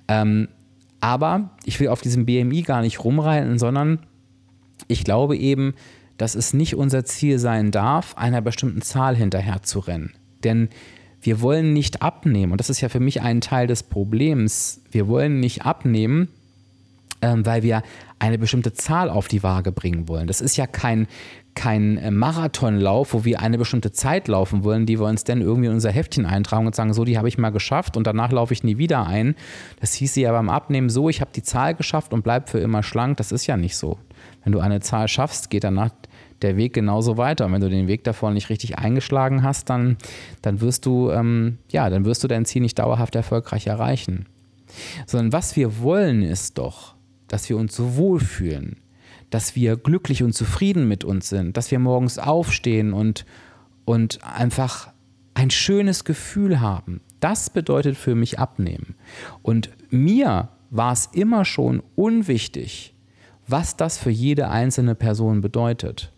Ähm, 0.10 0.50
aber 1.04 1.50
ich 1.66 1.82
will 1.82 1.90
auf 1.90 2.00
diesem 2.00 2.26
BMI 2.26 2.62
gar 2.62 2.82
nicht 2.82 3.04
rumreiten, 3.04 3.60
sondern 3.60 4.00
ich 4.88 5.04
glaube 5.04 5.36
eben, 5.36 5.74
dass 6.18 6.34
es 6.34 6.54
nicht 6.54 6.76
unser 6.76 7.04
Ziel 7.04 7.40
sein 7.40 7.72
darf, 7.72 8.16
einer 8.16 8.40
bestimmten 8.40 8.82
Zahl 8.82 9.14
hinterher 9.14 9.64
zu 9.64 9.80
rennen. 9.80 10.14
Denn 10.46 10.70
wir 11.20 11.42
wollen 11.42 11.74
nicht 11.74 12.02
abnehmen, 12.02 12.54
und 12.54 12.58
das 12.58 12.70
ist 12.70 12.80
ja 12.80 12.88
für 12.88 13.02
mich 13.02 13.22
ein 13.22 13.42
Teil 13.42 13.68
des 13.68 13.84
Problems, 13.84 14.82
wir 14.92 15.10
wollen 15.10 15.42
nicht 15.42 15.66
abnehmen, 15.66 16.30
ähm, 17.22 17.46
weil 17.46 17.64
wir 17.64 17.84
eine 18.20 18.38
bestimmte 18.38 18.72
Zahl 18.72 19.10
auf 19.10 19.28
die 19.28 19.44
Waage 19.44 19.74
bringen 19.74 20.08
wollen. 20.08 20.28
Das 20.28 20.40
ist 20.40 20.56
ja 20.56 20.68
kein, 20.68 21.08
kein 21.56 21.98
äh, 21.98 22.12
Marathonlauf, 22.12 23.14
wo 23.14 23.26
wir 23.26 23.42
eine 23.42 23.58
bestimmte 23.58 23.92
Zeit 23.92 24.28
laufen 24.28 24.64
wollen, 24.64 24.86
die 24.86 25.00
wir 25.00 25.08
uns 25.08 25.24
dann 25.24 25.42
irgendwie 25.42 25.68
in 25.68 25.74
unser 25.74 25.92
Heftchen 25.92 26.26
eintragen 26.26 26.66
und 26.66 26.76
sagen, 26.76 26.94
so, 26.94 27.06
die 27.06 27.18
habe 27.18 27.28
ich 27.28 27.38
mal 27.38 27.52
geschafft 27.52 27.98
und 27.98 28.08
danach 28.08 28.32
laufe 28.32 28.54
ich 28.54 28.64
nie 28.64 28.78
wieder 28.78 29.06
ein. 29.06 29.36
Das 29.80 29.94
hieß 29.94 30.16
ja 30.16 30.32
beim 30.32 30.50
Abnehmen 30.50 30.90
so, 30.90 31.10
ich 31.10 31.22
habe 31.22 31.32
die 31.34 31.44
Zahl 31.44 31.76
geschafft 31.76 32.14
und 32.14 32.24
bleib 32.24 32.50
für 32.50 32.60
immer 32.60 32.84
schlank. 32.84 33.18
Das 33.18 33.32
ist 33.32 33.48
ja 33.48 33.58
nicht 33.58 33.78
so. 33.78 33.98
Wenn 34.44 34.54
du 34.54 34.60
eine 34.60 34.80
Zahl 34.80 35.08
schaffst, 35.08 35.50
geht 35.50 35.64
danach 35.64 35.92
der 36.42 36.58
Weg 36.58 36.74
genauso 36.74 37.18
weiter. 37.18 37.46
Und 37.46 37.54
wenn 37.54 37.62
du 37.62 37.70
den 37.70 37.88
Weg 37.88 38.04
davor 38.04 38.32
nicht 38.32 38.50
richtig 38.50 38.78
eingeschlagen 38.78 39.44
hast, 39.44 39.70
dann, 39.70 39.98
dann 40.42 40.62
wirst 40.62 40.86
du, 40.86 41.12
ähm, 41.12 41.58
ja, 41.72 41.90
dann 41.90 42.06
wirst 42.06 42.24
du 42.24 42.28
dein 42.28 42.46
Ziel 42.46 42.62
nicht 42.62 42.80
dauerhaft 42.80 43.16
erfolgreich 43.16 43.68
erreichen. 43.68 44.26
Sondern 45.06 45.32
was 45.32 45.56
wir 45.56 45.80
wollen, 45.80 46.24
ist 46.24 46.58
doch, 46.58 46.96
dass 47.28 47.50
wir 47.50 47.58
uns 47.58 47.76
so 47.76 47.96
wohlfühlen, 47.96 48.78
dass 49.34 49.56
wir 49.56 49.78
glücklich 49.78 50.22
und 50.22 50.34
zufrieden 50.34 50.88
mit 50.88 51.04
uns 51.04 51.28
sind, 51.28 51.58
dass 51.58 51.72
wir 51.72 51.80
morgens 51.80 52.20
aufstehen 52.20 52.94
und, 52.94 53.26
und 53.84 54.20
einfach 54.24 54.92
ein 55.34 55.50
schönes 55.50 56.04
Gefühl 56.04 56.62
haben. 56.62 57.02
Das 57.20 57.50
bedeutet 57.50 57.98
für 57.98 58.14
mich 58.14 58.38
abnehmen. 58.38 58.94
Und 59.42 59.72
mir 59.90 60.50
war 60.70 60.94
es 60.94 61.08
immer 61.14 61.46
schon 61.46 61.82
unwichtig, 61.96 62.94
was 63.48 63.76
das 63.76 63.98
für 63.98 64.12
jede 64.12 64.50
einzelne 64.50 64.94
Person 64.94 65.42
bedeutet. 65.42 66.14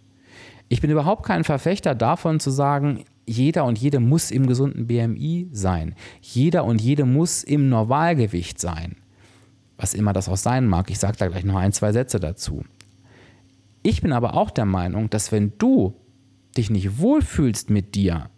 Ich 0.68 0.82
bin 0.82 0.92
überhaupt 0.92 1.26
kein 1.26 1.46
Verfechter 1.46 1.96
davon 1.96 2.42
zu 2.42 2.52
sagen, 2.52 3.06
jeder 3.26 3.64
und 3.64 3.80
jede 3.80 4.02
muss 4.02 4.30
im 4.30 4.46
gesunden 4.46 4.88
BMI 4.88 5.48
sein. 5.54 5.96
Jeder 6.20 6.66
und 6.66 6.82
jede 6.82 7.06
muss 7.06 7.46
im 7.46 7.70
Normalgewicht 7.70 8.60
sein. 8.60 8.98
Was 9.78 9.94
immer 9.94 10.12
das 10.12 10.28
auch 10.28 10.38
sein 10.38 10.68
mag. 10.68 10.90
Ich 10.90 11.00
sage 11.00 11.16
da 11.18 11.28
gleich 11.28 11.46
noch 11.46 11.56
ein, 11.56 11.72
zwei 11.72 11.94
Sätze 11.94 12.20
dazu. 12.20 12.66
Ich 13.86 14.02
bin 14.02 14.14
aber 14.14 14.34
auch 14.34 14.50
der 14.50 14.66
Meinung, 14.66 15.12
dass 15.12 15.32
wenn 15.32 15.54
du 15.60 15.94
dich 16.58 16.72
nicht 16.72 16.98
wohlfühlst 16.98 17.70
mit 17.70 17.94
dir, 17.94 18.32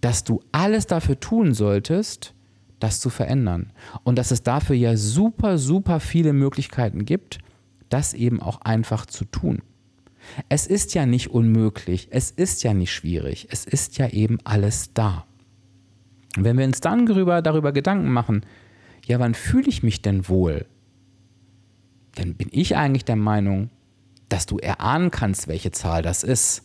dass 0.00 0.22
du 0.22 0.44
alles 0.52 0.86
dafür 0.86 1.18
tun 1.18 1.54
solltest, 1.54 2.32
das 2.78 3.00
zu 3.00 3.10
verändern. 3.10 3.72
Und 4.04 4.16
dass 4.16 4.30
es 4.30 4.44
dafür 4.44 4.76
ja 4.76 4.96
super, 4.96 5.58
super 5.58 5.98
viele 5.98 6.32
Möglichkeiten 6.32 7.04
gibt, 7.04 7.38
das 7.88 8.14
eben 8.14 8.40
auch 8.40 8.60
einfach 8.60 9.06
zu 9.06 9.24
tun. 9.24 9.62
Es 10.48 10.68
ist 10.68 10.94
ja 10.94 11.04
nicht 11.04 11.32
unmöglich, 11.32 12.06
es 12.12 12.30
ist 12.30 12.62
ja 12.62 12.74
nicht 12.74 12.92
schwierig, 12.92 13.48
es 13.50 13.64
ist 13.64 13.98
ja 13.98 14.08
eben 14.10 14.38
alles 14.44 14.92
da. 14.94 15.26
Und 16.36 16.44
wenn 16.44 16.56
wir 16.58 16.64
uns 16.64 16.78
dann 16.78 17.06
darüber, 17.06 17.42
darüber 17.42 17.72
Gedanken 17.72 18.12
machen, 18.12 18.46
ja, 19.04 19.18
wann 19.18 19.34
fühle 19.34 19.68
ich 19.68 19.82
mich 19.82 20.00
denn 20.00 20.28
wohl? 20.28 20.64
Dann 22.14 22.34
bin 22.34 22.50
ich 22.52 22.76
eigentlich 22.76 23.04
der 23.04 23.16
Meinung, 23.16 23.70
dass 24.28 24.46
du 24.46 24.58
erahnen 24.58 25.10
kannst, 25.10 25.48
welche 25.48 25.70
Zahl 25.70 26.02
das 26.02 26.22
ist. 26.22 26.62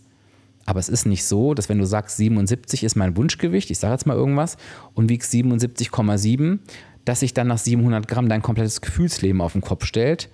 Aber 0.65 0.79
es 0.79 0.89
ist 0.89 1.05
nicht 1.05 1.25
so, 1.25 1.53
dass 1.53 1.69
wenn 1.69 1.79
du 1.79 1.85
sagst, 1.85 2.17
77 2.17 2.83
ist 2.83 2.95
mein 2.95 3.17
Wunschgewicht, 3.17 3.71
ich 3.71 3.79
sage 3.79 3.93
jetzt 3.93 4.05
mal 4.05 4.15
irgendwas, 4.15 4.57
und 4.93 5.09
wiegst 5.09 5.33
77,7, 5.33 6.59
dass 7.05 7.21
sich 7.21 7.33
dann 7.33 7.47
nach 7.47 7.57
700 7.57 8.07
Gramm 8.07 8.29
dein 8.29 8.41
komplettes 8.41 8.81
Gefühlsleben 8.81 9.41
auf 9.41 9.53
den 9.53 9.61
Kopf 9.61 9.85
stellt, 9.85 10.29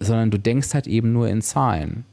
sondern 0.00 0.30
du 0.30 0.38
denkst 0.38 0.74
halt 0.74 0.86
eben 0.86 1.12
nur 1.12 1.28
in 1.28 1.42
Zahlen. 1.42 2.04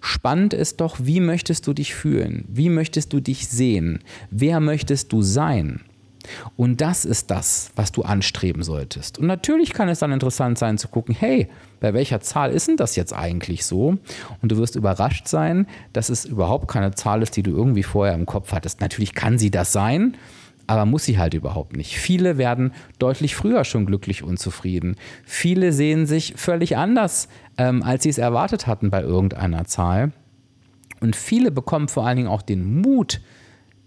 Spannend 0.00 0.54
ist 0.54 0.80
doch, 0.80 0.96
wie 1.02 1.20
möchtest 1.20 1.66
du 1.66 1.74
dich 1.74 1.94
fühlen? 1.94 2.46
Wie 2.48 2.70
möchtest 2.70 3.12
du 3.12 3.20
dich 3.20 3.46
sehen? 3.48 4.02
Wer 4.30 4.60
möchtest 4.60 5.12
du 5.12 5.20
sein? 5.22 5.82
Und 6.56 6.80
das 6.80 7.04
ist 7.04 7.30
das, 7.30 7.70
was 7.76 7.92
du 7.92 8.02
anstreben 8.02 8.62
solltest. 8.62 9.18
Und 9.18 9.26
natürlich 9.26 9.72
kann 9.72 9.88
es 9.88 9.98
dann 9.98 10.12
interessant 10.12 10.58
sein 10.58 10.78
zu 10.78 10.88
gucken, 10.88 11.14
hey, 11.18 11.48
bei 11.80 11.94
welcher 11.94 12.20
Zahl 12.20 12.50
ist 12.50 12.68
denn 12.68 12.76
das 12.76 12.96
jetzt 12.96 13.12
eigentlich 13.12 13.64
so? 13.64 13.98
Und 14.42 14.52
du 14.52 14.56
wirst 14.56 14.76
überrascht 14.76 15.28
sein, 15.28 15.66
dass 15.92 16.08
es 16.08 16.24
überhaupt 16.24 16.68
keine 16.68 16.94
Zahl 16.94 17.22
ist, 17.22 17.36
die 17.36 17.42
du 17.42 17.50
irgendwie 17.50 17.82
vorher 17.82 18.14
im 18.14 18.26
Kopf 18.26 18.52
hattest. 18.52 18.80
Natürlich 18.80 19.14
kann 19.14 19.38
sie 19.38 19.50
das 19.50 19.72
sein, 19.72 20.16
aber 20.66 20.86
muss 20.86 21.04
sie 21.04 21.18
halt 21.18 21.34
überhaupt 21.34 21.76
nicht. 21.76 21.96
Viele 21.98 22.38
werden 22.38 22.72
deutlich 22.98 23.36
früher 23.36 23.64
schon 23.64 23.86
glücklich 23.86 24.22
und 24.22 24.38
zufrieden. 24.38 24.96
Viele 25.24 25.72
sehen 25.72 26.06
sich 26.06 26.34
völlig 26.36 26.76
anders, 26.76 27.28
ähm, 27.58 27.82
als 27.82 28.02
sie 28.02 28.10
es 28.10 28.18
erwartet 28.18 28.66
hatten 28.66 28.90
bei 28.90 29.02
irgendeiner 29.02 29.64
Zahl. 29.64 30.12
Und 31.00 31.14
viele 31.14 31.50
bekommen 31.50 31.88
vor 31.88 32.06
allen 32.06 32.16
Dingen 32.16 32.28
auch 32.28 32.42
den 32.42 32.80
Mut, 32.80 33.20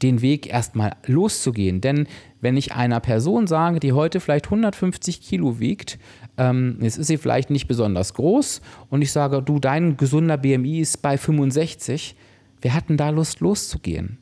den 0.01 0.21
Weg 0.21 0.47
erstmal 0.47 0.95
loszugehen. 1.05 1.81
Denn 1.81 2.07
wenn 2.41 2.57
ich 2.57 2.73
einer 2.73 2.99
Person 2.99 3.47
sage, 3.47 3.79
die 3.79 3.93
heute 3.93 4.19
vielleicht 4.19 4.45
150 4.45 5.21
Kilo 5.21 5.59
wiegt, 5.59 5.99
ähm, 6.37 6.77
jetzt 6.81 6.97
ist 6.97 7.07
sie 7.07 7.17
vielleicht 7.17 7.49
nicht 7.49 7.67
besonders 7.67 8.13
groß 8.13 8.61
und 8.89 9.01
ich 9.01 9.11
sage, 9.11 9.41
du, 9.41 9.59
dein 9.59 9.97
gesunder 9.97 10.37
BMI 10.37 10.79
ist 10.79 11.01
bei 11.01 11.17
65. 11.17 12.15
Wir 12.61 12.73
hatten 12.73 12.97
da 12.97 13.09
Lust 13.09 13.39
loszugehen. 13.39 14.17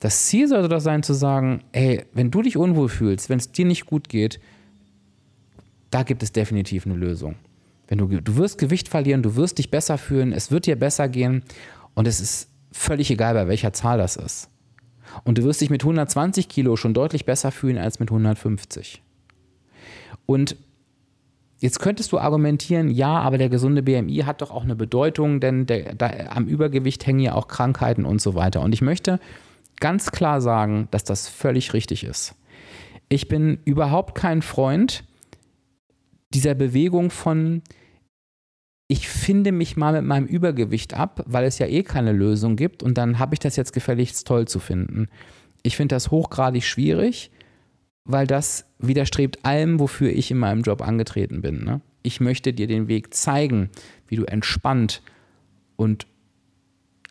Das 0.00 0.26
Ziel 0.26 0.46
sollte 0.46 0.68
doch 0.68 0.80
sein 0.80 1.02
zu 1.02 1.14
sagen, 1.14 1.62
ey, 1.72 2.04
wenn 2.12 2.30
du 2.30 2.42
dich 2.42 2.56
unwohl 2.56 2.88
fühlst, 2.88 3.28
wenn 3.30 3.38
es 3.38 3.50
dir 3.50 3.64
nicht 3.64 3.86
gut 3.86 4.08
geht, 4.08 4.40
da 5.90 6.02
gibt 6.02 6.22
es 6.22 6.32
definitiv 6.32 6.86
eine 6.86 6.94
Lösung. 6.94 7.36
Wenn 7.88 7.98
du, 7.98 8.06
du 8.06 8.36
wirst 8.36 8.58
Gewicht 8.58 8.88
verlieren, 8.88 9.22
du 9.22 9.36
wirst 9.36 9.58
dich 9.58 9.70
besser 9.70 9.96
fühlen, 9.96 10.32
es 10.32 10.50
wird 10.50 10.66
dir 10.66 10.76
besser 10.76 11.08
gehen 11.08 11.42
und 11.94 12.06
es 12.06 12.20
ist 12.20 12.50
völlig 12.72 13.10
egal, 13.10 13.34
bei 13.34 13.48
welcher 13.48 13.72
Zahl 13.72 13.98
das 13.98 14.16
ist. 14.16 14.50
Und 15.24 15.38
du 15.38 15.44
wirst 15.44 15.60
dich 15.60 15.70
mit 15.70 15.82
120 15.82 16.48
Kilo 16.48 16.76
schon 16.76 16.94
deutlich 16.94 17.24
besser 17.24 17.50
fühlen 17.52 17.78
als 17.78 18.00
mit 18.00 18.10
150. 18.10 19.02
Und 20.26 20.56
Jetzt 21.58 21.80
könntest 21.80 22.12
du 22.12 22.18
argumentieren, 22.18 22.90
ja, 22.90 23.18
aber 23.18 23.38
der 23.38 23.48
gesunde 23.48 23.82
BMI 23.82 24.24
hat 24.26 24.42
doch 24.42 24.50
auch 24.50 24.64
eine 24.64 24.76
Bedeutung, 24.76 25.40
denn 25.40 25.64
der, 25.64 25.94
da, 25.94 26.10
am 26.28 26.46
Übergewicht 26.46 27.06
hängen 27.06 27.20
ja 27.20 27.34
auch 27.34 27.48
Krankheiten 27.48 28.04
und 28.04 28.20
so 28.20 28.34
weiter. 28.34 28.60
Und 28.60 28.74
ich 28.74 28.82
möchte 28.82 29.18
ganz 29.80 30.10
klar 30.10 30.42
sagen, 30.42 30.88
dass 30.90 31.04
das 31.04 31.28
völlig 31.28 31.72
richtig 31.72 32.04
ist. 32.04 32.34
Ich 33.08 33.28
bin 33.28 33.58
überhaupt 33.64 34.14
kein 34.14 34.42
Freund 34.42 35.04
dieser 36.34 36.54
Bewegung 36.54 37.10
von, 37.10 37.62
ich 38.88 39.08
finde 39.08 39.52
mich 39.52 39.76
mal 39.76 39.92
mit 39.92 40.04
meinem 40.04 40.26
Übergewicht 40.26 40.94
ab, 40.94 41.22
weil 41.26 41.44
es 41.44 41.58
ja 41.58 41.66
eh 41.66 41.82
keine 41.82 42.12
Lösung 42.12 42.56
gibt 42.56 42.82
und 42.82 42.96
dann 42.96 43.18
habe 43.18 43.34
ich 43.34 43.40
das 43.40 43.56
jetzt 43.56 43.72
gefälligst 43.72 44.26
toll 44.26 44.46
zu 44.46 44.60
finden. 44.60 45.08
Ich 45.62 45.76
finde 45.76 45.96
das 45.96 46.10
hochgradig 46.10 46.64
schwierig, 46.64 47.30
weil 48.04 48.26
das 48.26 48.66
widerstrebt 48.78 49.44
allem, 49.44 49.80
wofür 49.80 50.10
ich 50.10 50.30
in 50.30 50.38
meinem 50.38 50.62
Job 50.62 50.80
angetreten 50.80 51.40
bin. 51.40 51.64
Ne? 51.64 51.80
Ich 52.02 52.20
möchte 52.20 52.52
dir 52.52 52.68
den 52.68 52.86
Weg 52.86 53.12
zeigen, 53.12 53.70
wie 54.06 54.16
du 54.16 54.24
entspannt 54.24 55.02
und 55.74 56.06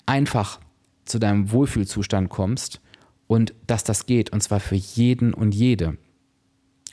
einfach 0.06 0.62
zu 1.04 1.20
deinem 1.20 1.52
Wohlfühlzustand 1.52 2.30
kommst 2.30 2.80
und 3.28 3.54
dass 3.68 3.84
das 3.84 4.06
geht 4.06 4.32
und 4.32 4.42
zwar 4.42 4.62
für 4.62 4.76
jeden 4.76 5.34
und 5.34 5.54
jede. 5.54 5.98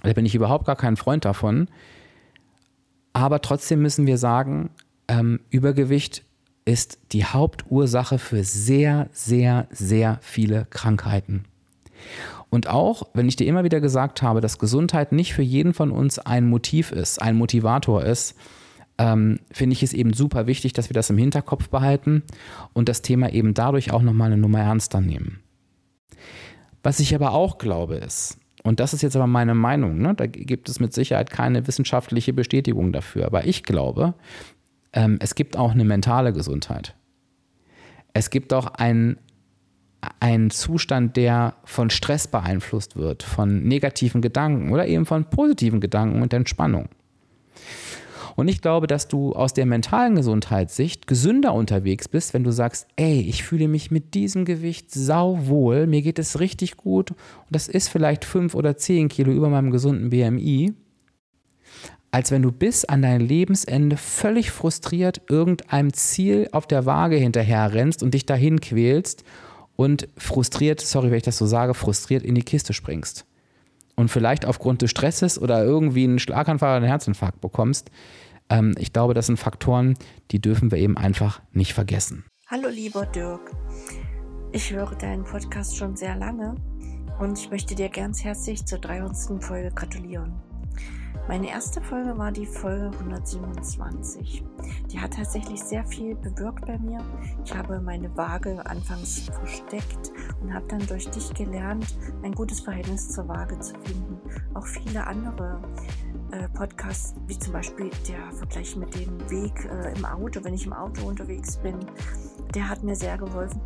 Da 0.02 0.12
bin 0.12 0.26
ich 0.26 0.34
überhaupt 0.34 0.66
gar 0.66 0.76
kein 0.76 0.96
Freund 0.96 1.24
davon. 1.24 1.68
Aber 3.12 3.40
trotzdem 3.40 3.82
müssen 3.82 4.06
wir 4.06 4.18
sagen, 4.18 4.70
ähm, 5.08 5.40
Übergewicht 5.50 6.24
ist 6.64 6.98
die 7.12 7.24
Hauptursache 7.24 8.18
für 8.18 8.44
sehr, 8.44 9.08
sehr, 9.12 9.66
sehr 9.70 10.18
viele 10.22 10.66
Krankheiten. 10.70 11.44
Und 12.50 12.68
auch, 12.68 13.04
wenn 13.14 13.28
ich 13.28 13.36
dir 13.36 13.46
immer 13.46 13.64
wieder 13.64 13.80
gesagt 13.80 14.22
habe, 14.22 14.40
dass 14.40 14.58
Gesundheit 14.58 15.12
nicht 15.12 15.34
für 15.34 15.42
jeden 15.42 15.74
von 15.74 15.90
uns 15.90 16.18
ein 16.18 16.46
Motiv 16.46 16.92
ist, 16.92 17.20
ein 17.20 17.36
Motivator 17.36 18.04
ist, 18.04 18.36
ähm, 18.98 19.40
finde 19.50 19.72
ich 19.72 19.82
es 19.82 19.92
eben 19.92 20.12
super 20.12 20.46
wichtig, 20.46 20.72
dass 20.72 20.90
wir 20.90 20.94
das 20.94 21.10
im 21.10 21.18
Hinterkopf 21.18 21.68
behalten 21.68 22.22
und 22.72 22.88
das 22.88 23.02
Thema 23.02 23.32
eben 23.32 23.54
dadurch 23.54 23.90
auch 23.90 24.02
nochmal 24.02 24.26
eine 24.26 24.40
Nummer 24.40 24.60
ernster 24.60 25.00
nehmen. 25.00 25.40
Was 26.82 27.00
ich 27.00 27.14
aber 27.14 27.32
auch 27.32 27.58
glaube 27.58 27.96
ist, 27.96 28.36
und 28.62 28.80
das 28.80 28.94
ist 28.94 29.02
jetzt 29.02 29.16
aber 29.16 29.26
meine 29.26 29.54
Meinung, 29.54 29.98
ne, 29.98 30.14
da 30.14 30.26
gibt 30.26 30.68
es 30.68 30.78
mit 30.78 30.92
Sicherheit 30.92 31.30
keine 31.30 31.66
wissenschaftliche 31.66 32.32
Bestätigung 32.32 32.92
dafür, 32.92 33.26
aber 33.26 33.46
ich 33.46 33.64
glaube, 33.64 34.14
ähm, 34.92 35.18
es 35.20 35.34
gibt 35.34 35.56
auch 35.56 35.72
eine 35.72 35.84
mentale 35.84 36.32
Gesundheit. 36.32 36.94
Es 38.12 38.30
gibt 38.30 38.52
auch 38.52 38.66
einen, 38.66 39.18
einen 40.20 40.50
Zustand, 40.50 41.16
der 41.16 41.54
von 41.64 41.90
Stress 41.90 42.28
beeinflusst 42.28 42.96
wird, 42.96 43.22
von 43.22 43.64
negativen 43.64 44.20
Gedanken 44.20 44.70
oder 44.70 44.86
eben 44.86 45.06
von 45.06 45.24
positiven 45.24 45.80
Gedanken 45.80 46.22
und 46.22 46.32
Entspannung. 46.32 46.88
Und 48.36 48.48
ich 48.48 48.60
glaube, 48.60 48.86
dass 48.86 49.08
du 49.08 49.32
aus 49.32 49.52
der 49.52 49.66
mentalen 49.66 50.14
Gesundheitssicht 50.14 51.06
gesünder 51.06 51.54
unterwegs 51.54 52.08
bist, 52.08 52.34
wenn 52.34 52.44
du 52.44 52.50
sagst, 52.50 52.86
ey, 52.96 53.20
ich 53.20 53.42
fühle 53.42 53.68
mich 53.68 53.90
mit 53.90 54.14
diesem 54.14 54.44
Gewicht 54.44 54.90
sauwohl, 54.90 55.86
mir 55.86 56.02
geht 56.02 56.18
es 56.18 56.40
richtig 56.40 56.76
gut. 56.76 57.10
Und 57.10 57.18
das 57.50 57.68
ist 57.68 57.88
vielleicht 57.88 58.24
fünf 58.24 58.54
oder 58.54 58.76
zehn 58.76 59.08
Kilo 59.08 59.32
über 59.32 59.48
meinem 59.48 59.70
gesunden 59.70 60.10
BMI, 60.10 60.72
als 62.10 62.30
wenn 62.30 62.42
du 62.42 62.52
bis 62.52 62.84
an 62.84 63.02
dein 63.02 63.20
Lebensende 63.20 63.96
völlig 63.96 64.50
frustriert 64.50 65.22
irgendeinem 65.28 65.92
Ziel 65.92 66.48
auf 66.52 66.66
der 66.66 66.84
Waage 66.86 67.16
hinterher 67.16 67.72
rennst 67.72 68.02
und 68.02 68.12
dich 68.14 68.26
dahin 68.26 68.60
quälst 68.60 69.24
und 69.76 70.08
frustriert, 70.16 70.80
sorry, 70.80 71.10
wenn 71.10 71.18
ich 71.18 71.22
das 71.22 71.38
so 71.38 71.46
sage, 71.46 71.74
frustriert 71.74 72.22
in 72.22 72.34
die 72.34 72.42
Kiste 72.42 72.72
springst 72.72 73.26
und 73.96 74.10
vielleicht 74.10 74.46
aufgrund 74.46 74.82
des 74.82 74.90
Stresses 74.90 75.40
oder 75.40 75.64
irgendwie 75.64 76.04
einen 76.04 76.18
Schlaganfall 76.18 76.70
oder 76.70 76.76
einen 76.76 76.86
Herzinfarkt 76.86 77.40
bekommst. 77.40 77.90
Ähm, 78.48 78.74
ich 78.78 78.92
glaube, 78.92 79.14
das 79.14 79.26
sind 79.26 79.38
Faktoren, 79.38 79.96
die 80.30 80.40
dürfen 80.40 80.70
wir 80.70 80.78
eben 80.78 80.96
einfach 80.96 81.40
nicht 81.52 81.74
vergessen. 81.74 82.24
Hallo 82.48 82.68
lieber 82.68 83.06
Dirk, 83.06 83.50
ich 84.52 84.72
höre 84.72 84.94
deinen 84.96 85.24
Podcast 85.24 85.76
schon 85.76 85.96
sehr 85.96 86.16
lange 86.16 86.54
und 87.18 87.38
ich 87.38 87.50
möchte 87.50 87.74
dir 87.74 87.88
ganz 87.88 88.22
herzlich 88.24 88.64
zur 88.66 88.78
300. 88.78 89.42
Folge 89.42 89.70
gratulieren. 89.70 90.51
Meine 91.28 91.48
erste 91.48 91.80
Folge 91.80 92.18
war 92.18 92.32
die 92.32 92.46
Folge 92.46 92.90
127. 92.98 94.44
Die 94.90 95.00
hat 95.00 95.14
tatsächlich 95.14 95.62
sehr 95.62 95.84
viel 95.84 96.16
bewirkt 96.16 96.66
bei 96.66 96.78
mir. 96.78 96.98
Ich 97.44 97.54
habe 97.54 97.80
meine 97.80 98.14
Waage 98.16 98.64
anfangs 98.66 99.30
versteckt 99.30 100.12
und 100.40 100.52
habe 100.52 100.66
dann 100.66 100.84
durch 100.86 101.08
dich 101.10 101.32
gelernt, 101.32 101.96
ein 102.22 102.32
gutes 102.34 102.60
Verhältnis 102.60 103.08
zur 103.10 103.28
Waage 103.28 103.58
zu 103.60 103.72
finden. 103.84 104.20
Auch 104.54 104.66
viele 104.66 105.06
andere 105.06 105.62
äh, 106.32 106.48
Podcasts, 106.48 107.14
wie 107.28 107.38
zum 107.38 107.52
Beispiel 107.52 107.90
der 108.08 108.32
Vergleich 108.32 108.74
mit 108.76 108.94
dem 108.94 109.18
Weg 109.30 109.52
äh, 109.64 109.96
im 109.96 110.04
Auto, 110.04 110.42
wenn 110.42 110.54
ich 110.54 110.66
im 110.66 110.72
Auto 110.72 111.06
unterwegs 111.06 111.56
bin, 111.58 111.78
der 112.54 112.68
hat 112.68 112.82
mir 112.82 112.96
sehr 112.96 113.16
geholfen, 113.16 113.60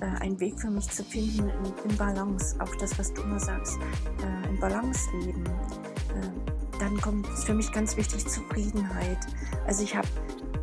äh, 0.00 0.06
einen 0.20 0.38
Weg 0.40 0.60
für 0.60 0.70
mich 0.70 0.88
zu 0.90 1.04
finden 1.04 1.48
in, 1.48 1.90
in 1.90 1.96
Balance. 1.96 2.56
Auch 2.60 2.74
das, 2.76 2.98
was 2.98 3.14
du 3.14 3.22
immer 3.22 3.38
sagst, 3.40 3.78
äh, 3.78 4.48
in 4.48 4.58
Balance 4.58 5.08
leben 5.20 5.44
äh, 5.44 6.55
dann 6.78 7.00
kommt 7.00 7.26
für 7.26 7.54
mich 7.54 7.72
ganz 7.72 7.96
wichtig 7.96 8.26
Zufriedenheit. 8.26 9.18
Also 9.66 9.82
ich 9.82 9.96
habe 9.96 10.08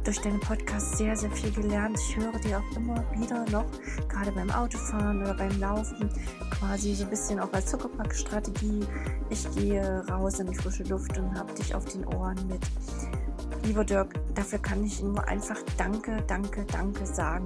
durch 0.03 0.19
deinen 0.19 0.39
Podcast 0.39 0.97
sehr, 0.97 1.15
sehr 1.15 1.31
viel 1.31 1.51
gelernt. 1.51 1.97
Ich 1.97 2.17
höre 2.17 2.37
dir 2.39 2.59
auch 2.59 2.77
immer 2.77 3.03
wieder 3.13 3.45
noch, 3.51 3.65
gerade 4.09 4.31
beim 4.31 4.51
Autofahren 4.51 5.21
oder 5.21 5.33
beim 5.33 5.59
Laufen, 5.59 6.09
quasi 6.51 6.93
so 6.93 7.05
ein 7.05 7.09
bisschen 7.09 7.39
auch 7.39 7.51
als 7.53 7.67
Zuckerpackstrategie. 7.67 8.85
Ich 9.29 9.49
gehe 9.55 10.05
raus 10.09 10.39
in 10.39 10.47
die 10.47 10.55
frische 10.55 10.83
Luft 10.83 11.17
und 11.17 11.37
habe 11.37 11.53
dich 11.53 11.73
auf 11.73 11.85
den 11.85 12.05
Ohren 12.05 12.47
mit. 12.47 12.61
Lieber 13.65 13.85
Dirk, 13.85 14.13
dafür 14.35 14.59
kann 14.59 14.83
ich 14.83 15.01
nur 15.01 15.25
einfach 15.27 15.57
Danke, 15.77 16.21
Danke, 16.27 16.65
Danke 16.65 17.05
sagen. 17.05 17.45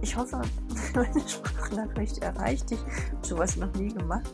Ich 0.00 0.16
hoffe, 0.16 0.42
meine 0.94 1.28
Sprachnachricht 1.28 2.18
erreicht 2.18 2.70
dich. 2.70 2.78
Sowas 3.22 3.56
noch 3.56 3.72
nie 3.74 3.92
gemacht. 3.92 4.30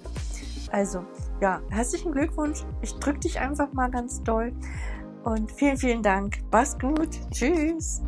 Also, 0.71 1.05
ja, 1.41 1.61
herzlichen 1.71 2.13
Glückwunsch. 2.13 2.65
Ich 2.81 2.95
drücke 2.95 3.21
dich 3.21 3.41
einfach 3.41 3.73
mal 3.73 3.91
ganz 3.91 4.23
doll. 4.23 4.53
Und 5.25 5.51
vielen, 5.53 5.77
vielen 5.77 6.03
Dank. 6.03 6.39
Mach's 6.51 6.79
gut. 6.79 7.09
Tschüss. 7.31 8.03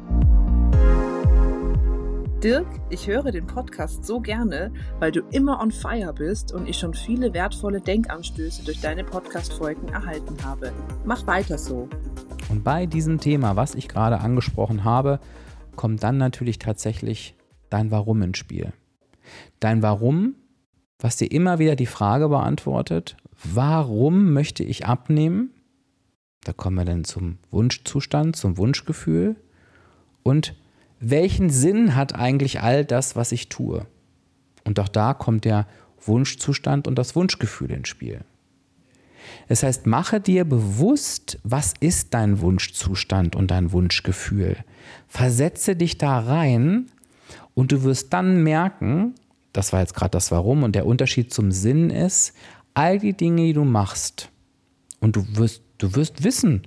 Dirk, 2.42 2.66
ich 2.90 3.06
höre 3.06 3.30
den 3.30 3.46
Podcast 3.46 4.04
so 4.04 4.18
gerne, 4.20 4.72
weil 4.98 5.12
du 5.12 5.20
immer 5.30 5.60
on 5.60 5.70
fire 5.70 6.12
bist 6.12 6.52
und 6.52 6.68
ich 6.68 6.76
schon 6.76 6.92
viele 6.92 7.32
wertvolle 7.34 7.80
Denkanstöße 7.80 8.64
durch 8.64 8.80
deine 8.80 9.04
Podcast-Folgen 9.04 9.88
erhalten 9.88 10.36
habe. 10.44 10.72
Mach 11.04 11.24
weiter 11.26 11.56
so. 11.56 11.88
Und 12.48 12.64
bei 12.64 12.86
diesem 12.86 13.18
Thema, 13.20 13.54
was 13.54 13.76
ich 13.76 13.88
gerade 13.88 14.18
angesprochen 14.18 14.82
habe, 14.82 15.20
kommt 15.76 16.02
dann 16.02 16.18
natürlich 16.18 16.58
tatsächlich 16.58 17.36
dein 17.70 17.90
Warum 17.92 18.22
ins 18.22 18.38
Spiel. 18.38 18.72
Dein 19.60 19.82
Warum 19.82 20.34
was 21.02 21.16
dir 21.16 21.30
immer 21.30 21.58
wieder 21.58 21.74
die 21.74 21.86
Frage 21.86 22.28
beantwortet, 22.28 23.16
warum 23.42 24.32
möchte 24.32 24.62
ich 24.62 24.86
abnehmen? 24.86 25.50
Da 26.44 26.52
kommen 26.52 26.76
wir 26.76 26.84
dann 26.84 27.04
zum 27.04 27.38
Wunschzustand, 27.50 28.36
zum 28.36 28.56
Wunschgefühl. 28.56 29.36
Und 30.22 30.54
welchen 31.00 31.50
Sinn 31.50 31.96
hat 31.96 32.14
eigentlich 32.14 32.60
all 32.60 32.84
das, 32.84 33.16
was 33.16 33.32
ich 33.32 33.48
tue? 33.48 33.86
Und 34.64 34.78
auch 34.78 34.88
da 34.88 35.12
kommt 35.12 35.44
der 35.44 35.66
Wunschzustand 36.04 36.86
und 36.86 36.96
das 36.96 37.16
Wunschgefühl 37.16 37.72
ins 37.72 37.88
Spiel. 37.88 38.20
Das 39.48 39.64
heißt, 39.64 39.86
mache 39.86 40.20
dir 40.20 40.44
bewusst, 40.44 41.38
was 41.42 41.74
ist 41.80 42.14
dein 42.14 42.40
Wunschzustand 42.40 43.34
und 43.34 43.50
dein 43.50 43.72
Wunschgefühl. 43.72 44.56
Versetze 45.08 45.74
dich 45.74 45.98
da 45.98 46.20
rein 46.20 46.86
und 47.54 47.72
du 47.72 47.82
wirst 47.82 48.12
dann 48.12 48.42
merken, 48.42 49.14
das 49.52 49.72
war 49.72 49.80
jetzt 49.80 49.94
gerade 49.94 50.10
das 50.10 50.30
Warum. 50.30 50.62
Und 50.62 50.74
der 50.74 50.86
Unterschied 50.86 51.32
zum 51.32 51.52
Sinn 51.52 51.90
ist, 51.90 52.34
all 52.74 52.98
die 52.98 53.14
Dinge, 53.14 53.42
die 53.42 53.52
du 53.52 53.64
machst, 53.64 54.30
und 55.00 55.16
du 55.16 55.26
wirst, 55.36 55.62
du 55.78 55.94
wirst 55.96 56.22
wissen, 56.22 56.62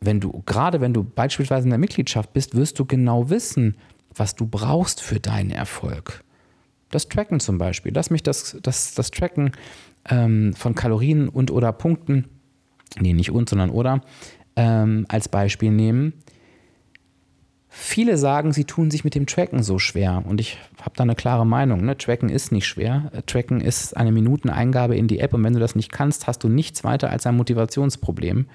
wenn 0.00 0.20
du, 0.20 0.42
gerade 0.46 0.80
wenn 0.80 0.94
du 0.94 1.02
beispielsweise 1.02 1.64
in 1.64 1.70
der 1.70 1.78
Mitgliedschaft 1.78 2.32
bist, 2.32 2.54
wirst 2.54 2.78
du 2.78 2.84
genau 2.84 3.30
wissen, 3.30 3.76
was 4.14 4.36
du 4.36 4.46
brauchst 4.46 5.02
für 5.02 5.18
deinen 5.18 5.50
Erfolg. 5.50 6.22
Das 6.90 7.08
Tracken 7.08 7.40
zum 7.40 7.58
Beispiel. 7.58 7.92
Lass 7.92 8.10
mich 8.10 8.22
das, 8.22 8.56
das, 8.62 8.94
das 8.94 9.10
Tracken 9.10 9.52
ähm, 10.08 10.54
von 10.54 10.76
Kalorien 10.76 11.28
und 11.28 11.50
oder 11.50 11.72
Punkten 11.72 12.26
nee, 13.00 13.12
nicht 13.12 13.30
und, 13.30 13.48
sondern 13.48 13.70
oder, 13.70 14.00
ähm, 14.56 15.06
als 15.08 15.28
Beispiel 15.28 15.70
nehmen. 15.70 16.14
Viele 17.80 18.18
sagen, 18.18 18.52
sie 18.52 18.64
tun 18.64 18.90
sich 18.90 19.04
mit 19.04 19.14
dem 19.14 19.26
Tracken 19.26 19.62
so 19.62 19.78
schwer. 19.78 20.24
Und 20.26 20.40
ich 20.40 20.58
habe 20.82 20.96
da 20.96 21.04
eine 21.04 21.14
klare 21.14 21.46
Meinung. 21.46 21.84
Ne? 21.84 21.96
Tracken 21.96 22.28
ist 22.28 22.50
nicht 22.50 22.66
schwer. 22.66 23.12
Tracken 23.26 23.60
ist 23.60 23.96
eine 23.96 24.10
Minuteneingabe 24.10 24.96
in 24.96 25.06
die 25.06 25.20
App. 25.20 25.32
Und 25.32 25.44
wenn 25.44 25.52
du 25.52 25.60
das 25.60 25.76
nicht 25.76 25.92
kannst, 25.92 26.26
hast 26.26 26.42
du 26.42 26.48
nichts 26.48 26.82
weiter 26.82 27.08
als 27.08 27.24
ein 27.24 27.36
Motivationsproblem. 27.36 28.46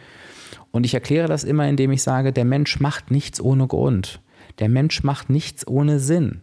Und 0.71 0.85
ich 0.85 0.93
erkläre 0.93 1.29
das 1.29 1.45
immer, 1.45 1.69
indem 1.69 1.91
ich 1.93 2.03
sage, 2.03 2.33
der 2.33 2.43
Mensch 2.43 2.81
macht 2.81 3.11
nichts 3.11 3.39
ohne 3.39 3.65
Grund. 3.65 4.19
Der 4.59 4.67
Mensch 4.67 5.03
macht 5.03 5.29
nichts 5.29 5.65
ohne 5.65 6.01
Sinn. 6.01 6.41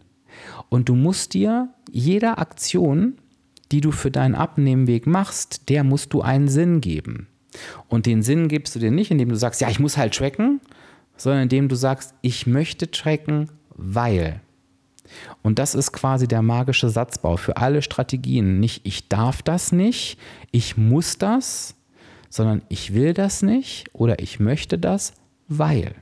Und 0.69 0.89
du 0.89 0.95
musst 0.95 1.35
dir 1.35 1.69
jeder 1.91 2.39
Aktion, 2.39 3.13
die 3.71 3.81
du 3.81 3.91
für 3.91 4.09
deinen 4.09 4.33
Abnehmweg 4.33 5.05
machst, 5.05 5.69
der 5.69 5.83
musst 5.83 6.13
du 6.13 6.21
einen 6.21 6.47
Sinn 6.47 6.81
geben. 6.81 7.27
Und 7.89 8.07
den 8.07 8.23
Sinn 8.23 8.47
gibst 8.47 8.75
du 8.75 8.79
dir 8.79 8.91
nicht, 8.91 9.11
indem 9.11 9.29
du 9.29 9.35
sagst, 9.35 9.61
ja, 9.61 9.69
ich 9.69 9.79
muss 9.79 9.97
halt 9.97 10.15
tracken, 10.15 10.61
sondern 11.21 11.43
indem 11.43 11.67
du 11.67 11.75
sagst, 11.75 12.15
ich 12.21 12.47
möchte 12.47 12.89
tracken, 12.89 13.51
weil. 13.75 14.41
Und 15.43 15.59
das 15.59 15.75
ist 15.75 15.91
quasi 15.91 16.27
der 16.27 16.41
magische 16.41 16.89
Satzbau 16.89 17.37
für 17.37 17.57
alle 17.57 17.83
Strategien. 17.83 18.59
Nicht 18.59 18.87
ich 18.87 19.07
darf 19.07 19.43
das 19.43 19.71
nicht, 19.71 20.17
ich 20.51 20.77
muss 20.77 21.19
das, 21.19 21.75
sondern 22.29 22.63
ich 22.69 22.95
will 22.95 23.13
das 23.13 23.43
nicht 23.43 23.85
oder 23.93 24.19
ich 24.19 24.39
möchte 24.39 24.79
das, 24.79 25.13
weil. 25.47 25.93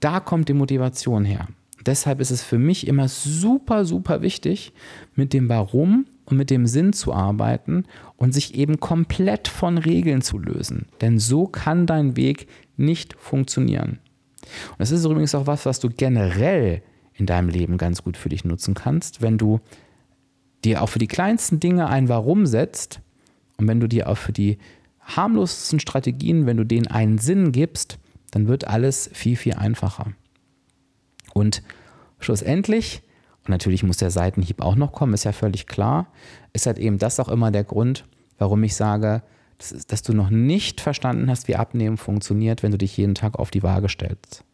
Da 0.00 0.20
kommt 0.20 0.50
die 0.50 0.54
Motivation 0.54 1.24
her. 1.24 1.48
Deshalb 1.86 2.20
ist 2.20 2.30
es 2.30 2.42
für 2.42 2.58
mich 2.58 2.86
immer 2.86 3.08
super, 3.08 3.86
super 3.86 4.20
wichtig, 4.20 4.72
mit 5.14 5.32
dem 5.32 5.48
Warum 5.48 6.04
und 6.24 6.36
mit 6.36 6.50
dem 6.50 6.66
Sinn 6.66 6.92
zu 6.92 7.12
arbeiten 7.12 7.84
und 8.16 8.32
sich 8.32 8.54
eben 8.54 8.80
komplett 8.80 9.48
von 9.48 9.78
Regeln 9.78 10.22
zu 10.22 10.38
lösen. 10.38 10.86
Denn 11.00 11.18
so 11.18 11.46
kann 11.46 11.86
dein 11.86 12.16
Weg 12.16 12.46
nicht 12.76 13.14
funktionieren. 13.18 13.98
Und 14.70 14.78
das 14.78 14.90
ist 14.90 15.04
übrigens 15.04 15.34
auch 15.34 15.46
was, 15.46 15.66
was 15.66 15.80
du 15.80 15.88
generell 15.88 16.82
in 17.14 17.26
deinem 17.26 17.48
Leben 17.48 17.78
ganz 17.78 18.02
gut 18.02 18.16
für 18.16 18.28
dich 18.28 18.44
nutzen 18.44 18.74
kannst, 18.74 19.22
wenn 19.22 19.38
du 19.38 19.60
dir 20.64 20.82
auch 20.82 20.88
für 20.88 20.98
die 20.98 21.08
kleinsten 21.08 21.60
Dinge 21.60 21.88
ein 21.88 22.08
Warum 22.08 22.46
setzt 22.46 23.00
und 23.58 23.68
wenn 23.68 23.80
du 23.80 23.88
dir 23.88 24.08
auch 24.08 24.18
für 24.18 24.32
die 24.32 24.58
harmlosesten 25.00 25.80
Strategien, 25.80 26.46
wenn 26.46 26.56
du 26.56 26.64
denen 26.64 26.86
einen 26.86 27.18
Sinn 27.18 27.52
gibst, 27.52 27.98
dann 28.30 28.48
wird 28.48 28.66
alles 28.66 29.10
viel, 29.12 29.36
viel 29.36 29.54
einfacher. 29.54 30.12
Und 31.34 31.62
schlussendlich, 32.18 33.02
und 33.44 33.50
natürlich 33.50 33.82
muss 33.82 33.96
der 33.96 34.10
Seitenhieb 34.10 34.62
auch 34.62 34.76
noch 34.76 34.92
kommen, 34.92 35.14
ist 35.14 35.24
ja 35.24 35.32
völlig 35.32 35.66
klar, 35.66 36.06
ist 36.52 36.66
halt 36.66 36.78
eben 36.78 36.98
das 36.98 37.18
auch 37.18 37.28
immer 37.28 37.50
der 37.50 37.64
Grund, 37.64 38.04
warum 38.38 38.62
ich 38.62 38.76
sage, 38.76 39.22
dass 39.88 40.02
du 40.02 40.12
noch 40.12 40.30
nicht 40.30 40.80
verstanden 40.80 41.28
hast, 41.30 41.48
wie 41.48 41.56
Abnehmen 41.56 41.96
funktioniert, 41.96 42.62
wenn 42.62 42.72
du 42.72 42.78
dich 42.78 42.96
jeden 42.96 43.14
Tag 43.14 43.38
auf 43.38 43.50
die 43.50 43.62
Waage 43.62 43.88
stellst. 43.88 44.44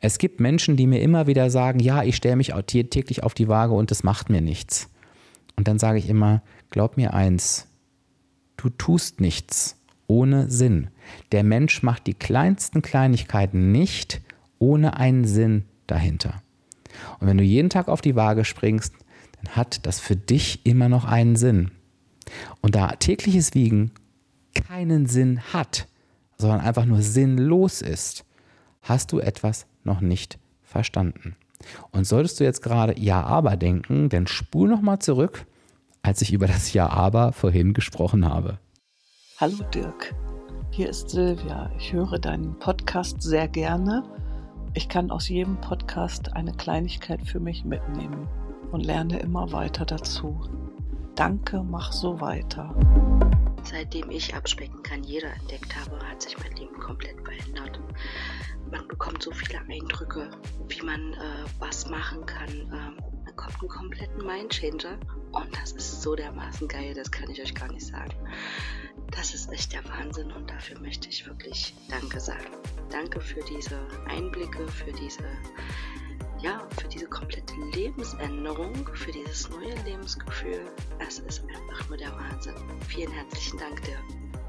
Es 0.00 0.18
gibt 0.18 0.40
Menschen, 0.40 0.76
die 0.76 0.86
mir 0.86 1.00
immer 1.00 1.26
wieder 1.26 1.50
sagen, 1.50 1.78
ja, 1.78 2.02
ich 2.02 2.16
stelle 2.16 2.36
mich 2.36 2.52
täglich 2.68 3.22
auf 3.22 3.34
die 3.34 3.48
Waage 3.48 3.74
und 3.74 3.90
es 3.90 4.02
macht 4.02 4.30
mir 4.30 4.40
nichts. 4.40 4.88
Und 5.56 5.68
dann 5.68 5.78
sage 5.78 5.98
ich 5.98 6.08
immer, 6.08 6.42
glaub 6.70 6.96
mir 6.96 7.14
eins, 7.14 7.68
du 8.56 8.70
tust 8.70 9.20
nichts 9.20 9.76
ohne 10.06 10.50
Sinn. 10.50 10.88
Der 11.32 11.44
Mensch 11.44 11.82
macht 11.82 12.06
die 12.06 12.14
kleinsten 12.14 12.80
Kleinigkeiten 12.80 13.72
nicht 13.72 14.20
ohne 14.58 14.96
einen 14.96 15.24
Sinn 15.24 15.64
dahinter. 15.86 16.42
Und 17.20 17.26
wenn 17.26 17.38
du 17.38 17.44
jeden 17.44 17.70
Tag 17.70 17.88
auf 17.88 18.00
die 18.00 18.16
Waage 18.16 18.44
springst, 18.44 18.94
dann 19.42 19.56
hat 19.56 19.86
das 19.86 20.00
für 20.00 20.16
dich 20.16 20.64
immer 20.66 20.88
noch 20.88 21.04
einen 21.04 21.36
Sinn. 21.36 21.70
Und 22.60 22.74
da 22.74 22.88
tägliches 22.92 23.54
Wiegen 23.54 23.92
keinen 24.54 25.06
Sinn 25.06 25.40
hat, 25.52 25.86
sondern 26.36 26.60
einfach 26.60 26.84
nur 26.84 27.02
sinnlos 27.02 27.82
ist, 27.82 28.24
hast 28.82 29.12
du 29.12 29.20
etwas 29.20 29.66
noch 29.84 30.00
nicht 30.00 30.38
verstanden. 30.62 31.36
Und 31.90 32.06
solltest 32.06 32.38
du 32.40 32.44
jetzt 32.44 32.62
gerade 32.62 32.98
Ja, 32.98 33.22
aber 33.22 33.56
denken, 33.56 34.08
dann 34.08 34.26
spul 34.26 34.68
nochmal 34.68 34.98
zurück, 35.00 35.46
als 36.02 36.22
ich 36.22 36.32
über 36.32 36.46
das 36.46 36.72
Ja, 36.72 36.88
aber 36.88 37.32
vorhin 37.32 37.74
gesprochen 37.74 38.24
habe. 38.24 38.58
Hallo 39.38 39.58
Dirk, 39.74 40.14
hier 40.70 40.90
ist 40.90 41.10
Silvia. 41.10 41.70
Ich 41.78 41.92
höre 41.92 42.18
deinen 42.18 42.58
Podcast 42.58 43.22
sehr 43.22 43.48
gerne. 43.48 44.04
Ich 44.74 44.88
kann 44.88 45.10
aus 45.10 45.28
jedem 45.28 45.60
Podcast 45.60 46.34
eine 46.34 46.52
Kleinigkeit 46.52 47.22
für 47.22 47.40
mich 47.40 47.64
mitnehmen 47.64 48.28
und 48.70 48.84
lerne 48.84 49.18
immer 49.20 49.50
weiter 49.52 49.84
dazu. 49.84 50.40
Danke, 51.14 51.62
mach 51.62 51.92
so 51.92 52.20
weiter. 52.20 52.74
Seitdem 53.64 54.10
ich 54.10 54.34
abspecken 54.34 54.82
kann, 54.82 55.02
jeder 55.02 55.32
entdeckt 55.40 55.74
habe, 55.74 55.98
hat 56.08 56.22
sich 56.22 56.38
mein 56.38 56.52
Leben 56.52 56.78
komplett 56.78 57.16
verändert. 57.22 57.80
Man 58.70 58.86
bekommt 58.86 59.22
so 59.22 59.32
viele 59.32 59.60
Eindrücke, 59.68 60.30
wie 60.68 60.84
man 60.84 61.14
äh, 61.14 61.44
was 61.58 61.88
machen 61.88 62.24
kann. 62.26 62.48
Ähm, 62.50 63.07
einen 63.46 63.68
kompletten 63.68 64.26
Mindchanger 64.26 64.98
und 65.32 65.56
das 65.60 65.72
ist 65.72 66.02
so 66.02 66.14
dermaßen 66.14 66.68
geil, 66.68 66.94
das 66.94 67.10
kann 67.10 67.30
ich 67.30 67.40
euch 67.40 67.54
gar 67.54 67.70
nicht 67.72 67.86
sagen. 67.86 68.14
Das 69.10 69.34
ist 69.34 69.52
echt 69.52 69.72
der 69.72 69.84
Wahnsinn 69.88 70.30
und 70.32 70.50
dafür 70.50 70.78
möchte 70.80 71.08
ich 71.08 71.26
wirklich 71.26 71.74
Danke 71.88 72.20
sagen. 72.20 72.46
Danke 72.90 73.20
für 73.20 73.40
diese 73.44 73.78
Einblicke, 74.08 74.66
für 74.68 74.92
diese 74.92 75.24
ja, 76.40 76.62
für 76.76 76.88
diese 76.88 77.06
komplette 77.06 77.54
Lebensänderung, 77.74 78.88
für 78.94 79.10
dieses 79.10 79.50
neue 79.50 79.74
Lebensgefühl. 79.84 80.60
Es 81.04 81.18
ist 81.18 81.42
einfach 81.48 81.88
nur 81.88 81.98
der 81.98 82.12
Wahnsinn. 82.12 82.54
Vielen 82.86 83.10
herzlichen 83.10 83.58
Dank 83.58 83.82
dir. 83.82 83.96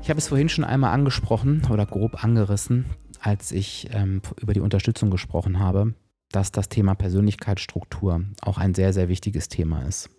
Ich 0.02 0.10
habe 0.10 0.20
es 0.20 0.28
vorhin 0.28 0.50
schon 0.50 0.64
einmal 0.64 0.94
angesprochen 0.94 1.66
oder 1.72 1.86
grob 1.86 2.24
angerissen, 2.24 2.86
als 3.22 3.52
ich 3.52 3.90
ähm, 3.92 4.22
über 4.40 4.54
die 4.54 4.60
Unterstützung 4.60 5.10
gesprochen 5.10 5.60
habe, 5.60 5.96
dass 6.32 6.52
das 6.52 6.70
Thema 6.70 6.96
Persönlichkeitsstruktur 6.96 8.22
auch 8.42 8.58
ein 8.58 8.74
sehr, 8.74 8.94
sehr 8.94 9.10
wichtiges 9.10 9.50
Thema 9.50 9.84
ist. 9.84 10.10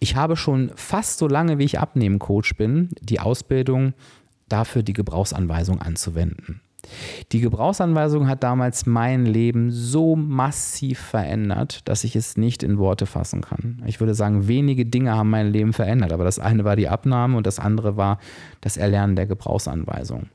Ich 0.00 0.16
habe 0.16 0.36
schon 0.36 0.72
fast 0.74 1.18
so 1.18 1.28
lange, 1.28 1.58
wie 1.58 1.64
ich 1.64 1.78
Abnehmen-Coach 1.78 2.56
bin, 2.56 2.90
die 3.00 3.20
Ausbildung 3.20 3.94
dafür, 4.48 4.82
die 4.82 4.92
Gebrauchsanweisung 4.92 5.80
anzuwenden. 5.80 6.60
Die 7.32 7.40
Gebrauchsanweisung 7.40 8.28
hat 8.28 8.42
damals 8.42 8.84
mein 8.84 9.24
Leben 9.24 9.70
so 9.70 10.16
massiv 10.16 10.98
verändert, 10.98 11.80
dass 11.88 12.04
ich 12.04 12.14
es 12.16 12.36
nicht 12.36 12.62
in 12.62 12.78
Worte 12.78 13.06
fassen 13.06 13.40
kann. 13.40 13.82
Ich 13.86 14.00
würde 14.00 14.14
sagen, 14.14 14.48
wenige 14.48 14.84
Dinge 14.84 15.12
haben 15.12 15.30
mein 15.30 15.50
Leben 15.50 15.72
verändert, 15.72 16.12
aber 16.12 16.24
das 16.24 16.38
eine 16.38 16.64
war 16.64 16.76
die 16.76 16.88
Abnahme 16.88 17.36
und 17.36 17.46
das 17.46 17.58
andere 17.58 17.96
war 17.96 18.18
das 18.60 18.76
Erlernen 18.76 19.16
der 19.16 19.26
Gebrauchsanweisung. 19.26 20.28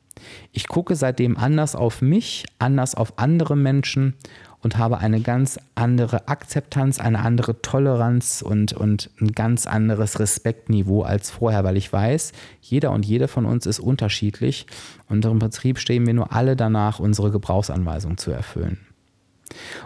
Ich 0.51 0.67
gucke 0.67 0.95
seitdem 0.95 1.37
anders 1.37 1.75
auf 1.75 2.01
mich, 2.01 2.45
anders 2.57 2.95
auf 2.95 3.17
andere 3.17 3.55
Menschen 3.55 4.15
und 4.61 4.77
habe 4.77 4.97
eine 4.97 5.21
ganz 5.21 5.59
andere 5.75 6.27
Akzeptanz, 6.27 6.99
eine 6.99 7.19
andere 7.19 7.61
Toleranz 7.61 8.43
und, 8.45 8.73
und 8.73 9.09
ein 9.21 9.31
ganz 9.31 9.67
anderes 9.67 10.19
Respektniveau 10.19 11.03
als 11.03 11.31
vorher, 11.31 11.63
weil 11.63 11.77
ich 11.77 11.91
weiß, 11.91 12.33
jeder 12.61 12.91
und 12.91 13.05
jede 13.05 13.27
von 13.27 13.45
uns 13.45 13.65
ist 13.65 13.79
unterschiedlich 13.79 14.67
und 15.07 15.23
im 15.23 15.39
Prinzip 15.39 15.79
stehen 15.79 16.05
wir 16.05 16.13
nur 16.13 16.33
alle 16.33 16.55
danach, 16.55 16.99
unsere 16.99 17.31
Gebrauchsanweisung 17.31 18.17
zu 18.17 18.31
erfüllen. 18.31 18.79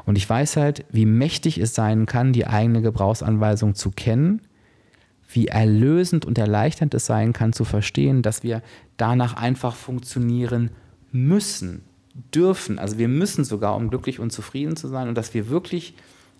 Und 0.06 0.18
ich 0.18 0.30
weiß 0.30 0.58
halt, 0.58 0.86
wie 0.92 1.06
mächtig 1.06 1.58
es 1.58 1.74
sein 1.74 2.06
kann, 2.06 2.34
die 2.34 2.48
eigene 2.48 2.82
Gebrauchsanweisung 2.82 3.76
zu 3.76 3.92
kennen, 3.92 4.42
wie 5.30 5.48
erlösend 5.48 6.26
und 6.26 6.38
erleichternd 6.38 6.94
es 6.94 7.06
sein 7.06 7.32
kann 7.32 7.54
zu 7.54 7.64
verstehen, 7.64 8.22
dass 8.22 8.44
wir 8.44 8.62
danach 8.98 9.36
einfach 9.36 9.76
funktionieren 9.76 10.72
müssen 11.12 11.84
dürfen, 12.14 12.80
also 12.80 12.97
wir 12.97 13.07
müssen 13.07 13.43
sogar, 13.43 13.76
um 13.76 13.89
glücklich 13.89 14.20
und 14.20 14.32
zufrieden 14.32 14.76
zu 14.76 14.88
sein 14.88 15.07
und 15.07 15.16
dass 15.16 15.34
wir 15.34 15.49
wirklich 15.49 15.95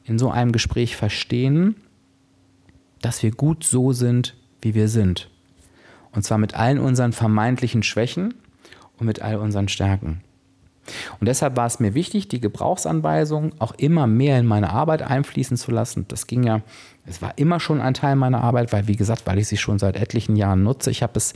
in 0.06 0.20
so 0.20 0.30
einem 0.30 0.52
Gespräch 0.52 0.96
verstehen, 0.96 1.76
dass 3.02 3.24
wir 3.24 3.32
gut 3.32 3.64
so 3.64 3.92
sind, 3.92 4.36
wie 4.62 4.76
wir 4.76 4.88
sind. 4.88 5.30
Und 6.12 6.24
zwar 6.24 6.38
mit 6.38 6.54
allen 6.54 6.80
unseren 6.80 7.12
vermeintlichen 7.12 7.84
Schwächen 7.84 8.36
und 8.98 9.08
mit 9.08 9.22
all 9.22 9.38
unseren 9.38 9.68
Stärken. 9.68 10.22
Und 11.20 11.28
deshalb 11.28 11.56
war 11.56 11.66
es 11.66 11.80
mir 11.80 11.94
wichtig, 11.94 12.28
die 12.28 12.42
Gebrauchsanweisung 12.42 13.54
auch 13.60 13.74
immer 13.76 14.06
mehr 14.06 14.38
in 14.38 14.46
meine 14.46 14.70
Arbeit 14.70 15.02
einfließen 15.02 15.58
zu 15.58 15.72
lassen. 15.72 16.06
Das 16.10 16.28
ging 16.28 16.44
ja, 16.44 16.62
es 17.06 17.22
war 17.22 17.38
immer 17.38 17.60
schon 17.60 17.82
ein 17.82 17.94
Teil 17.94 18.16
meiner 18.16 18.42
Arbeit, 18.42 18.74
weil, 18.74 18.88
wie 18.88 18.98
gesagt, 18.98 19.26
weil 19.26 19.40
ich 19.40 19.48
sie 19.48 19.58
schon 19.58 19.80
seit 19.80 19.96
etlichen 19.96 20.36
Jahren 20.36 20.64
nutze. 20.64 20.92
Ich 20.92 21.02
habe 21.02 21.14
es 21.16 21.34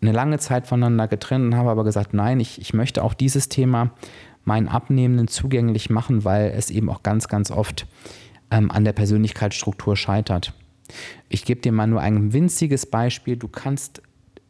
eine 0.00 0.12
lange 0.12 0.38
Zeit 0.38 0.66
voneinander 0.66 1.08
getrennt 1.08 1.46
und 1.46 1.56
habe 1.56 1.70
aber 1.70 1.84
gesagt, 1.84 2.14
nein, 2.14 2.40
ich, 2.40 2.60
ich 2.60 2.74
möchte 2.74 3.02
auch 3.02 3.14
dieses 3.14 3.48
Thema 3.48 3.92
meinen 4.44 4.68
Abnehmenden 4.68 5.28
zugänglich 5.28 5.90
machen, 5.90 6.24
weil 6.24 6.52
es 6.56 6.70
eben 6.70 6.88
auch 6.88 7.02
ganz, 7.02 7.28
ganz 7.28 7.50
oft 7.50 7.86
ähm, 8.50 8.70
an 8.70 8.84
der 8.84 8.92
Persönlichkeitsstruktur 8.92 9.96
scheitert. 9.96 10.52
Ich 11.28 11.44
gebe 11.44 11.60
dir 11.60 11.72
mal 11.72 11.86
nur 11.86 12.00
ein 12.00 12.32
winziges 12.32 12.86
Beispiel. 12.86 13.36
Du 13.36 13.48
kannst 13.48 14.02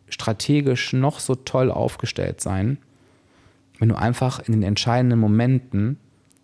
strategisch 0.08 0.92
noch 0.92 1.18
so 1.18 1.34
toll 1.34 1.70
aufgestellt 1.70 2.40
sein, 2.40 2.78
wenn 3.78 3.88
du 3.88 3.96
einfach 3.96 4.40
in 4.40 4.52
den 4.52 4.62
entscheidenden 4.62 5.18
Momenten 5.18 5.98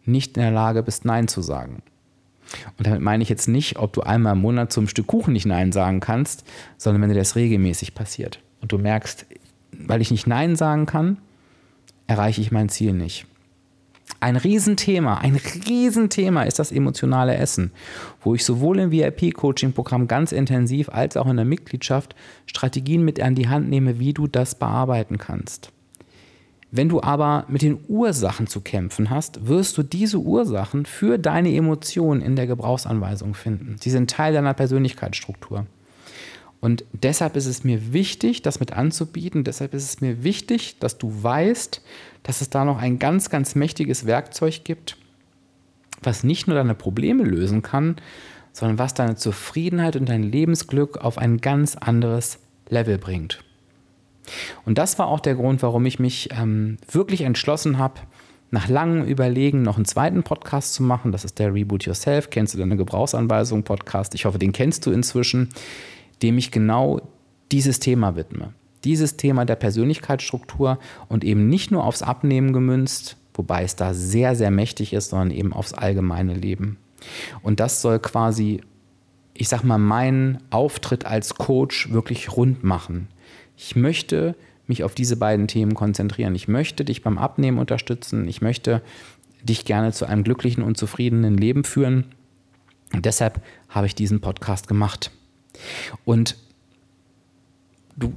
nicht 0.04 0.36
in 0.36 0.42
der 0.42 0.50
Lage 0.50 0.82
bist, 0.82 1.04
Nein 1.04 1.28
zu 1.28 1.42
sagen. 1.42 1.82
Und 2.78 2.86
damit 2.86 3.02
meine 3.02 3.22
ich 3.22 3.28
jetzt 3.28 3.48
nicht, 3.48 3.78
ob 3.78 3.92
du 3.92 4.02
einmal 4.02 4.34
im 4.34 4.40
Monat 4.40 4.72
zum 4.72 4.88
Stück 4.88 5.06
Kuchen 5.06 5.32
nicht 5.32 5.46
Nein 5.46 5.72
sagen 5.72 6.00
kannst, 6.00 6.44
sondern 6.76 7.02
wenn 7.02 7.10
dir 7.10 7.14
das 7.14 7.36
regelmäßig 7.36 7.94
passiert 7.94 8.40
und 8.62 8.72
du 8.72 8.78
merkst, 8.78 9.26
weil 9.72 10.00
ich 10.00 10.10
nicht 10.10 10.26
Nein 10.26 10.56
sagen 10.56 10.86
kann, 10.86 11.18
erreiche 12.06 12.40
ich 12.40 12.52
mein 12.52 12.70
Ziel 12.70 12.94
nicht. 12.94 13.26
Ein 14.20 14.36
Riesenthema, 14.36 15.18
ein 15.18 15.36
Riesenthema 15.68 16.44
ist 16.44 16.58
das 16.58 16.70
emotionale 16.70 17.34
Essen, 17.36 17.72
wo 18.22 18.34
ich 18.34 18.44
sowohl 18.44 18.78
im 18.78 18.92
VIP-Coaching-Programm 18.92 20.06
ganz 20.06 20.32
intensiv 20.32 20.88
als 20.88 21.16
auch 21.16 21.26
in 21.26 21.36
der 21.36 21.44
Mitgliedschaft 21.44 22.14
Strategien 22.46 23.04
mit 23.04 23.20
an 23.20 23.34
die 23.34 23.48
Hand 23.48 23.68
nehme, 23.68 23.98
wie 23.98 24.12
du 24.12 24.28
das 24.28 24.54
bearbeiten 24.54 25.18
kannst. 25.18 25.72
Wenn 26.70 26.88
du 26.88 27.02
aber 27.02 27.44
mit 27.48 27.62
den 27.62 27.80
Ursachen 27.88 28.46
zu 28.46 28.60
kämpfen 28.60 29.10
hast, 29.10 29.46
wirst 29.46 29.76
du 29.76 29.82
diese 29.82 30.18
Ursachen 30.18 30.86
für 30.86 31.18
deine 31.18 31.54
Emotionen 31.54 32.22
in 32.22 32.36
der 32.36 32.46
Gebrauchsanweisung 32.46 33.34
finden. 33.34 33.76
Sie 33.80 33.90
sind 33.90 34.10
Teil 34.10 34.32
deiner 34.32 34.54
Persönlichkeitsstruktur. 34.54 35.66
Und 36.62 36.84
deshalb 36.92 37.34
ist 37.34 37.46
es 37.46 37.64
mir 37.64 37.92
wichtig, 37.92 38.40
das 38.42 38.60
mit 38.60 38.72
anzubieten. 38.72 39.42
Deshalb 39.42 39.74
ist 39.74 39.82
es 39.82 40.00
mir 40.00 40.22
wichtig, 40.22 40.78
dass 40.78 40.96
du 40.96 41.12
weißt, 41.22 41.82
dass 42.22 42.40
es 42.40 42.50
da 42.50 42.64
noch 42.64 42.78
ein 42.78 43.00
ganz, 43.00 43.30
ganz 43.30 43.56
mächtiges 43.56 44.06
Werkzeug 44.06 44.62
gibt, 44.62 44.96
was 46.04 46.22
nicht 46.22 46.46
nur 46.46 46.56
deine 46.56 46.76
Probleme 46.76 47.24
lösen 47.24 47.62
kann, 47.62 47.96
sondern 48.52 48.78
was 48.78 48.94
deine 48.94 49.16
Zufriedenheit 49.16 49.96
und 49.96 50.08
dein 50.08 50.22
Lebensglück 50.22 50.98
auf 50.98 51.18
ein 51.18 51.38
ganz 51.38 51.74
anderes 51.74 52.38
Level 52.68 52.96
bringt. 52.96 53.42
Und 54.64 54.78
das 54.78 55.00
war 55.00 55.08
auch 55.08 55.18
der 55.20 55.34
Grund, 55.34 55.64
warum 55.64 55.84
ich 55.84 55.98
mich 55.98 56.28
ähm, 56.30 56.76
wirklich 56.88 57.22
entschlossen 57.22 57.76
habe, 57.76 58.02
nach 58.52 58.68
langem 58.68 59.04
Überlegen 59.04 59.62
noch 59.62 59.76
einen 59.76 59.84
zweiten 59.84 60.22
Podcast 60.22 60.74
zu 60.74 60.84
machen. 60.84 61.10
Das 61.10 61.24
ist 61.24 61.40
der 61.40 61.52
Reboot 61.52 61.86
Yourself. 61.86 62.30
Kennst 62.30 62.54
du 62.54 62.58
deine 62.58 62.76
Gebrauchsanweisung 62.76 63.64
Podcast? 63.64 64.14
Ich 64.14 64.26
hoffe, 64.26 64.38
den 64.38 64.52
kennst 64.52 64.86
du 64.86 64.92
inzwischen, 64.92 65.48
dem 66.22 66.38
ich 66.38 66.50
genau 66.50 67.00
dieses 67.50 67.80
Thema 67.80 68.16
widme. 68.16 68.52
Dieses 68.84 69.16
Thema 69.16 69.44
der 69.44 69.56
Persönlichkeitsstruktur 69.56 70.78
und 71.08 71.24
eben 71.24 71.48
nicht 71.48 71.70
nur 71.70 71.84
aufs 71.84 72.02
Abnehmen 72.02 72.52
gemünzt, 72.52 73.16
wobei 73.34 73.62
es 73.62 73.76
da 73.76 73.94
sehr, 73.94 74.34
sehr 74.34 74.50
mächtig 74.50 74.92
ist, 74.92 75.10
sondern 75.10 75.30
eben 75.30 75.52
aufs 75.52 75.72
allgemeine 75.72 76.34
Leben. 76.34 76.78
Und 77.42 77.60
das 77.60 77.82
soll 77.82 77.98
quasi, 77.98 78.60
ich 79.34 79.48
sag 79.48 79.62
mal, 79.62 79.78
meinen 79.78 80.38
Auftritt 80.50 81.06
als 81.06 81.34
Coach 81.34 81.92
wirklich 81.92 82.36
rund 82.36 82.64
machen. 82.64 83.08
Ich 83.56 83.76
möchte 83.76 84.34
mich 84.66 84.84
auf 84.84 84.94
diese 84.94 85.16
beiden 85.16 85.48
Themen 85.48 85.74
konzentrieren. 85.74 86.34
Ich 86.34 86.48
möchte 86.48 86.84
dich 86.84 87.02
beim 87.02 87.18
Abnehmen 87.18 87.58
unterstützen. 87.58 88.28
Ich 88.28 88.40
möchte 88.40 88.82
dich 89.42 89.64
gerne 89.64 89.92
zu 89.92 90.06
einem 90.06 90.24
glücklichen 90.24 90.62
und 90.62 90.76
zufriedenen 90.76 91.36
Leben 91.36 91.64
führen. 91.64 92.06
Und 92.92 93.04
deshalb 93.04 93.42
habe 93.68 93.86
ich 93.86 93.94
diesen 93.94 94.20
Podcast 94.20 94.68
gemacht. 94.68 95.10
Und 96.04 96.36
du 97.96 98.12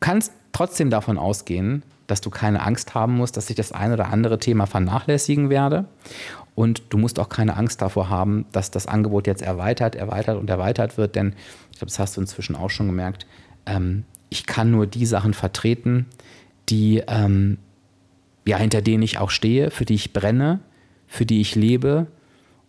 kannst 0.00 0.32
trotzdem 0.52 0.90
davon 0.90 1.18
ausgehen, 1.18 1.82
dass 2.06 2.20
du 2.20 2.30
keine 2.30 2.62
Angst 2.62 2.94
haben 2.94 3.16
musst, 3.16 3.36
dass 3.36 3.50
ich 3.50 3.56
das 3.56 3.72
ein 3.72 3.92
oder 3.92 4.08
andere 4.08 4.38
Thema 4.38 4.66
vernachlässigen 4.66 5.50
werde. 5.50 5.86
Und 6.54 6.84
du 6.90 6.98
musst 6.98 7.18
auch 7.18 7.28
keine 7.28 7.56
Angst 7.56 7.82
davor 7.82 8.08
haben, 8.08 8.46
dass 8.52 8.70
das 8.70 8.86
Angebot 8.86 9.26
jetzt 9.26 9.42
erweitert, 9.42 9.94
erweitert 9.94 10.38
und 10.38 10.48
erweitert 10.48 10.96
wird, 10.96 11.14
denn 11.14 11.34
ich 11.70 11.78
glaube, 11.78 11.90
das 11.90 11.98
hast 11.98 12.16
du 12.16 12.20
inzwischen 12.22 12.56
auch 12.56 12.70
schon 12.70 12.86
gemerkt. 12.86 13.26
Ähm, 13.66 14.04
ich 14.30 14.46
kann 14.46 14.70
nur 14.70 14.86
die 14.86 15.04
Sachen 15.06 15.34
vertreten, 15.34 16.06
die, 16.68 17.02
ähm, 17.06 17.58
ja, 18.46 18.56
hinter 18.56 18.80
denen 18.80 19.02
ich 19.02 19.18
auch 19.18 19.30
stehe, 19.30 19.70
für 19.70 19.84
die 19.84 19.94
ich 19.94 20.12
brenne, 20.12 20.60
für 21.06 21.26
die 21.26 21.40
ich 21.40 21.54
lebe. 21.54 22.06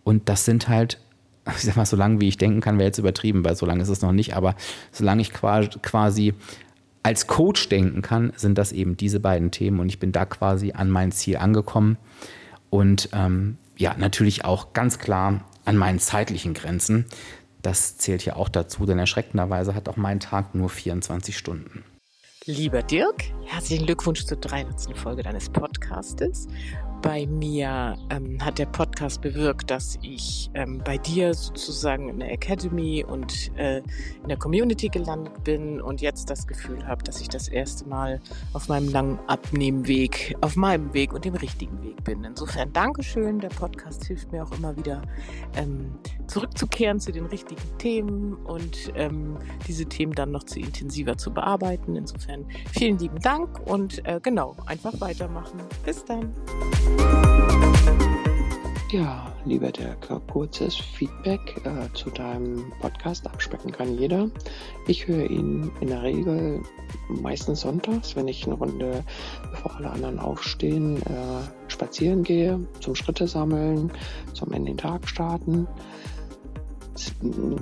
Und 0.03 0.28
das 0.28 0.45
sind 0.45 0.68
halt, 0.68 0.99
ich 1.56 1.64
sag 1.64 1.76
mal, 1.76 1.86
so 1.86 1.95
lange 1.95 2.20
wie 2.22 2.28
ich 2.28 2.38
denken 2.38 2.62
kann, 2.62 2.78
wäre 2.78 2.88
jetzt 2.88 2.98
übertrieben, 2.98 3.43
weil 3.45 3.56
so 3.56 3.66
lange 3.66 3.82
ist 3.82 3.89
es 3.89 4.02
noch 4.02 4.12
nicht, 4.12 4.36
aber 4.36 4.56
solange 4.91 5.22
ich 5.22 5.34
quasi 5.34 6.34
als 7.04 7.28
Coach 7.28 7.70
denken 7.70 8.02
kann, 8.02 8.34
sind 8.36 8.58
das 8.58 8.72
eben 8.72 8.98
diese 8.98 9.20
beiden 9.20 9.52
Themen 9.52 9.80
und 9.80 9.88
ich 9.88 10.00
bin 10.00 10.12
da 10.12 10.26
quasi 10.26 10.74
an 10.74 10.89
mein 10.89 11.12
Ziel 11.12 11.38
angekommen 11.38 11.98
und 12.70 13.10
ähm, 13.14 13.58
ja, 13.78 13.95
natürlich 13.98 14.43
auch 14.43 14.74
ganz 14.74 15.00
klar 15.00 15.45
an 15.66 15.78
meinen 15.78 16.00
zeitlichen 16.00 16.54
Grenzen. 16.54 17.06
Das 17.62 17.98
zählt 17.98 18.26
ja 18.26 18.36
auch 18.36 18.50
dazu, 18.50 18.86
denn 18.86 19.00
erschreckenderweise 19.00 19.76
hat 19.76 19.89
auch 19.89 19.98
mein 19.98 20.20
Tag 20.20 20.56
nur 20.56 20.70
24 20.70 21.38
Stunden. 21.38 21.84
Lieber 22.45 22.82
Dirk, 22.82 23.26
herzlichen 23.45 23.86
Glückwunsch 23.86 24.26
zur 24.26 24.38
300. 24.38 24.98
Folge 24.98 25.22
deines 25.24 25.50
Podcastes. 25.50 26.48
Bei 27.08 27.26
mir 27.26 27.95
ähm, 28.10 28.38
hat 28.43 28.60
der 28.60 28.66
Podcast 28.66 29.22
bewirkt, 29.22 29.72
dass 29.72 29.97
ich 30.01 30.51
ähm, 30.53 30.82
bei 30.84 30.97
dir 30.97 31.34
sozusagen 31.34 32.10
in 32.10 32.20
der 32.20 32.34
Academy 32.34 33.05
und 33.08 33.49
äh, 33.55 33.78
in 33.78 34.28
der 34.28 34.36
Community 34.36 34.89
gelandet 34.89 35.41
bin 35.45 35.80
und 35.80 36.01
jetzt 36.01 36.30
das 36.30 36.45
Gefühl 36.45 36.86
habe, 36.86 37.01
dass 37.05 37.22
ich 37.22 37.30
das 37.30 37.47
erste 37.47 37.88
Mal 37.88 38.20
auf 38.51 38.68
meinem 38.68 38.89
langen 38.89 39.20
Abnehmweg, 39.28 40.36
auf 40.41 40.58
meinem 40.58 40.93
Weg 40.93 41.14
und 41.14 41.24
dem 41.24 41.36
richtigen 41.36 41.82
Weg 41.82 42.03
bin. 42.03 42.26
Insofern 42.26 42.74
Dankeschön. 42.74 43.39
Der 43.39 43.49
Podcast 43.49 44.03
hilft 44.03 44.34
mir 44.34 44.43
auch 44.43 44.51
immer 44.51 44.76
wieder 44.76 45.01
ähm, 45.55 45.95
zurückzukehren 46.28 46.99
zu 46.99 47.14
den 47.14 47.28
richtigen 47.28 47.78
Themen 47.78 48.34
und 48.34 48.91
ähm, 48.95 49.38
diese 49.66 49.86
Themen 49.86 50.12
dann 50.12 50.32
noch 50.32 50.43
zu 50.43 50.60
intensiver 50.60 51.18
zu 51.18 51.32
bearbeiten. 51.32 51.95
Insofern 51.95 52.45
vielen 52.74 52.99
lieben 52.99 53.22
Dank 53.22 53.66
und 53.66 54.05
äh, 54.05 54.20
genau, 54.22 54.58
einfach 54.66 54.99
weitermachen. 54.99 55.62
Bis 55.86 56.03
dann. 56.03 56.34
Ja, 58.89 59.34
lieber 59.43 59.72
Dirk, 59.72 60.08
kurzes 60.32 60.76
Feedback 60.76 61.41
äh, 61.66 61.93
zu 61.93 62.10
deinem 62.10 62.72
Podcast 62.80 63.28
Abspecken 63.28 63.72
kann 63.72 63.98
jeder. 63.98 64.30
Ich 64.88 65.08
höre 65.08 65.30
ihn 65.30 65.72
in 65.82 65.88
der 65.88 66.04
Regel 66.04 66.62
meistens 67.10 67.62
sonntags, 67.62 68.16
wenn 68.16 68.30
ich 68.30 68.45
eine 68.45 68.56
Runde, 68.56 69.04
bevor 69.52 69.76
alle 69.76 69.89
anderen 69.89 70.20
aufstehen, 70.20 71.02
äh, 71.02 71.70
spazieren 71.72 72.24
gehe, 72.24 72.66
zum 72.80 72.95
Schritte 72.95 73.28
sammeln, 73.28 73.91
zum 74.34 74.54
Ende 74.54 74.72
den 74.72 74.78
Tag 74.78 75.10
starten. 75.10 75.68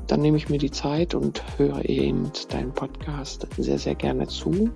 Dann 0.07 0.21
nehme 0.21 0.37
ich 0.37 0.49
mir 0.49 0.57
die 0.57 0.71
Zeit 0.71 1.15
und 1.15 1.43
höre 1.57 1.87
eben 1.87 2.31
deinen 2.49 2.73
Podcast 2.73 3.47
sehr, 3.57 3.79
sehr 3.79 3.95
gerne 3.95 4.27
zu. 4.27 4.69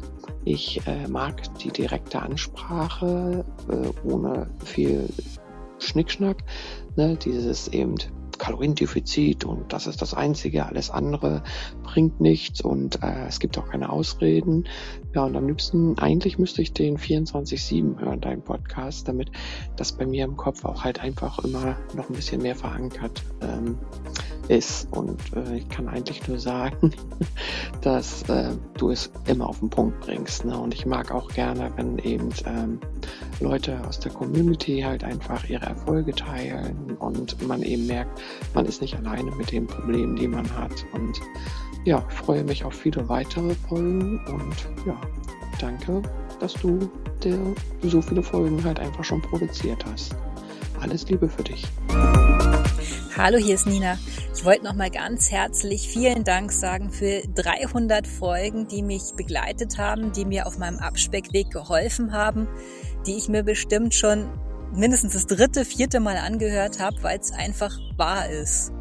Ich 0.46 0.86
äh, 0.88 1.08
mag 1.08 1.42
die 1.60 1.70
direkte 1.70 2.22
Ansprache 2.22 3.46
äh, 3.70 4.08
ohne 4.08 4.50
viel 4.64 5.10
Schnickschnack. 5.80 6.44
Ne? 6.96 7.18
Dieses 7.18 7.68
eben 7.70 7.96
Kaloriendefizit 8.40 9.44
und 9.44 9.72
das 9.74 9.86
ist 9.86 10.02
das 10.02 10.14
Einzige, 10.14 10.66
alles 10.66 10.90
andere 10.90 11.44
bringt 11.84 12.22
nichts 12.22 12.62
und 12.62 13.04
äh, 13.04 13.28
es 13.28 13.40
gibt 13.40 13.58
auch 13.58 13.68
keine 13.70 13.92
Ausreden. 13.92 14.66
Ja, 15.16 15.26
und 15.26 15.36
am 15.36 15.48
liebsten, 15.48 15.98
eigentlich 15.98 16.38
müsste 16.38 16.62
ich 16.62 16.72
den 16.72 16.98
24-7 16.98 18.00
hören, 18.00 18.22
deinen 18.22 18.44
Podcast, 18.44 19.08
damit 19.08 19.32
das 19.76 19.92
bei 19.92 20.06
mir 20.06 20.24
im 20.24 20.38
Kopf 20.38 20.64
auch 20.66 20.84
halt 20.84 21.00
einfach 21.00 21.40
immer 21.40 21.78
noch 21.96 22.10
ein 22.10 22.16
bisschen 22.16 22.44
mehr 22.44 22.56
verankert 22.56 23.24
ähm, 23.42 23.80
ist. 24.50 24.88
Und 24.92 25.20
äh, 25.36 25.58
ich 25.58 25.70
kann 25.70 25.88
eigentlich 25.88 26.28
nur 26.28 26.38
sagen, 26.38 26.94
dass 27.82 28.22
äh, 28.30 28.52
du 28.78 28.92
es 28.92 29.12
immer 29.26 29.50
auf 29.50 29.60
den 29.60 29.72
Punkt 29.72 30.00
bringst. 30.02 30.46
Ne? 30.46 30.56
Und 30.56 30.76
ich 30.76 30.86
mag 30.86 31.12
auch 31.12 31.30
gerne, 31.30 31.72
wenn 31.76 31.98
eben 31.98 32.30
ähm, 32.46 32.80
Leute 33.40 33.82
aus 33.88 34.00
der 34.00 34.12
Community 34.12 34.82
halt 34.82 35.04
einfach 35.04 35.50
ihre 35.50 35.66
Erfolge 35.66 36.14
teilen 36.14 36.98
und 37.00 37.48
man 37.48 37.64
eben 37.64 37.88
merkt, 37.88 38.22
man 38.54 38.68
ist 38.68 38.82
nicht 38.82 38.96
alleine 38.96 39.32
mit 39.32 39.52
den 39.52 39.66
Problemen, 39.66 40.16
die 40.16 40.28
man 40.28 40.48
hat. 40.56 40.86
Und 40.94 41.20
ja, 41.86 42.02
freue 42.10 42.44
mich 42.44 42.64
auf 42.64 42.74
viele 42.74 43.08
weitere 43.10 43.56
Folgen 43.56 44.20
und 44.28 44.86
ja, 44.86 45.00
danke, 45.60 46.02
dass 46.40 46.54
du 46.54 46.90
dir 47.24 47.38
so 47.84 48.02
viele 48.02 48.24
Folgen 48.24 48.64
halt 48.64 48.80
einfach 48.80 49.04
schon 49.04 49.22
produziert 49.22 49.84
hast. 49.86 50.16
Alles 50.80 51.08
Liebe 51.10 51.28
für 51.28 51.44
dich. 51.44 51.66
Hallo, 53.18 53.38
hier 53.38 53.56
ist 53.56 53.68
Nina. 53.68 53.98
Ich 54.34 54.46
wollte 54.46 54.64
noch 54.64 54.76
mal 54.76 54.90
ganz 54.90 55.30
herzlich 55.30 55.90
vielen 55.90 56.24
Dank 56.24 56.54
sagen 56.54 56.90
für 56.92 57.22
300 57.36 58.08
Folgen, 58.08 58.68
die 58.68 58.82
mich 58.82 59.12
begleitet 59.18 59.78
haben, 59.78 60.14
die 60.14 60.24
mir 60.24 60.48
auf 60.48 60.58
meinem 60.58 60.80
Abspeckweg 60.80 61.52
geholfen 61.52 62.14
haben, 62.14 62.48
die 63.06 63.18
ich 63.18 63.28
mir 63.28 63.44
bestimmt 63.44 63.94
schon 63.94 64.30
mindestens 64.74 65.14
das 65.14 65.28
dritte, 65.28 65.66
vierte 65.66 66.00
Mal 66.00 66.16
angehört 66.16 66.80
habe, 66.80 66.96
weil 67.04 67.20
es 67.20 67.32
einfach 67.34 67.78
wahr 67.98 68.30
ist. 68.30 68.72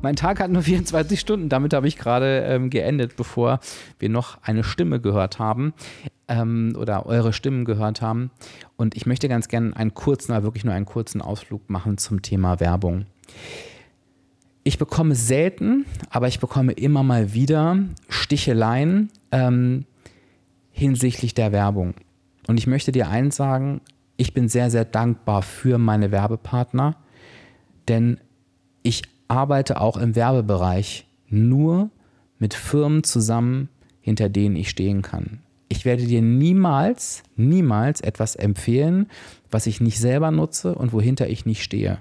Mein 0.00 0.16
Tag 0.16 0.40
hat 0.40 0.50
nur 0.50 0.62
24 0.64 1.18
Stunden. 1.18 1.48
Damit 1.48 1.74
habe 1.74 1.88
ich 1.88 1.96
gerade 1.96 2.44
ähm, 2.48 2.70
geendet, 2.70 3.16
bevor 3.16 3.60
wir 3.98 4.08
noch 4.08 4.38
eine 4.42 4.64
Stimme 4.64 5.00
gehört 5.00 5.38
haben 5.38 5.74
ähm, 6.28 6.76
oder 6.78 7.06
eure 7.06 7.32
Stimmen 7.32 7.64
gehört 7.64 8.00
haben. 8.00 8.30
Und 8.76 8.96
ich 8.96 9.06
möchte 9.06 9.28
ganz 9.28 9.48
gerne 9.48 9.76
einen 9.76 9.94
kurzen, 9.94 10.32
aber 10.32 10.44
wirklich 10.44 10.64
nur 10.64 10.74
einen 10.74 10.86
kurzen 10.86 11.20
Ausflug 11.20 11.68
machen 11.68 11.98
zum 11.98 12.22
Thema 12.22 12.60
Werbung. 12.60 13.06
Ich 14.64 14.78
bekomme 14.78 15.14
selten, 15.14 15.86
aber 16.10 16.28
ich 16.28 16.40
bekomme 16.40 16.72
immer 16.72 17.02
mal 17.02 17.32
wieder 17.32 17.78
Sticheleien 18.08 19.10
ähm, 19.32 19.86
hinsichtlich 20.70 21.34
der 21.34 21.52
Werbung. 21.52 21.94
Und 22.46 22.58
ich 22.58 22.66
möchte 22.66 22.92
dir 22.92 23.08
eins 23.08 23.36
sagen, 23.36 23.80
ich 24.16 24.34
bin 24.34 24.48
sehr, 24.48 24.70
sehr 24.70 24.84
dankbar 24.84 25.42
für 25.42 25.78
meine 25.78 26.10
Werbepartner, 26.10 26.96
denn 27.88 28.20
ich 28.82 29.02
arbeite 29.28 29.80
auch 29.80 29.96
im 29.96 30.16
Werbebereich 30.16 31.06
nur 31.28 31.90
mit 32.38 32.54
Firmen 32.54 33.04
zusammen, 33.04 33.68
hinter 34.00 34.28
denen 34.28 34.56
ich 34.56 34.70
stehen 34.70 35.02
kann. 35.02 35.40
ich 35.68 35.84
werde 35.84 36.06
dir 36.06 36.22
niemals, 36.22 37.22
niemals 37.36 38.00
etwas 38.00 38.36
empfehlen, 38.36 39.06
was 39.50 39.66
ich 39.66 39.80
nicht 39.80 39.98
selber 39.98 40.30
nutze 40.30 40.74
und 40.74 40.92
wohinter 40.92 41.28
ich 41.28 41.46
nicht 41.46 41.62
stehe. 41.62 41.98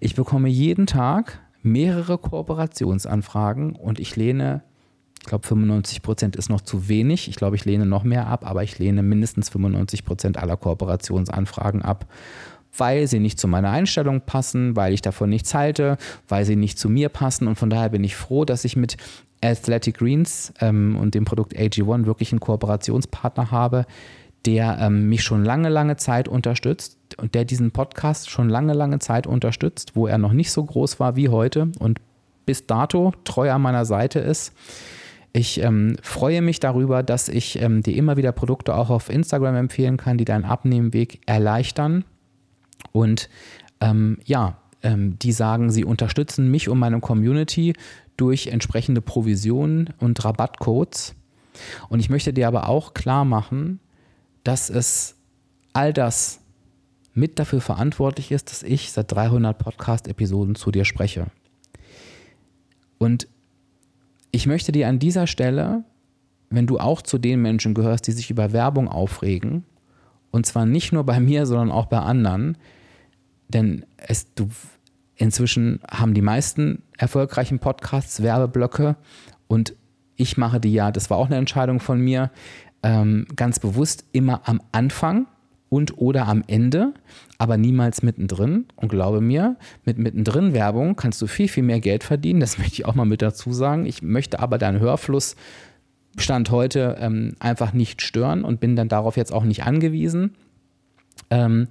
Ich 0.00 0.14
bekomme 0.14 0.48
jeden 0.48 0.86
Tag 0.86 1.40
mehrere 1.62 2.18
Kooperationsanfragen 2.18 3.76
und 3.76 3.98
ich 3.98 4.14
lehne, 4.16 4.62
ich 5.20 5.26
glaube 5.26 5.46
95 5.46 6.02
Prozent 6.02 6.36
ist 6.36 6.48
noch 6.48 6.60
zu 6.60 6.88
wenig. 6.88 7.28
Ich 7.28 7.36
glaube, 7.36 7.56
ich 7.56 7.64
lehne 7.64 7.86
noch 7.86 8.04
mehr 8.04 8.26
ab, 8.26 8.48
aber 8.48 8.62
ich 8.62 8.78
lehne 8.78 9.02
mindestens 9.02 9.48
95 9.48 10.04
Prozent 10.04 10.36
aller 10.36 10.56
Kooperationsanfragen 10.56 11.82
ab, 11.82 12.06
weil 12.78 13.06
sie 13.06 13.20
nicht 13.20 13.38
zu 13.38 13.48
meiner 13.48 13.70
Einstellung 13.70 14.22
passen, 14.22 14.76
weil 14.76 14.92
ich 14.92 15.02
davon 15.02 15.30
nichts 15.30 15.54
halte, 15.54 15.98
weil 16.28 16.44
sie 16.44 16.56
nicht 16.56 16.78
zu 16.78 16.88
mir 16.88 17.08
passen 17.08 17.46
und 17.46 17.56
von 17.56 17.70
daher 17.70 17.90
bin 17.90 18.04
ich 18.04 18.16
froh, 18.16 18.44
dass 18.44 18.64
ich 18.64 18.76
mit 18.76 18.96
Athletic 19.42 19.98
Greens 19.98 20.52
ähm, 20.60 20.96
und 20.96 21.14
dem 21.14 21.24
Produkt 21.24 21.56
AG1 21.56 22.06
wirklich 22.06 22.32
einen 22.32 22.40
Kooperationspartner 22.40 23.50
habe, 23.50 23.86
der 24.46 24.78
ähm, 24.80 25.08
mich 25.08 25.22
schon 25.22 25.44
lange, 25.44 25.68
lange 25.68 25.96
Zeit 25.96 26.28
unterstützt 26.28 26.96
und 27.18 27.34
der 27.34 27.44
diesen 27.44 27.70
Podcast 27.70 28.30
schon 28.30 28.48
lange, 28.48 28.72
lange 28.72 28.98
Zeit 28.98 29.26
unterstützt, 29.26 29.94
wo 29.94 30.06
er 30.06 30.18
noch 30.18 30.32
nicht 30.32 30.50
so 30.50 30.64
groß 30.64 31.00
war 31.00 31.16
wie 31.16 31.28
heute 31.28 31.70
und 31.78 32.00
bis 32.46 32.66
dato 32.66 33.12
treu 33.24 33.50
an 33.52 33.62
meiner 33.62 33.84
Seite 33.84 34.20
ist. 34.20 34.54
Ich 35.32 35.60
ähm, 35.62 35.96
freue 36.02 36.40
mich 36.40 36.60
darüber, 36.60 37.02
dass 37.02 37.28
ich 37.28 37.60
ähm, 37.60 37.82
dir 37.82 37.94
immer 37.94 38.16
wieder 38.16 38.32
Produkte 38.32 38.74
auch 38.74 38.90
auf 38.90 39.10
Instagram 39.10 39.54
empfehlen 39.56 39.98
kann, 39.98 40.18
die 40.18 40.24
deinen 40.24 40.44
Abnehmweg 40.44 41.20
erleichtern. 41.26 42.04
Und 42.92 43.28
ähm, 43.80 44.18
ja, 44.24 44.58
ähm, 44.82 45.18
die 45.18 45.32
sagen, 45.32 45.70
sie 45.70 45.84
unterstützen 45.84 46.50
mich 46.50 46.68
und 46.68 46.78
meine 46.78 47.00
Community 47.00 47.74
durch 48.16 48.48
entsprechende 48.48 49.00
Provisionen 49.00 49.94
und 49.98 50.24
Rabattcodes. 50.24 51.14
Und 51.88 52.00
ich 52.00 52.10
möchte 52.10 52.32
dir 52.32 52.48
aber 52.48 52.68
auch 52.68 52.94
klar 52.94 53.24
machen, 53.24 53.80
dass 54.44 54.70
es 54.70 55.16
all 55.72 55.92
das 55.92 56.40
mit 57.14 57.38
dafür 57.38 57.60
verantwortlich 57.60 58.30
ist, 58.30 58.50
dass 58.50 58.62
ich 58.62 58.92
seit 58.92 59.10
300 59.10 59.58
Podcast-Episoden 59.58 60.54
zu 60.54 60.70
dir 60.70 60.84
spreche. 60.84 61.26
Und 62.98 63.28
ich 64.30 64.46
möchte 64.46 64.72
dir 64.72 64.88
an 64.88 64.98
dieser 64.98 65.26
Stelle, 65.26 65.84
wenn 66.50 66.66
du 66.66 66.78
auch 66.78 67.02
zu 67.02 67.18
den 67.18 67.42
Menschen 67.42 67.74
gehörst, 67.74 68.06
die 68.06 68.12
sich 68.12 68.30
über 68.30 68.52
Werbung 68.52 68.88
aufregen, 68.88 69.64
und 70.38 70.44
zwar 70.44 70.66
nicht 70.66 70.92
nur 70.92 71.04
bei 71.04 71.18
mir, 71.18 71.46
sondern 71.46 71.72
auch 71.72 71.86
bei 71.86 71.98
anderen, 71.98 72.56
denn 73.48 73.84
es, 73.96 74.32
du, 74.34 74.48
inzwischen 75.16 75.80
haben 75.90 76.14
die 76.14 76.22
meisten 76.22 76.84
erfolgreichen 76.96 77.58
Podcasts 77.58 78.22
Werbeblöcke 78.22 78.96
und 79.48 79.74
ich 80.14 80.36
mache 80.36 80.60
die 80.60 80.72
ja, 80.72 80.92
das 80.92 81.10
war 81.10 81.18
auch 81.18 81.26
eine 81.26 81.36
Entscheidung 81.36 81.80
von 81.80 82.00
mir, 82.00 82.30
ähm, 82.84 83.26
ganz 83.34 83.58
bewusst 83.58 84.04
immer 84.12 84.42
am 84.48 84.60
Anfang 84.70 85.26
und 85.70 85.98
oder 85.98 86.28
am 86.28 86.44
Ende, 86.46 86.94
aber 87.38 87.56
niemals 87.56 88.02
mittendrin. 88.02 88.66
Und 88.76 88.90
glaube 88.90 89.20
mir, 89.20 89.56
mit 89.84 89.98
mittendrin 89.98 90.52
Werbung 90.52 90.94
kannst 90.94 91.20
du 91.20 91.26
viel, 91.26 91.48
viel 91.48 91.64
mehr 91.64 91.80
Geld 91.80 92.04
verdienen. 92.04 92.38
Das 92.38 92.58
möchte 92.58 92.74
ich 92.74 92.86
auch 92.86 92.94
mal 92.94 93.06
mit 93.06 93.22
dazu 93.22 93.52
sagen. 93.52 93.86
Ich 93.86 94.02
möchte 94.02 94.38
aber 94.38 94.56
deinen 94.56 94.78
Hörfluss 94.78 95.34
Stand 96.16 96.50
heute 96.50 96.96
ähm, 97.00 97.34
einfach 97.38 97.72
nicht 97.72 98.02
stören 98.02 98.44
und 98.44 98.60
bin 98.60 98.76
dann 98.76 98.88
darauf 98.88 99.16
jetzt 99.16 99.32
auch 99.32 99.44
nicht 99.44 99.64
angewiesen. 99.64 100.34
Ähm, 101.30 101.68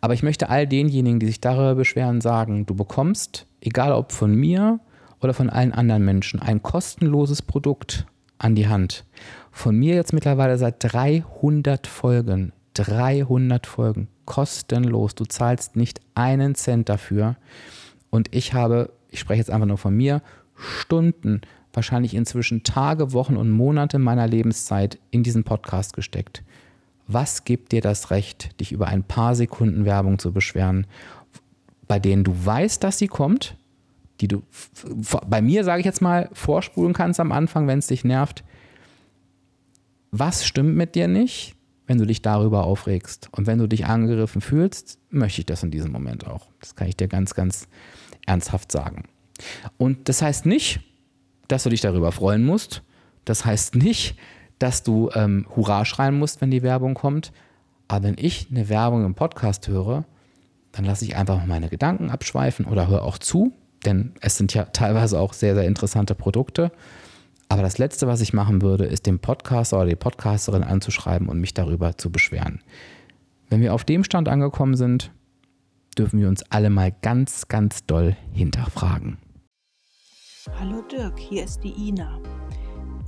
aber 0.00 0.14
ich 0.14 0.22
möchte 0.22 0.48
all 0.48 0.66
denjenigen, 0.66 1.20
die 1.20 1.26
sich 1.26 1.40
darüber 1.40 1.74
beschweren, 1.74 2.20
sagen, 2.20 2.66
du 2.66 2.74
bekommst, 2.74 3.46
egal 3.60 3.92
ob 3.92 4.12
von 4.12 4.34
mir 4.34 4.80
oder 5.20 5.34
von 5.34 5.50
allen 5.50 5.72
anderen 5.72 6.04
Menschen, 6.04 6.40
ein 6.40 6.62
kostenloses 6.62 7.42
Produkt 7.42 8.06
an 8.38 8.54
die 8.54 8.68
Hand. 8.68 9.04
Von 9.50 9.76
mir 9.76 9.94
jetzt 9.94 10.12
mittlerweile 10.12 10.58
seit 10.58 10.76
300 10.80 11.86
Folgen. 11.86 12.52
300 12.74 13.66
Folgen. 13.66 14.08
Kostenlos. 14.26 15.14
Du 15.14 15.24
zahlst 15.24 15.76
nicht 15.76 16.00
einen 16.14 16.54
Cent 16.54 16.88
dafür. 16.88 17.36
Und 18.10 18.34
ich 18.34 18.52
habe, 18.52 18.90
ich 19.10 19.20
spreche 19.20 19.38
jetzt 19.38 19.50
einfach 19.50 19.66
nur 19.66 19.78
von 19.78 19.96
mir, 19.96 20.20
Stunden, 20.54 21.40
wahrscheinlich 21.76 22.14
inzwischen 22.14 22.62
Tage, 22.64 23.12
Wochen 23.12 23.36
und 23.36 23.50
Monate 23.50 23.98
meiner 23.98 24.26
Lebenszeit 24.26 24.98
in 25.10 25.22
diesen 25.22 25.44
Podcast 25.44 25.94
gesteckt. 25.94 26.42
Was 27.06 27.44
gibt 27.44 27.72
dir 27.72 27.82
das 27.82 28.10
Recht, 28.10 28.58
dich 28.60 28.72
über 28.72 28.88
ein 28.88 29.04
paar 29.04 29.36
Sekunden 29.36 29.84
Werbung 29.84 30.18
zu 30.18 30.32
beschweren, 30.32 30.86
bei 31.86 32.00
denen 32.00 32.24
du 32.24 32.32
weißt, 32.34 32.82
dass 32.82 32.98
sie 32.98 33.06
kommt, 33.06 33.56
die 34.20 34.28
du 34.28 34.42
bei 35.28 35.42
mir, 35.42 35.62
sage 35.62 35.80
ich 35.80 35.86
jetzt 35.86 36.02
mal, 36.02 36.30
vorspulen 36.32 36.94
kannst 36.94 37.20
am 37.20 37.30
Anfang, 37.30 37.66
wenn 37.66 37.78
es 37.78 37.86
dich 37.86 38.04
nervt. 38.04 38.42
Was 40.10 40.46
stimmt 40.46 40.74
mit 40.74 40.94
dir 40.94 41.06
nicht, 41.06 41.54
wenn 41.86 41.98
du 41.98 42.06
dich 42.06 42.22
darüber 42.22 42.64
aufregst? 42.64 43.28
Und 43.32 43.46
wenn 43.46 43.58
du 43.58 43.68
dich 43.68 43.84
angegriffen 43.84 44.40
fühlst, 44.40 44.98
möchte 45.10 45.42
ich 45.42 45.46
das 45.46 45.62
in 45.62 45.70
diesem 45.70 45.92
Moment 45.92 46.26
auch. 46.26 46.48
Das 46.60 46.74
kann 46.74 46.88
ich 46.88 46.96
dir 46.96 47.08
ganz, 47.08 47.34
ganz 47.34 47.68
ernsthaft 48.26 48.72
sagen. 48.72 49.04
Und 49.76 50.08
das 50.08 50.22
heißt 50.22 50.46
nicht, 50.46 50.80
dass 51.48 51.62
du 51.62 51.70
dich 51.70 51.80
darüber 51.80 52.12
freuen 52.12 52.44
musst. 52.44 52.82
Das 53.24 53.44
heißt 53.44 53.74
nicht, 53.74 54.16
dass 54.58 54.82
du 54.82 55.10
ähm, 55.14 55.46
Hurra 55.54 55.84
schreien 55.84 56.18
musst, 56.18 56.40
wenn 56.40 56.50
die 56.50 56.62
Werbung 56.62 56.94
kommt. 56.94 57.32
Aber 57.88 58.04
wenn 58.04 58.16
ich 58.18 58.48
eine 58.50 58.68
Werbung 58.68 59.04
im 59.04 59.14
Podcast 59.14 59.68
höre, 59.68 60.04
dann 60.72 60.84
lasse 60.84 61.04
ich 61.04 61.16
einfach 61.16 61.44
meine 61.46 61.68
Gedanken 61.68 62.10
abschweifen 62.10 62.66
oder 62.66 62.88
höre 62.88 63.02
auch 63.02 63.18
zu, 63.18 63.52
denn 63.84 64.12
es 64.20 64.36
sind 64.36 64.52
ja 64.54 64.64
teilweise 64.64 65.18
auch 65.18 65.32
sehr, 65.32 65.54
sehr 65.54 65.64
interessante 65.64 66.14
Produkte. 66.14 66.72
Aber 67.48 67.62
das 67.62 67.78
Letzte, 67.78 68.06
was 68.06 68.20
ich 68.20 68.32
machen 68.32 68.60
würde, 68.60 68.84
ist 68.84 69.06
dem 69.06 69.20
Podcaster 69.20 69.78
oder 69.78 69.86
die 69.86 69.96
Podcasterin 69.96 70.64
anzuschreiben 70.64 71.28
und 71.28 71.40
mich 71.40 71.54
darüber 71.54 71.96
zu 71.96 72.10
beschweren. 72.10 72.60
Wenn 73.48 73.60
wir 73.60 73.72
auf 73.72 73.84
dem 73.84 74.02
Stand 74.02 74.28
angekommen 74.28 74.74
sind, 74.74 75.12
dürfen 75.96 76.20
wir 76.20 76.28
uns 76.28 76.42
alle 76.50 76.70
mal 76.70 76.92
ganz, 77.02 77.48
ganz 77.48 77.86
doll 77.86 78.16
hinterfragen. 78.32 79.18
Hallo 80.54 80.80
Dirk, 80.80 81.18
hier 81.18 81.44
ist 81.44 81.62
die 81.64 81.88
Ina. 81.88 82.18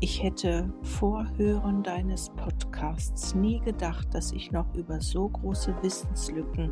Ich 0.00 0.22
hätte 0.22 0.70
vor 0.82 1.24
Hören 1.36 1.82
deines 1.82 2.30
Podcasts 2.30 3.34
nie 3.34 3.60
gedacht, 3.60 4.12
dass 4.12 4.32
ich 4.32 4.50
noch 4.50 4.66
über 4.74 5.00
so 5.00 5.28
große 5.28 5.74
Wissenslücken 5.80 6.70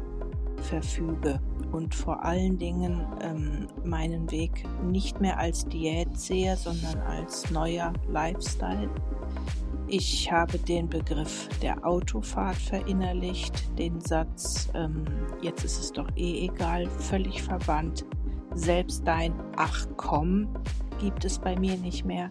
verfüge 0.60 1.40
und 1.72 1.94
vor 1.94 2.22
allen 2.24 2.58
Dingen 2.58 3.06
ähm, 3.22 3.68
meinen 3.84 4.30
Weg 4.30 4.64
nicht 4.84 5.20
mehr 5.20 5.38
als 5.38 5.64
Diät 5.66 6.18
sehe, 6.18 6.56
sondern 6.56 6.98
als 7.02 7.50
neuer 7.50 7.92
Lifestyle. 8.08 8.90
Ich 9.86 10.30
habe 10.30 10.58
den 10.58 10.88
Begriff 10.88 11.48
der 11.62 11.86
Autofahrt 11.86 12.56
verinnerlicht, 12.56 13.78
den 13.78 14.00
Satz, 14.00 14.68
ähm, 14.74 15.04
jetzt 15.40 15.64
ist 15.64 15.78
es 15.78 15.92
doch 15.92 16.08
eh 16.16 16.46
egal, 16.46 16.86
völlig 16.98 17.42
verbannt. 17.42 18.04
Selbst 18.56 19.02
dein 19.06 19.34
Ach 19.56 19.86
komm 19.96 20.48
gibt 20.98 21.24
es 21.24 21.38
bei 21.38 21.58
mir 21.58 21.76
nicht 21.76 22.04
mehr. 22.04 22.30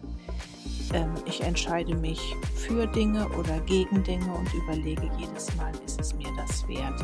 Ähm, 0.92 1.14
ich 1.24 1.40
entscheide 1.40 1.94
mich 1.94 2.20
für 2.54 2.86
Dinge 2.86 3.28
oder 3.38 3.60
gegen 3.60 4.02
Dinge 4.02 4.32
und 4.34 4.52
überlege 4.52 5.08
jedes 5.18 5.54
Mal, 5.56 5.72
ist 5.84 6.00
es 6.00 6.14
mir 6.14 6.28
das 6.36 6.66
wert. 6.68 7.00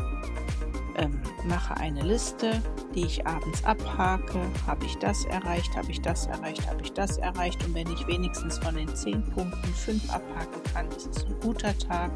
Ähm, 0.97 1.21
mache 1.45 1.75
eine 1.77 2.03
Liste, 2.03 2.61
die 2.93 3.05
ich 3.05 3.25
abends 3.25 3.63
abhake. 3.63 4.39
Habe 4.67 4.85
ich 4.85 4.95
das 4.97 5.25
erreicht? 5.25 5.75
Habe 5.75 5.89
ich 5.89 6.01
das 6.01 6.27
erreicht? 6.27 6.69
Habe 6.69 6.81
ich 6.81 6.93
das 6.93 7.17
erreicht? 7.17 7.65
Und 7.65 7.73
wenn 7.73 7.91
ich 7.91 8.05
wenigstens 8.05 8.59
von 8.59 8.75
den 8.75 8.93
zehn 8.95 9.23
Punkten 9.31 9.73
fünf 9.73 10.07
abhaken 10.13 10.61
kann, 10.73 10.87
ist 10.89 11.07
es 11.15 11.25
ein 11.25 11.39
guter 11.39 11.75
Tag. 11.77 12.11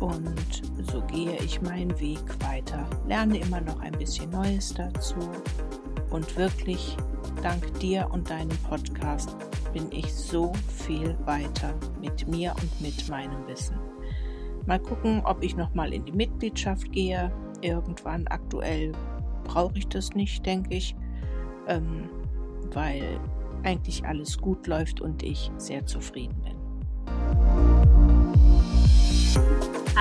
Und 0.00 0.62
so 0.90 1.02
gehe 1.02 1.36
ich 1.44 1.60
meinen 1.60 1.98
Weg 2.00 2.20
weiter. 2.42 2.86
Lerne 3.06 3.38
immer 3.38 3.60
noch 3.60 3.80
ein 3.80 3.92
bisschen 3.92 4.30
Neues 4.30 4.72
dazu. 4.74 5.16
Und 6.10 6.36
wirklich 6.36 6.96
dank 7.42 7.78
dir 7.80 8.08
und 8.10 8.28
deinem 8.30 8.56
Podcast 8.68 9.36
bin 9.72 9.86
ich 9.92 10.12
so 10.12 10.52
viel 10.68 11.16
weiter 11.26 11.74
mit 12.00 12.26
mir 12.26 12.54
und 12.60 12.80
mit 12.80 13.08
meinem 13.08 13.46
Wissen. 13.46 13.76
Mal 14.66 14.80
gucken, 14.80 15.22
ob 15.24 15.42
ich 15.42 15.56
noch 15.56 15.74
mal 15.74 15.92
in 15.92 16.04
die 16.04 16.12
Mitgliedschaft 16.12 16.90
gehe. 16.92 17.30
Irgendwann 17.60 18.26
aktuell 18.28 18.92
brauche 19.44 19.78
ich 19.78 19.88
das 19.88 20.10
nicht, 20.14 20.44
denke 20.46 20.74
ich, 20.74 20.96
ähm, 21.66 22.08
weil 22.72 23.20
eigentlich 23.62 24.04
alles 24.06 24.38
gut 24.38 24.66
läuft 24.66 25.00
und 25.00 25.22
ich 25.22 25.50
sehr 25.58 25.84
zufrieden 25.86 26.40
bin. 26.42 26.60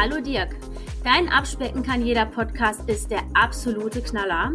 Hallo 0.01 0.21
Dirk, 0.21 0.55
dein 1.03 1.27
Abspecken 1.27 1.83
kann 1.83 2.05
jeder 2.05 2.25
Podcast 2.25 2.89
ist 2.89 3.11
der 3.11 3.21
absolute 3.33 4.01
Knaller. 4.01 4.53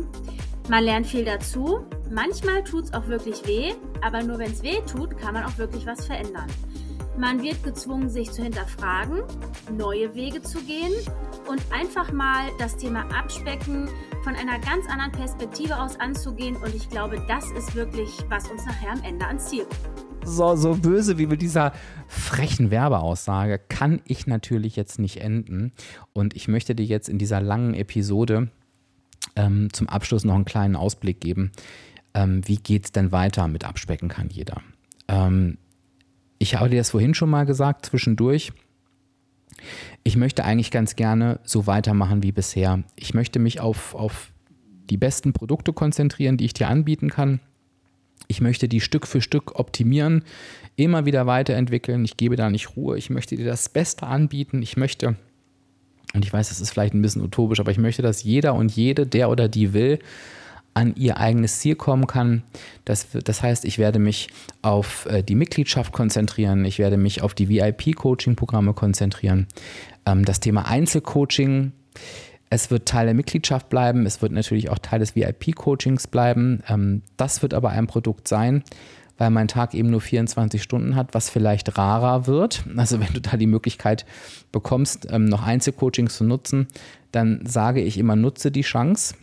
Man 0.71 0.85
lernt 0.85 1.07
viel 1.07 1.27
dazu. 1.27 1.85
Manchmal 2.11 2.65
tut 2.65 2.85
es 2.85 2.95
auch 2.95 3.09
wirklich 3.09 3.47
weh, 3.47 3.75
aber 4.01 4.23
nur 4.23 4.39
wenn 4.39 4.51
es 4.51 4.62
weh 4.62 4.81
tut, 4.91 5.19
kann 5.19 5.35
man 5.35 5.45
auch 5.45 5.59
wirklich 5.59 5.85
was 5.85 6.07
verändern. 6.07 6.47
Man 7.19 7.43
wird 7.43 7.62
gezwungen, 7.62 8.09
sich 8.09 8.33
zu 8.33 8.43
hinterfragen, 8.43 9.23
neue 9.71 10.15
Wege 10.15 10.41
zu 10.41 10.62
gehen 10.62 10.95
und 11.47 11.61
einfach 11.71 12.11
mal 12.11 12.49
das 12.59 12.79
Thema 12.79 13.03
Abspecken 13.15 13.91
von 14.23 14.35
einer 14.37 14.59
ganz 14.61 14.89
anderen 14.89 15.12
Perspektive 15.12 15.79
aus 15.79 16.01
anzugehen. 16.01 16.57
Und 16.57 16.75
ich 16.75 16.89
glaube, 16.89 17.23
das 17.29 17.51
ist 17.51 17.75
wirklich, 17.75 18.11
was 18.31 18.51
uns 18.51 18.65
nachher 18.65 18.93
am 18.93 19.03
Ende 19.03 19.27
ans 19.27 19.51
Ziel 19.51 19.66
bringt. 19.66 20.14
So, 20.25 20.57
so 20.57 20.75
böse 20.75 21.19
wie 21.19 21.27
mit 21.27 21.43
dieser 21.43 21.73
frechen 22.09 22.71
Werbeaussage 22.71 23.59
kann 23.69 24.01
ich 24.07 24.27
natürlich 24.27 24.77
jetzt 24.77 24.99
nicht 24.99 25.21
enden. 25.21 25.73
Und 26.13 26.35
ich 26.35 26.49
möchte 26.49 26.75
dir 26.75 26.87
jetzt 26.87 27.09
in 27.09 27.19
dieser 27.19 27.41
langen 27.41 27.75
Episode 27.75 28.49
ähm, 29.37 29.73
zum 29.73 29.89
Abschluss 29.89 30.25
noch 30.25 30.35
einen 30.35 30.45
kleinen 30.45 30.77
Ausblick 30.77 31.21
geben. 31.21 31.53
Ähm, 32.15 32.47
wie 32.47 32.57
geht 32.57 32.87
es 32.87 32.93
denn 32.93 33.13
weiter 33.13 33.49
mit 33.49 33.65
Abspecken 33.65 34.09
kann 34.09 34.29
jeder? 34.31 34.63
Ähm, 35.09 35.59
ich 36.39 36.57
habe 36.57 36.71
dir 36.71 36.79
das 36.79 36.91
vorhin 36.91 37.15
schon 37.15 37.31
mal 37.31 37.47
gesagt, 37.47 37.87
zwischendurch. 37.87 38.53
Ich 40.03 40.17
möchte 40.17 40.45
eigentlich 40.45 40.71
ganz 40.71 40.97
gerne 40.97 41.41
so 41.45 41.67
weitermachen 41.67 42.23
wie 42.23 42.33
bisher. 42.33 42.83
Ich 42.97 43.15
möchte 43.15 43.39
mich 43.39 43.61
auf, 43.61 43.95
auf 43.95 44.33
die 44.91 44.97
besten 44.97 45.33
Produkte 45.33 45.73
konzentrieren, 45.73 46.37
die 46.37 46.45
ich 46.45 46.55
dir 46.55 46.69
anbieten 46.69 47.09
kann. 47.09 47.41
Ich 48.27 48.41
möchte 48.41 48.69
die 48.69 48.81
Stück 48.81 49.07
für 49.07 49.21
Stück 49.21 49.59
optimieren, 49.59 50.25
immer 50.77 51.07
wieder 51.07 51.27
weiterentwickeln. 51.27 52.05
Ich 52.05 52.17
gebe 52.17 52.37
da 52.37 52.51
nicht 52.51 52.77
Ruhe. 52.77 52.97
Ich 52.99 53.11
möchte 53.11 53.37
dir 53.37 53.47
das 53.47 53.69
Beste 53.69 54.07
anbieten. 54.07 54.63
Ich 54.63 54.77
möchte, 54.77 55.17
und 56.15 56.25
ich 56.25 56.33
weiß, 56.33 56.49
das 56.49 56.61
ist 56.61 56.71
vielleicht 56.71 56.95
ein 56.95 57.03
bisschen 57.03 57.23
utopisch, 57.23 57.61
aber 57.61 57.71
ich 57.71 57.79
möchte, 57.79 58.03
dass 58.03 58.23
jeder 58.23 58.55
und 58.55 58.75
jede, 58.75 59.07
der 59.07 59.31
oder 59.31 59.49
die 59.49 59.73
will, 59.73 59.99
an 60.75 60.95
ihr 60.97 61.19
eigenes 61.19 61.61
Ziel 61.61 61.77
kommen 61.77 62.07
kann. 62.07 62.43
Das, 62.85 63.07
das 63.13 63.43
heißt, 63.43 63.65
ich 63.65 63.79
werde 63.79 64.01
mich 64.01 64.29
auf 64.61 65.07
äh, 65.07 65.23
die 65.23 65.37
Mitgliedschaft 65.37 65.93
konzentrieren, 65.93 66.65
ich 66.65 66.79
werde 66.79 66.97
mich 66.97 67.23
auf 67.23 67.33
die 67.33 67.49
VIP-Coaching-Programme 67.49 68.75
konzentrieren. 68.75 69.47
Ähm, 70.05 70.25
das 70.25 70.41
Thema 70.41 70.67
Einzelcoaching, 70.67 71.73
es 72.51 72.71
wird 72.71 72.87
Teil 72.87 73.07
der 73.07 73.15
Mitgliedschaft 73.15 73.69
bleiben, 73.69 74.07
es 74.07 74.23
wird 74.23 74.33
natürlich 74.33 74.71
auch 74.71 74.79
Teil 74.79 75.01
des 75.01 75.16
VIP-Coachings 75.16 76.07
bleiben. 76.07 76.62
Ähm, 76.69 77.03
das 77.16 77.43
wird 77.43 77.55
aber 77.55 77.71
ein 77.71 77.87
Produkt 77.87 78.29
sein, 78.29 78.62
weil 79.19 79.31
mein 79.31 79.49
Tag 79.49 79.75
eben 79.75 79.91
nur 79.91 80.01
24 80.01 80.62
Stunden 80.62 80.97
hat, 80.97 81.15
was 81.15 81.31
vielleicht 81.31 81.77
rarer 81.79 82.27
wird. 82.27 82.65
Also 82.77 83.01
wenn 83.01 83.12
du 83.12 83.21
da 83.21 83.37
die 83.37 83.47
Möglichkeit 83.47 84.07
bekommst, 84.53 85.09
ähm, 85.11 85.25
noch 85.25 85.43
Einzelcoachings 85.43 86.16
zu 86.16 86.25
nutzen, 86.25 86.69
dann 87.12 87.45
sage 87.47 87.81
ich 87.81 87.99
immer, 87.99 88.16
nutze 88.16 88.51
die 88.51 88.62
Chance. 88.62 89.15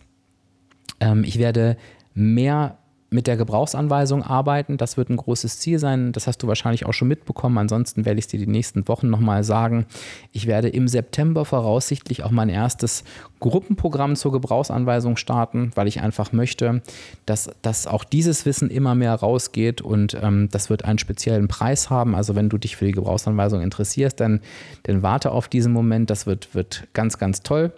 Ähm, 0.99 1.23
ich 1.23 1.39
werde 1.39 1.77
mehr 2.13 2.77
mit 3.13 3.27
der 3.27 3.35
Gebrauchsanweisung 3.35 4.23
arbeiten. 4.23 4.77
Das 4.77 4.95
wird 4.95 5.09
ein 5.09 5.17
großes 5.17 5.59
Ziel 5.59 5.79
sein. 5.79 6.13
Das 6.13 6.27
hast 6.27 6.41
du 6.41 6.47
wahrscheinlich 6.47 6.85
auch 6.85 6.93
schon 6.93 7.09
mitbekommen. 7.09 7.57
Ansonsten 7.57 8.05
werde 8.05 8.19
ich 8.19 8.25
es 8.25 8.29
dir 8.29 8.39
die 8.39 8.47
nächsten 8.47 8.87
Wochen 8.87 9.09
nochmal 9.09 9.43
sagen. 9.43 9.85
Ich 10.31 10.47
werde 10.47 10.69
im 10.69 10.87
September 10.87 11.43
voraussichtlich 11.43 12.23
auch 12.23 12.31
mein 12.31 12.47
erstes 12.47 13.03
Gruppenprogramm 13.41 14.15
zur 14.15 14.31
Gebrauchsanweisung 14.31 15.17
starten, 15.17 15.71
weil 15.75 15.89
ich 15.89 15.99
einfach 15.99 16.31
möchte, 16.31 16.81
dass, 17.25 17.49
dass 17.61 17.85
auch 17.85 18.05
dieses 18.05 18.45
Wissen 18.45 18.69
immer 18.69 18.95
mehr 18.95 19.13
rausgeht 19.13 19.81
und 19.81 20.17
ähm, 20.21 20.47
das 20.49 20.69
wird 20.69 20.85
einen 20.85 20.99
speziellen 20.99 21.49
Preis 21.49 21.89
haben. 21.89 22.15
Also 22.15 22.35
wenn 22.35 22.47
du 22.47 22.57
dich 22.57 22.77
für 22.77 22.85
die 22.85 22.93
Gebrauchsanweisung 22.93 23.61
interessierst, 23.61 24.21
dann, 24.21 24.39
dann 24.83 25.03
warte 25.03 25.31
auf 25.31 25.49
diesen 25.49 25.73
Moment. 25.73 26.09
Das 26.09 26.27
wird, 26.27 26.55
wird 26.55 26.87
ganz, 26.93 27.17
ganz 27.17 27.43
toll. 27.43 27.73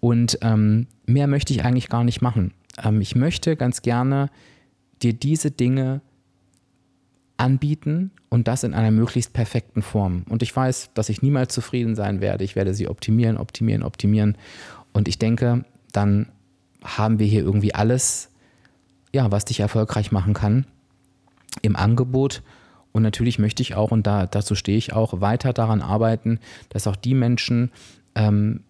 Und 0.00 0.38
ähm, 0.40 0.86
mehr 1.04 1.26
möchte 1.26 1.52
ich 1.52 1.66
eigentlich 1.66 1.90
gar 1.90 2.04
nicht 2.04 2.22
machen. 2.22 2.54
Ähm, 2.82 3.02
ich 3.02 3.14
möchte 3.14 3.56
ganz 3.56 3.82
gerne 3.82 4.30
dir 5.02 5.12
diese 5.12 5.50
Dinge 5.50 6.00
anbieten 7.36 8.10
und 8.28 8.48
das 8.48 8.64
in 8.64 8.74
einer 8.74 8.90
möglichst 8.90 9.32
perfekten 9.32 9.82
Form. 9.82 10.24
Und 10.28 10.42
ich 10.42 10.54
weiß, 10.54 10.90
dass 10.94 11.08
ich 11.08 11.22
niemals 11.22 11.52
zufrieden 11.52 11.94
sein 11.94 12.20
werde. 12.20 12.44
Ich 12.44 12.56
werde 12.56 12.74
sie 12.74 12.88
optimieren, 12.88 13.36
optimieren, 13.36 13.82
optimieren. 13.82 14.36
Und 14.92 15.08
ich 15.08 15.18
denke, 15.18 15.64
dann 15.92 16.28
haben 16.82 17.18
wir 17.18 17.26
hier 17.26 17.42
irgendwie 17.42 17.74
alles, 17.74 18.30
ja, 19.12 19.30
was 19.32 19.44
dich 19.44 19.60
erfolgreich 19.60 20.12
machen 20.12 20.34
kann 20.34 20.66
im 21.62 21.76
Angebot. 21.76 22.42
Und 22.92 23.02
natürlich 23.02 23.38
möchte 23.38 23.62
ich 23.62 23.74
auch, 23.74 23.90
und 23.90 24.06
da, 24.06 24.26
dazu 24.26 24.54
stehe 24.54 24.78
ich 24.78 24.92
auch, 24.92 25.20
weiter 25.20 25.52
daran 25.52 25.82
arbeiten, 25.82 26.38
dass 26.68 26.86
auch 26.86 26.96
die 26.96 27.14
Menschen 27.14 27.72
ähm, 28.14 28.60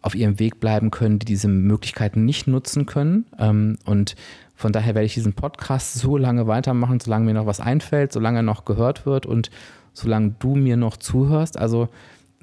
auf 0.00 0.14
ihrem 0.14 0.38
Weg 0.38 0.60
bleiben 0.60 0.90
können, 0.90 1.18
die 1.18 1.26
diese 1.26 1.48
Möglichkeiten 1.48 2.24
nicht 2.24 2.46
nutzen 2.46 2.86
können. 2.86 3.26
Ähm, 3.38 3.78
und 3.84 4.16
von 4.64 4.72
daher 4.72 4.94
werde 4.94 5.04
ich 5.04 5.12
diesen 5.12 5.34
Podcast 5.34 5.92
so 5.92 6.16
lange 6.16 6.46
weitermachen, 6.46 6.98
solange 6.98 7.26
mir 7.26 7.34
noch 7.34 7.44
was 7.44 7.60
einfällt, 7.60 8.14
solange 8.14 8.38
er 8.38 8.42
noch 8.44 8.64
gehört 8.64 9.04
wird 9.04 9.26
und 9.26 9.50
solange 9.92 10.36
du 10.38 10.54
mir 10.54 10.78
noch 10.78 10.96
zuhörst. 10.96 11.58
Also 11.58 11.90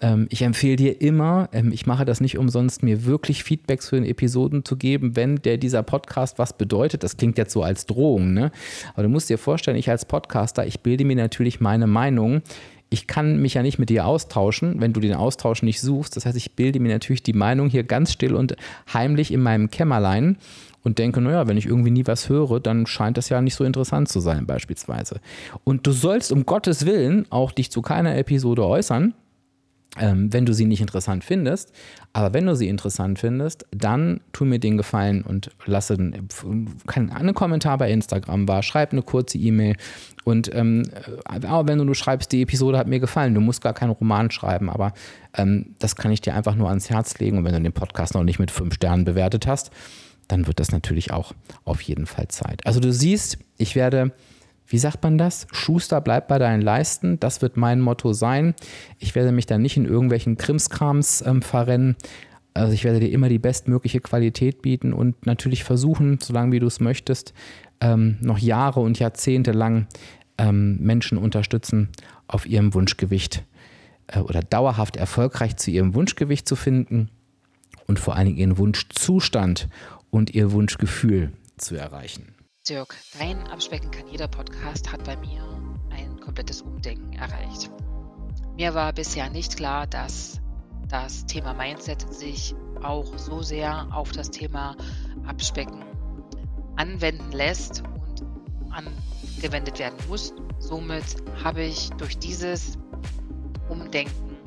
ähm, 0.01 0.27
ich 0.29 0.43
empfehle 0.43 0.75
dir 0.75 1.01
immer, 1.01 1.49
ähm, 1.51 1.71
ich 1.71 1.87
mache 1.87 2.05
das 2.05 2.21
nicht 2.21 2.37
umsonst, 2.37 2.83
mir 2.83 3.05
wirklich 3.05 3.43
Feedbacks 3.43 3.89
für 3.89 3.95
den 3.95 4.05
Episoden 4.05 4.63
zu 4.63 4.77
geben, 4.77 5.15
wenn 5.15 5.37
der 5.37 5.57
dieser 5.57 5.81
Podcast 5.81 6.37
was 6.37 6.55
bedeutet. 6.55 7.01
Das 7.01 7.17
klingt 7.17 7.39
jetzt 7.39 7.53
so 7.53 7.63
als 7.63 7.87
Drohung, 7.87 8.35
ne? 8.35 8.51
Aber 8.93 9.01
du 9.01 9.09
musst 9.09 9.27
dir 9.31 9.39
vorstellen, 9.39 9.75
ich 9.75 9.89
als 9.89 10.05
Podcaster, 10.05 10.67
ich 10.67 10.81
bilde 10.81 11.05
mir 11.05 11.15
natürlich 11.15 11.59
meine 11.59 11.87
Meinung 11.87 12.43
ich 12.93 13.07
kann 13.07 13.41
mich 13.41 13.53
ja 13.53 13.63
nicht 13.63 13.79
mit 13.79 13.89
dir 13.89 14.05
austauschen, 14.05 14.81
wenn 14.81 14.91
du 14.91 14.99
den 14.99 15.13
Austausch 15.13 15.63
nicht 15.63 15.79
suchst. 15.79 16.17
Das 16.17 16.25
heißt, 16.25 16.35
ich 16.35 16.57
bilde 16.57 16.81
mir 16.81 16.91
natürlich 16.91 17.23
die 17.23 17.31
Meinung 17.31 17.69
hier 17.69 17.83
ganz 17.83 18.11
still 18.11 18.35
und 18.35 18.57
heimlich 18.93 19.31
in 19.31 19.41
meinem 19.41 19.71
Kämmerlein 19.71 20.35
und 20.83 20.99
denke, 20.99 21.21
naja, 21.21 21.47
wenn 21.47 21.57
ich 21.57 21.65
irgendwie 21.65 21.91
nie 21.91 22.07
was 22.07 22.29
höre, 22.29 22.59
dann 22.59 22.85
scheint 22.85 23.17
das 23.17 23.29
ja 23.29 23.41
nicht 23.41 23.55
so 23.55 23.63
interessant 23.63 24.09
zu 24.09 24.19
sein, 24.19 24.45
beispielsweise. 24.45 25.19
Und 25.63 25.85
du 25.85 25.91
sollst 25.91 26.31
um 26.31 26.45
Gottes 26.45 26.85
Willen 26.85 27.25
auch 27.29 27.51
dich 27.51 27.71
zu 27.71 27.81
keiner 27.81 28.17
Episode 28.17 28.65
äußern, 28.65 29.13
ähm, 29.99 30.31
wenn 30.31 30.45
du 30.45 30.53
sie 30.53 30.65
nicht 30.65 30.79
interessant 30.79 31.23
findest. 31.23 31.73
Aber 32.13 32.33
wenn 32.33 32.45
du 32.45 32.55
sie 32.55 32.69
interessant 32.69 33.19
findest, 33.19 33.65
dann 33.71 34.21
tu 34.31 34.45
mir 34.45 34.59
den 34.59 34.77
Gefallen 34.77 35.21
und 35.21 35.51
lasse 35.65 35.95
einen 35.95 37.33
Kommentar 37.33 37.77
bei 37.77 37.91
Instagram 37.91 38.47
war, 38.47 38.63
schreib 38.63 38.93
eine 38.93 39.01
kurze 39.01 39.37
E-Mail. 39.37 39.75
Und 40.23 40.53
ähm, 40.53 40.83
aber 41.25 41.67
wenn 41.67 41.77
du 41.77 41.83
nur 41.83 41.95
schreibst, 41.95 42.31
die 42.31 42.41
Episode 42.41 42.77
hat 42.77 42.87
mir 42.87 42.99
gefallen, 42.99 43.33
du 43.33 43.41
musst 43.41 43.61
gar 43.61 43.73
keinen 43.73 43.89
Roman 43.91 44.31
schreiben, 44.31 44.69
aber 44.69 44.93
ähm, 45.35 45.75
das 45.79 45.95
kann 45.95 46.11
ich 46.11 46.21
dir 46.21 46.35
einfach 46.35 46.55
nur 46.55 46.69
ans 46.69 46.89
Herz 46.89 47.17
legen. 47.19 47.37
Und 47.37 47.43
wenn 47.43 47.53
du 47.53 47.61
den 47.61 47.73
Podcast 47.73 48.13
noch 48.13 48.23
nicht 48.23 48.39
mit 48.39 48.51
fünf 48.51 48.75
Sternen 48.75 49.03
bewertet 49.03 49.45
hast, 49.47 49.71
dann 50.31 50.47
wird 50.47 50.59
das 50.59 50.71
natürlich 50.71 51.11
auch 51.11 51.33
auf 51.65 51.81
jeden 51.81 52.05
Fall 52.05 52.27
Zeit. 52.29 52.65
Also 52.65 52.79
du 52.79 52.91
siehst, 52.91 53.37
ich 53.57 53.75
werde, 53.75 54.13
wie 54.65 54.77
sagt 54.77 55.03
man 55.03 55.17
das? 55.17 55.47
Schuster, 55.51 55.99
bleib 56.01 56.27
bei 56.27 56.39
deinen 56.39 56.61
Leisten. 56.61 57.19
Das 57.19 57.41
wird 57.41 57.57
mein 57.57 57.81
Motto 57.81 58.13
sein. 58.13 58.55
Ich 58.97 59.15
werde 59.15 59.31
mich 59.31 59.45
dann 59.45 59.61
nicht 59.61 59.77
in 59.77 59.85
irgendwelchen 59.85 60.37
Krimskrams 60.37 61.23
ähm, 61.25 61.41
verrennen. 61.41 61.95
Also 62.53 62.73
ich 62.73 62.83
werde 62.83 62.99
dir 62.99 63.11
immer 63.11 63.29
die 63.29 63.39
bestmögliche 63.39 64.01
Qualität 64.01 64.61
bieten 64.61 64.93
und 64.93 65.25
natürlich 65.25 65.63
versuchen, 65.63 66.19
solange 66.21 66.51
wie 66.51 66.59
du 66.59 66.67
es 66.67 66.79
möchtest, 66.79 67.33
ähm, 67.79 68.17
noch 68.21 68.37
Jahre 68.37 68.81
und 68.81 68.99
Jahrzehnte 68.99 69.51
lang 69.51 69.87
ähm, 70.37 70.77
Menschen 70.79 71.17
unterstützen, 71.17 71.89
auf 72.27 72.45
ihrem 72.45 72.73
Wunschgewicht 72.73 73.43
äh, 74.07 74.19
oder 74.19 74.41
dauerhaft 74.41 74.97
erfolgreich 74.97 75.55
zu 75.57 75.71
ihrem 75.71 75.93
Wunschgewicht 75.93 76.47
zu 76.47 76.55
finden 76.55 77.09
und 77.87 77.99
vor 77.99 78.15
allen 78.15 78.27
Dingen 78.27 78.37
ihren 78.37 78.57
Wunschzustand 78.57 79.69
und 80.11 80.35
ihr 80.35 80.51
Wunschgefühl 80.51 81.33
zu 81.57 81.75
erreichen. 81.75 82.35
Dirk, 82.69 82.95
dein 83.17 83.39
Abspecken 83.47 83.89
kann 83.89 84.07
jeder 84.07 84.27
Podcast 84.27 84.91
hat 84.91 85.03
bei 85.03 85.17
mir 85.17 85.43
ein 85.89 86.19
komplettes 86.19 86.61
Umdenken 86.61 87.13
erreicht. 87.13 87.71
Mir 88.55 88.75
war 88.75 88.93
bisher 88.93 89.29
nicht 89.29 89.57
klar, 89.57 89.87
dass 89.87 90.39
das 90.87 91.25
Thema 91.25 91.53
Mindset 91.53 92.13
sich 92.13 92.53
auch 92.83 93.17
so 93.17 93.41
sehr 93.41 93.87
auf 93.91 94.11
das 94.11 94.29
Thema 94.29 94.75
Abspecken 95.25 95.83
anwenden 96.75 97.31
lässt 97.31 97.81
und 97.81 98.25
angewendet 98.71 99.79
werden 99.79 99.97
muss. 100.07 100.33
Somit 100.59 101.03
habe 101.43 101.63
ich 101.63 101.89
durch 101.91 102.17
dieses 102.19 102.77
Umdenken 103.69 104.37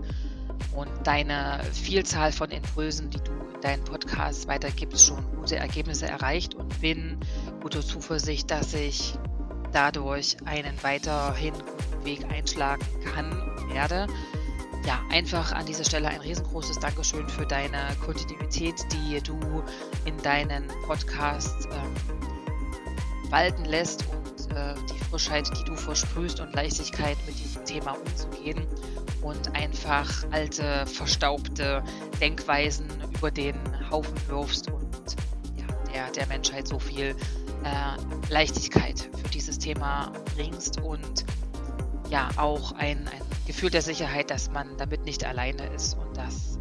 und 0.76 0.90
deine 1.04 1.60
Vielzahl 1.72 2.30
von 2.32 2.50
Impulsen, 2.50 3.10
die 3.10 3.18
du 3.18 3.32
deinen 3.64 3.82
Podcast 3.84 4.46
weitergibst, 4.46 5.06
schon 5.06 5.24
gute 5.36 5.56
Ergebnisse 5.56 6.06
erreicht 6.06 6.54
und 6.54 6.80
bin 6.80 7.18
guter 7.62 7.80
Zuversicht, 7.80 8.50
dass 8.50 8.74
ich 8.74 9.14
dadurch 9.72 10.36
einen 10.44 10.80
weiterhin 10.82 11.54
guten 11.54 12.04
Weg 12.04 12.24
einschlagen 12.30 12.84
kann 13.04 13.32
und 13.32 13.72
werde. 13.72 14.06
Ja, 14.86 15.00
einfach 15.10 15.52
an 15.52 15.64
dieser 15.64 15.84
Stelle 15.84 16.08
ein 16.08 16.20
riesengroßes 16.20 16.78
Dankeschön 16.78 17.26
für 17.28 17.46
deine 17.46 17.78
Kontinuität, 18.04 18.74
die 18.92 19.20
du 19.22 19.62
in 20.04 20.16
deinen 20.18 20.68
Podcasts 20.86 21.66
ähm, 21.66 23.30
walten 23.30 23.64
lässt 23.64 24.04
und 24.08 24.54
äh, 24.54 24.74
die 24.92 25.04
Frischheit, 25.10 25.48
die 25.58 25.64
du 25.64 25.74
versprühst 25.74 26.38
und 26.40 26.52
Leichtigkeit 26.52 27.16
mit 27.26 27.38
diesem 27.38 27.53
Thema 27.64 27.92
umzugehen 27.92 28.66
und 29.22 29.54
einfach 29.56 30.10
alte, 30.30 30.86
verstaubte 30.86 31.82
Denkweisen 32.20 32.86
über 33.14 33.30
den 33.30 33.56
Haufen 33.90 34.14
wirfst 34.28 34.70
und 34.70 35.16
ja, 35.56 35.66
der, 35.92 36.10
der 36.10 36.26
Menschheit 36.26 36.68
so 36.68 36.78
viel 36.78 37.16
äh, 37.64 38.30
Leichtigkeit 38.30 39.00
für 39.00 39.28
dieses 39.30 39.58
Thema 39.58 40.12
bringst 40.34 40.80
und 40.80 41.24
ja 42.10 42.28
auch 42.36 42.72
ein, 42.72 43.08
ein 43.08 43.22
Gefühl 43.46 43.70
der 43.70 43.82
Sicherheit, 43.82 44.30
dass 44.30 44.50
man 44.50 44.76
damit 44.76 45.04
nicht 45.04 45.24
alleine 45.24 45.66
ist 45.68 45.96
und 45.96 46.16
dass 46.16 46.58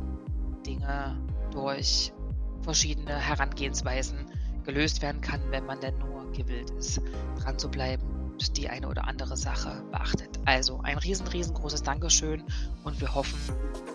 Dinge 0.65 1.17
durch 1.51 2.13
verschiedene 2.61 3.15
Herangehensweisen 3.15 4.31
gelöst 4.63 5.01
werden 5.01 5.19
kann, 5.19 5.41
wenn 5.51 5.65
man 5.65 5.81
denn 5.81 5.97
nur 5.97 6.31
gewillt 6.31 6.69
ist, 6.71 7.01
dran 7.41 7.59
zu 7.59 7.69
bleiben 7.69 8.22
und 8.33 8.57
die 8.57 8.69
eine 8.69 8.87
oder 8.87 9.07
andere 9.07 9.37
Sache 9.37 9.81
beachtet. 9.91 10.39
Also 10.45 10.81
ein 10.83 10.97
riesen, 10.97 11.27
riesengroßes 11.27 11.83
Dankeschön 11.83 12.43
und 12.83 12.99
wir 12.99 13.13
hoffen, 13.13 13.39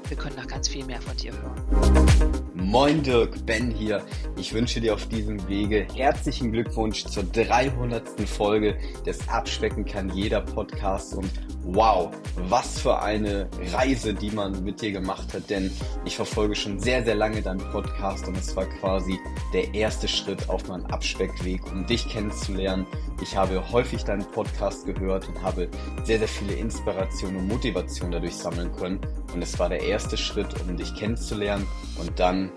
wir 0.09 0.17
können 0.17 0.37
noch 0.37 0.47
ganz 0.47 0.69
viel 0.69 0.85
mehr 0.85 1.01
von 1.03 1.17
dir 1.17 1.33
hören. 1.33 2.47
Moin 2.55 3.03
Dirk, 3.03 3.45
Ben 3.47 3.71
hier. 3.71 4.03
Ich 4.37 4.53
wünsche 4.55 4.81
dir 4.81 4.95
auf 4.95 5.07
diesem 5.09 5.47
Wege 5.49 5.87
herzlichen 5.95 6.53
Glückwunsch 6.53 7.05
zur 7.05 7.25
300. 7.25 8.03
Folge 8.29 8.79
des 9.05 9.29
Abspecken 9.29 9.85
kann 9.85 10.11
jeder 10.11 10.41
Podcast 10.41 11.15
und 11.15 11.31
wow, 11.63 12.11
was 12.49 12.81
für 12.81 13.01
eine 13.01 13.49
Reise, 13.73 14.15
die 14.15 14.31
man 14.31 14.65
mit 14.65 14.81
dir 14.81 14.93
gemacht 14.93 15.35
hat, 15.35 15.51
denn 15.51 15.71
ich 16.05 16.17
verfolge 16.17 16.55
schon 16.55 16.79
sehr, 16.79 17.05
sehr 17.05 17.15
lange 17.15 17.43
deinen 17.43 17.59
Podcast 17.71 18.27
und 18.27 18.37
es 18.37 18.57
war 18.57 18.67
quasi 18.67 19.19
der 19.53 19.75
erste 19.75 20.09
Schritt 20.09 20.49
auf 20.49 20.67
meinem 20.69 20.87
Abspeckweg, 20.87 21.61
um 21.71 21.87
dich 21.87 22.09
kennenzulernen. 22.09 22.87
Ich 23.21 23.37
habe 23.37 23.71
häufig 23.71 24.05
deinen 24.05 24.25
Podcast 24.25 24.38
gehört 24.85 25.29
und 25.29 25.43
habe 25.43 25.69
sehr, 26.05 26.19
sehr 26.19 26.29
viele 26.29 26.55
Inspirationen 26.55 27.37
und 27.37 27.49
Motivationen 27.49 28.13
dadurch 28.13 28.35
sammeln 28.35 28.73
können 28.73 29.01
und 29.35 29.43
es 29.43 29.59
war 29.59 29.69
der 29.69 29.83
erste 29.83 30.17
Schritt, 30.17 30.49
um 30.61 30.77
dich 30.77 30.95
kennenzulernen 30.95 31.67
und 31.99 32.19
dann 32.19 32.51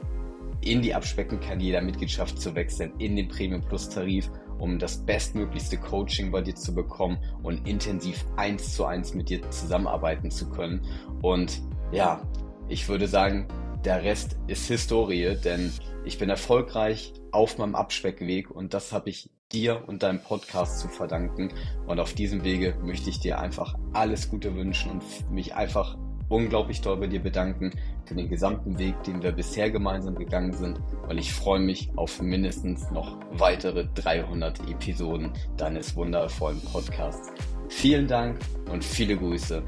in 0.62 0.82
die 0.82 0.94
Abspecken 0.94 1.40
kann 1.40 1.60
jeder 1.60 1.82
Mitgliedschaft 1.82 2.40
zu 2.40 2.54
wechseln, 2.54 2.94
in 3.00 3.16
den 3.16 3.28
Premium 3.28 3.62
Plus 3.62 3.90
Tarif 3.90 4.30
um 4.62 4.78
das 4.78 5.04
bestmöglichste 5.04 5.78
Coaching 5.78 6.32
bei 6.32 6.42
dir 6.42 6.56
zu 6.56 6.74
bekommen 6.74 7.18
und 7.42 7.68
intensiv 7.68 8.24
eins 8.38 8.76
zu 8.76 8.86
eins 8.86 9.14
mit 9.16 9.30
dir 9.30 9.50
zusammenarbeiten 9.50 10.30
zu 10.30 10.50
können. 10.50 10.86
Und 11.24 11.62
ja, 11.92 12.22
ich 12.68 12.88
würde 12.88 13.08
sagen, 13.08 13.48
der 13.84 14.04
Rest 14.04 14.38
ist 14.46 14.68
Historie, 14.68 15.36
denn 15.44 15.74
ich 16.06 16.20
bin 16.20 16.30
erfolgreich 16.30 17.14
auf 17.32 17.58
meinem 17.58 17.74
Abspeckweg 17.74 18.52
und 18.52 18.76
das 18.76 18.92
habe 18.92 19.10
ich 19.10 19.32
dir 19.52 19.84
und 19.88 20.04
deinem 20.04 20.20
Podcast 20.20 20.80
zu 20.80 20.88
verdanken. 20.88 21.50
Und 21.88 22.00
auf 22.00 22.14
diesem 22.14 22.44
Wege 22.44 22.76
möchte 22.84 23.10
ich 23.10 23.20
dir 23.20 23.40
einfach 23.40 23.76
alles 23.94 24.30
Gute 24.30 24.56
wünschen 24.56 24.92
und 24.92 25.32
mich 25.32 25.56
einfach 25.56 25.98
unglaublich 26.32 26.82
doll 26.82 26.98
bei 26.98 27.08
dir 27.08 27.22
bedanken 27.22 27.72
für 28.06 28.16
den 28.16 28.30
gesamten 28.30 28.80
Weg, 28.80 29.04
den 29.04 29.22
wir 29.22 29.32
bisher 29.32 29.70
gemeinsam 29.70 30.16
gegangen 30.16 30.54
sind. 30.54 30.80
Und 31.08 31.18
ich 31.18 31.34
freue 31.34 31.60
mich 31.60 31.90
auf 31.96 32.22
mindestens 32.22 32.90
noch 32.92 33.18
weitere 33.32 33.86
300 33.96 34.60
Episoden 34.70 35.32
deines 35.58 35.96
wundervollen 35.96 36.62
Podcasts. 36.62 37.30
Vielen 37.70 38.08
Dank 38.08 38.40
und 38.72 38.84
viele 38.84 39.18
Grüße. 39.18 39.62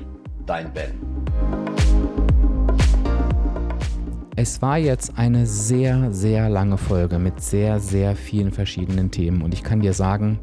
Dein 0.46 0.74
Ben. 0.74 1.93
Es 4.36 4.64
war 4.64 4.80
jetzt 4.80 5.16
eine 5.16 5.46
sehr, 5.46 6.12
sehr 6.12 6.50
lange 6.50 6.80
Folge 6.80 7.20
mit 7.20 7.40
sehr, 7.40 7.80
sehr 7.80 8.16
vielen 8.16 8.52
verschiedenen 8.52 9.12
Themen. 9.12 9.44
Und 9.44 9.54
ich 9.54 9.62
kann 9.62 9.82
dir 9.82 9.94
sagen, 9.94 10.40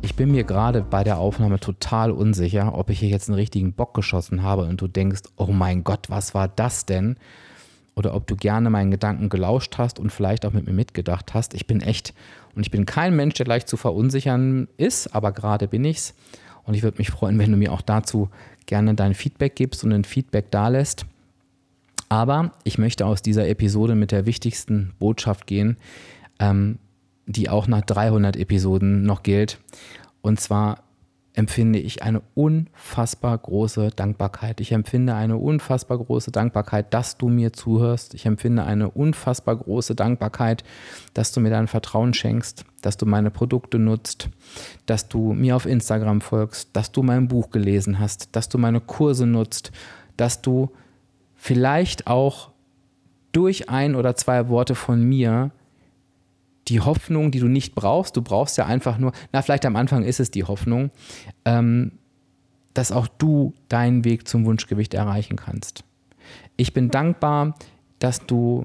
ich 0.00 0.14
bin 0.14 0.32
mir 0.32 0.44
gerade 0.44 0.80
bei 0.80 1.04
der 1.04 1.18
Aufnahme 1.18 1.60
total 1.60 2.10
unsicher, 2.10 2.74
ob 2.74 2.88
ich 2.88 3.00
hier 3.00 3.10
jetzt 3.10 3.28
einen 3.28 3.36
richtigen 3.36 3.74
Bock 3.74 3.92
geschossen 3.92 4.42
habe 4.42 4.62
und 4.64 4.80
du 4.80 4.88
denkst, 4.88 5.20
oh 5.36 5.48
mein 5.48 5.84
Gott, 5.84 6.08
was 6.08 6.32
war 6.32 6.48
das 6.48 6.86
denn? 6.86 7.16
Oder 7.94 8.14
ob 8.14 8.26
du 8.26 8.34
gerne 8.34 8.70
meinen 8.70 8.90
Gedanken 8.90 9.28
gelauscht 9.28 9.76
hast 9.76 9.98
und 9.98 10.10
vielleicht 10.10 10.46
auch 10.46 10.52
mit 10.54 10.66
mir 10.66 10.72
mitgedacht 10.72 11.34
hast. 11.34 11.52
Ich 11.52 11.66
bin 11.66 11.82
echt, 11.82 12.14
und 12.54 12.62
ich 12.62 12.70
bin 12.70 12.86
kein 12.86 13.14
Mensch, 13.14 13.34
der 13.34 13.46
leicht 13.46 13.68
zu 13.68 13.76
verunsichern 13.76 14.68
ist, 14.78 15.14
aber 15.14 15.32
gerade 15.32 15.68
bin 15.68 15.84
ich's. 15.84 16.14
Und 16.64 16.72
ich 16.72 16.82
würde 16.82 16.96
mich 16.96 17.10
freuen, 17.10 17.38
wenn 17.38 17.50
du 17.50 17.58
mir 17.58 17.72
auch 17.72 17.82
dazu 17.82 18.30
gerne 18.64 18.94
dein 18.94 19.12
Feedback 19.12 19.54
gibst 19.54 19.84
und 19.84 19.92
ein 19.92 20.04
Feedback 20.04 20.50
da 20.50 20.68
lässt. 20.68 21.04
Aber 22.08 22.52
ich 22.64 22.78
möchte 22.78 23.06
aus 23.06 23.22
dieser 23.22 23.48
Episode 23.48 23.94
mit 23.94 24.12
der 24.12 24.26
wichtigsten 24.26 24.94
Botschaft 24.98 25.46
gehen. 25.46 25.76
Ähm, 26.38 26.78
die 27.26 27.48
auch 27.48 27.66
nach 27.66 27.82
300 27.82 28.36
Episoden 28.36 29.02
noch 29.02 29.22
gilt. 29.22 29.58
Und 30.20 30.40
zwar 30.40 30.84
empfinde 31.36 31.80
ich 31.80 32.02
eine 32.02 32.22
unfassbar 32.34 33.36
große 33.36 33.90
Dankbarkeit. 33.90 34.60
Ich 34.60 34.70
empfinde 34.70 35.14
eine 35.14 35.36
unfassbar 35.36 35.98
große 35.98 36.30
Dankbarkeit, 36.30 36.94
dass 36.94 37.18
du 37.18 37.28
mir 37.28 37.52
zuhörst. 37.52 38.14
Ich 38.14 38.24
empfinde 38.26 38.64
eine 38.64 38.88
unfassbar 38.88 39.56
große 39.56 39.96
Dankbarkeit, 39.96 40.62
dass 41.12 41.32
du 41.32 41.40
mir 41.40 41.50
dein 41.50 41.66
Vertrauen 41.66 42.14
schenkst, 42.14 42.64
dass 42.82 42.96
du 42.96 43.06
meine 43.06 43.32
Produkte 43.32 43.80
nutzt, 43.80 44.28
dass 44.86 45.08
du 45.08 45.32
mir 45.32 45.56
auf 45.56 45.66
Instagram 45.66 46.20
folgst, 46.20 46.68
dass 46.72 46.92
du 46.92 47.02
mein 47.02 47.26
Buch 47.26 47.50
gelesen 47.50 47.98
hast, 47.98 48.36
dass 48.36 48.48
du 48.48 48.58
meine 48.58 48.80
Kurse 48.80 49.26
nutzt, 49.26 49.72
dass 50.16 50.40
du 50.40 50.70
vielleicht 51.44 52.06
auch 52.06 52.52
durch 53.32 53.68
ein 53.68 53.96
oder 53.96 54.16
zwei 54.16 54.48
Worte 54.48 54.74
von 54.74 55.04
mir 55.04 55.50
die 56.68 56.80
Hoffnung, 56.80 57.32
die 57.32 57.38
du 57.38 57.48
nicht 57.48 57.74
brauchst. 57.74 58.16
Du 58.16 58.22
brauchst 58.22 58.56
ja 58.56 58.64
einfach 58.64 58.96
nur, 58.96 59.12
na, 59.30 59.42
vielleicht 59.42 59.66
am 59.66 59.76
Anfang 59.76 60.04
ist 60.04 60.20
es 60.20 60.30
die 60.30 60.44
Hoffnung, 60.44 60.90
ähm, 61.44 61.92
dass 62.72 62.92
auch 62.92 63.06
du 63.06 63.52
deinen 63.68 64.06
Weg 64.06 64.26
zum 64.26 64.46
Wunschgewicht 64.46 64.94
erreichen 64.94 65.36
kannst. 65.36 65.84
Ich 66.56 66.72
bin 66.72 66.88
dankbar, 66.88 67.56
dass 67.98 68.24
du 68.24 68.64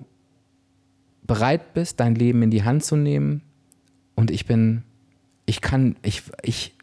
bereit 1.24 1.74
bist, 1.74 2.00
dein 2.00 2.16
Leben 2.16 2.42
in 2.44 2.50
die 2.50 2.64
Hand 2.64 2.86
zu 2.86 2.96
nehmen. 2.96 3.42
Und 4.16 4.32
ich 4.32 4.46
bin, 4.46 4.84
ich 5.46 5.60
kann, 5.60 5.98
ich, 6.02 6.24
ich 6.44 6.78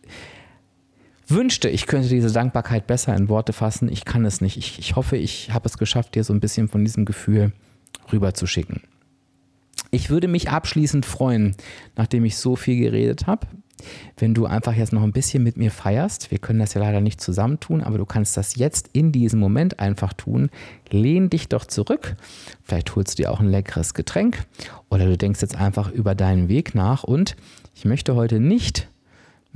wünschte, 1.27 1.69
ich 1.69 1.87
könnte 1.87 2.09
diese 2.09 2.33
Dankbarkeit 2.33 2.87
besser 2.87 3.15
in 3.17 3.29
Worte 3.29 3.53
fassen. 3.53 3.91
Ich 3.91 4.05
kann 4.05 4.25
es 4.25 4.41
nicht. 4.41 4.57
Ich, 4.57 4.79
ich 4.79 4.97
hoffe, 4.97 5.17
ich 5.17 5.53
habe 5.53 5.67
es 5.69 5.79
geschafft, 5.79 6.15
dir 6.15 6.25
so 6.25 6.33
ein 6.33 6.41
bisschen 6.41 6.69
von 6.69 6.85
diesem 6.85 7.05
Gefühl 7.05 7.53
rüberzuschicken. 8.13 8.83
Ich 9.91 10.11
würde 10.11 10.29
mich 10.29 10.51
abschließend 10.51 11.07
freuen, 11.07 11.55
nachdem 11.97 12.25
ich 12.25 12.37
so 12.37 12.57
viel 12.57 12.79
geredet 12.79 13.27
habe, 13.27 13.47
wenn 14.19 14.35
du 14.35 14.47
einfach 14.47 14.75
jetzt 14.75 14.93
noch 14.93 15.03
ein 15.03 15.13
bisschen 15.13 15.43
mit 15.43 15.57
mir 15.57 15.71
feierst. 15.71 16.31
Wir 16.31 16.39
können 16.39 16.59
das 16.59 16.75
ja 16.75 16.81
leider 16.81 17.01
nicht 17.01 17.21
zusammen 17.21 17.61
tun, 17.61 17.83
aber 17.83 17.99
du 17.99 18.07
kannst 18.07 18.37
das 18.37 18.57
jetzt 18.57 18.91
in 18.93 19.13
diesem 19.13 19.39
Moment 19.39 19.79
einfach 19.79 20.13
tun. 20.13 20.51
Lehn 20.91 21.31
dich 21.31 21.49
doch 21.49 21.65
zurück. 21.65 22.17
Vielleicht 22.63 22.95
holst 22.97 23.19
du 23.19 23.23
dir 23.23 23.31
auch 23.31 23.41
ein 23.41 23.49
leckeres 23.49 23.95
Getränk 23.95 24.45
oder 24.89 25.07
du 25.07 25.17
denkst 25.17 25.43
jetzt 25.43 25.57
einfach 25.57 25.91
über 25.91 26.15
deinen 26.15 26.49
Weg 26.49 26.75
nach. 26.75 27.05
Und 27.05 27.37
ich 27.75 27.85
möchte 27.85 28.15
heute 28.15 28.41
nicht 28.41 28.89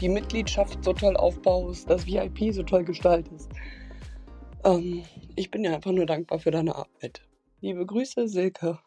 die 0.00 0.08
Mitgliedschaft 0.08 0.82
so 0.84 0.92
toll 0.92 1.16
aufbaust, 1.16 1.88
das 1.88 2.06
VIP 2.06 2.52
so 2.52 2.62
toll 2.62 2.84
gestaltest. 2.84 3.50
Ähm, 4.64 5.02
ich 5.36 5.50
bin 5.50 5.62
dir 5.62 5.74
einfach 5.74 5.92
nur 5.92 6.06
dankbar 6.06 6.38
für 6.38 6.50
deine 6.50 6.74
Arbeit. 6.74 7.22
Liebe 7.60 7.86
Grüße, 7.86 8.28
Silke. 8.28 8.78